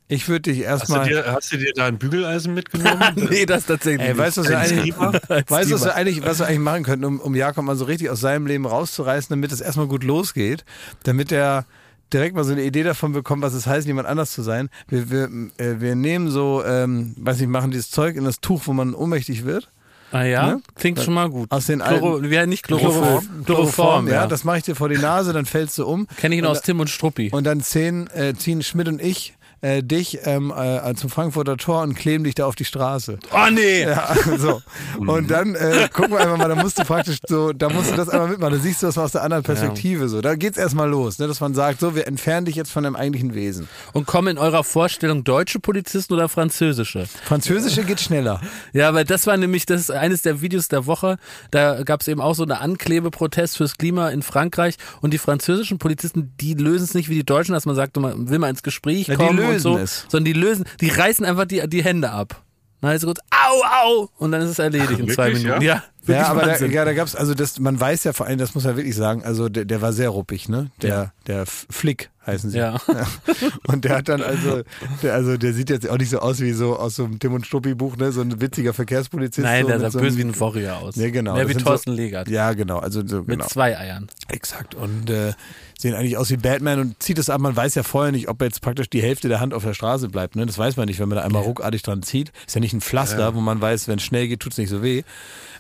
Ich 0.10 0.30
würde 0.30 0.53
dich 0.53 0.60
Hast 0.60 0.82
erstmal. 0.89 1.08
dir, 1.08 1.26
hast 1.28 1.51
du 1.51 1.58
dir 1.58 1.74
da 1.76 1.86
ein 1.86 1.97
Bügeleisen 1.97 2.53
mitgenommen? 2.53 3.03
nee, 3.30 3.45
das 3.45 3.66
tatsächlich 3.66 4.08
Ey, 4.08 4.18
weißt 4.18 4.38
du, 4.38 4.41
was 4.41 4.49
wir 4.49 4.58
eigentlich, 4.60 4.97
weißt, 4.97 5.70
du, 5.70 5.76
was 5.76 5.84
wir 5.84 5.95
eigentlich, 5.95 6.26
was 6.26 6.39
wir 6.39 6.47
eigentlich 6.47 6.60
machen 6.60 6.84
könnten, 6.84 7.03
um, 7.05 7.20
um 7.20 7.36
Jakob 7.36 7.66
mal 7.66 7.76
so 7.76 7.86
richtig 7.86 8.10
aus 8.10 8.22
seinem 8.22 8.47
Leben 8.47 8.66
rauszureißen, 8.66 9.28
damit 9.30 9.51
es 9.51 9.60
erstmal 9.60 9.88
gut 9.88 10.05
losgeht, 10.05 10.64
damit 11.03 11.32
er 11.34 11.66
direkt 12.14 12.36
mal 12.36 12.45
so 12.45 12.53
eine 12.53 12.64
Idee 12.64 12.84
davon 12.84 13.12
bekommt, 13.12 13.41
was 13.43 13.53
es 13.53 13.68
heißt, 13.68 13.86
jemand 13.86 14.08
anders 14.08 14.32
zu 14.32 14.43
sein. 14.43 14.70
Wir, 14.88 15.10
wir, 15.12 15.24
äh, 15.58 15.82
wir 15.82 15.95
nehmen 15.95 16.30
so, 16.30 16.64
ähm, 16.66 17.14
weiß 17.18 17.39
nicht, 17.39 17.49
machen 17.49 17.72
dieses 17.72 17.91
Zeug 17.91 18.16
in 18.16 18.24
das 18.24 18.39
Tuch, 18.39 18.62
wo 18.66 18.72
man 18.72 18.93
ohnmächtig 18.93 19.43
wird. 19.43 19.70
Ah 20.14 20.24
ja, 20.24 20.47
Ne? 20.47 20.62
klingt 20.76 21.01
schon 21.01 21.14
mal 21.14 21.30
gut. 21.30 21.51
Aus 21.51 21.66
den 21.66 21.80
Chloro, 21.80 22.16
alten 22.16 22.32
ja, 22.32 22.45
nicht 22.45 22.64
Chloroform. 22.64 23.43
Chloroform, 23.43 24.08
ja. 24.08 24.26
Das 24.26 24.45
mache 24.45 24.60
ich 24.60 24.64
dir 24.64 24.76
vor 24.76 24.88
die 24.88 24.97
Nase, 24.97 25.34
dann 25.34 25.45
fällst 25.45 25.78
du 25.78 25.86
um. 25.86 26.08
Kenne 26.16 26.36
ich 26.36 26.41
Und 26.41 26.47
aus 26.47 26.62
Tim 26.62 26.80
und 26.80 26.89
Struppi. 26.89 27.30
Und 27.34 27.43
dann 27.43 27.60
ziehen, 27.60 28.08
äh, 28.14 28.34
ziehen 28.34 28.64
Schmidt 28.64 28.88
und 28.88 29.01
ich 29.01 29.34
äh, 29.62 29.84
dich 29.84 30.20
ähm, 30.24 30.53
äh, 30.55 30.93
zum 30.95 31.10
Frankfurter 31.10 31.58
Tor 31.58 31.82
und 31.82 31.95
kleben 31.95 32.24
dich 32.24 32.36
da 32.36 32.45
auf 32.45 32.55
die 32.55 32.66
Straße. 32.66 33.20
Oh 33.34 33.49
nee! 33.51 33.84
Ja, 33.84 34.16
so. 34.38 34.62
Und 34.97 35.32
dann 35.32 35.55
äh, 35.55 35.89
gucken 35.91 36.12
wir 36.12 36.20
einfach 36.20 36.38
mal, 36.38 36.49
da 36.49 36.55
musst 36.55 36.80
du 36.80 36.84
praktisch 36.84 37.20
so, 37.28 37.53
da 37.53 37.70
musst 37.70 37.91
du 37.91 37.95
das 37.95 38.10
einmal 38.10 38.30
mitmachen. 38.30 38.53
Da 38.53 38.60
siehst 38.60 38.82
du 38.82 38.88
das 38.88 38.95
mal 38.95 39.03
aus 39.03 39.12
der 39.12 39.24
anderen 39.24 39.43
Perspektive. 39.43 40.10
So, 40.10 40.22
da 40.22 40.36
geht's 40.36 40.58
erstmal 40.58 40.89
los, 40.89 41.20
ne, 41.20 41.28
dass 41.28 41.39
man 41.39 41.53
sagt, 41.53 41.80
so, 41.80 41.95
wir 41.95 42.08
entfernen 42.08 42.45
dich 42.45 42.55
jetzt 42.55 42.72
von 42.72 42.84
deinem 42.84 42.95
eigentlichen 42.95 43.34
Wesen. 43.34 43.68
Und 43.93 44.05
kommen 44.05 44.30
in 44.30 44.38
eurer 44.38 44.64
Vorstellung 44.64 45.24
deutsche 45.24 45.60
Polizisten 45.60 46.14
oder 46.14 46.30
französische? 46.30 47.08
Französische 47.24 47.84
geht 47.84 47.99
schneller. 47.99 48.41
Ja, 48.74 48.93
weil 48.93 49.05
das 49.05 49.28
war 49.28 49.38
nämlich 49.38 49.66
das 49.66 49.82
ist 49.82 49.91
eines 49.91 50.22
der 50.22 50.41
Videos 50.41 50.68
der 50.68 50.86
Woche. 50.86 51.18
Da 51.51 51.84
gab 51.84 52.01
es 52.01 52.08
eben 52.08 52.22
auch 52.22 52.36
so 52.36 52.43
eine 52.43 52.60
Anklebeprotest 52.60 53.58
fürs 53.58 53.78
Klima 53.78 54.10
in 54.10 54.22
Frankreich 54.22 54.76
und 55.01 55.14
die 55.14 55.18
französischen 55.18 55.78
Polizisten, 55.78 56.34
die 56.39 56.53
lösen 56.53 56.84
es 56.84 56.93
nicht 56.93 57.10
wie 57.10 57.16
die 57.16 57.26
Deutschen, 57.26 57.53
dass 57.53 57.66
man 57.66 57.76
sagt, 57.76 57.97
man 57.97 58.30
will 58.30 58.39
mal 58.39 58.49
ins 58.49 58.64
Gespräch 58.64 59.08
Ja, 59.08 59.16
kommen 59.16 59.47
und 59.56 59.60
so, 59.60 59.78
es. 59.78 60.06
sondern 60.10 60.26
die 60.26 60.39
lösen, 60.39 60.66
die 60.82 60.89
reißen 60.89 61.26
einfach 61.26 61.45
die, 61.45 61.68
die 61.68 61.84
Hände 61.84 62.12
ab. 62.12 62.43
Dann 62.82 62.91
heißt 62.91 63.04
es 63.04 63.08
kurz, 63.08 63.20
au, 63.32 63.64
au, 63.64 64.10
und 64.18 64.32
dann 64.32 64.41
ist 64.41 64.52
es 64.52 64.60
erledigt 64.60 65.00
in 65.00 65.10
zwei 65.10 65.32
Minuten. 65.32 65.62
Ja, 65.62 65.84
wirklich 66.08 66.18
Ja, 66.26 66.28
aber 66.32 66.41
da, 66.45 66.66
ja, 66.66 66.86
da 66.86 66.93
gab's 66.93 67.16
also 67.16 67.34
das, 67.34 67.60
man 67.60 67.80
weiß 67.80 68.03
ja 68.03 68.14
vor 68.14 68.26
allem, 68.26 68.38
das 68.38 68.55
muss 68.55 68.64
man 68.64 68.76
wirklich 68.78 68.95
sagen, 68.95 69.24
also 69.24 69.49
der, 69.49 69.66
der 69.66 69.82
war 69.82 69.93
sehr 69.93 70.10
ruppig, 70.10 70.49
ne? 70.49 70.72
Der, 70.82 71.14
der 71.28 71.41
F- 71.41 71.68
Flick 71.70 72.10
heißen 72.26 72.49
sie. 72.49 72.58
Ja. 72.58 72.78
Und 73.68 73.86
der 73.86 73.97
hat 73.97 74.10
dann 74.10 74.22
also, 74.22 74.64
der, 75.01 75.14
also 75.14 75.38
der 75.38 75.53
sieht 75.53 75.70
jetzt 75.70 75.89
auch 75.89 75.97
nicht 75.97 76.10
so 76.10 76.20
aus 76.20 76.39
wie 76.41 76.51
so 76.51 76.78
aus 76.78 76.95
so 76.95 77.05
einem 77.05 77.20
Tim 77.20 77.34
und 77.34 77.45
Struppi 77.45 77.74
Buch, 77.74 77.95
ne? 77.97 78.12
So 78.12 78.22
ein 78.22 78.41
witziger 78.41 78.74
Verkehrspolizist. 78.74 79.45
Nein, 79.45 79.64
so 79.64 79.68
der 79.70 79.78
mit 79.78 79.86
sah 79.86 79.91
so 79.91 79.99
böse 79.99 80.18
wie 80.18 80.24
ein 80.24 80.39
Warrior 80.39 80.78
aus. 80.78 80.95
Ja, 80.95 81.10
genau. 81.10 81.36
Mehr 81.36 81.47
wie 81.47 81.53
Thorsten 81.55 81.91
so, 81.91 81.95
Legert. 81.97 82.28
Ja, 82.28 82.51
genau. 82.53 82.80
Also 82.80 83.05
so, 83.05 83.18
Mit 83.20 83.28
genau. 83.28 83.45
zwei 83.47 83.78
Eiern. 83.78 84.08
Exakt. 84.28 84.76
Und 84.76 85.10
äh, 85.10 85.34
sehen 85.80 85.93
eigentlich 85.93 86.18
aus 86.18 86.30
wie 86.30 86.38
Batman 86.38 86.80
und 86.80 87.01
zieht 87.01 87.18
es 87.20 87.30
ab. 87.30 87.39
Man 87.39 87.55
weiß 87.55 87.76
ja 87.76 87.84
vorher 87.84 88.12
nicht, 88.12 88.28
ob 88.28 88.41
jetzt 88.41 88.62
praktisch 88.62 88.89
die 88.89 89.01
Hälfte 89.01 89.30
der 89.30 89.39
Hand 89.39 89.53
auf 89.53 89.64
der 89.64 89.74
Straße 89.74 90.10
bleibt. 90.10 90.36
Ne? 90.36 90.45
Das 90.45 90.58
weiß 90.58 90.76
man 90.76 90.88
nicht, 90.88 90.99
wenn 90.99 91.08
man 91.08 91.18
da 91.18 91.24
einmal 91.24 91.43
ruckartig 91.43 91.82
dran 91.84 92.03
zieht. 92.03 92.32
Ist 92.45 92.55
ja 92.55 92.62
nicht 92.62 92.74
ein 92.74 92.82
Pflaster, 92.82 93.36
wo 93.36 93.39
man 93.41 93.62
weiß, 93.62 93.88
wenn 93.88 93.99
es 93.99 94.03
schnell 94.03 94.28
geht, 94.28 94.41
tut's 94.41 94.58
nicht 94.58 94.70
so 94.70 94.84
weh. 94.84 95.03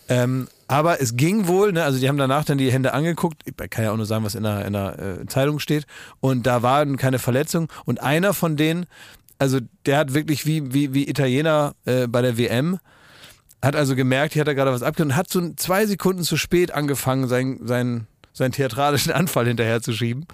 Ähm, 0.09 0.47
aber 0.67 1.01
es 1.01 1.15
ging 1.15 1.47
wohl, 1.47 1.71
ne? 1.71 1.83
also 1.83 1.99
die 1.99 2.07
haben 2.09 2.17
danach 2.17 2.45
dann 2.45 2.57
die 2.57 2.71
Hände 2.71 2.93
angeguckt. 2.93 3.43
Ich 3.45 3.69
kann 3.69 3.83
ja 3.83 3.91
auch 3.91 3.97
nur 3.97 4.05
sagen, 4.05 4.25
was 4.25 4.35
in 4.35 4.43
der, 4.43 4.65
in 4.65 4.73
der 4.73 4.99
äh, 4.99 5.25
Zeitung 5.27 5.59
steht. 5.59 5.85
Und 6.19 6.45
da 6.45 6.61
waren 6.61 6.97
keine 6.97 7.19
Verletzungen. 7.19 7.67
Und 7.85 8.01
einer 8.01 8.33
von 8.33 8.57
denen, 8.57 8.85
also 9.39 9.59
der 9.85 9.97
hat 9.97 10.13
wirklich 10.13 10.45
wie, 10.45 10.73
wie, 10.73 10.93
wie 10.93 11.09
Italiener 11.09 11.75
äh, 11.85 12.07
bei 12.07 12.21
der 12.21 12.37
WM, 12.37 12.79
hat 13.61 13.75
also 13.75 13.95
gemerkt, 13.95 14.33
hier 14.33 14.41
hat 14.41 14.47
er 14.47 14.55
gerade 14.55 14.71
was 14.71 14.83
abgenommen, 14.83 15.15
hat 15.15 15.29
so 15.29 15.53
zwei 15.55 15.85
Sekunden 15.85 16.23
zu 16.23 16.37
spät 16.37 16.71
angefangen, 16.71 17.27
sein, 17.27 17.59
sein, 17.63 18.07
seinen 18.37 18.51
theatralischen 18.51 19.11
Anfall 19.13 19.47
hinterherzuschieben. 19.47 20.25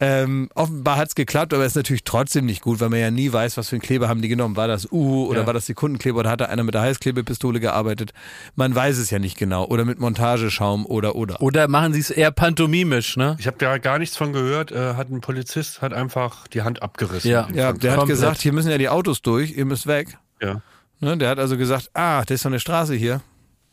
Ähm, 0.00 0.48
offenbar 0.54 0.96
hat's 0.96 1.14
geklappt, 1.14 1.54
aber 1.54 1.62
es 1.64 1.72
ist 1.72 1.76
natürlich 1.76 2.04
trotzdem 2.04 2.46
nicht 2.46 2.62
gut, 2.62 2.80
weil 2.80 2.88
man 2.88 2.98
ja 2.98 3.10
nie 3.10 3.32
weiß, 3.32 3.56
was 3.56 3.68
für 3.68 3.76
einen 3.76 3.82
Kleber 3.82 4.08
haben 4.08 4.22
die 4.22 4.28
genommen. 4.28 4.56
War 4.56 4.68
das 4.68 4.90
U 4.90 5.26
oder 5.26 5.42
Ja. 5.42 5.46
war 5.46 5.54
das 5.54 5.66
Sekundenkleber 5.66 6.20
oder 6.20 6.30
hat 6.30 6.40
da 6.40 6.46
einer 6.46 6.64
mit 6.64 6.74
der 6.74 6.82
Heißklebepistole 6.82 7.60
gearbeitet? 7.60 8.12
Man 8.56 8.74
weiß 8.74 8.98
es 8.98 9.10
ja 9.10 9.18
nicht 9.18 9.38
genau. 9.38 9.64
Oder 9.66 9.84
mit 9.84 10.00
Montageschaum 10.00 10.86
oder 10.86 11.14
oder. 11.14 11.40
Oder 11.42 11.68
machen 11.68 11.92
sie 11.92 12.00
es 12.00 12.10
eher 12.10 12.30
pantomimisch, 12.30 13.16
ne? 13.16 13.36
Ich 13.38 13.46
habe 13.46 13.58
da 13.58 13.78
gar 13.78 13.98
nichts 13.98 14.16
von 14.16 14.32
gehört. 14.32 14.72
Äh, 14.72 14.94
hat 14.94 15.10
ein 15.10 15.20
Polizist 15.20 15.82
hat 15.82 15.92
einfach 15.92 16.48
die 16.48 16.62
Hand 16.62 16.82
abgerissen. 16.82 17.30
Ja. 17.30 17.46
Ja, 17.54 17.72
der 17.72 17.96
hat 17.96 18.06
gesagt, 18.06 18.40
hier 18.40 18.52
müssen 18.52 18.70
ja 18.70 18.78
die 18.78 18.88
Autos 18.88 19.22
durch, 19.22 19.56
ihr 19.56 19.64
müsst 19.66 19.86
weg. 19.86 20.16
ja. 20.40 20.60
Ne, 21.00 21.16
der 21.18 21.30
hat 21.30 21.40
also 21.40 21.56
gesagt, 21.56 21.90
ah, 21.94 22.20
das 22.24 22.36
ist 22.36 22.44
doch 22.44 22.50
eine 22.50 22.60
Straße 22.60 22.94
hier. 22.94 23.22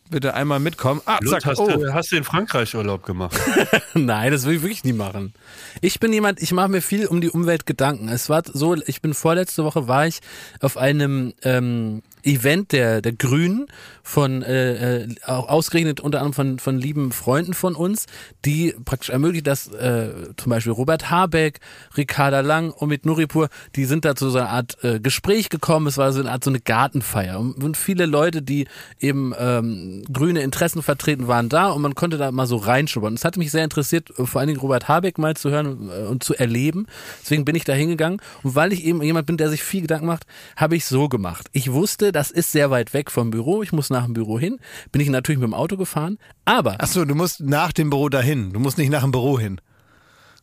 Bitte 0.10 0.34
einmal 0.34 0.60
mitkommen. 0.60 1.02
Ah, 1.06 1.20
Lutz, 1.22 1.32
zack, 1.32 1.46
hast, 1.46 1.60
oh. 1.60 1.68
du, 1.68 1.94
hast 1.94 2.12
du 2.12 2.16
in 2.16 2.24
Frankreich 2.24 2.74
Urlaub 2.74 3.06
gemacht? 3.06 3.40
Nein, 3.94 4.32
das 4.32 4.46
will 4.46 4.56
ich 4.56 4.62
wirklich 4.64 4.84
nie 4.84 4.94
machen. 4.94 5.34
Ich 5.82 6.00
bin 6.00 6.12
jemand, 6.12 6.42
ich 6.42 6.52
mache 6.52 6.70
mir 6.70 6.82
viel 6.82 7.06
um 7.06 7.22
die 7.22 7.30
Umwelt 7.30 7.68
Gedanken. 7.68 8.10
Es 8.10 8.28
war 8.28 8.42
so, 8.46 8.76
ich 8.76 9.02
bin 9.02 9.14
vorletzte 9.14 9.64
Woche 9.64 9.88
war 9.88 10.08
ich 10.08 10.20
auf 10.62 10.78
einem 10.78 11.34
ähm, 11.44 12.02
Event 12.24 12.72
der 12.72 13.02
der 13.02 13.14
Grünen 13.14 13.68
von 14.04 14.42
äh, 14.42 15.04
äh, 15.04 15.16
auch 15.26 15.48
ausgerechnet 15.50 16.00
unter 16.00 16.20
anderem 16.20 16.34
von 16.34 16.60
von 16.60 16.78
lieben 16.78 17.12
Freunden 17.12 17.54
von 17.54 17.76
uns, 17.76 18.08
die 18.46 18.74
praktisch 18.86 19.10
ermöglicht, 19.10 19.48
dass 19.48 19.68
äh, 19.68 20.10
zum 20.38 20.50
Beispiel 20.50 20.72
Robert 20.72 21.10
Habeck, 21.10 21.60
Ricarda 21.96 22.40
Lang 22.42 22.72
und 22.72 22.90
mit 22.90 23.06
Nuripur, 23.06 23.50
die 23.76 23.86
sind 23.86 24.06
da 24.06 24.16
zu 24.16 24.30
so 24.30 24.40
einer 24.40 24.50
Art 24.50 24.84
äh, 24.84 25.00
Gespräch 25.00 25.50
gekommen. 25.50 25.88
Es 25.88 25.98
war 25.98 26.12
so 26.12 26.20
eine 26.20 26.32
Art 26.32 26.44
so 26.44 26.50
eine 26.50 26.60
Gartenfeier 26.60 27.40
und, 27.40 27.78
viele 27.78 28.08
Leute, 28.08 28.42
die 28.42 28.68
eben 29.00 29.34
ähm, 29.38 30.04
grüne 30.12 30.42
Interessen 30.42 30.82
vertreten 30.82 31.28
waren 31.28 31.50
da 31.50 31.70
und 31.70 31.82
man 31.82 31.96
konnte 31.96 32.18
da 32.18 32.32
mal 32.32 32.48
so 32.48 32.58
reinschubbern. 32.58 33.14
Es 33.14 33.24
hat 33.24 33.38
mich 33.38 33.52
sehr 33.52 33.64
interessiert, 33.64 34.10
äh, 34.18 34.26
vor 34.26 34.40
allen 34.40 34.48
Dingen 34.48 34.60
Robert 34.60 34.88
Habeck 34.88 35.18
mal 35.18 35.36
zu 35.36 35.52
hören 35.52 35.90
äh, 35.90 36.08
und 36.08 36.24
zu 36.24 36.36
erleben. 36.36 36.88
Deswegen 37.22 37.46
bin 37.46 37.56
ich 37.56 37.64
da 37.64 37.74
hingegangen 37.74 38.22
und 38.44 38.56
weil 38.56 38.74
ich 38.74 38.84
eben 38.86 39.02
jemand 39.02 39.28
bin, 39.28 39.38
der 39.38 39.50
sich 39.50 39.64
viel 39.64 39.82
Gedanken 39.82 40.08
macht, 40.08 40.26
habe 40.56 40.76
ich 40.76 40.86
so 40.86 41.10
gemacht. 41.10 41.48
Ich 41.52 41.72
wusste, 41.72 42.09
das 42.12 42.32
ist 42.32 42.52
sehr 42.52 42.72
weit 42.72 42.94
weg 42.94 43.12
vom 43.12 43.32
Büro. 43.32 43.64
Ich 43.64 43.72
muss 43.72 43.90
nach 43.90 44.06
dem 44.06 44.14
Büro 44.14 44.40
hin. 44.40 44.60
Bin 44.92 45.02
ich 45.02 45.10
natürlich 45.10 45.40
mit 45.40 45.48
dem 45.48 45.54
Auto 45.54 45.78
gefahren. 45.78 46.18
Aber 46.46 46.76
Ach 46.80 46.88
so, 46.88 47.06
du 47.06 47.16
musst 47.16 47.42
nach 47.42 47.72
dem 47.72 47.90
Büro 47.90 48.10
dahin. 48.10 48.54
Du 48.54 48.60
musst 48.60 48.78
nicht 48.78 48.90
nach 48.90 49.02
dem 49.02 49.12
Büro 49.12 49.40
hin. 49.40 49.60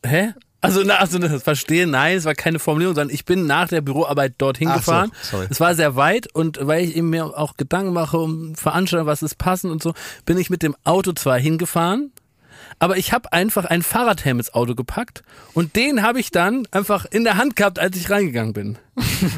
Hä? 0.04 0.32
Also, 0.62 0.82
na, 0.84 0.96
also 0.96 1.18
das 1.18 1.42
verstehe, 1.42 1.86
nein, 1.86 2.16
es 2.16 2.24
war 2.24 2.34
keine 2.34 2.58
Formulierung, 2.58 2.94
sondern 2.96 3.14
ich 3.14 3.24
bin 3.24 3.46
nach 3.46 3.68
der 3.68 3.82
Büroarbeit 3.82 4.34
dorthin 4.38 4.68
Ach 4.68 4.74
so, 4.76 4.78
gefahren. 4.78 5.12
sorry. 5.22 5.46
Es 5.48 5.60
war 5.60 5.74
sehr 5.74 5.94
weit 5.96 6.32
und 6.34 6.58
weil 6.60 6.84
ich 6.84 6.96
eben 6.96 7.10
mir 7.10 7.26
auch 7.38 7.56
Gedanken 7.56 7.92
mache 7.92 8.18
um 8.18 8.54
Veranstaltungen, 8.56 9.06
was 9.06 9.22
ist 9.22 9.36
passend 9.38 9.70
und 9.70 9.82
so, 9.82 9.94
bin 10.24 10.38
ich 10.38 10.50
mit 10.50 10.62
dem 10.62 10.74
Auto 10.82 11.12
zwar 11.12 11.38
hingefahren, 11.38 12.10
aber 12.78 12.96
ich 12.96 13.12
habe 13.12 13.32
einfach 13.32 13.64
ein 13.66 13.82
Fahrradhelm 13.82 14.38
ins 14.38 14.54
Auto 14.54 14.74
gepackt 14.74 15.22
und 15.54 15.76
den 15.76 16.02
habe 16.02 16.18
ich 16.18 16.30
dann 16.30 16.66
einfach 16.72 17.04
in 17.04 17.22
der 17.22 17.36
Hand 17.36 17.54
gehabt, 17.54 17.78
als 17.78 17.96
ich 17.96 18.10
reingegangen 18.10 18.52
bin. 18.54 18.78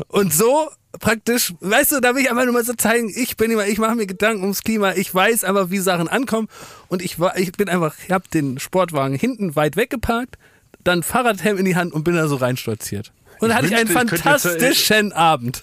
Und 0.09 0.33
so 0.33 0.69
praktisch, 1.01 1.55
weißt 1.61 1.93
du, 1.93 2.01
da 2.01 2.15
will 2.15 2.23
ich 2.23 2.31
einfach 2.31 2.45
nur 2.45 2.55
mal 2.55 2.65
so 2.65 2.73
zeigen, 2.73 3.13
ich 3.15 3.37
bin 3.37 3.51
immer, 3.51 3.67
ich 3.67 3.79
mache 3.79 3.95
mir 3.95 4.07
Gedanken 4.07 4.43
ums 4.43 4.63
Klima, 4.63 4.95
ich 4.95 5.15
weiß 5.15 5.45
aber, 5.45 5.71
wie 5.71 5.79
Sachen 5.79 6.09
ankommen 6.09 6.49
und 6.89 7.03
ich 7.03 7.21
war, 7.21 7.37
ich 7.39 7.53
bin 7.53 7.69
einfach, 7.69 7.95
ich 8.05 8.11
habe 8.11 8.25
den 8.33 8.59
Sportwagen 8.59 9.15
hinten 9.17 9.57
weit 9.57 9.77
weggeparkt, 9.77 10.39
dann 10.85 11.03
Fahrradhelm 11.03 11.59
in 11.59 11.65
die 11.65 11.77
Hand 11.77 11.93
und 11.93 12.05
bin 12.05 12.15
da 12.15 12.29
so 12.29 12.37
reinstolziert. 12.37 13.13
Und 13.41 13.51
dann 13.51 13.59
hatte 13.59 13.69
ich 13.69 13.77
einen 13.77 13.89
wünschte, 13.89 14.17
ich 14.17 14.25
jetzt, 14.25 14.43
fantastischen 14.43 15.13
Abend. 15.13 15.63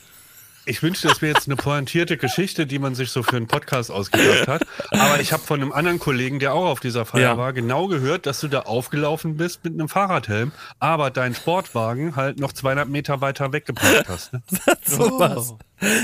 Ich 0.68 0.82
wünschte, 0.82 1.08
das 1.08 1.22
wäre 1.22 1.34
jetzt 1.36 1.48
eine 1.48 1.56
pointierte 1.56 2.18
Geschichte, 2.18 2.66
die 2.66 2.80
man 2.80 2.96
sich 2.96 3.12
so 3.12 3.22
für 3.22 3.38
einen 3.38 3.46
Podcast 3.48 3.92
ausgedacht 3.92 4.48
hat. 4.48 4.66
Aber 4.92 5.20
ich 5.20 5.32
habe 5.32 5.44
von 5.44 5.62
einem 5.62 5.72
anderen 5.72 6.00
Kollegen, 6.00 6.40
der 6.40 6.54
auch 6.54 6.66
auf 6.66 6.80
dieser 6.80 7.06
Feier 7.06 7.22
Ja. 7.22 7.38
war, 7.38 7.54
genau 7.54 7.88
gehört, 7.88 8.26
dass 8.26 8.40
du 8.40 8.48
da 8.48 8.62
aufgelaufen 8.62 9.38
bist 9.38 9.64
mit 9.64 9.74
einem 9.74 9.90
Fahrradhelm, 9.90 10.52
aber 10.80 11.12
deinen 11.12 11.36
Sportwagen 11.36 12.16
halt 12.16 12.40
noch 12.40 12.52
200 12.52 12.90
Meter 12.90 13.22
weiter 13.22 13.54
weggeparkt 13.54 14.10
hast. 14.10 14.34
Ne? 14.34 14.42
So 14.86 15.20
war's. 15.20 15.54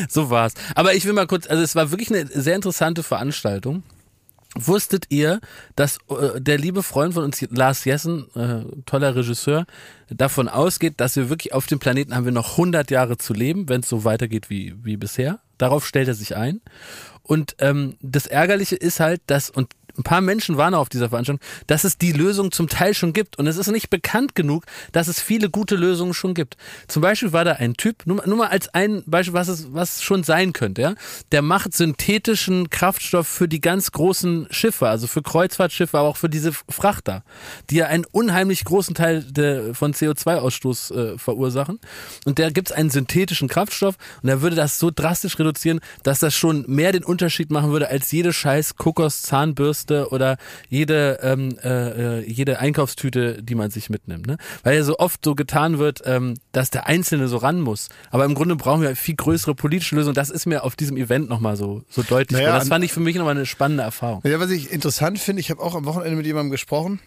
So 0.09 0.29
war's. 0.29 0.53
Aber 0.75 0.93
ich 0.93 1.05
will 1.05 1.13
mal 1.13 1.27
kurz, 1.27 1.47
also 1.47 1.63
es 1.63 1.75
war 1.75 1.91
wirklich 1.91 2.09
eine 2.11 2.27
sehr 2.27 2.55
interessante 2.55 3.03
Veranstaltung. 3.03 3.83
Wusstet 4.55 5.05
ihr, 5.09 5.39
dass 5.75 5.99
äh, 6.09 6.41
der 6.41 6.57
liebe 6.57 6.83
Freund 6.83 7.13
von 7.13 7.23
uns, 7.23 7.41
Lars 7.51 7.85
Jessen, 7.85 8.27
äh, 8.35 8.65
toller 8.85 9.15
Regisseur, 9.15 9.65
davon 10.09 10.49
ausgeht, 10.49 10.95
dass 10.97 11.15
wir 11.15 11.29
wirklich 11.29 11.53
auf 11.53 11.67
dem 11.67 11.79
Planeten 11.79 12.13
haben 12.13 12.25
wir 12.25 12.33
noch 12.33 12.51
100 12.51 12.91
Jahre 12.91 13.17
zu 13.17 13.33
leben, 13.33 13.69
wenn 13.69 13.79
es 13.79 13.87
so 13.87 14.03
weitergeht 14.03 14.49
wie, 14.49 14.75
wie 14.83 14.97
bisher. 14.97 15.39
Darauf 15.57 15.85
stellt 15.85 16.09
er 16.09 16.15
sich 16.15 16.35
ein. 16.35 16.59
Und 17.23 17.55
ähm, 17.59 17.95
das 18.01 18.27
Ärgerliche 18.27 18.75
ist 18.75 18.99
halt, 18.99 19.21
dass, 19.27 19.49
und 19.49 19.73
ein 19.97 20.03
paar 20.03 20.21
Menschen 20.21 20.57
waren 20.57 20.73
auf 20.73 20.89
dieser 20.89 21.09
Veranstaltung, 21.09 21.45
dass 21.67 21.83
es 21.83 21.97
die 21.97 22.11
Lösung 22.11 22.51
zum 22.51 22.67
Teil 22.67 22.93
schon 22.93 23.13
gibt. 23.13 23.37
Und 23.37 23.47
es 23.47 23.57
ist 23.57 23.67
nicht 23.71 23.89
bekannt 23.89 24.35
genug, 24.35 24.65
dass 24.91 25.07
es 25.07 25.21
viele 25.21 25.49
gute 25.49 25.75
Lösungen 25.75 26.13
schon 26.13 26.33
gibt. 26.33 26.57
Zum 26.87 27.01
Beispiel 27.01 27.33
war 27.33 27.45
da 27.45 27.53
ein 27.53 27.75
Typ, 27.75 28.05
nur, 28.05 28.25
nur 28.27 28.37
mal 28.37 28.47
als 28.47 28.73
ein 28.73 29.03
Beispiel, 29.05 29.33
was 29.33 29.47
es 29.47 29.73
was 29.73 30.01
schon 30.01 30.23
sein 30.23 30.53
könnte, 30.53 30.81
ja, 30.81 30.95
der 31.31 31.41
macht 31.41 31.73
synthetischen 31.73 32.69
Kraftstoff 32.69 33.27
für 33.27 33.47
die 33.47 33.61
ganz 33.61 33.91
großen 33.91 34.47
Schiffe, 34.51 34.87
also 34.87 35.07
für 35.07 35.21
Kreuzfahrtschiffe, 35.21 35.97
aber 35.97 36.07
auch 36.07 36.17
für 36.17 36.29
diese 36.29 36.51
Frachter, 36.69 37.23
die 37.69 37.75
ja 37.75 37.87
einen 37.87 38.05
unheimlich 38.11 38.63
großen 38.65 38.95
Teil 38.95 39.23
der, 39.23 39.73
von 39.75 39.93
CO2-Ausstoß 39.93 40.93
äh, 40.93 41.17
verursachen. 41.17 41.79
Und 42.25 42.39
da 42.39 42.49
gibt 42.49 42.69
es 42.69 42.75
einen 42.75 42.89
synthetischen 42.89 43.47
Kraftstoff 43.47 43.95
und 44.21 44.29
er 44.29 44.41
würde 44.41 44.55
das 44.55 44.79
so 44.79 44.91
drastisch 44.93 45.37
reduzieren, 45.39 45.79
dass 46.03 46.19
das 46.19 46.35
schon 46.35 46.65
mehr 46.67 46.91
den 46.91 47.03
Unterschied 47.03 47.51
machen 47.51 47.71
würde 47.71 47.89
als 47.89 48.11
jede 48.11 48.33
scheiß 48.33 48.75
Kokos-Zahnbürste 49.85 50.09
oder 50.11 50.37
jede, 50.69 51.19
ähm, 51.21 51.57
äh, 51.63 52.19
äh, 52.19 52.25
jede 52.29 52.59
Einkaufstüte, 52.59 53.41
die 53.43 53.55
man 53.55 53.71
sich 53.71 53.89
mitnimmt. 53.89 54.27
Ne? 54.27 54.37
Weil 54.63 54.75
ja 54.77 54.83
so 54.83 54.97
oft 54.99 55.23
so 55.23 55.35
getan 55.35 55.79
wird, 55.79 56.01
ähm, 56.05 56.35
dass 56.51 56.69
der 56.69 56.87
Einzelne 56.87 57.27
so 57.27 57.37
ran 57.37 57.61
muss. 57.61 57.89
Aber 58.09 58.25
im 58.25 58.33
Grunde 58.35 58.55
brauchen 58.55 58.81
wir 58.81 58.95
viel 58.95 59.15
größere 59.15 59.55
politische 59.55 59.95
Lösungen. 59.95 60.15
Das 60.15 60.29
ist 60.29 60.45
mir 60.45 60.63
auf 60.63 60.75
diesem 60.75 60.97
Event 60.97 61.29
nochmal 61.29 61.55
so, 61.55 61.83
so 61.89 62.03
deutlich. 62.03 62.39
Naja, 62.39 62.53
das 62.53 62.63
an- 62.63 62.69
fand 62.69 62.85
ich 62.85 62.93
für 62.93 62.99
mich 62.99 63.15
nochmal 63.15 63.35
eine 63.35 63.45
spannende 63.45 63.83
Erfahrung. 63.83 64.21
Ja, 64.23 64.39
was 64.39 64.49
ich 64.51 64.71
interessant 64.71 65.19
finde, 65.19 65.39
ich 65.41 65.49
habe 65.49 65.61
auch 65.61 65.75
am 65.75 65.85
Wochenende 65.85 66.15
mit 66.17 66.25
jemandem 66.25 66.51
gesprochen. 66.51 66.99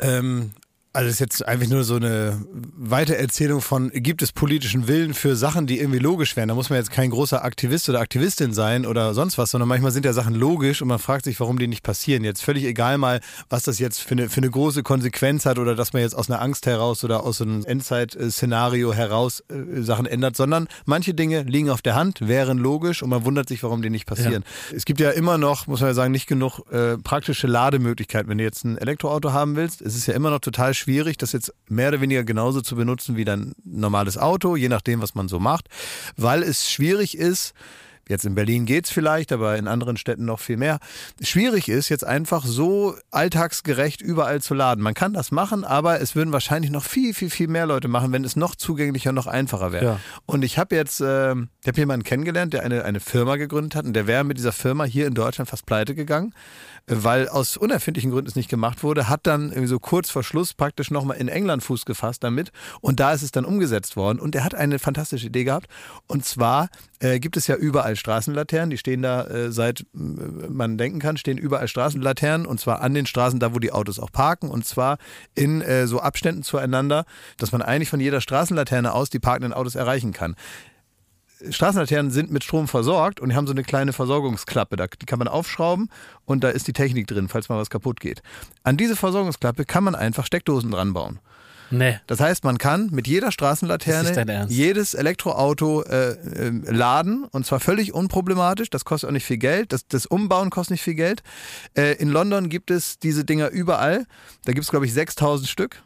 Ähm, 0.00 0.52
also 0.92 1.06
das 1.06 1.14
ist 1.14 1.20
jetzt 1.20 1.46
einfach 1.46 1.68
nur 1.68 1.84
so 1.84 1.94
eine 1.94 2.44
Weitererzählung 2.52 3.60
von, 3.60 3.90
gibt 3.90 4.22
es 4.22 4.32
politischen 4.32 4.88
Willen 4.88 5.14
für 5.14 5.36
Sachen, 5.36 5.68
die 5.68 5.78
irgendwie 5.78 6.00
logisch 6.00 6.34
wären. 6.34 6.48
Da 6.48 6.56
muss 6.56 6.68
man 6.68 6.80
jetzt 6.80 6.90
kein 6.90 7.10
großer 7.10 7.44
Aktivist 7.44 7.88
oder 7.88 8.00
Aktivistin 8.00 8.52
sein 8.52 8.84
oder 8.84 9.14
sonst 9.14 9.38
was, 9.38 9.52
sondern 9.52 9.68
manchmal 9.68 9.92
sind 9.92 10.04
ja 10.04 10.12
Sachen 10.12 10.34
logisch 10.34 10.82
und 10.82 10.88
man 10.88 10.98
fragt 10.98 11.26
sich, 11.26 11.38
warum 11.38 11.60
die 11.60 11.68
nicht 11.68 11.84
passieren. 11.84 12.24
Jetzt 12.24 12.42
völlig 12.42 12.64
egal 12.64 12.98
mal, 12.98 13.20
was 13.48 13.62
das 13.62 13.78
jetzt 13.78 14.00
für 14.00 14.12
eine, 14.12 14.28
für 14.28 14.38
eine 14.38 14.50
große 14.50 14.82
Konsequenz 14.82 15.46
hat 15.46 15.60
oder 15.60 15.76
dass 15.76 15.92
man 15.92 16.02
jetzt 16.02 16.14
aus 16.14 16.28
einer 16.28 16.42
Angst 16.42 16.66
heraus 16.66 17.04
oder 17.04 17.22
aus 17.22 17.38
so 17.38 17.44
einem 17.44 17.64
Endzeit-Szenario 17.64 18.92
heraus 18.92 19.44
äh, 19.48 19.82
Sachen 19.82 20.06
ändert, 20.06 20.36
sondern 20.36 20.66
manche 20.86 21.14
Dinge 21.14 21.42
liegen 21.42 21.70
auf 21.70 21.82
der 21.82 21.94
Hand, 21.94 22.26
wären 22.26 22.58
logisch 22.58 23.04
und 23.04 23.10
man 23.10 23.24
wundert 23.24 23.48
sich, 23.48 23.62
warum 23.62 23.80
die 23.80 23.90
nicht 23.90 24.06
passieren. 24.06 24.42
Es 24.74 24.84
gibt 24.84 24.98
ja 24.98 25.10
immer 25.10 25.38
noch, 25.38 25.68
muss 25.68 25.80
man 25.80 25.90
ja 25.90 25.94
sagen, 25.94 26.10
nicht 26.10 26.26
genug 26.26 26.60
äh, 26.72 26.98
praktische 26.98 27.46
Lademöglichkeiten. 27.46 28.28
Wenn 28.28 28.38
du 28.38 28.44
jetzt 28.44 28.64
ein 28.64 28.76
Elektroauto 28.76 29.32
haben 29.32 29.54
willst, 29.54 29.82
ist 29.82 29.94
es 29.94 30.06
ja 30.06 30.14
immer 30.14 30.30
noch 30.30 30.40
total 30.40 30.74
schwierig, 30.80 31.16
das 31.18 31.32
jetzt 31.32 31.54
mehr 31.68 31.88
oder 31.88 32.00
weniger 32.00 32.24
genauso 32.24 32.60
zu 32.60 32.74
benutzen 32.74 33.16
wie 33.16 33.24
dein 33.24 33.52
normales 33.64 34.18
Auto, 34.18 34.56
je 34.56 34.68
nachdem, 34.68 35.00
was 35.00 35.14
man 35.14 35.28
so 35.28 35.38
macht, 35.38 35.68
weil 36.16 36.42
es 36.42 36.70
schwierig 36.70 37.16
ist, 37.16 37.54
Jetzt 38.10 38.24
in 38.24 38.34
Berlin 38.34 38.66
geht's 38.66 38.90
vielleicht, 38.90 39.30
aber 39.30 39.56
in 39.56 39.68
anderen 39.68 39.96
Städten 39.96 40.24
noch 40.24 40.40
viel 40.40 40.56
mehr. 40.56 40.80
Schwierig 41.22 41.68
ist, 41.68 41.88
jetzt 41.90 42.04
einfach 42.04 42.44
so 42.44 42.96
alltagsgerecht 43.12 44.00
überall 44.00 44.42
zu 44.42 44.52
laden. 44.52 44.82
Man 44.82 44.94
kann 44.94 45.12
das 45.12 45.30
machen, 45.30 45.64
aber 45.64 46.00
es 46.00 46.16
würden 46.16 46.32
wahrscheinlich 46.32 46.72
noch 46.72 46.82
viel, 46.82 47.14
viel, 47.14 47.30
viel 47.30 47.46
mehr 47.46 47.66
Leute 47.66 47.86
machen, 47.86 48.10
wenn 48.10 48.24
es 48.24 48.34
noch 48.34 48.56
zugänglicher, 48.56 49.12
noch 49.12 49.28
einfacher 49.28 49.70
wäre. 49.70 49.84
Ja. 49.84 50.00
Und 50.26 50.42
ich 50.42 50.58
habe 50.58 50.74
jetzt, 50.74 51.00
äh, 51.00 51.34
ich 51.34 51.68
habe 51.68 51.76
jemanden 51.76 52.02
kennengelernt, 52.02 52.52
der 52.52 52.64
eine, 52.64 52.84
eine 52.84 52.98
Firma 52.98 53.36
gegründet 53.36 53.76
hat 53.76 53.84
und 53.84 53.92
der 53.92 54.08
wäre 54.08 54.24
mit 54.24 54.38
dieser 54.38 54.52
Firma 54.52 54.82
hier 54.82 55.06
in 55.06 55.14
Deutschland 55.14 55.48
fast 55.48 55.64
pleite 55.64 55.94
gegangen, 55.94 56.34
äh, 56.86 56.96
weil 56.96 57.28
aus 57.28 57.56
unerfindlichen 57.56 58.10
Gründen 58.10 58.28
es 58.28 58.34
nicht 58.34 58.50
gemacht 58.50 58.82
wurde, 58.82 59.08
hat 59.08 59.28
dann 59.28 59.50
irgendwie 59.50 59.68
so 59.68 59.78
kurz 59.78 60.10
vor 60.10 60.24
Schluss 60.24 60.52
praktisch 60.52 60.90
nochmal 60.90 61.18
in 61.18 61.28
England 61.28 61.62
Fuß 61.62 61.84
gefasst 61.84 62.24
damit 62.24 62.50
und 62.80 62.98
da 62.98 63.12
ist 63.12 63.22
es 63.22 63.30
dann 63.30 63.44
umgesetzt 63.44 63.94
worden 63.94 64.18
und 64.18 64.34
er 64.34 64.42
hat 64.42 64.56
eine 64.56 64.80
fantastische 64.80 65.28
Idee 65.28 65.44
gehabt 65.44 65.68
und 66.08 66.24
zwar 66.24 66.70
äh, 66.98 67.20
gibt 67.20 67.36
es 67.36 67.46
ja 67.46 67.54
überall 67.54 67.96
Straßenlaternen, 68.00 68.70
die 68.70 68.78
stehen 68.78 69.02
da 69.02 69.24
äh, 69.24 69.52
seit 69.52 69.80
äh, 69.80 69.86
man 69.94 70.76
denken 70.78 70.98
kann, 70.98 71.16
stehen 71.16 71.38
überall 71.38 71.68
Straßenlaternen 71.68 72.46
und 72.46 72.58
zwar 72.58 72.80
an 72.80 72.94
den 72.94 73.06
Straßen, 73.06 73.38
da 73.38 73.54
wo 73.54 73.58
die 73.58 73.72
Autos 73.72 74.00
auch 74.00 74.10
parken 74.10 74.50
und 74.50 74.66
zwar 74.66 74.98
in 75.34 75.60
äh, 75.60 75.86
so 75.86 76.00
Abständen 76.00 76.42
zueinander, 76.42 77.04
dass 77.38 77.52
man 77.52 77.62
eigentlich 77.62 77.90
von 77.90 78.00
jeder 78.00 78.20
Straßenlaterne 78.20 78.92
aus 78.92 79.10
die 79.10 79.20
parkenden 79.20 79.52
Autos 79.52 79.76
erreichen 79.76 80.12
kann. 80.12 80.34
Straßenlaternen 81.48 82.10
sind 82.10 82.30
mit 82.30 82.44
Strom 82.44 82.68
versorgt 82.68 83.20
und 83.20 83.30
die 83.30 83.36
haben 83.36 83.46
so 83.46 83.52
eine 83.52 83.62
kleine 83.62 83.92
Versorgungsklappe. 83.92 84.76
Da, 84.76 84.86
die 84.86 85.06
kann 85.06 85.18
man 85.18 85.28
aufschrauben 85.28 85.88
und 86.24 86.44
da 86.44 86.50
ist 86.50 86.66
die 86.68 86.72
Technik 86.72 87.06
drin, 87.06 87.28
falls 87.28 87.48
mal 87.48 87.58
was 87.58 87.70
kaputt 87.70 88.00
geht. 88.00 88.22
An 88.62 88.76
diese 88.76 88.96
Versorgungsklappe 88.96 89.64
kann 89.64 89.84
man 89.84 89.94
einfach 89.94 90.26
Steckdosen 90.26 90.70
dran 90.70 90.92
bauen. 90.92 91.20
Nee. 91.70 91.98
Das 92.06 92.20
heißt, 92.20 92.44
man 92.44 92.58
kann 92.58 92.88
mit 92.90 93.06
jeder 93.06 93.30
Straßenlaterne 93.32 94.46
jedes 94.48 94.94
Elektroauto 94.94 95.82
äh, 95.82 96.10
äh, 96.10 96.50
laden 96.70 97.24
und 97.30 97.46
zwar 97.46 97.60
völlig 97.60 97.94
unproblematisch. 97.94 98.70
Das 98.70 98.84
kostet 98.84 99.08
auch 99.08 99.12
nicht 99.12 99.24
viel 99.24 99.38
Geld. 99.38 99.72
Das, 99.72 99.86
das 99.86 100.06
Umbauen 100.06 100.50
kostet 100.50 100.72
nicht 100.72 100.82
viel 100.82 100.94
Geld. 100.94 101.22
Äh, 101.76 101.94
in 101.94 102.08
London 102.08 102.48
gibt 102.48 102.70
es 102.70 102.98
diese 102.98 103.24
Dinger 103.24 103.50
überall. 103.50 104.06
Da 104.44 104.52
gibt 104.52 104.64
es, 104.64 104.70
glaube 104.70 104.86
ich, 104.86 104.92
6000 104.92 105.48
Stück. 105.48 105.82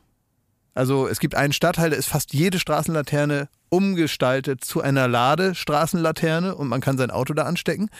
Also 0.74 1.06
es 1.06 1.20
gibt 1.20 1.36
einen 1.36 1.52
Stadtteil, 1.52 1.90
da 1.90 1.96
ist 1.96 2.08
fast 2.08 2.32
jede 2.32 2.58
Straßenlaterne 2.58 3.48
umgestaltet 3.68 4.64
zu 4.64 4.80
einer 4.80 5.06
Ladestraßenlaterne 5.06 6.54
und 6.54 6.68
man 6.68 6.80
kann 6.80 6.98
sein 6.98 7.10
Auto 7.10 7.32
da 7.32 7.44
anstecken. 7.44 7.90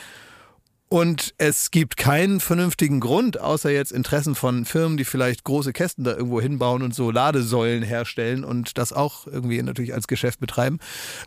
Und 0.95 1.35
es 1.39 1.73
gibt 1.73 1.97
keinen 1.97 2.39
vernünftigen 2.39 3.01
Grund, 3.01 3.41
außer 3.41 3.69
jetzt 3.69 3.91
Interessen 3.91 4.37
von 4.37 4.65
Firmen, 4.65 4.97
die 4.97 5.05
vielleicht 5.05 5.43
große 5.43 5.73
Kästen 5.73 6.05
da 6.05 6.13
irgendwo 6.13 6.41
hinbauen 6.41 6.85
und 6.85 6.95
so 6.95 7.11
Ladesäulen 7.11 7.83
herstellen 7.83 8.45
und 8.45 8.79
das 8.79 8.93
auch 8.93 9.27
irgendwie 9.27 9.61
natürlich 9.61 9.93
als 9.93 10.07
Geschäft 10.07 10.39
betreiben. 10.39 10.79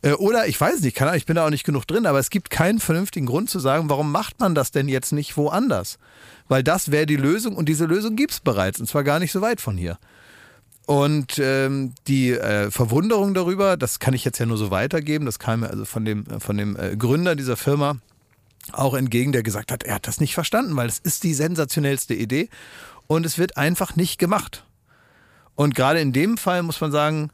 Äh, 0.04 0.14
Oder 0.14 0.48
ich 0.48 0.62
weiß 0.62 0.80
nicht, 0.80 1.02
Ahnung, 1.02 1.16
ich 1.16 1.26
bin 1.26 1.36
da 1.36 1.46
auch 1.46 1.50
nicht 1.50 1.66
genug 1.66 1.86
drin, 1.86 2.06
aber 2.06 2.18
es 2.18 2.30
gibt 2.30 2.50
keinen 2.50 2.80
vernünftigen 2.80 3.26
Grund 3.26 3.50
zu 3.50 3.60
sagen, 3.60 3.90
warum 3.90 4.10
macht 4.10 4.40
man 4.40 4.56
das 4.56 4.72
denn 4.72 4.88
jetzt 4.88 5.12
nicht 5.12 5.36
woanders? 5.36 5.98
Weil 6.48 6.64
das 6.64 6.90
wäre 6.90 7.06
die 7.06 7.18
Lösung 7.18 7.58
und 7.58 7.68
diese 7.68 7.88
Lösung 7.88 8.16
gibt 8.16 8.32
es 8.32 8.40
bereits 8.40 8.80
und 8.80 8.88
zwar 8.88 9.04
gar 9.04 9.20
nicht 9.20 9.34
so 9.34 9.42
weit 9.42 9.60
von 9.60 9.76
hier. 9.76 9.98
Und 10.86 11.40
ähm, 11.40 11.92
die 12.08 12.32
äh, 12.32 12.72
Verwunderung 12.72 13.34
darüber, 13.34 13.76
das 13.76 14.00
kann 14.00 14.14
ich 14.14 14.24
jetzt 14.24 14.38
ja 14.38 14.46
nur 14.46 14.58
so 14.58 14.72
weitergeben, 14.72 15.26
das 15.26 15.40
kam 15.40 15.60
mir 15.60 15.72
also 15.72 15.84
von 15.84 16.06
dem, 16.06 16.26
von 16.40 16.56
dem 16.56 16.78
äh, 16.78 16.96
Gründer 16.96 17.36
dieser 17.36 17.58
Firma 17.58 17.98
auch 18.74 18.94
entgegen, 18.94 19.32
der 19.32 19.44
gesagt 19.44 19.72
hat, 19.72 19.84
er 19.84 19.96
hat 19.96 20.08
das 20.08 20.20
nicht 20.20 20.34
verstanden, 20.34 20.76
weil 20.76 20.88
es 20.88 21.00
ist 21.00 21.24
die 21.24 21.34
sensationellste 21.34 22.14
Idee 22.14 22.50
und 23.08 23.26
es 23.26 23.38
wird 23.38 23.58
einfach 23.58 23.96
nicht 23.96 24.18
gemacht. 24.20 24.66
Und 25.56 25.76
gerade 25.76 26.00
in 26.00 26.14
dem 26.14 26.38
Fall 26.38 26.64
muss 26.64 26.82
man 26.82 26.92
sagen, 26.92 27.32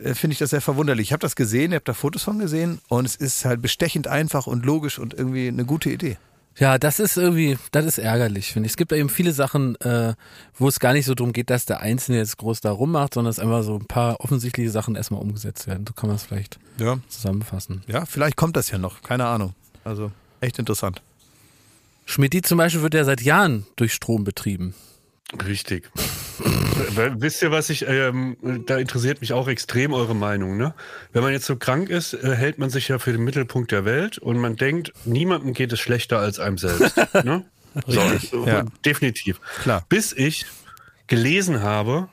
äh, 0.00 0.14
finde 0.14 0.32
ich 0.32 0.38
das 0.38 0.50
sehr 0.50 0.60
verwunderlich. 0.60 1.08
Ich 1.08 1.12
habe 1.12 1.20
das 1.20 1.34
gesehen, 1.36 1.72
ich 1.72 1.76
habe 1.76 1.84
da 1.84 1.94
Fotos 1.94 2.22
von 2.22 2.38
gesehen 2.38 2.80
und 2.88 3.04
es 3.04 3.16
ist 3.16 3.44
halt 3.44 3.60
bestechend 3.62 4.06
einfach 4.06 4.46
und 4.46 4.64
logisch 4.64 4.98
und 4.98 5.14
irgendwie 5.14 5.48
eine 5.48 5.64
gute 5.64 5.90
Idee. 5.90 6.18
Ja, 6.56 6.76
das 6.76 6.98
ist 6.98 7.16
irgendwie, 7.16 7.56
das 7.70 7.84
ist 7.84 7.98
ärgerlich, 7.98 8.52
finde 8.52 8.66
ich. 8.66 8.72
Es 8.72 8.76
gibt 8.76 8.92
eben 8.92 9.08
viele 9.08 9.32
Sachen, 9.32 9.76
äh, 9.80 10.14
wo 10.56 10.66
es 10.66 10.80
gar 10.80 10.92
nicht 10.92 11.06
so 11.06 11.14
darum 11.14 11.32
geht, 11.32 11.50
dass 11.50 11.66
der 11.66 11.80
Einzelne 11.80 12.18
jetzt 12.18 12.36
groß 12.36 12.60
da 12.60 12.72
rummacht, 12.72 13.14
sondern 13.14 13.30
es 13.30 13.38
einfach 13.38 13.62
so 13.62 13.76
ein 13.76 13.86
paar 13.86 14.18
offensichtliche 14.20 14.70
Sachen 14.70 14.96
erstmal 14.96 15.20
umgesetzt 15.20 15.68
werden. 15.68 15.84
So 15.86 15.94
kann 15.94 16.08
man 16.08 16.16
es 16.16 16.24
vielleicht 16.24 16.58
Ja. 16.80 16.98
zusammenfassen. 17.08 17.82
Ja, 17.86 18.06
vielleicht 18.06 18.34
kommt 18.36 18.56
das 18.56 18.70
ja 18.72 18.78
noch, 18.78 19.02
keine 19.02 19.26
Ahnung. 19.26 19.54
Also 19.84 20.10
echt 20.40 20.58
interessant. 20.58 21.02
Schmidti 22.06 22.42
zum 22.42 22.58
Beispiel 22.58 22.82
wird 22.82 22.94
ja 22.94 23.04
seit 23.04 23.20
Jahren 23.20 23.66
durch 23.76 23.92
Strom 23.92 24.24
betrieben. 24.24 24.74
Richtig. 25.46 25.90
Wisst 27.18 27.42
ihr, 27.42 27.50
was 27.50 27.68
ich, 27.68 27.86
ähm, 27.86 28.36
da 28.66 28.78
interessiert 28.78 29.20
mich 29.20 29.34
auch 29.34 29.46
extrem 29.46 29.92
eure 29.92 30.14
Meinung, 30.14 30.56
ne? 30.56 30.74
Wenn 31.12 31.22
man 31.22 31.32
jetzt 31.32 31.44
so 31.44 31.56
krank 31.56 31.90
ist, 31.90 32.14
äh, 32.14 32.34
hält 32.34 32.58
man 32.58 32.70
sich 32.70 32.88
ja 32.88 32.98
für 32.98 33.12
den 33.12 33.24
Mittelpunkt 33.24 33.72
der 33.72 33.84
Welt 33.84 34.16
und 34.16 34.38
man 34.38 34.56
denkt, 34.56 34.92
niemandem 35.04 35.52
geht 35.52 35.72
es 35.72 35.80
schlechter 35.80 36.18
als 36.18 36.38
einem 36.38 36.56
selbst. 36.56 36.96
ne? 37.24 37.44
So, 37.86 38.46
ja. 38.46 38.64
definitiv. 38.84 39.40
Klar. 39.60 39.84
Bis 39.88 40.12
ich 40.12 40.46
gelesen 41.08 41.62
habe, 41.62 42.08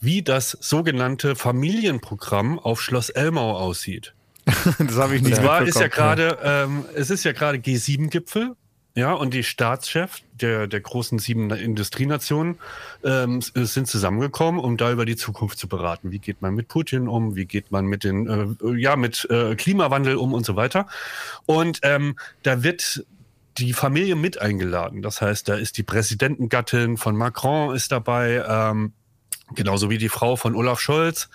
wie 0.00 0.22
das 0.22 0.56
sogenannte 0.60 1.36
Familienprogramm 1.36 2.58
auf 2.58 2.80
Schloss 2.80 3.10
Elmau 3.10 3.56
aussieht. 3.56 4.14
Das 4.78 4.96
habe 4.96 5.16
ich 5.16 5.22
nicht 5.22 5.38
Und 5.38 5.44
zwar 5.44 5.62
ist 5.62 5.78
ja 5.80 5.88
gerade, 5.88 6.38
ähm, 6.42 6.84
es 6.94 7.10
ist 7.10 7.24
ja 7.24 7.32
gerade 7.32 7.58
G7-Gipfel, 7.58 8.54
ja, 8.94 9.12
und 9.12 9.34
die 9.34 9.42
Staatschefs 9.42 10.22
der, 10.32 10.66
der 10.66 10.80
großen 10.80 11.18
sieben 11.18 11.50
Industrienationen 11.50 12.56
ähm, 13.04 13.38
s- 13.40 13.52
sind 13.54 13.88
zusammengekommen, 13.88 14.58
um 14.58 14.78
da 14.78 14.90
über 14.90 15.04
die 15.04 15.16
Zukunft 15.16 15.58
zu 15.58 15.68
beraten. 15.68 16.12
Wie 16.12 16.18
geht 16.18 16.40
man 16.40 16.54
mit 16.54 16.68
Putin 16.68 17.06
um? 17.06 17.36
Wie 17.36 17.44
geht 17.44 17.70
man 17.70 17.84
mit 17.84 18.04
den, 18.04 18.26
äh, 18.26 18.74
ja, 18.78 18.96
mit 18.96 19.26
äh, 19.28 19.54
Klimawandel 19.54 20.16
um 20.16 20.32
und 20.32 20.46
so 20.46 20.56
weiter? 20.56 20.86
Und 21.44 21.80
ähm, 21.82 22.16
da 22.42 22.62
wird 22.62 23.04
die 23.58 23.74
Familie 23.74 24.16
mit 24.16 24.40
eingeladen. 24.40 25.02
Das 25.02 25.20
heißt, 25.20 25.46
da 25.48 25.56
ist 25.56 25.76
die 25.76 25.82
Präsidentengattin 25.82 26.96
von 26.96 27.16
Macron 27.16 27.74
ist 27.74 27.92
dabei, 27.92 28.42
ähm, 28.48 28.92
genauso 29.54 29.90
wie 29.90 29.98
die 29.98 30.08
Frau 30.08 30.36
von 30.36 30.54
Olaf 30.54 30.80
Scholz 30.80 31.28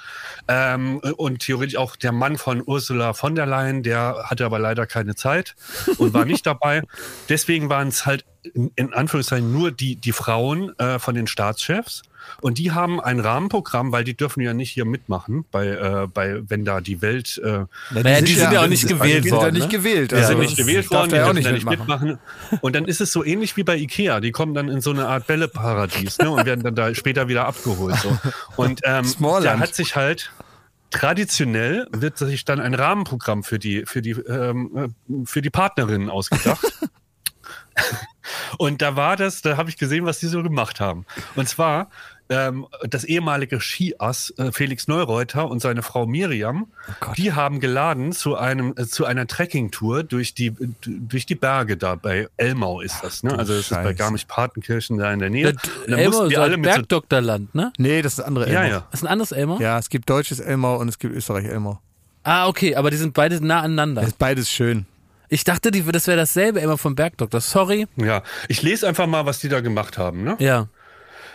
ähm, 0.47 0.99
und 0.99 1.39
theoretisch 1.39 1.77
auch 1.77 1.95
der 1.95 2.11
Mann 2.11 2.37
von 2.37 2.61
Ursula 2.65 3.13
von 3.13 3.35
der 3.35 3.45
Leyen, 3.45 3.83
der 3.83 4.23
hatte 4.25 4.45
aber 4.45 4.59
leider 4.59 4.85
keine 4.85 5.15
Zeit 5.15 5.55
und 5.97 6.13
war 6.13 6.25
nicht 6.25 6.45
dabei. 6.45 6.81
Deswegen 7.29 7.69
waren 7.69 7.87
es 7.87 8.05
halt 8.05 8.25
in, 8.53 8.71
in 8.75 8.93
Anführungszeichen 8.93 9.51
nur 9.51 9.71
die, 9.71 9.95
die 9.95 10.11
Frauen 10.11 10.77
äh, 10.77 10.99
von 10.99 11.15
den 11.15 11.27
Staatschefs. 11.27 12.03
Und 12.41 12.57
die 12.57 12.71
haben 12.71 12.99
ein 12.99 13.19
Rahmenprogramm, 13.19 13.91
weil 13.91 14.03
die 14.03 14.15
dürfen 14.15 14.41
ja 14.41 14.53
nicht 14.53 14.71
hier 14.71 14.85
mitmachen, 14.85 15.45
bei, 15.51 15.67
äh, 15.67 16.07
bei 16.07 16.41
wenn 16.47 16.65
da 16.65 16.81
die 16.81 17.01
Welt. 17.01 17.39
Äh, 17.43 17.65
Naja, 17.91 18.21
die 18.21 18.33
sind 18.33 18.51
ja 18.51 18.63
auch 18.63 18.67
nicht 18.67 18.87
gewählt 18.87 19.25
Die 19.25 19.29
sind 19.29 19.37
ja 19.37 19.43
worden. 19.43 19.53
nicht 19.53 19.71
ne? 19.71 19.77
gewählt. 19.77 20.11
die 20.11 20.15
also 20.15 20.27
sind 20.29 20.39
das 20.39 20.47
nicht 20.47 20.57
gewählt 20.57 20.91
worden, 20.91 21.09
die 21.09 21.15
dürfen 21.15 21.23
auch 21.23 21.43
da 21.43 21.51
nicht 21.51 21.51
nicht 21.51 21.69
mitmachen. 21.69 22.19
Und 22.61 22.75
dann 22.75 22.85
ist 22.85 23.01
es 23.01 23.11
so 23.11 23.23
ähnlich 23.23 23.57
wie 23.57 23.63
bei 23.63 23.77
Ikea. 23.77 24.19
Die 24.19 24.31
kommen 24.31 24.53
dann 24.53 24.69
in 24.69 24.81
so 24.81 24.91
eine 24.91 25.07
Art 25.07 25.27
Bälleparadies 25.27 26.17
ne, 26.19 26.29
und 26.29 26.45
werden 26.45 26.63
dann 26.63 26.75
da 26.75 26.93
später 26.95 27.27
wieder 27.27 27.45
abgeholt. 27.45 27.95
So. 27.97 28.17
Und 28.55 28.81
ähm, 28.83 29.05
da 29.19 29.59
hat 29.59 29.75
sich 29.75 29.95
halt 29.95 30.31
traditionell 30.91 31.87
wird 31.91 32.17
sich 32.17 32.43
dann 32.43 32.59
ein 32.59 32.73
Rahmenprogramm 32.73 33.43
für 33.43 33.59
die 33.59 33.83
für 33.85 34.01
die 34.01 34.11
ähm, 34.11 34.93
äh, 35.09 35.25
für 35.25 35.41
die 35.41 35.49
Partnerinnen 35.49 36.09
ausgedacht. 36.09 36.65
Und 38.57 38.81
da 38.81 38.95
war 38.95 39.15
das, 39.15 39.41
da 39.41 39.57
habe 39.57 39.69
ich 39.69 39.77
gesehen, 39.77 40.05
was 40.05 40.19
die 40.19 40.27
so 40.27 40.43
gemacht 40.43 40.79
haben. 40.79 41.05
Und 41.35 41.47
zwar 41.49 41.89
ähm, 42.31 42.65
das 42.89 43.03
ehemalige 43.03 43.59
Skiass 43.59 44.33
äh, 44.37 44.51
Felix 44.51 44.87
Neureuter 44.87 45.49
und 45.49 45.61
seine 45.61 45.83
Frau 45.83 46.07
Miriam, 46.07 46.67
die 47.17 47.33
haben 47.33 47.59
geladen 47.59 48.13
zu 48.13 48.37
einem 48.37 48.73
äh, 48.77 48.87
zu 48.87 49.05
einer 49.05 49.27
Trekkingtour 49.27 50.03
durch 50.03 50.33
die 50.33 50.55
durch 50.85 51.25
die 51.25 51.35
Berge 51.35 51.77
da 51.77 51.95
bei 51.95 52.27
Elmau 52.37 52.81
ist 52.81 53.03
das, 53.03 53.21
ne? 53.23 53.37
Also 53.37 53.53
das 53.53 53.63
ist 53.63 53.69
bei 53.69 53.83
Scheiße. 53.83 53.95
Garmisch-Partenkirchen 53.95 54.97
da 54.97 55.11
in 55.13 55.19
der 55.19 55.29
Nähe. 55.29 55.53
Das 55.53 55.63
Und 55.63 55.91
dann 55.91 55.99
Elmo 55.99 56.11
mussten 56.11 56.31
ist 56.31 56.37
alle 56.37 56.55
halt 56.55 56.65
so, 56.65 56.71
Bergdoktorland, 56.71 57.53
ne? 57.53 57.73
Nee, 57.77 58.01
das 58.01 58.13
ist 58.13 58.19
andere 58.21 58.51
ja, 58.51 58.63
Elmau. 58.63 58.75
ja. 58.75 58.87
Das 58.91 59.01
ist 59.01 59.03
ein 59.03 59.11
anderes 59.11 59.31
Elmo? 59.33 59.59
Ja, 59.59 59.77
es 59.77 59.89
gibt 59.89 60.09
deutsches 60.09 60.39
Elmau 60.39 60.77
und 60.77 60.87
es 60.87 60.97
gibt 60.97 61.13
Österreich 61.13 61.45
Elmau. 61.45 61.79
Ah, 62.23 62.47
okay, 62.47 62.75
aber 62.75 62.91
die 62.91 62.97
sind 62.97 63.13
beide 63.13 63.45
nah 63.45 63.61
aneinander. 63.61 64.01
Das 64.01 64.11
ist 64.11 64.17
beides 64.19 64.49
schön. 64.49 64.85
Ich 65.27 65.43
dachte, 65.43 65.71
die, 65.71 65.83
das 65.83 66.07
wäre 66.07 66.17
dasselbe 66.17 66.61
Elmo 66.61 66.77
vom 66.77 66.93
Bergdoktor. 66.93 67.41
Sorry. 67.41 67.87
Ja, 67.95 68.21
ich 68.47 68.61
lese 68.61 68.87
einfach 68.87 69.07
mal, 69.07 69.25
was 69.25 69.39
die 69.39 69.49
da 69.49 69.61
gemacht 69.61 69.97
haben, 69.97 70.23
ne? 70.23 70.35
Ja. 70.39 70.67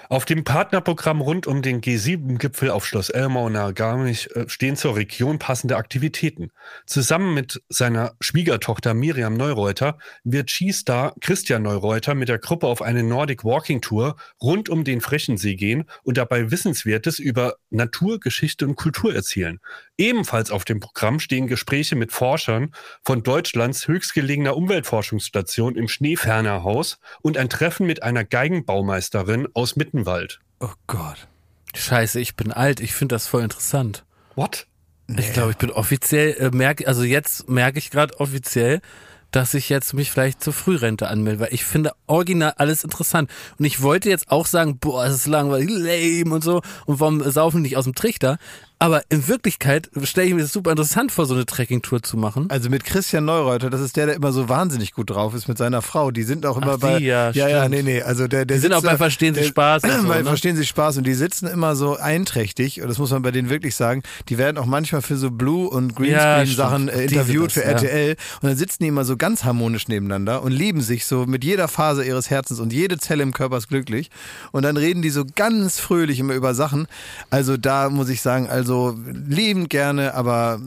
Auf 0.09 0.25
dem 0.25 0.45
Partnerprogramm 0.45 1.21
rund 1.21 1.49
um 1.49 1.63
den 1.63 1.81
G7-Gipfel 1.81 2.71
auf 2.71 2.87
Schloss 2.87 3.11
Elmau 3.11 3.49
nahe 3.49 3.75
Garmisch 3.75 4.29
äh, 4.29 4.49
stehen 4.49 4.77
zur 4.77 4.95
Region 4.95 5.41
passende 5.41 5.77
Aktivitäten. 5.77 6.53
Zusammen 6.87 7.35
mit 7.35 7.63
seiner 7.69 8.15
Schwiegertochter 8.21 8.95
Miriam 8.95 9.35
Neureuter 9.35 9.99
wird 10.23 10.51
Skistar 10.51 11.15
Christian 11.21 11.63
Neureuter 11.63 12.15
mit 12.15 12.29
der 12.29 12.39
Gruppe 12.39 12.69
auf 12.69 12.83
eine 12.83 13.03
Nordic 13.03 13.45
Walking 13.45 13.81
Tour 13.81 14.17
rund 14.41 14.69
um 14.69 14.85
den 14.85 15.01
Frechensee 15.01 15.57
gehen 15.57 15.85
und 16.05 16.19
dabei 16.19 16.53
Wissenswertes 16.53 17.19
über 17.19 17.57
Natur, 17.71 18.21
Geschichte 18.21 18.67
und 18.67 18.77
Kultur 18.77 19.13
erzählen. 19.13 19.61
Ebenfalls 19.99 20.51
auf 20.51 20.65
dem 20.65 20.81
Programm 20.81 21.21
stehen 21.21 21.47
Gespräche 21.47 21.97
mit 21.97 22.13
Forschern 22.13 22.73
von 23.03 23.23
Deutschlands 23.23 23.89
höchstgelegener 23.89 24.57
Umweltforschungsstation 24.57 25.75
im 25.77 25.89
Schneefernerhaus 25.89 26.99
und 27.23 27.39
ein 27.39 27.49
Treffen 27.49 27.87
mit 27.87 28.03
einer 28.03 28.25
Geigenbaumeisterin 28.25 29.49
aus 29.55 29.77
Mittenwald. 29.77 30.41
Oh 30.61 30.73
Gott. 30.87 31.29
Scheiße, 31.75 32.21
ich 32.21 32.37
bin 32.37 32.53
alt. 32.53 32.81
Ich 32.81 32.95
finde 32.95 33.15
das 33.15 33.27
voll 33.27 33.43
interessant. 33.43 34.05
What? 34.35 34.67
Ich 35.09 35.33
glaube, 35.33 35.53
ich 35.53 35.57
bin 35.57 35.71
offiziell, 35.71 36.33
äh, 36.39 36.51
merke, 36.51 36.89
also 36.89 37.05
jetzt 37.05 37.49
merke 37.49 37.79
ich 37.79 37.91
gerade 37.91 38.19
offiziell, 38.19 38.81
dass 39.31 39.55
ich 39.55 39.69
jetzt 39.69 39.95
mich 39.95 40.11
vielleicht 40.11 40.43
zur 40.43 40.53
Frührente 40.53 41.09
anmelde, 41.09 41.41
weil 41.41 41.55
ich 41.55 41.65
finde 41.65 41.93
original 42.07 42.55
alles 42.57 42.85
interessant. 42.85 43.31
Und 43.59 43.65
ich 43.65 43.83
wollte 43.83 44.09
jetzt 44.09 44.31
auch 44.31 44.47
sagen, 44.47 44.79
boah, 44.79 45.05
es 45.05 45.15
ist 45.15 45.27
langweilig, 45.27 45.69
lame 45.71 46.35
und 46.35 46.43
so, 46.43 46.63
und 46.87 47.01
warum 47.01 47.23
saufen 47.31 47.59
die 47.59 47.69
nicht 47.69 47.77
aus 47.77 47.85
dem 47.85 47.95
Trichter? 47.95 48.39
Aber 48.79 49.03
in 49.09 49.27
Wirklichkeit 49.27 49.89
stelle 50.03 50.27
ich 50.29 50.35
mir 50.35 50.43
das 50.43 50.53
super 50.53 50.71
interessant 50.71 51.11
vor, 51.11 51.25
so 51.25 51.33
eine 51.33 51.47
Trekkingtour 51.47 52.03
zu 52.03 52.19
machen. 52.19 52.51
Also 52.51 52.69
mit 52.69 52.85
Christian 52.85 53.25
Neureuter, 53.25 53.71
das 53.71 53.81
ist 53.81 53.97
der, 53.97 54.05
der 54.05 54.17
immer 54.17 54.33
so 54.33 54.51
wahnsinnig 54.51 54.93
gut 54.93 55.09
drauf 55.09 55.35
ist 55.35 55.49
mit 55.49 55.57
seiner 55.57 55.81
Frau. 55.81 56.11
Die 56.11 56.25
sind 56.25 56.45
auch 56.45 56.59
immer 56.61 56.75
Ach, 56.75 56.79
bei. 56.79 56.99
die, 56.99 57.07
ja, 57.07 57.31
ja, 57.31 57.49
ja, 57.49 57.69
nee, 57.71 57.81
nee. 57.83 58.03
Also 58.03 58.29
der, 58.29 58.45
der 58.45 58.59
Die 58.59 58.61
sind 58.61 58.75
auch 58.75 58.83
bei 58.83 58.99
Verstehen 58.99 59.35
Sie 59.35 59.41
der- 59.41 59.49
Spaß 59.49 59.83
und 59.85 59.91
so, 60.03 60.09
bei 60.09 60.19
ne? 60.19 60.25
Verstehen 60.27 60.57
Sie 60.57 60.67
Spaß 60.67 60.99
und 60.99 61.05
die 61.07 61.15
sitzen 61.15 61.47
immer 61.47 61.75
so 61.75 61.97
einträchtig, 61.97 62.83
und 62.83 62.89
das 62.89 62.99
muss 62.99 63.11
man 63.13 63.23
bei 63.23 63.31
denen 63.31 63.49
wirklich 63.49 63.75
sagen, 63.75 64.03
die 64.29 64.37
werden 64.37 64.59
auch 64.59 64.67
manchmal 64.67 65.01
für 65.01 65.17
so 65.17 65.31
Blue- 65.31 65.69
und 65.71 65.99
Ja, 66.01 66.37
Greenscreen-Sachen 66.37 66.89
stimmt. 66.89 67.01
äh, 67.01 67.05
interviewt 67.05 67.53
für 67.53 67.61
das, 67.61 67.83
ja. 67.83 67.89
RTL 67.89 68.17
und 68.43 68.49
dann 68.51 68.57
sitzen 68.59 68.83
die 68.83 68.89
immer 68.89 69.07
so 69.07 69.17
ganz 69.17 69.45
harmonisch 69.45 69.89
nebeneinander 69.89 70.43
und 70.43 70.53
lieben 70.53 70.83
sich 70.83 71.07
so 71.07 71.25
mit 71.25 71.45
jeder 71.45 71.69
Phase 71.69 72.05
ihres 72.05 72.29
Herzens 72.29 72.61
und 72.61 72.75
jede 72.75 72.99
Zelle 72.99 73.23
im 73.23 73.33
Körper 73.33 73.57
ist 73.57 73.69
glücklich 73.69 74.11
und 74.53 74.65
dann 74.65 74.77
reden 74.77 75.01
die 75.01 75.09
so 75.11 75.25
ganz 75.35 75.81
fröhlich 75.81 76.19
immer 76.21 76.35
über 76.35 76.53
Sachen. 76.55 76.87
Also 77.31 77.57
da 77.57 77.89
muss 77.89 78.11
ich 78.11 78.21
sagen, 78.21 78.49
also 78.51 78.66
liebend 78.67 79.71
gerne, 79.71 80.15
aber 80.15 80.61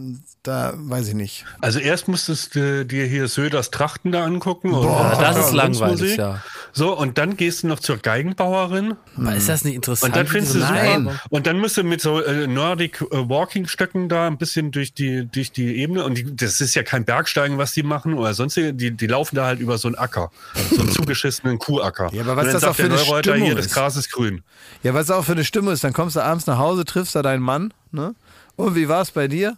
da 0.44 0.74
weiß 0.76 1.10
ich 1.10 1.14
nicht. 1.16 1.46
Also 1.62 1.80
erst 1.80 2.08
musstest 2.08 2.56
du 2.56 2.86
dir 2.86 3.06
hier 3.06 3.28
Söders 3.28 3.72
Trachten 3.72 4.12
da 4.12 4.24
angucken. 4.24 4.72
Boah, 4.72 5.18
das 5.20 5.38
ist 5.38 5.54
langweilig, 5.54 6.18
ja. 6.18 6.42
So, 6.72 6.98
und 6.98 7.18
dann 7.18 7.36
gehst 7.38 7.64
du 7.64 7.68
noch 7.68 7.80
zur 7.80 7.98
Geigenbauerin 7.98 8.96
Aber 9.18 9.36
ist 9.36 9.50
das 9.50 9.64
nicht 9.64 9.76
interessant? 9.76 10.12
und 10.12 10.18
dann 10.18 10.28
findest 10.28 10.56
du 10.56 10.60
Nein. 10.60 11.04
super. 11.06 11.20
Und 11.30 11.48
dann 11.48 11.60
musst 11.60 11.78
du 11.78 11.84
mit 11.84 12.02
so 12.02 12.22
äh, 12.22 12.48
Nordic 12.48 13.02
äh, 13.02 13.30
Walking 13.30 13.68
Stöcken 13.68 14.10
da 14.10 14.28
ein 14.28 14.38
bisschen 14.38 14.72
durch 14.72 14.94
die, 14.94 15.28
durch 15.28 15.52
die 15.52 15.78
Ebene. 15.78 16.04
Und 16.04 16.18
die, 16.18 16.36
das 16.36 16.62
ist 16.62 16.76
ja 16.76 16.84
kein 16.84 17.06
Bergsteigen, 17.06 17.58
was 17.58 17.72
die 17.72 17.84
machen 17.84 18.14
oder 18.14 18.34
sonstige. 18.34 18.74
Die, 18.74 18.92
die 18.92 19.08
laufen 19.08 19.36
da 19.36 19.46
halt 19.46 19.60
über 19.60 19.78
so 19.78 19.88
einen 19.88 19.96
Acker. 19.96 20.32
So 20.72 20.82
einen 20.82 20.92
zugeschissenen 20.92 21.60
Kuhacker. 21.60 22.10
Ja, 22.14 22.22
aber 22.22 22.36
was 22.36 22.46
dann 22.46 22.54
das 22.54 22.64
auch 22.64 22.76
für 22.76 22.84
eine 22.84 22.96
Neureuter 22.96 23.32
Stimmung 23.32 23.46
hier, 23.46 23.56
das 23.56 23.68
ist. 23.68 23.74
Gras 23.74 23.96
ist 23.96 24.12
grün. 24.12 24.44
Ja, 24.84 24.94
was 24.94 25.10
auch 25.12 25.26
für 25.26 25.34
eine 25.34 25.46
Stimme 25.46 25.72
ist, 25.72 25.84
dann 25.84 25.94
kommst 25.94 26.16
du 26.16 26.22
abends 26.22 26.46
nach 26.48 26.58
Hause, 26.58 26.86
triffst 26.86 27.16
da 27.16 27.22
deinen 27.22 27.42
Mann, 27.42 27.74
ne? 27.92 28.16
Und 28.56 28.76
wie 28.76 28.88
war 28.90 29.02
es 29.02 29.12
bei 29.12 29.28
dir? 29.28 29.58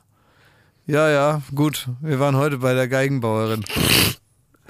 Ja, 0.88 1.10
ja, 1.10 1.42
gut. 1.56 1.88
Wir 2.02 2.20
waren 2.20 2.36
heute 2.36 2.58
bei 2.58 2.74
der 2.74 2.88
Geigenbauerin. 2.88 3.64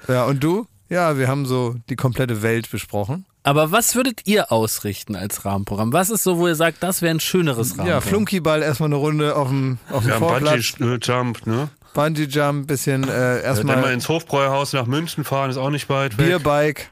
Ja, 0.07 0.25
und 0.25 0.43
du? 0.43 0.67
Ja, 0.91 1.17
wir 1.17 1.27
haben 1.29 1.45
so 1.45 1.75
die 1.89 1.95
komplette 1.95 2.41
Welt 2.41 2.69
besprochen. 2.69 3.25
Aber 3.43 3.71
was 3.71 3.95
würdet 3.95 4.27
ihr 4.27 4.51
ausrichten 4.51 5.15
als 5.15 5.45
Rahmenprogramm? 5.45 5.93
Was 5.93 6.09
ist 6.09 6.23
so, 6.23 6.37
wo 6.37 6.47
ihr 6.47 6.55
sagt, 6.55 6.83
das 6.83 7.01
wäre 7.01 7.15
ein 7.15 7.19
schöneres 7.21 7.71
Rahmenprogramm? 7.71 7.87
Ja, 7.87 8.01
Flunkyball 8.01 8.61
erstmal 8.61 8.89
eine 8.89 8.97
Runde 8.97 9.35
auf 9.35 9.47
dem, 9.47 9.77
auf 9.89 10.03
dem 10.03 10.09
Ja, 10.09 10.17
Vorplatz. 10.17 10.73
Bungee 10.77 10.97
Jump, 11.01 11.47
ne? 11.47 11.69
Bungee 11.93 12.25
Jump, 12.25 12.67
bisschen 12.67 13.03
äh, 13.03 13.07
Dann 13.07 13.15
mal 13.15 13.39
erstmal 13.41 13.93
ins 13.93 14.09
Hofbräuhaus 14.09 14.73
nach 14.73 14.85
München 14.85 15.23
fahren, 15.23 15.49
ist 15.49 15.57
auch 15.57 15.69
nicht 15.69 15.89
weit 15.89 16.17
weg. 16.17 16.25
Bierbike. 16.27 16.91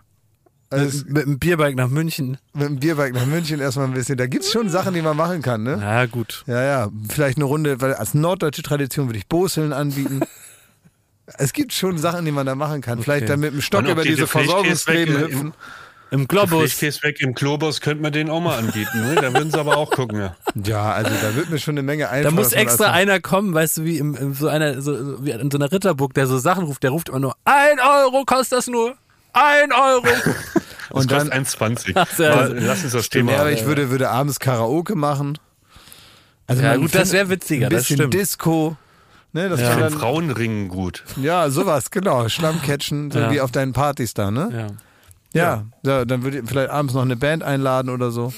Also, 0.72 1.04
Mit 1.08 1.26
dem 1.26 1.40
Bierbike 1.40 1.76
nach 1.76 1.90
München. 1.90 2.38
mit 2.54 2.68
dem 2.68 2.80
Bierbike 2.80 3.14
nach 3.14 3.26
München 3.26 3.60
erstmal 3.60 3.88
ein 3.88 3.94
bisschen. 3.94 4.18
Da 4.18 4.28
gibt's 4.28 4.52
schon 4.52 4.70
Sachen, 4.70 4.94
die 4.94 5.02
man 5.02 5.18
machen 5.18 5.42
kann, 5.42 5.64
ne? 5.64 5.78
Na 5.80 6.06
gut. 6.06 6.44
Ja, 6.48 6.64
ja. 6.64 6.90
Vielleicht 7.10 7.38
eine 7.38 7.46
Runde, 7.46 7.82
weil 7.82 7.96
als 7.96 8.14
norddeutsche 8.14 8.62
Tradition 8.62 9.08
würde 9.08 9.18
ich 9.20 9.28
Boseln 9.28 9.74
anbieten. 9.74 10.22
Es 11.38 11.54
gibt 11.54 11.74
schon 11.74 11.98
Sachen, 11.98 12.26
die 12.26 12.32
man 12.32 12.46
da 12.46 12.56
machen 12.56 12.82
kann. 12.82 13.02
Vielleicht 13.04 13.30
dann 13.30 13.40
mit 13.40 13.54
dem 13.54 13.62
Stock 13.62 13.86
über 13.88 14.04
die- 14.04 14.10
diese 14.10 14.28
Versorgungsgräben 14.28 15.18
hüpfen. 15.20 15.54
Im 16.12 16.28
Globus. 16.28 16.72
Fischkäse 16.74 17.04
weg 17.04 17.22
im 17.22 17.36
Globus 17.36 17.82
könnte 17.82 18.02
man 18.02 18.12
den 18.12 18.32
auch 18.32 18.42
mal 18.42 18.58
anbieten, 18.58 19.00
ne? 19.00 19.14
Da 19.14 19.32
würden 19.32 19.52
sie 19.52 19.60
aber 19.60 19.78
auch 19.78 19.92
gucken, 19.92 20.20
ja. 20.20 20.36
Ja, 20.56 20.92
also 20.94 21.12
da 21.22 21.36
wird 21.36 21.52
mir 21.52 21.60
schon 21.60 21.76
eine 21.76 21.84
Menge 21.84 22.06
Da 22.06 22.10
einfallen. 22.10 22.34
muss 22.36 22.46
was 22.48 22.54
man 22.56 22.62
extra 22.64 22.86
als- 22.86 22.94
einer 22.96 23.20
kommen, 23.20 23.54
weißt 23.54 23.78
du, 23.78 23.84
wie 23.84 24.00
im, 24.00 24.16
im 24.16 24.34
so 24.34 24.48
einer, 24.48 24.82
so, 24.82 25.24
wie 25.24 25.30
in 25.30 25.52
so 25.52 25.60
einer 25.60 25.72
Ritterburg, 25.72 26.16
der 26.16 26.26
so 26.26 26.40
Sachen 26.40 26.64
ruft, 26.66 26.82
der 26.82 26.90
ruft 26.90 27.10
immer 27.10 27.20
nur, 27.20 27.36
ein 27.46 27.78
Euro 27.80 28.24
kostet 28.26 28.58
das 28.58 28.66
nur. 28.68 28.96
Ein 29.34 29.72
Euro. 29.72 30.08
Das 30.92 31.04
Und 31.04 31.12
dann- 31.12 31.30
kostet 31.30 31.62
1,20. 31.62 31.92
Ach, 31.94 32.08
sehr- 32.10 32.34
Aber 32.34 32.50
Lass 32.56 32.84
uns 32.84 32.94
das 32.94 33.10
Thema. 33.10 33.34
Ja, 33.34 33.42
aber 33.42 33.52
ich 33.52 33.64
würde, 33.66 33.92
würde 33.92 34.10
abends 34.10 34.40
Karaoke 34.40 34.96
machen. 34.96 35.38
Also 36.48 36.64
Ja, 36.64 36.76
gut, 36.78 36.96
das 36.96 37.12
wäre 37.12 37.30
witziger, 37.30 37.68
Ein 37.68 37.70
das 37.70 37.82
bisschen 37.84 37.98
stimmt. 37.98 38.16
Disco. 38.16 38.76
Ne, 39.32 39.48
das 39.50 39.60
ja. 39.60 39.76
dann, 39.76 39.94
Frauenringen 39.94 40.70
gut. 40.70 41.04
ja, 41.22 41.50
sowas, 41.50 41.92
genau. 41.92 42.28
Schlammcatchen, 42.30 43.12
so 43.12 43.20
Ja. 43.20 43.32
wie 43.32 43.42
auf 43.42 43.52
deinen 43.52 43.74
Partys 43.74 44.14
da, 44.16 44.32
ne? 44.32 44.50
Ja. 44.52 44.68
Ja, 45.32 45.66
ja. 45.84 46.06
dann 46.06 46.24
würde 46.24 46.40
ich 46.40 46.48
vielleicht 46.48 46.72
abends 46.72 46.96
noch 46.96 47.04
eine 47.04 47.16
Band 47.16 47.44
einladen 47.44 47.90
oder 47.92 48.10
so. 48.10 48.34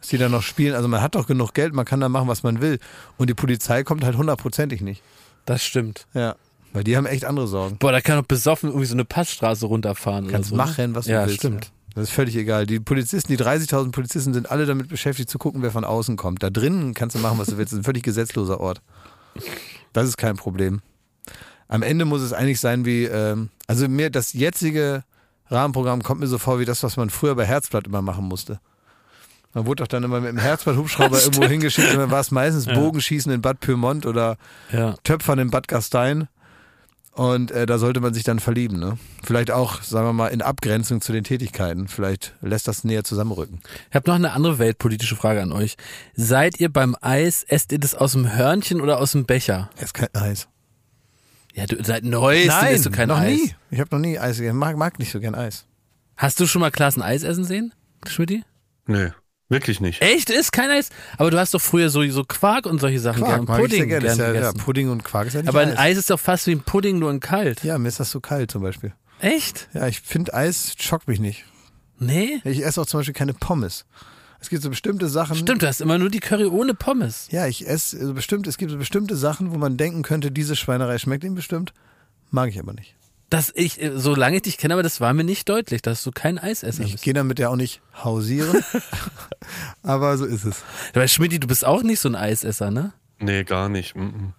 Dass 0.00 0.08
die 0.08 0.18
dann 0.18 0.32
noch 0.32 0.42
spielen. 0.42 0.74
Also 0.74 0.88
man 0.88 1.00
hat 1.02 1.14
doch 1.14 1.26
genug 1.26 1.54
Geld, 1.54 1.72
man 1.72 1.84
kann 1.84 2.00
da 2.00 2.08
machen, 2.08 2.26
was 2.28 2.42
man 2.42 2.60
will. 2.60 2.78
Und 3.16 3.30
die 3.30 3.34
Polizei 3.34 3.84
kommt 3.84 4.04
halt 4.04 4.16
hundertprozentig 4.16 4.80
nicht. 4.80 5.02
Das 5.44 5.64
stimmt. 5.64 6.06
Ja. 6.14 6.34
Weil 6.72 6.84
die 6.84 6.96
haben 6.96 7.06
echt 7.06 7.24
andere 7.24 7.46
Sorgen. 7.48 7.78
Boah, 7.78 7.92
da 7.92 8.00
kann 8.00 8.18
doch 8.18 8.26
besoffen 8.26 8.68
irgendwie 8.70 8.86
so 8.86 8.94
eine 8.94 9.04
Passstraße 9.04 9.66
runterfahren 9.66 10.28
Kannst 10.28 10.52
oder 10.52 10.64
so. 10.66 10.70
ne? 10.70 10.76
machen, 10.76 10.94
was 10.94 11.06
du 11.06 11.12
ja, 11.12 11.22
willst. 11.26 11.36
stimmt. 11.38 11.70
Das 11.94 12.04
ist 12.04 12.10
völlig 12.10 12.36
egal. 12.36 12.66
Die 12.66 12.78
Polizisten, 12.78 13.28
die 13.32 13.38
30.000 13.42 13.90
Polizisten 13.90 14.34
sind 14.34 14.50
alle 14.50 14.66
damit 14.66 14.88
beschäftigt 14.88 15.30
zu 15.30 15.38
gucken, 15.38 15.62
wer 15.62 15.70
von 15.70 15.84
außen 15.84 16.16
kommt. 16.16 16.42
Da 16.42 16.50
drinnen 16.50 16.94
kannst 16.94 17.16
du 17.16 17.20
machen, 17.20 17.38
was 17.38 17.48
du 17.48 17.56
willst. 17.58 17.72
Das 17.72 17.78
ist 17.78 17.82
ein 17.82 17.84
völlig 17.84 18.02
gesetzloser 18.02 18.60
Ort. 18.60 18.82
Das 19.92 20.06
ist 20.06 20.16
kein 20.16 20.36
Problem. 20.36 20.80
Am 21.68 21.82
Ende 21.82 22.04
muss 22.04 22.22
es 22.22 22.32
eigentlich 22.32 22.60
sein 22.60 22.84
wie, 22.84 23.04
ähm, 23.04 23.50
also 23.66 23.88
mir 23.88 24.10
das 24.10 24.32
jetzige 24.32 25.04
Rahmenprogramm 25.50 26.02
kommt 26.02 26.20
mir 26.20 26.26
so 26.26 26.38
vor 26.38 26.58
wie 26.60 26.64
das, 26.64 26.82
was 26.82 26.96
man 26.96 27.10
früher 27.10 27.34
bei 27.34 27.44
Herzblatt 27.46 27.86
immer 27.86 28.02
machen 28.02 28.24
musste. 28.24 28.60
Man 29.54 29.66
wurde 29.66 29.82
doch 29.82 29.88
dann 29.88 30.04
immer 30.04 30.20
mit 30.20 30.30
dem 30.30 30.38
Herzblatt-Hubschrauber 30.38 31.18
irgendwo 31.22 31.46
hingeschickt 31.46 31.90
und 31.92 31.98
dann 31.98 32.10
war 32.10 32.20
es 32.20 32.30
meistens 32.30 32.66
Bogenschießen 32.66 33.32
in 33.32 33.40
Bad 33.40 33.60
Pyrmont 33.60 34.04
oder 34.06 34.36
Ja. 34.72 34.94
Töpfern 35.04 35.38
in 35.38 35.50
Bad 35.50 35.68
Gastein. 35.68 36.28
Und 37.18 37.50
äh, 37.50 37.66
da 37.66 37.78
sollte 37.78 37.98
man 37.98 38.14
sich 38.14 38.22
dann 38.22 38.38
verlieben. 38.38 38.78
Ne? 38.78 38.96
Vielleicht 39.24 39.50
auch, 39.50 39.82
sagen 39.82 40.06
wir 40.06 40.12
mal, 40.12 40.28
in 40.28 40.40
Abgrenzung 40.40 41.00
zu 41.00 41.12
den 41.12 41.24
Tätigkeiten. 41.24 41.88
Vielleicht 41.88 42.36
lässt 42.42 42.68
das 42.68 42.84
näher 42.84 43.02
zusammenrücken. 43.02 43.58
Ich 43.90 43.96
habe 43.96 44.08
noch 44.08 44.14
eine 44.14 44.30
andere 44.30 44.60
weltpolitische 44.60 45.16
Frage 45.16 45.42
an 45.42 45.50
euch. 45.50 45.76
Seid 46.14 46.60
ihr 46.60 46.72
beim 46.72 46.94
Eis, 47.00 47.42
esst 47.42 47.72
ihr 47.72 47.80
das 47.80 47.96
aus 47.96 48.12
dem 48.12 48.36
Hörnchen 48.36 48.80
oder 48.80 49.00
aus 49.00 49.12
dem 49.12 49.26
Becher? 49.26 49.68
Es 49.74 49.86
ist 49.86 49.94
kein 49.94 50.14
Eis. 50.14 50.46
Ja, 51.54 51.66
du 51.66 51.82
seit 51.82 52.04
Neues 52.04 52.54
isst 52.70 52.86
du 52.86 52.92
kein 52.92 53.08
noch 53.08 53.18
Eis. 53.18 53.36
nie. 53.36 53.54
Ich 53.72 53.80
habe 53.80 53.88
noch 53.90 54.00
nie 54.00 54.16
Eis 54.16 54.36
gegessen. 54.36 54.56
Mag, 54.56 54.76
mag 54.76 55.00
nicht 55.00 55.10
so 55.10 55.18
gern 55.18 55.34
Eis. 55.34 55.66
Hast 56.16 56.38
du 56.38 56.46
schon 56.46 56.60
mal 56.60 56.70
Klaas 56.70 56.96
ein 56.96 57.02
Eis 57.02 57.24
essen 57.24 57.42
sehen, 57.42 57.74
Schmidti? 58.06 58.44
Nee, 58.86 59.10
wirklich 59.48 59.80
nicht. 59.80 60.02
Echt? 60.02 60.30
Ist 60.30 60.52
kein 60.52 60.70
Eis? 60.70 60.90
Aber 61.16 61.30
du 61.30 61.38
hast 61.38 61.54
doch 61.54 61.60
früher 61.60 61.90
so, 61.90 62.06
so 62.08 62.24
Quark 62.24 62.66
und 62.66 62.80
solche 62.80 63.00
Sachen 63.00 63.22
Quark 63.22 63.36
gern. 63.36 63.44
mag 63.46 63.64
ich 63.64 63.70
sehr 63.70 63.84
Pudding 63.84 63.88
gern 63.88 64.04
Ist 64.04 64.18
ja, 64.18 64.32
ja. 64.32 64.52
Pudding 64.52 64.90
und 64.90 65.04
Quark 65.04 65.28
ist 65.28 65.34
ja 65.34 65.40
nicht 65.40 65.48
Aber 65.48 65.60
ein 65.60 65.70
Eis. 65.70 65.78
Eis 65.78 65.98
ist 65.98 66.10
doch 66.10 66.20
fast 66.20 66.46
wie 66.46 66.52
ein 66.52 66.60
Pudding, 66.60 66.98
nur 66.98 67.10
in 67.10 67.20
kalt. 67.20 67.64
Ja, 67.64 67.78
mir 67.78 67.88
ist 67.88 68.00
das 68.00 68.10
zu 68.10 68.20
kalt 68.20 68.50
zum 68.50 68.62
Beispiel. 68.62 68.92
Echt? 69.20 69.68
Ja, 69.74 69.86
ich 69.88 70.00
finde 70.00 70.34
Eis 70.34 70.74
schockt 70.78 71.08
mich 71.08 71.20
nicht. 71.20 71.44
Nee? 71.98 72.40
Ich 72.44 72.64
esse 72.64 72.80
auch 72.80 72.86
zum 72.86 73.00
Beispiel 73.00 73.14
keine 73.14 73.34
Pommes. 73.34 73.84
Es 74.40 74.50
gibt 74.50 74.62
so 74.62 74.70
bestimmte 74.70 75.08
Sachen. 75.08 75.36
Stimmt, 75.36 75.62
du 75.62 75.66
hast 75.66 75.80
immer 75.80 75.98
nur 75.98 76.10
die 76.10 76.20
Curry 76.20 76.46
ohne 76.46 76.74
Pommes. 76.74 77.26
Ja, 77.30 77.46
ich 77.48 77.66
esse 77.66 78.06
so 78.06 78.14
bestimmt, 78.14 78.46
es 78.46 78.56
gibt 78.56 78.70
so 78.70 78.78
bestimmte 78.78 79.16
Sachen, 79.16 79.52
wo 79.52 79.58
man 79.58 79.76
denken 79.76 80.02
könnte, 80.02 80.30
diese 80.30 80.54
Schweinerei 80.54 80.98
schmeckt 80.98 81.24
ihm 81.24 81.34
bestimmt. 81.34 81.72
Mag 82.30 82.50
ich 82.50 82.58
aber 82.60 82.72
nicht. 82.72 82.94
Dass 83.30 83.52
ich, 83.54 83.80
äh, 83.82 83.92
solange 83.94 84.36
ich 84.36 84.42
dich 84.42 84.56
kenne, 84.58 84.72
aber 84.74 84.82
das 84.82 85.00
war 85.02 85.12
mir 85.12 85.24
nicht 85.24 85.48
deutlich, 85.48 85.82
dass 85.82 86.02
du 86.02 86.10
kein 86.12 86.38
Eisesser 86.38 86.82
Ich 86.82 86.92
bist. 86.92 87.04
gehe 87.04 87.12
damit 87.14 87.38
ja 87.38 87.50
auch 87.50 87.56
nicht 87.56 87.82
hausieren. 88.02 88.64
aber 89.82 90.16
so 90.16 90.24
ist 90.24 90.44
es. 90.44 90.62
Aber 90.94 91.06
Schmidti, 91.06 91.38
du 91.38 91.46
bist 91.46 91.64
auch 91.64 91.82
nicht 91.82 92.00
so 92.00 92.08
ein 92.08 92.14
Eisesser, 92.14 92.70
ne? 92.70 92.92
Nee, 93.18 93.44
gar 93.44 93.68
nicht. 93.68 93.94
Mm 93.96 94.00
-mm. 94.00 94.32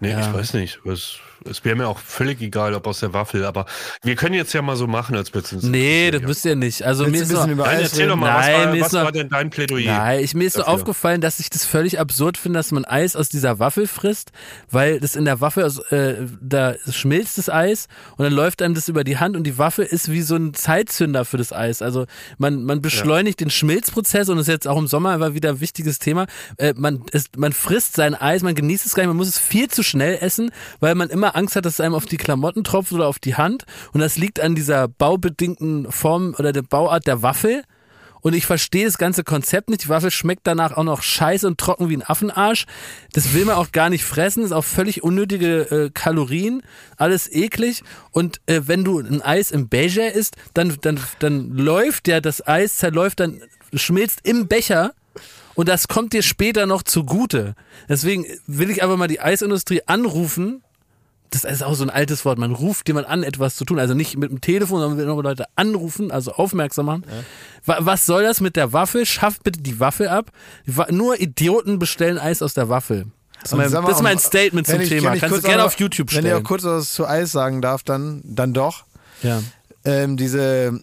Nee, 0.00 0.10
Ja. 0.10 0.20
ich 0.28 0.34
weiß 0.34 0.54
nicht. 0.54 0.80
Es, 0.84 1.16
es 1.48 1.64
wäre 1.64 1.76
mir 1.76 1.88
auch 1.88 1.98
völlig 1.98 2.40
egal, 2.40 2.74
ob 2.74 2.86
aus 2.86 3.00
der 3.00 3.12
Waffel, 3.12 3.44
aber 3.44 3.66
wir 4.02 4.14
können 4.16 4.34
jetzt 4.34 4.52
ja 4.52 4.62
mal 4.62 4.76
so 4.76 4.86
machen, 4.86 5.16
als 5.16 5.32
würden 5.34 5.58
es 5.58 5.62
Nee, 5.64 6.10
das 6.10 6.22
müsst 6.22 6.44
ihr 6.44 6.56
nicht. 6.56 6.82
Also 6.84 7.06
Willst 7.06 7.28
mir 7.28 7.34
du 7.36 7.40
ist 7.42 7.48
über 7.48 7.64
Nein, 7.64 7.80
erzähl 7.80 8.08
doch 8.08 8.16
mal, 8.16 8.38
was, 8.38 8.46
Nein, 8.46 8.54
war, 8.66 8.66
mir 8.72 8.76
ist 8.78 8.84
was 8.86 8.92
nur- 8.92 9.02
war 9.04 9.12
denn 9.12 9.28
dein 9.28 9.50
Plädoyer? 9.50 9.92
Nein, 9.98 10.20
ich, 10.24 10.34
mir 10.34 10.44
ist 10.44 10.54
so 10.54 10.60
dafür? 10.60 10.74
aufgefallen, 10.74 11.20
dass 11.20 11.40
ich 11.40 11.50
das 11.50 11.64
völlig 11.64 11.98
absurd 12.00 12.36
finde, 12.38 12.58
dass 12.58 12.70
man 12.72 12.84
Eis 12.84 13.16
aus 13.16 13.28
dieser 13.28 13.58
Waffel 13.58 13.86
frisst, 13.86 14.32
weil 14.70 15.00
das 15.00 15.16
in 15.16 15.24
der 15.24 15.40
Waffel, 15.40 15.64
aus, 15.64 15.78
äh, 15.90 16.16
da 16.40 16.74
schmilzt 16.90 17.38
das 17.38 17.48
Eis 17.48 17.86
und 18.16 18.24
dann 18.24 18.32
läuft 18.32 18.62
einem 18.62 18.74
das 18.74 18.88
über 18.88 19.04
die 19.04 19.18
Hand 19.18 19.36
und 19.36 19.44
die 19.44 19.58
Waffel 19.58 19.84
ist 19.84 20.10
wie 20.10 20.22
so 20.22 20.36
ein 20.36 20.54
Zeitzünder 20.54 21.24
für 21.24 21.36
das 21.38 21.52
Eis. 21.52 21.82
Also 21.82 22.06
man, 22.38 22.64
man 22.64 22.80
beschleunigt 22.80 23.40
den 23.40 23.50
Schmilzprozess 23.50 24.28
und 24.28 24.36
das 24.36 24.48
ist 24.48 24.52
jetzt 24.52 24.68
auch 24.68 24.78
im 24.78 24.86
Sommer 24.86 25.10
einfach 25.10 25.34
wieder 25.34 25.50
ein 25.50 25.60
wichtiges 25.60 25.98
Thema. 25.98 26.26
Äh, 26.58 26.74
man, 26.76 27.02
ist, 27.12 27.36
man 27.36 27.52
frisst 27.52 27.94
sein 27.96 28.14
Eis, 28.14 28.42
man 28.42 28.54
genießt 28.54 28.86
es 28.86 28.94
gar 28.94 29.02
nicht, 29.02 29.08
man 29.08 29.16
muss 29.16 29.28
es 29.28 29.38
viel 29.38 29.68
zu 29.68 29.82
schnell 29.82 30.18
essen, 30.20 30.50
weil 30.80 30.94
man 30.94 31.10
immer 31.10 31.31
Angst 31.34 31.56
hat, 31.56 31.64
dass 31.64 31.74
es 31.74 31.80
einem 31.80 31.94
auf 31.94 32.06
die 32.06 32.16
Klamotten 32.16 32.64
tropft 32.64 32.92
oder 32.92 33.06
auf 33.06 33.18
die 33.18 33.34
Hand 33.34 33.64
und 33.92 34.00
das 34.00 34.16
liegt 34.16 34.40
an 34.40 34.54
dieser 34.54 34.88
baubedingten 34.88 35.90
Form 35.90 36.34
oder 36.38 36.52
der 36.52 36.62
Bauart 36.62 37.06
der 37.06 37.22
Waffel. 37.22 37.62
Und 38.22 38.34
ich 38.34 38.46
verstehe 38.46 38.84
das 38.84 38.98
ganze 38.98 39.24
Konzept 39.24 39.68
nicht. 39.68 39.84
Die 39.84 39.88
Waffel 39.88 40.12
schmeckt 40.12 40.46
danach 40.46 40.76
auch 40.76 40.84
noch 40.84 41.02
scheiße 41.02 41.44
und 41.44 41.58
trocken 41.58 41.88
wie 41.88 41.96
ein 41.96 42.08
Affenarsch. 42.08 42.66
Das 43.12 43.34
will 43.34 43.44
man 43.44 43.56
auch 43.56 43.72
gar 43.72 43.90
nicht 43.90 44.04
fressen. 44.04 44.44
Ist 44.44 44.52
auch 44.52 44.64
völlig 44.64 45.02
unnötige 45.02 45.62
äh, 45.62 45.90
Kalorien. 45.92 46.62
Alles 46.96 47.30
eklig. 47.30 47.82
Und 48.12 48.40
äh, 48.46 48.62
wenn 48.66 48.84
du 48.84 49.00
ein 49.00 49.22
Eis 49.22 49.50
im 49.50 49.68
Becher 49.68 50.12
isst, 50.12 50.36
dann, 50.54 50.78
dann, 50.82 51.00
dann 51.18 51.50
läuft 51.50 52.06
ja 52.06 52.20
das 52.20 52.46
Eis, 52.46 52.76
zerläuft 52.76 53.18
dann, 53.18 53.42
schmilzt 53.74 54.20
im 54.22 54.46
Becher. 54.46 54.92
Und 55.54 55.68
das 55.68 55.88
kommt 55.88 56.12
dir 56.12 56.22
später 56.22 56.66
noch 56.66 56.84
zugute. 56.84 57.54
Deswegen 57.88 58.24
will 58.46 58.70
ich 58.70 58.84
aber 58.84 58.96
mal 58.96 59.08
die 59.08 59.20
Eisindustrie 59.20 59.82
anrufen. 59.86 60.62
Das 61.32 61.44
ist 61.44 61.62
auch 61.62 61.74
so 61.74 61.82
ein 61.82 61.90
altes 61.90 62.24
Wort. 62.24 62.38
Man 62.38 62.52
ruft 62.52 62.86
jemand 62.88 63.08
an, 63.08 63.22
etwas 63.24 63.56
zu 63.56 63.64
tun. 63.64 63.78
Also 63.78 63.94
nicht 63.94 64.16
mit 64.16 64.30
dem 64.30 64.40
Telefon, 64.40 64.80
sondern 64.80 64.98
will 64.98 65.06
noch 65.06 65.20
Leute 65.22 65.46
anrufen, 65.56 66.10
also 66.12 66.32
aufmerksam 66.32 66.86
machen. 66.86 67.04
Wa- 67.64 67.78
Was 67.80 68.06
soll 68.06 68.22
das 68.22 68.40
mit 68.40 68.54
der 68.54 68.72
Waffel? 68.72 69.06
Schafft 69.06 69.42
bitte 69.42 69.60
die 69.60 69.80
Waffel 69.80 70.08
ab. 70.08 70.30
Nur 70.90 71.20
Idioten 71.20 71.78
bestellen 71.78 72.18
Eis 72.18 72.42
aus 72.42 72.54
der 72.54 72.68
Waffel. 72.68 73.06
Das 73.40 73.44
ist 73.44 73.52
Und 73.54 73.58
mein, 73.58 73.72
das 73.86 73.96
ist 73.96 74.02
mein 74.02 74.18
Statement 74.18 74.66
zum 74.66 74.80
ich- 74.80 74.88
Thema. 74.88 75.14
ich 75.14 75.20
Kannst 75.20 75.38
du 75.38 75.42
gerne 75.42 75.64
auf 75.64 75.74
YouTube 75.80 76.12
Wenn 76.12 76.18
ich 76.26 76.30
auch 76.32 76.36
stellen. 76.36 76.44
kurz 76.44 76.64
was 76.64 76.92
zu 76.92 77.06
Eis 77.08 77.32
sagen 77.32 77.60
darf, 77.60 77.82
dann, 77.82 78.20
dann 78.24 78.52
doch. 78.52 78.84
Ja. 79.22 79.42
Ähm, 79.84 80.16
diese 80.16 80.80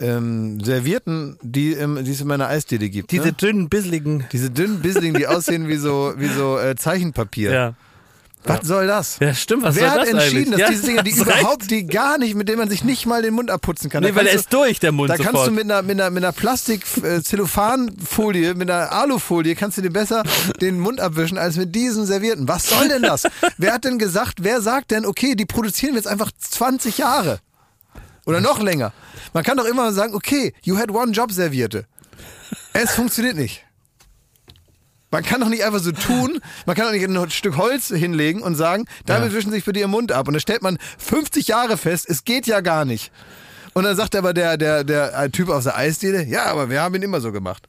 ähm, 0.00 0.60
Servierten, 0.64 1.36
die, 1.42 1.72
ähm, 1.74 2.02
die 2.04 2.10
es 2.12 2.20
in 2.20 2.26
meiner 2.26 2.48
Eisdiele 2.48 2.88
gibt. 2.88 3.10
Diese 3.10 3.26
ne? 3.26 3.32
dünnen, 3.32 3.68
bisseligen. 3.68 4.24
diese 4.32 4.50
dünnen 4.50 4.80
Bissling, 4.80 5.14
die 5.14 5.26
aussehen 5.28 5.68
wie 5.68 5.76
so, 5.76 6.14
wie 6.16 6.28
so 6.28 6.58
äh, 6.58 6.74
Zeichenpapier. 6.76 7.52
Ja. 7.52 7.74
Was 8.44 8.66
soll 8.66 8.86
das? 8.86 9.18
Ja, 9.20 9.34
stimmt. 9.34 9.64
Was 9.64 9.74
Wer 9.76 9.82
soll 9.82 9.90
hat 9.90 9.98
das 10.00 10.08
entschieden, 10.08 10.54
eigentlich? 10.54 10.60
dass 10.60 10.70
diese 10.70 10.86
Dinger, 10.86 11.02
die 11.02 11.10
überhaupt, 11.20 11.70
die 11.70 11.86
gar 11.86 12.16
nicht, 12.16 12.34
mit 12.34 12.48
denen 12.48 12.58
man 12.58 12.70
sich 12.70 12.84
nicht 12.84 13.04
mal 13.04 13.20
den 13.20 13.34
Mund 13.34 13.50
abputzen 13.50 13.90
kann. 13.90 14.02
Nee, 14.02 14.14
weil 14.14 14.26
er 14.26 14.32
kannst 14.32 14.46
ist 14.46 14.52
durch, 14.54 14.80
der 14.80 14.92
Mund 14.92 15.10
Da 15.10 15.16
kannst 15.16 15.32
sofort. 15.32 15.48
du 15.48 15.52
mit 15.52 15.64
einer, 15.64 15.82
mit 15.82 16.00
einer, 16.00 16.08
mit 16.10 16.24
einer 16.24 16.32
Plastik-Zellophanfolie, 16.32 18.54
mit 18.54 18.70
einer 18.70 18.92
Alufolie, 18.92 19.54
kannst 19.54 19.76
du 19.78 19.82
dir 19.82 19.90
besser 19.90 20.22
den 20.60 20.80
Mund 20.80 21.00
abwischen 21.00 21.38
als 21.38 21.56
mit 21.56 21.74
diesen 21.74 22.06
Servierten. 22.06 22.48
Was 22.48 22.68
soll 22.68 22.88
denn 22.88 23.02
das? 23.02 23.24
wer 23.58 23.74
hat 23.74 23.84
denn 23.84 23.98
gesagt, 23.98 24.38
wer 24.42 24.60
sagt 24.62 24.90
denn, 24.90 25.04
okay, 25.06 25.34
die 25.34 25.46
produzieren 25.46 25.92
wir 25.92 25.98
jetzt 25.98 26.08
einfach 26.08 26.30
20 26.36 26.98
Jahre? 26.98 27.40
Oder 28.26 28.40
noch 28.40 28.60
länger. 28.60 28.92
Man 29.32 29.44
kann 29.44 29.56
doch 29.56 29.64
immer 29.66 29.92
sagen, 29.92 30.14
okay, 30.14 30.52
you 30.62 30.76
had 30.78 30.90
one 30.90 31.12
job 31.12 31.32
Servierte. 31.32 31.86
Es 32.72 32.92
funktioniert 32.92 33.36
nicht. 33.36 33.64
Man 35.10 35.24
kann 35.24 35.40
doch 35.40 35.48
nicht 35.48 35.64
einfach 35.64 35.80
so 35.80 35.92
tun, 35.92 36.40
man 36.66 36.76
kann 36.76 36.86
doch 36.86 36.92
nicht 36.92 37.04
ein 37.04 37.30
Stück 37.30 37.56
Holz 37.56 37.88
hinlegen 37.88 38.42
und 38.42 38.54
sagen, 38.54 38.86
damit 39.06 39.32
wischen 39.32 39.50
Sie 39.50 39.56
sich 39.56 39.64
bitte 39.64 39.80
Ihr 39.80 39.88
Mund 39.88 40.12
ab. 40.12 40.28
Und 40.28 40.34
dann 40.34 40.40
stellt 40.40 40.62
man 40.62 40.78
50 40.98 41.48
Jahre 41.48 41.76
fest, 41.76 42.06
es 42.08 42.24
geht 42.24 42.46
ja 42.46 42.60
gar 42.60 42.84
nicht. 42.84 43.10
Und 43.72 43.84
dann 43.84 43.96
sagt 43.96 44.14
aber 44.16 44.32
der, 44.32 44.56
der, 44.56 44.84
der 44.84 45.30
Typ 45.32 45.48
aus 45.48 45.64
der 45.64 45.76
Eisdiele, 45.76 46.24
ja, 46.24 46.44
aber 46.46 46.70
wir 46.70 46.80
haben 46.80 46.94
ihn 46.94 47.02
immer 47.02 47.20
so 47.20 47.32
gemacht. 47.32 47.68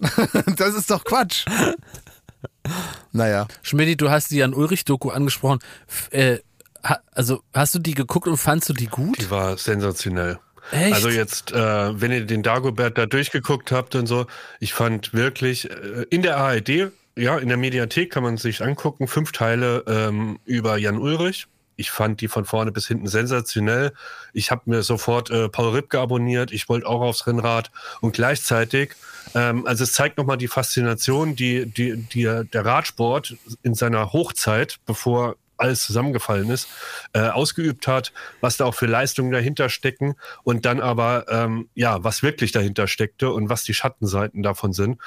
das 0.56 0.74
ist 0.74 0.90
doch 0.90 1.04
Quatsch. 1.04 1.44
Naja. 3.12 3.46
Schmidti, 3.62 3.96
du 3.96 4.10
hast 4.10 4.30
die 4.30 4.36
Jan 4.36 4.54
Ulrich-Doku 4.54 5.10
angesprochen. 5.10 5.58
F 5.86 6.08
äh, 6.12 6.38
ha, 6.82 7.00
also 7.12 7.42
hast 7.52 7.74
du 7.74 7.78
die 7.78 7.94
geguckt 7.94 8.28
und 8.28 8.36
fandst 8.36 8.68
du 8.68 8.72
die 8.72 8.86
gut? 8.86 9.20
Die 9.20 9.30
war 9.30 9.56
sensationell. 9.58 10.38
Echt? 10.72 10.94
Also 10.94 11.08
jetzt, 11.08 11.52
äh, 11.52 12.00
wenn 12.00 12.12
ihr 12.12 12.24
den 12.24 12.42
Dagobert 12.42 12.98
da 12.98 13.06
durchgeguckt 13.06 13.72
habt 13.72 13.94
und 13.94 14.06
so, 14.06 14.26
ich 14.60 14.72
fand 14.72 15.12
wirklich 15.12 15.70
äh, 15.70 16.06
in 16.10 16.22
der 16.22 16.36
ARD, 16.36 16.92
ja, 17.16 17.38
in 17.38 17.48
der 17.48 17.56
Mediathek 17.56 18.10
kann 18.10 18.22
man 18.22 18.36
sich 18.36 18.62
angucken, 18.62 19.08
fünf 19.08 19.32
Teile 19.32 19.84
ähm, 19.86 20.38
über 20.44 20.76
Jan 20.76 20.98
Ulrich. 20.98 21.46
Ich 21.76 21.90
fand 21.90 22.20
die 22.20 22.28
von 22.28 22.44
vorne 22.44 22.72
bis 22.72 22.86
hinten 22.88 23.08
sensationell. 23.08 23.92
Ich 24.34 24.50
habe 24.50 24.62
mir 24.66 24.82
sofort 24.82 25.30
äh, 25.30 25.48
Paul 25.48 25.70
Ripke 25.70 25.98
abonniert. 25.98 26.52
Ich 26.52 26.68
wollte 26.68 26.86
auch 26.86 27.00
aufs 27.00 27.26
Rennrad 27.26 27.70
und 28.02 28.12
gleichzeitig, 28.12 28.92
ähm, 29.34 29.66
also 29.66 29.84
es 29.84 29.92
zeigt 29.94 30.18
nochmal 30.18 30.36
die 30.36 30.48
Faszination, 30.48 31.36
die, 31.36 31.64
die, 31.66 31.96
die 31.96 32.24
der 32.24 32.64
Radsport 32.66 33.36
in 33.62 33.74
seiner 33.74 34.12
Hochzeit, 34.12 34.76
bevor 34.84 35.36
alles 35.60 35.82
zusammengefallen 35.84 36.50
ist, 36.50 36.68
äh, 37.12 37.28
ausgeübt 37.28 37.86
hat, 37.86 38.12
was 38.40 38.56
da 38.56 38.64
auch 38.64 38.74
für 38.74 38.86
Leistungen 38.86 39.32
dahinter 39.32 39.68
stecken 39.68 40.14
und 40.42 40.64
dann 40.64 40.80
aber, 40.80 41.26
ähm, 41.28 41.68
ja, 41.74 42.02
was 42.02 42.22
wirklich 42.22 42.52
dahinter 42.52 42.86
steckte 42.86 43.30
und 43.30 43.48
was 43.48 43.64
die 43.64 43.74
Schattenseiten 43.74 44.42
davon 44.42 44.72
sind. 44.72 44.98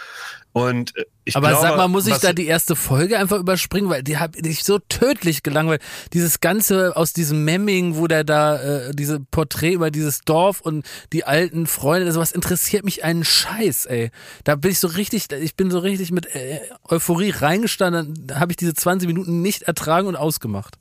Und 0.53 0.95
äh, 0.95 1.05
ich 1.25 1.35
Aber 1.35 1.49
glaube, 1.49 1.67
sag 1.67 1.77
mal, 1.77 1.87
muss 1.87 2.05
ich 2.05 2.13
was- 2.13 2.21
da 2.21 2.31
die 2.31 2.45
erste 2.45 2.75
Folge 2.75 3.17
einfach 3.17 3.39
überspringen, 3.39 3.89
weil 3.89 4.03
die 4.03 4.17
hat 4.17 4.39
mich 4.43 4.63
so 4.63 4.77
tödlich 4.77 5.41
gelangweilt. 5.41 5.81
Dieses 6.13 6.41
ganze 6.41 6.95
aus 6.95 7.11
diesem 7.11 7.43
Memming, 7.43 7.95
wo 7.97 8.05
der 8.05 8.23
da 8.23 8.61
äh, 8.61 8.91
diese 8.93 9.19
Porträt 9.19 9.71
über 9.73 9.89
dieses 9.89 10.21
Dorf 10.21 10.61
und 10.61 10.85
die 11.11 11.23
alten 11.25 11.65
Freunde, 11.65 12.11
sowas 12.11 12.31
interessiert 12.33 12.85
mich 12.85 13.03
einen 13.03 13.23
Scheiß, 13.25 13.87
ey. 13.87 14.11
Da 14.43 14.55
bin 14.55 14.69
ich 14.71 14.79
so 14.79 14.87
richtig, 14.87 15.31
ich 15.31 15.55
bin 15.55 15.71
so 15.71 15.79
richtig 15.79 16.11
mit 16.11 16.27
äh, 16.35 16.59
Euphorie 16.87 17.31
reingestanden, 17.31 18.13
da 18.27 18.39
habe 18.39 18.51
ich 18.51 18.57
diese 18.57 18.75
20 18.75 19.07
Minuten 19.07 19.41
nicht 19.41 19.63
ertragen 19.63 20.07
und 20.07 20.15
ausgemacht. 20.15 20.75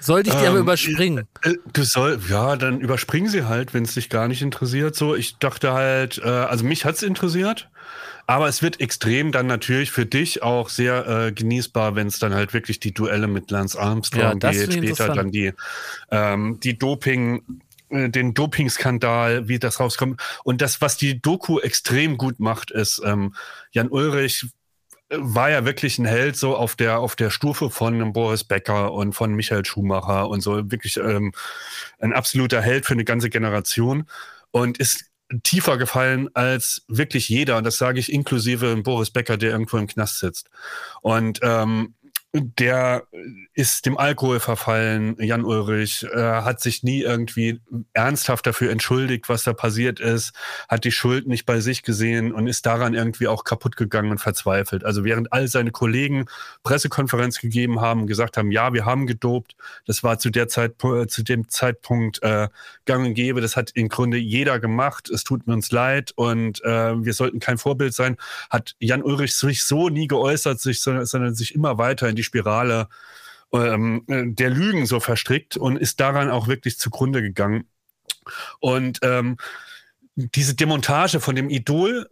Sollte 0.00 0.30
ich 0.30 0.36
die 0.36 0.46
aber 0.46 0.58
Ähm, 0.58 0.62
überspringen? 0.62 1.26
Äh, 1.42 1.54
Du 1.72 1.82
soll, 1.82 2.20
ja, 2.28 2.54
dann 2.54 2.78
überspringen 2.80 3.28
sie 3.28 3.46
halt, 3.46 3.74
wenn 3.74 3.82
es 3.82 3.94
dich 3.94 4.08
gar 4.08 4.28
nicht 4.28 4.42
interessiert. 4.42 4.94
So, 4.94 5.16
ich 5.16 5.38
dachte 5.38 5.72
halt, 5.72 6.18
äh, 6.18 6.28
also 6.28 6.64
mich 6.64 6.84
hat's 6.84 7.02
interessiert, 7.02 7.68
aber 8.28 8.46
es 8.46 8.60
wird 8.60 8.78
extrem 8.78 9.32
dann 9.32 9.46
natürlich 9.46 9.90
für 9.90 10.04
dich 10.04 10.42
auch 10.42 10.68
sehr 10.68 11.08
äh, 11.08 11.32
genießbar, 11.32 11.96
wenn 11.96 12.08
es 12.08 12.18
dann 12.18 12.34
halt 12.34 12.52
wirklich 12.52 12.78
die 12.78 12.92
Duelle 12.92 13.26
mit 13.26 13.50
Lance 13.50 13.78
Ja, 13.78 13.84
Armstrong 13.84 14.38
das 14.38 14.54
geht, 14.54 14.74
später 14.74 15.14
dann 15.14 15.32
die, 15.32 15.54
ähm, 16.10 16.60
die 16.62 16.78
Doping, 16.78 17.62
äh, 17.88 18.10
den 18.10 18.34
Dopingskandal, 18.34 19.48
wie 19.48 19.58
das 19.58 19.80
rauskommt. 19.80 20.20
Und 20.44 20.60
das, 20.60 20.82
was 20.82 20.98
die 20.98 21.22
Doku 21.22 21.58
extrem 21.58 22.18
gut 22.18 22.38
macht, 22.38 22.70
ist, 22.70 23.00
ähm, 23.02 23.34
Jan 23.70 23.88
Ulrich 23.88 24.44
war 25.08 25.48
ja 25.48 25.64
wirklich 25.64 25.98
ein 25.98 26.04
Held 26.04 26.36
so 26.36 26.54
auf 26.54 26.76
der 26.76 26.98
auf 26.98 27.16
der 27.16 27.30
Stufe 27.30 27.70
von 27.70 28.12
Boris 28.12 28.44
Becker 28.44 28.92
und 28.92 29.14
von 29.14 29.32
Michael 29.32 29.64
Schumacher 29.64 30.28
und 30.28 30.42
so. 30.42 30.70
Wirklich 30.70 30.98
ähm, 30.98 31.32
ein 31.98 32.12
absoluter 32.12 32.60
Held 32.60 32.84
für 32.84 32.92
eine 32.92 33.04
ganze 33.04 33.30
Generation. 33.30 34.04
Und 34.50 34.76
ist 34.78 35.07
tiefer 35.42 35.76
gefallen 35.76 36.28
als 36.34 36.84
wirklich 36.88 37.28
jeder. 37.28 37.58
Und 37.58 37.64
das 37.64 37.76
sage 37.76 38.00
ich 38.00 38.12
inklusive 38.12 38.76
Boris 38.82 39.10
Becker, 39.10 39.36
der 39.36 39.50
irgendwo 39.50 39.76
im 39.76 39.86
Knast 39.86 40.18
sitzt. 40.18 40.48
Und 41.02 41.40
ähm, 41.42 41.94
der 42.40 43.04
ist 43.54 43.86
dem 43.86 43.98
Alkohol 43.98 44.40
verfallen, 44.40 45.16
Jan 45.20 45.44
Ulrich, 45.44 46.04
äh, 46.04 46.16
hat 46.16 46.60
sich 46.60 46.82
nie 46.82 47.02
irgendwie 47.02 47.60
ernsthaft 47.92 48.46
dafür 48.46 48.70
entschuldigt, 48.70 49.28
was 49.28 49.44
da 49.44 49.52
passiert 49.52 50.00
ist, 50.00 50.32
hat 50.68 50.84
die 50.84 50.92
Schuld 50.92 51.26
nicht 51.26 51.46
bei 51.46 51.60
sich 51.60 51.82
gesehen 51.82 52.32
und 52.32 52.46
ist 52.46 52.66
daran 52.66 52.94
irgendwie 52.94 53.28
auch 53.28 53.44
kaputt 53.44 53.76
gegangen 53.76 54.10
und 54.10 54.18
verzweifelt. 54.18 54.84
Also 54.84 55.04
während 55.04 55.32
all 55.32 55.48
seine 55.48 55.70
Kollegen 55.70 56.26
Pressekonferenz 56.62 57.40
gegeben 57.40 57.80
haben 57.80 58.06
gesagt 58.06 58.36
haben, 58.36 58.50
ja, 58.50 58.72
wir 58.72 58.84
haben 58.84 59.06
gedopt, 59.06 59.56
das 59.86 60.02
war 60.02 60.18
zu 60.18 60.30
der 60.30 60.48
Zeit, 60.48 60.76
zu 61.08 61.22
dem 61.22 61.48
Zeitpunkt 61.48 62.22
äh, 62.22 62.48
gang 62.84 63.06
und 63.06 63.14
gäbe, 63.14 63.40
das 63.40 63.56
hat 63.56 63.72
im 63.74 63.88
Grunde 63.88 64.18
jeder 64.18 64.60
gemacht, 64.60 65.08
es 65.10 65.24
tut 65.24 65.46
mir 65.46 65.54
uns 65.54 65.72
leid 65.72 66.12
und 66.16 66.62
äh, 66.64 67.04
wir 67.04 67.12
sollten 67.12 67.40
kein 67.40 67.58
Vorbild 67.58 67.94
sein, 67.94 68.16
hat 68.50 68.76
Jan 68.78 69.02
Ulrich 69.02 69.34
sich 69.34 69.64
so 69.64 69.88
nie 69.88 70.06
geäußert, 70.06 70.60
sich, 70.60 70.80
sondern, 70.80 71.06
sondern 71.06 71.34
sich 71.34 71.54
immer 71.54 71.78
weiter 71.78 72.08
in 72.08 72.16
die 72.16 72.22
Spirale 72.28 72.88
ähm, 73.52 74.04
der 74.06 74.50
Lügen 74.50 74.86
so 74.86 75.00
verstrickt 75.00 75.56
und 75.56 75.76
ist 75.76 76.00
daran 76.00 76.30
auch 76.30 76.48
wirklich 76.48 76.78
zugrunde 76.78 77.22
gegangen. 77.22 77.68
Und 78.60 79.00
ähm, 79.02 79.38
diese 80.20 80.56
Demontage 80.56 81.20
von 81.20 81.36
dem 81.36 81.48
Idol, 81.48 82.08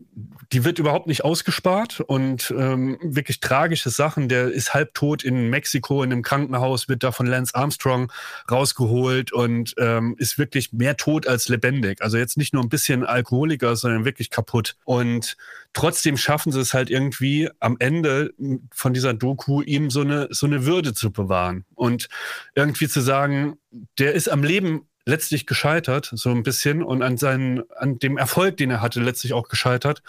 die 0.53 0.65
wird 0.65 0.79
überhaupt 0.79 1.09
nicht 1.09 1.25
ausgespart 1.25 1.99
und 1.99 2.55
ähm, 2.57 2.99
wirklich 3.03 3.41
tragische 3.41 3.91
Sachen. 3.91 4.29
Der 4.29 4.49
ist 4.53 4.75
halbtot 4.75 5.25
in 5.25 5.51
Mexiko 5.51 6.05
in 6.05 6.13
einem 6.13 6.23
Krankenhaus, 6.23 6.89
wird 6.89 7.03
da 7.03 7.11
von 7.11 7.27
Lance 7.27 7.57
Armstrong 7.57 8.13
rausgeholt 8.49 9.33
und 9.33 9.75
ähm, 9.79 10.15
ist 10.19 10.39
wirklich 10.39 10.73
mehr 10.73 10.97
tot 10.97 11.27
als 11.27 11.49
lebendig. 11.49 12.01
Also 12.01 12.17
jetzt 12.17 12.37
nicht 12.37 12.55
nur 12.55 12.63
ein 12.63 12.69
bisschen 12.69 13.05
Alkoholiker, 13.05 13.75
sondern 13.75 14.05
wirklich 14.05 14.31
kaputt. 14.31 14.77
Und 14.85 15.37
trotzdem 15.73 16.17
schaffen 16.17 16.53
sie 16.53 16.61
es 16.61 16.75
halt 16.75 16.91
irgendwie 16.91 17.51
am 17.59 17.77
Ende 17.81 18.33
von 18.73 18.95
dieser 18.95 19.15
Doku 19.15 19.63
ihm 19.63 19.91
so 19.91 20.03
eine 20.03 20.29
so 20.31 20.47
eine 20.47 20.65
Würde 20.65 20.95
zu 20.95 21.11
bewahren 21.11 21.65
und 21.75 22.09
irgendwie 22.55 22.87
zu 22.87 23.01
sagen, 23.01 23.59
der 23.99 24.13
ist 24.13 24.31
am 24.31 24.45
Leben 24.45 24.87
letztlich 25.07 25.47
gescheitert, 25.47 26.11
so 26.13 26.31
ein 26.31 26.43
bisschen, 26.43 26.83
und 26.83 27.03
an 27.03 27.17
seinen, 27.17 27.63
an 27.77 27.99
dem 27.99 28.19
Erfolg, 28.19 28.57
den 28.57 28.71
er 28.71 28.83
hatte, 28.83 29.01
letztlich 29.01 29.33
auch 29.33 29.49
gescheitert. 29.49 30.03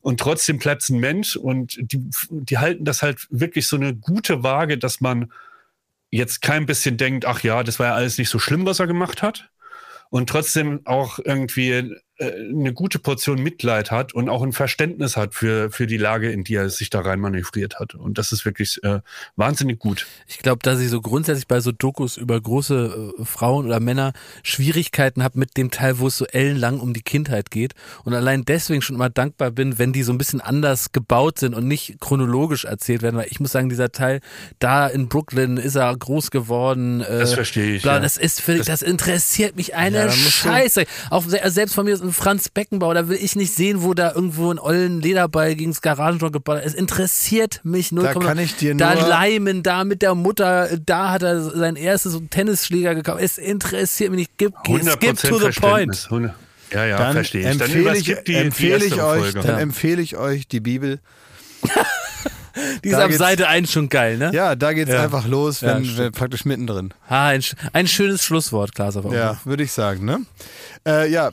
Und 0.00 0.18
trotzdem 0.18 0.58
bleibt 0.58 0.82
es 0.82 0.88
ein 0.88 0.98
Mensch 0.98 1.36
und 1.36 1.76
die, 1.80 2.00
die 2.30 2.58
halten 2.58 2.86
das 2.86 3.02
halt 3.02 3.26
wirklich 3.30 3.66
so 3.66 3.76
eine 3.76 3.94
gute 3.94 4.42
Waage, 4.42 4.78
dass 4.78 5.02
man 5.02 5.30
jetzt 6.10 6.40
kein 6.40 6.66
bisschen 6.66 6.96
denkt, 6.96 7.26
ach 7.26 7.42
ja, 7.42 7.62
das 7.62 7.78
war 7.78 7.88
ja 7.88 7.94
alles 7.94 8.16
nicht 8.16 8.30
so 8.30 8.38
schlimm, 8.38 8.64
was 8.64 8.80
er 8.80 8.86
gemacht 8.86 9.22
hat. 9.22 9.50
Und 10.08 10.28
trotzdem 10.28 10.80
auch 10.86 11.20
irgendwie 11.22 11.94
eine 12.24 12.72
gute 12.74 12.98
Portion 12.98 13.42
Mitleid 13.42 13.90
hat 13.90 14.12
und 14.12 14.28
auch 14.28 14.42
ein 14.42 14.52
Verständnis 14.52 15.16
hat 15.16 15.34
für, 15.34 15.70
für 15.70 15.86
die 15.86 15.96
Lage, 15.96 16.30
in 16.30 16.44
die 16.44 16.54
er 16.54 16.68
sich 16.70 16.90
da 16.90 17.00
rein 17.00 17.18
manövriert 17.20 17.78
hat. 17.80 17.94
Und 17.94 18.18
das 18.18 18.32
ist 18.32 18.44
wirklich 18.44 18.82
äh, 18.84 19.00
wahnsinnig 19.36 19.78
gut. 19.78 20.06
Ich 20.26 20.38
glaube, 20.38 20.58
dass 20.62 20.80
ich 20.80 20.88
so 20.90 21.00
grundsätzlich 21.00 21.46
bei 21.48 21.60
so 21.60 21.72
Dokus 21.72 22.16
über 22.16 22.40
große 22.40 23.12
äh, 23.18 23.24
Frauen 23.24 23.66
oder 23.66 23.80
Männer 23.80 24.12
Schwierigkeiten 24.42 25.22
habe 25.22 25.38
mit 25.38 25.56
dem 25.56 25.70
Teil, 25.70 25.98
wo 25.98 26.08
es 26.08 26.16
so 26.18 26.26
ellenlang 26.26 26.80
um 26.80 26.92
die 26.92 27.02
Kindheit 27.02 27.50
geht. 27.50 27.72
Und 28.04 28.12
allein 28.14 28.44
deswegen 28.44 28.82
schon 28.82 28.96
immer 28.96 29.08
dankbar 29.10 29.50
bin, 29.50 29.78
wenn 29.78 29.92
die 29.92 30.02
so 30.02 30.12
ein 30.12 30.18
bisschen 30.18 30.40
anders 30.40 30.92
gebaut 30.92 31.38
sind 31.38 31.54
und 31.54 31.66
nicht 31.66 32.00
chronologisch 32.00 32.64
erzählt 32.64 33.02
werden. 33.02 33.16
Weil 33.16 33.28
ich 33.30 33.40
muss 33.40 33.52
sagen, 33.52 33.68
dieser 33.70 33.92
Teil, 33.92 34.20
da 34.58 34.86
in 34.88 35.08
Brooklyn 35.08 35.56
ist 35.56 35.76
er 35.76 35.96
groß 35.96 36.30
geworden. 36.30 37.00
Äh, 37.00 37.20
das 37.20 37.32
verstehe 37.34 37.76
ich. 37.76 37.82
Bla, 37.82 37.94
ja. 37.94 38.00
Das 38.00 38.16
ist 38.16 38.40
für, 38.40 38.56
das, 38.56 38.66
Das- 38.66 38.82
interessiert 38.82 39.56
mich 39.56 39.74
eine 39.74 39.98
Ja, 40.06 40.10
Scheiße. 40.10 40.84
Auch 41.10 41.24
se- 41.24 41.40
selbst 41.46 41.74
von 41.74 41.84
mir 41.86 41.92
ist 41.92 42.02
ein 42.02 42.09
Franz 42.12 42.48
Beckenbauer, 42.48 42.94
da 42.94 43.08
will 43.08 43.18
ich 43.20 43.36
nicht 43.36 43.54
sehen, 43.54 43.82
wo 43.82 43.94
da 43.94 44.12
irgendwo 44.14 44.52
ein 44.52 44.58
ollen 44.58 45.00
Lederball 45.00 45.54
gegen 45.54 45.70
das 45.72 45.80
Garagentor 45.82 46.30
gebaut 46.32 46.56
hat. 46.58 46.64
Es 46.64 46.74
interessiert 46.74 47.60
mich 47.64 47.92
null. 47.92 48.04
Da 48.04 48.14
kann 48.14 48.38
ich 48.38 48.56
dir 48.56 48.74
Da 48.76 48.94
nur- 48.94 49.08
Leimen, 49.08 49.62
da 49.62 49.84
mit 49.84 50.02
der 50.02 50.14
Mutter, 50.14 50.68
da 50.84 51.10
hat 51.12 51.22
er 51.22 51.40
sein 51.42 51.76
erstes 51.76 52.18
Tennisschläger 52.30 52.94
gekauft. 52.94 53.20
Es 53.22 53.38
interessiert 53.38 54.10
mich 54.10 54.18
nicht. 54.28 54.30
Gib, 54.38 54.54
100% 54.66 55.18
skip 55.18 55.30
to 55.30 55.38
the 55.38 55.60
point. 55.60 55.96
Verständnis. 55.96 56.04
100 56.10 56.34
Ja, 56.72 56.84
ja, 56.86 56.98
Dann 56.98 57.12
verstehe 57.14 57.40
ich. 57.50 57.58
Dann 57.58 57.66
empfehle 57.68 57.96
ich, 57.98 58.08
überskip 58.08 58.24
die, 58.26 58.34
empfehle 58.36 58.78
die 58.78 58.84
ich 58.86 58.92
euch, 58.94 59.00
Folge. 59.32 59.40
dann 59.40 59.56
Ja. 59.56 59.58
empfehle 59.58 60.02
ich 60.02 60.16
euch 60.16 60.46
die 60.46 60.60
Bibel. 60.60 61.00
Die 62.84 62.88
ist 62.90 62.98
Da 62.98 63.04
ab 63.04 63.12
Seite 63.12 63.48
1 63.48 63.70
schon 63.72 63.88
geil, 63.88 64.18
ne? 64.18 64.32
Ja, 64.34 64.54
da 64.56 64.72
geht's 64.72 64.90
Ja. 64.90 65.04
einfach 65.04 65.26
los, 65.26 65.60
Ja, 65.60 65.74
wenn 65.76 65.84
stimmt. 65.84 65.98
wir 65.98 66.10
praktisch 66.10 66.44
mittendrin. 66.44 66.92
Ah, 67.08 67.28
ein, 67.28 67.42
ein 67.72 67.86
schönes 67.86 68.22
Schlusswort, 68.24 68.74
Klaas. 68.74 68.96
Ja, 69.12 69.38
würde 69.44 69.62
ich 69.62 69.72
sagen, 69.72 70.04
ne? 70.04 70.20
Äh, 70.86 71.10
ja, 71.10 71.30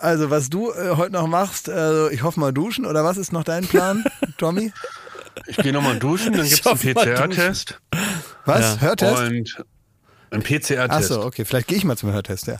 also 0.00 0.30
was 0.30 0.50
du 0.50 0.72
äh, 0.72 0.96
heute 0.96 1.12
noch 1.12 1.26
machst, 1.26 1.68
äh, 1.68 2.08
ich 2.10 2.22
hoffe 2.22 2.40
mal 2.40 2.52
duschen 2.52 2.86
oder 2.86 3.04
was 3.04 3.16
ist 3.16 3.32
noch 3.32 3.44
dein 3.44 3.66
Plan, 3.66 4.04
Tommy? 4.38 4.72
Ich 5.46 5.56
gehe 5.56 5.72
nochmal 5.72 5.98
duschen, 5.98 6.32
dann 6.32 6.48
gibt 6.48 6.66
es 6.66 6.66
einen 6.66 6.94
PCR-Test. 6.94 7.80
Was? 8.44 8.76
Ja. 8.76 8.80
Hörtest? 8.80 9.22
Und 9.22 9.64
ein 10.30 10.42
PCR-Test. 10.42 10.90
Achso, 10.90 11.24
okay, 11.24 11.44
vielleicht 11.44 11.68
gehe 11.68 11.78
ich 11.78 11.84
mal 11.84 11.96
zum 11.96 12.12
Hörtest, 12.12 12.46
ja. 12.46 12.58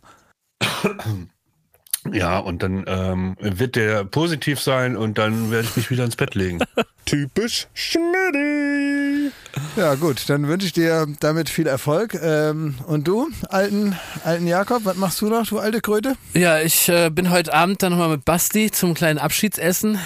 Ja, 2.11 2.39
und 2.39 2.63
dann 2.63 2.85
ähm, 2.87 3.37
wird 3.41 3.77
der 3.77 4.05
positiv 4.05 4.61
sein 4.61 4.97
und 4.97 5.19
dann 5.19 5.51
werde 5.51 5.69
ich 5.69 5.77
mich 5.77 5.91
wieder 5.91 6.05
ins 6.05 6.17
Bett 6.17 6.35
legen. 6.35 6.61
Typisch 7.05 7.69
Schmidti. 7.75 9.00
Ja, 9.77 9.95
gut, 9.95 10.29
dann 10.29 10.49
wünsche 10.49 10.67
ich 10.67 10.73
dir 10.73 11.07
damit 11.21 11.49
viel 11.49 11.67
Erfolg. 11.67 12.19
Ähm, 12.21 12.75
und 12.87 13.07
du, 13.07 13.29
alten, 13.49 13.97
alten 14.25 14.47
Jakob, 14.47 14.85
was 14.85 14.97
machst 14.97 15.21
du 15.21 15.29
noch, 15.29 15.47
du 15.47 15.59
alte 15.59 15.81
Kröte? 15.81 16.17
Ja, 16.35 16.61
ich 16.61 16.89
äh, 16.89 17.11
bin 17.11 17.31
heute 17.31 17.55
Abend 17.55 17.83
dann 17.83 17.93
nochmal 17.93 18.09
mit 18.11 18.25
Basti 18.25 18.71
zum 18.71 18.95
kleinen 18.95 19.19
Abschiedsessen. 19.19 19.99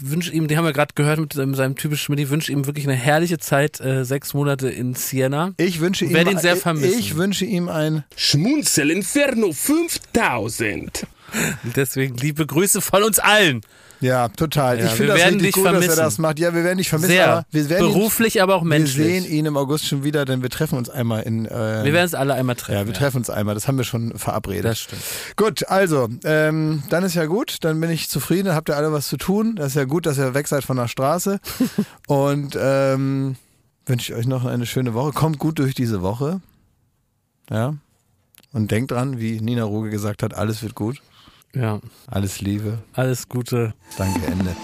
Wünsche 0.00 0.32
ihm, 0.32 0.48
die 0.48 0.56
haben 0.56 0.64
wir 0.64 0.72
gerade 0.72 0.94
gehört 0.94 1.20
mit 1.20 1.32
seinem, 1.32 1.76
typischen 1.76 2.04
Schmidt, 2.04 2.30
wünsche 2.30 2.50
ihm 2.50 2.66
wirklich 2.66 2.86
eine 2.86 2.96
herrliche 2.96 3.38
Zeit, 3.38 3.80
äh, 3.80 4.04
sechs 4.04 4.34
Monate 4.34 4.68
in 4.68 4.94
Siena. 4.94 5.52
Ich 5.56 5.80
wünsche 5.80 6.04
ihm, 6.04 6.16
ihn 6.16 6.38
sehr 6.38 6.56
vermissen. 6.56 6.98
ich 6.98 7.16
wünsche 7.16 7.44
ihm 7.44 7.68
ein 7.68 8.04
Schmunzel 8.16 8.90
Inferno 8.90 9.52
5000. 9.52 11.06
Deswegen 11.76 12.16
liebe 12.16 12.46
Grüße 12.46 12.80
von 12.80 13.02
uns 13.02 13.18
allen. 13.18 13.62
Ja, 14.02 14.28
total. 14.28 14.80
Ja, 14.80 14.86
ich 14.86 14.90
finde 14.90 15.12
das 15.12 15.18
werden 15.20 15.34
richtig 15.34 15.54
dich 15.54 15.54
gut, 15.54 15.64
dass 15.66 15.74
er 15.74 15.80
vermissen. 15.80 16.02
das 16.02 16.18
macht. 16.18 16.40
Ja, 16.40 16.52
wir 16.54 16.64
werden 16.64 16.78
dich 16.78 16.88
vermissen, 16.88 17.12
Sehr. 17.12 17.30
aber 17.30 17.46
wir 17.52 17.68
werden 17.68 17.86
Beruflich, 17.86 18.42
aber 18.42 18.56
auch 18.56 18.62
ihn, 18.62 18.70
wir 18.70 18.78
menschlich. 18.80 19.06
sehen 19.06 19.24
ihn 19.24 19.46
im 19.46 19.56
August 19.56 19.86
schon 19.86 20.02
wieder, 20.02 20.24
denn 20.24 20.42
wir 20.42 20.50
treffen 20.50 20.76
uns 20.76 20.90
einmal 20.90 21.22
in. 21.22 21.46
Äh, 21.46 21.84
wir 21.84 21.92
werden 21.92 22.06
es 22.06 22.14
alle 22.14 22.34
einmal 22.34 22.56
treffen. 22.56 22.80
ja, 22.80 22.86
wir 22.86 22.94
treffen 22.94 23.18
uns 23.18 23.30
einmal. 23.30 23.54
Das 23.54 23.68
haben 23.68 23.78
wir 23.78 23.84
schon 23.84 24.18
verabredet. 24.18 24.64
Das 24.64 24.80
stimmt. 24.80 25.02
Gut, 25.36 25.68
also, 25.68 26.08
ähm, 26.24 26.82
dann 26.90 27.04
ist 27.04 27.14
ja 27.14 27.26
gut, 27.26 27.58
dann 27.60 27.80
bin 27.80 27.90
ich 27.90 28.08
zufrieden, 28.08 28.46
dann 28.46 28.56
habt 28.56 28.68
ihr 28.70 28.76
alle 28.76 28.92
was 28.92 29.06
zu 29.06 29.16
tun. 29.18 29.54
Das 29.54 29.68
ist 29.68 29.74
ja 29.76 29.84
gut, 29.84 30.04
dass 30.04 30.18
ihr 30.18 30.34
weg 30.34 30.48
seid 30.48 30.64
von 30.64 30.76
der 30.76 30.88
Straße. 30.88 31.38
Und 32.08 32.58
ähm, 32.60 33.36
wünsche 33.86 34.12
ich 34.12 34.18
euch 34.18 34.26
noch 34.26 34.44
eine 34.44 34.66
schöne 34.66 34.94
Woche. 34.94 35.12
Kommt 35.12 35.38
gut 35.38 35.60
durch 35.60 35.74
diese 35.76 36.02
Woche. 36.02 36.40
Ja. 37.50 37.74
Und 38.52 38.70
denkt 38.72 38.90
dran, 38.90 39.20
wie 39.20 39.40
Nina 39.40 39.62
Ruge 39.62 39.90
gesagt 39.90 40.24
hat, 40.24 40.34
alles 40.34 40.62
wird 40.62 40.74
gut. 40.74 41.00
Ja, 41.54 41.80
Alles 42.06 42.40
Liebe. 42.40 42.78
alles 42.94 43.28
Gute. 43.28 43.74
Danke, 43.98 44.26
Ende. 44.26 44.56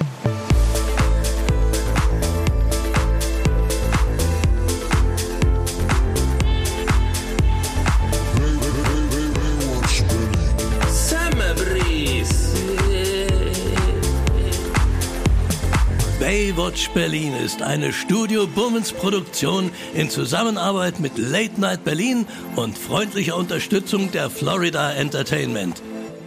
Baywatch 16.21 16.91
Berlin 16.91 17.33
ist 17.35 17.63
eine 17.63 17.93
Studio 17.93 18.47
Bummens 18.47 18.93
Produktion 18.93 19.71
in 19.95 20.11
Zusammenarbeit 20.11 20.99
mit 20.99 21.17
Late 21.17 21.61
Night 21.61 21.85
Berlin 21.85 22.27
und 22.57 22.77
freundlicher 22.77 23.37
Unterstützung 23.37 24.11
der 24.11 24.29
Florida 24.29 24.93
Entertainment. 24.93 25.81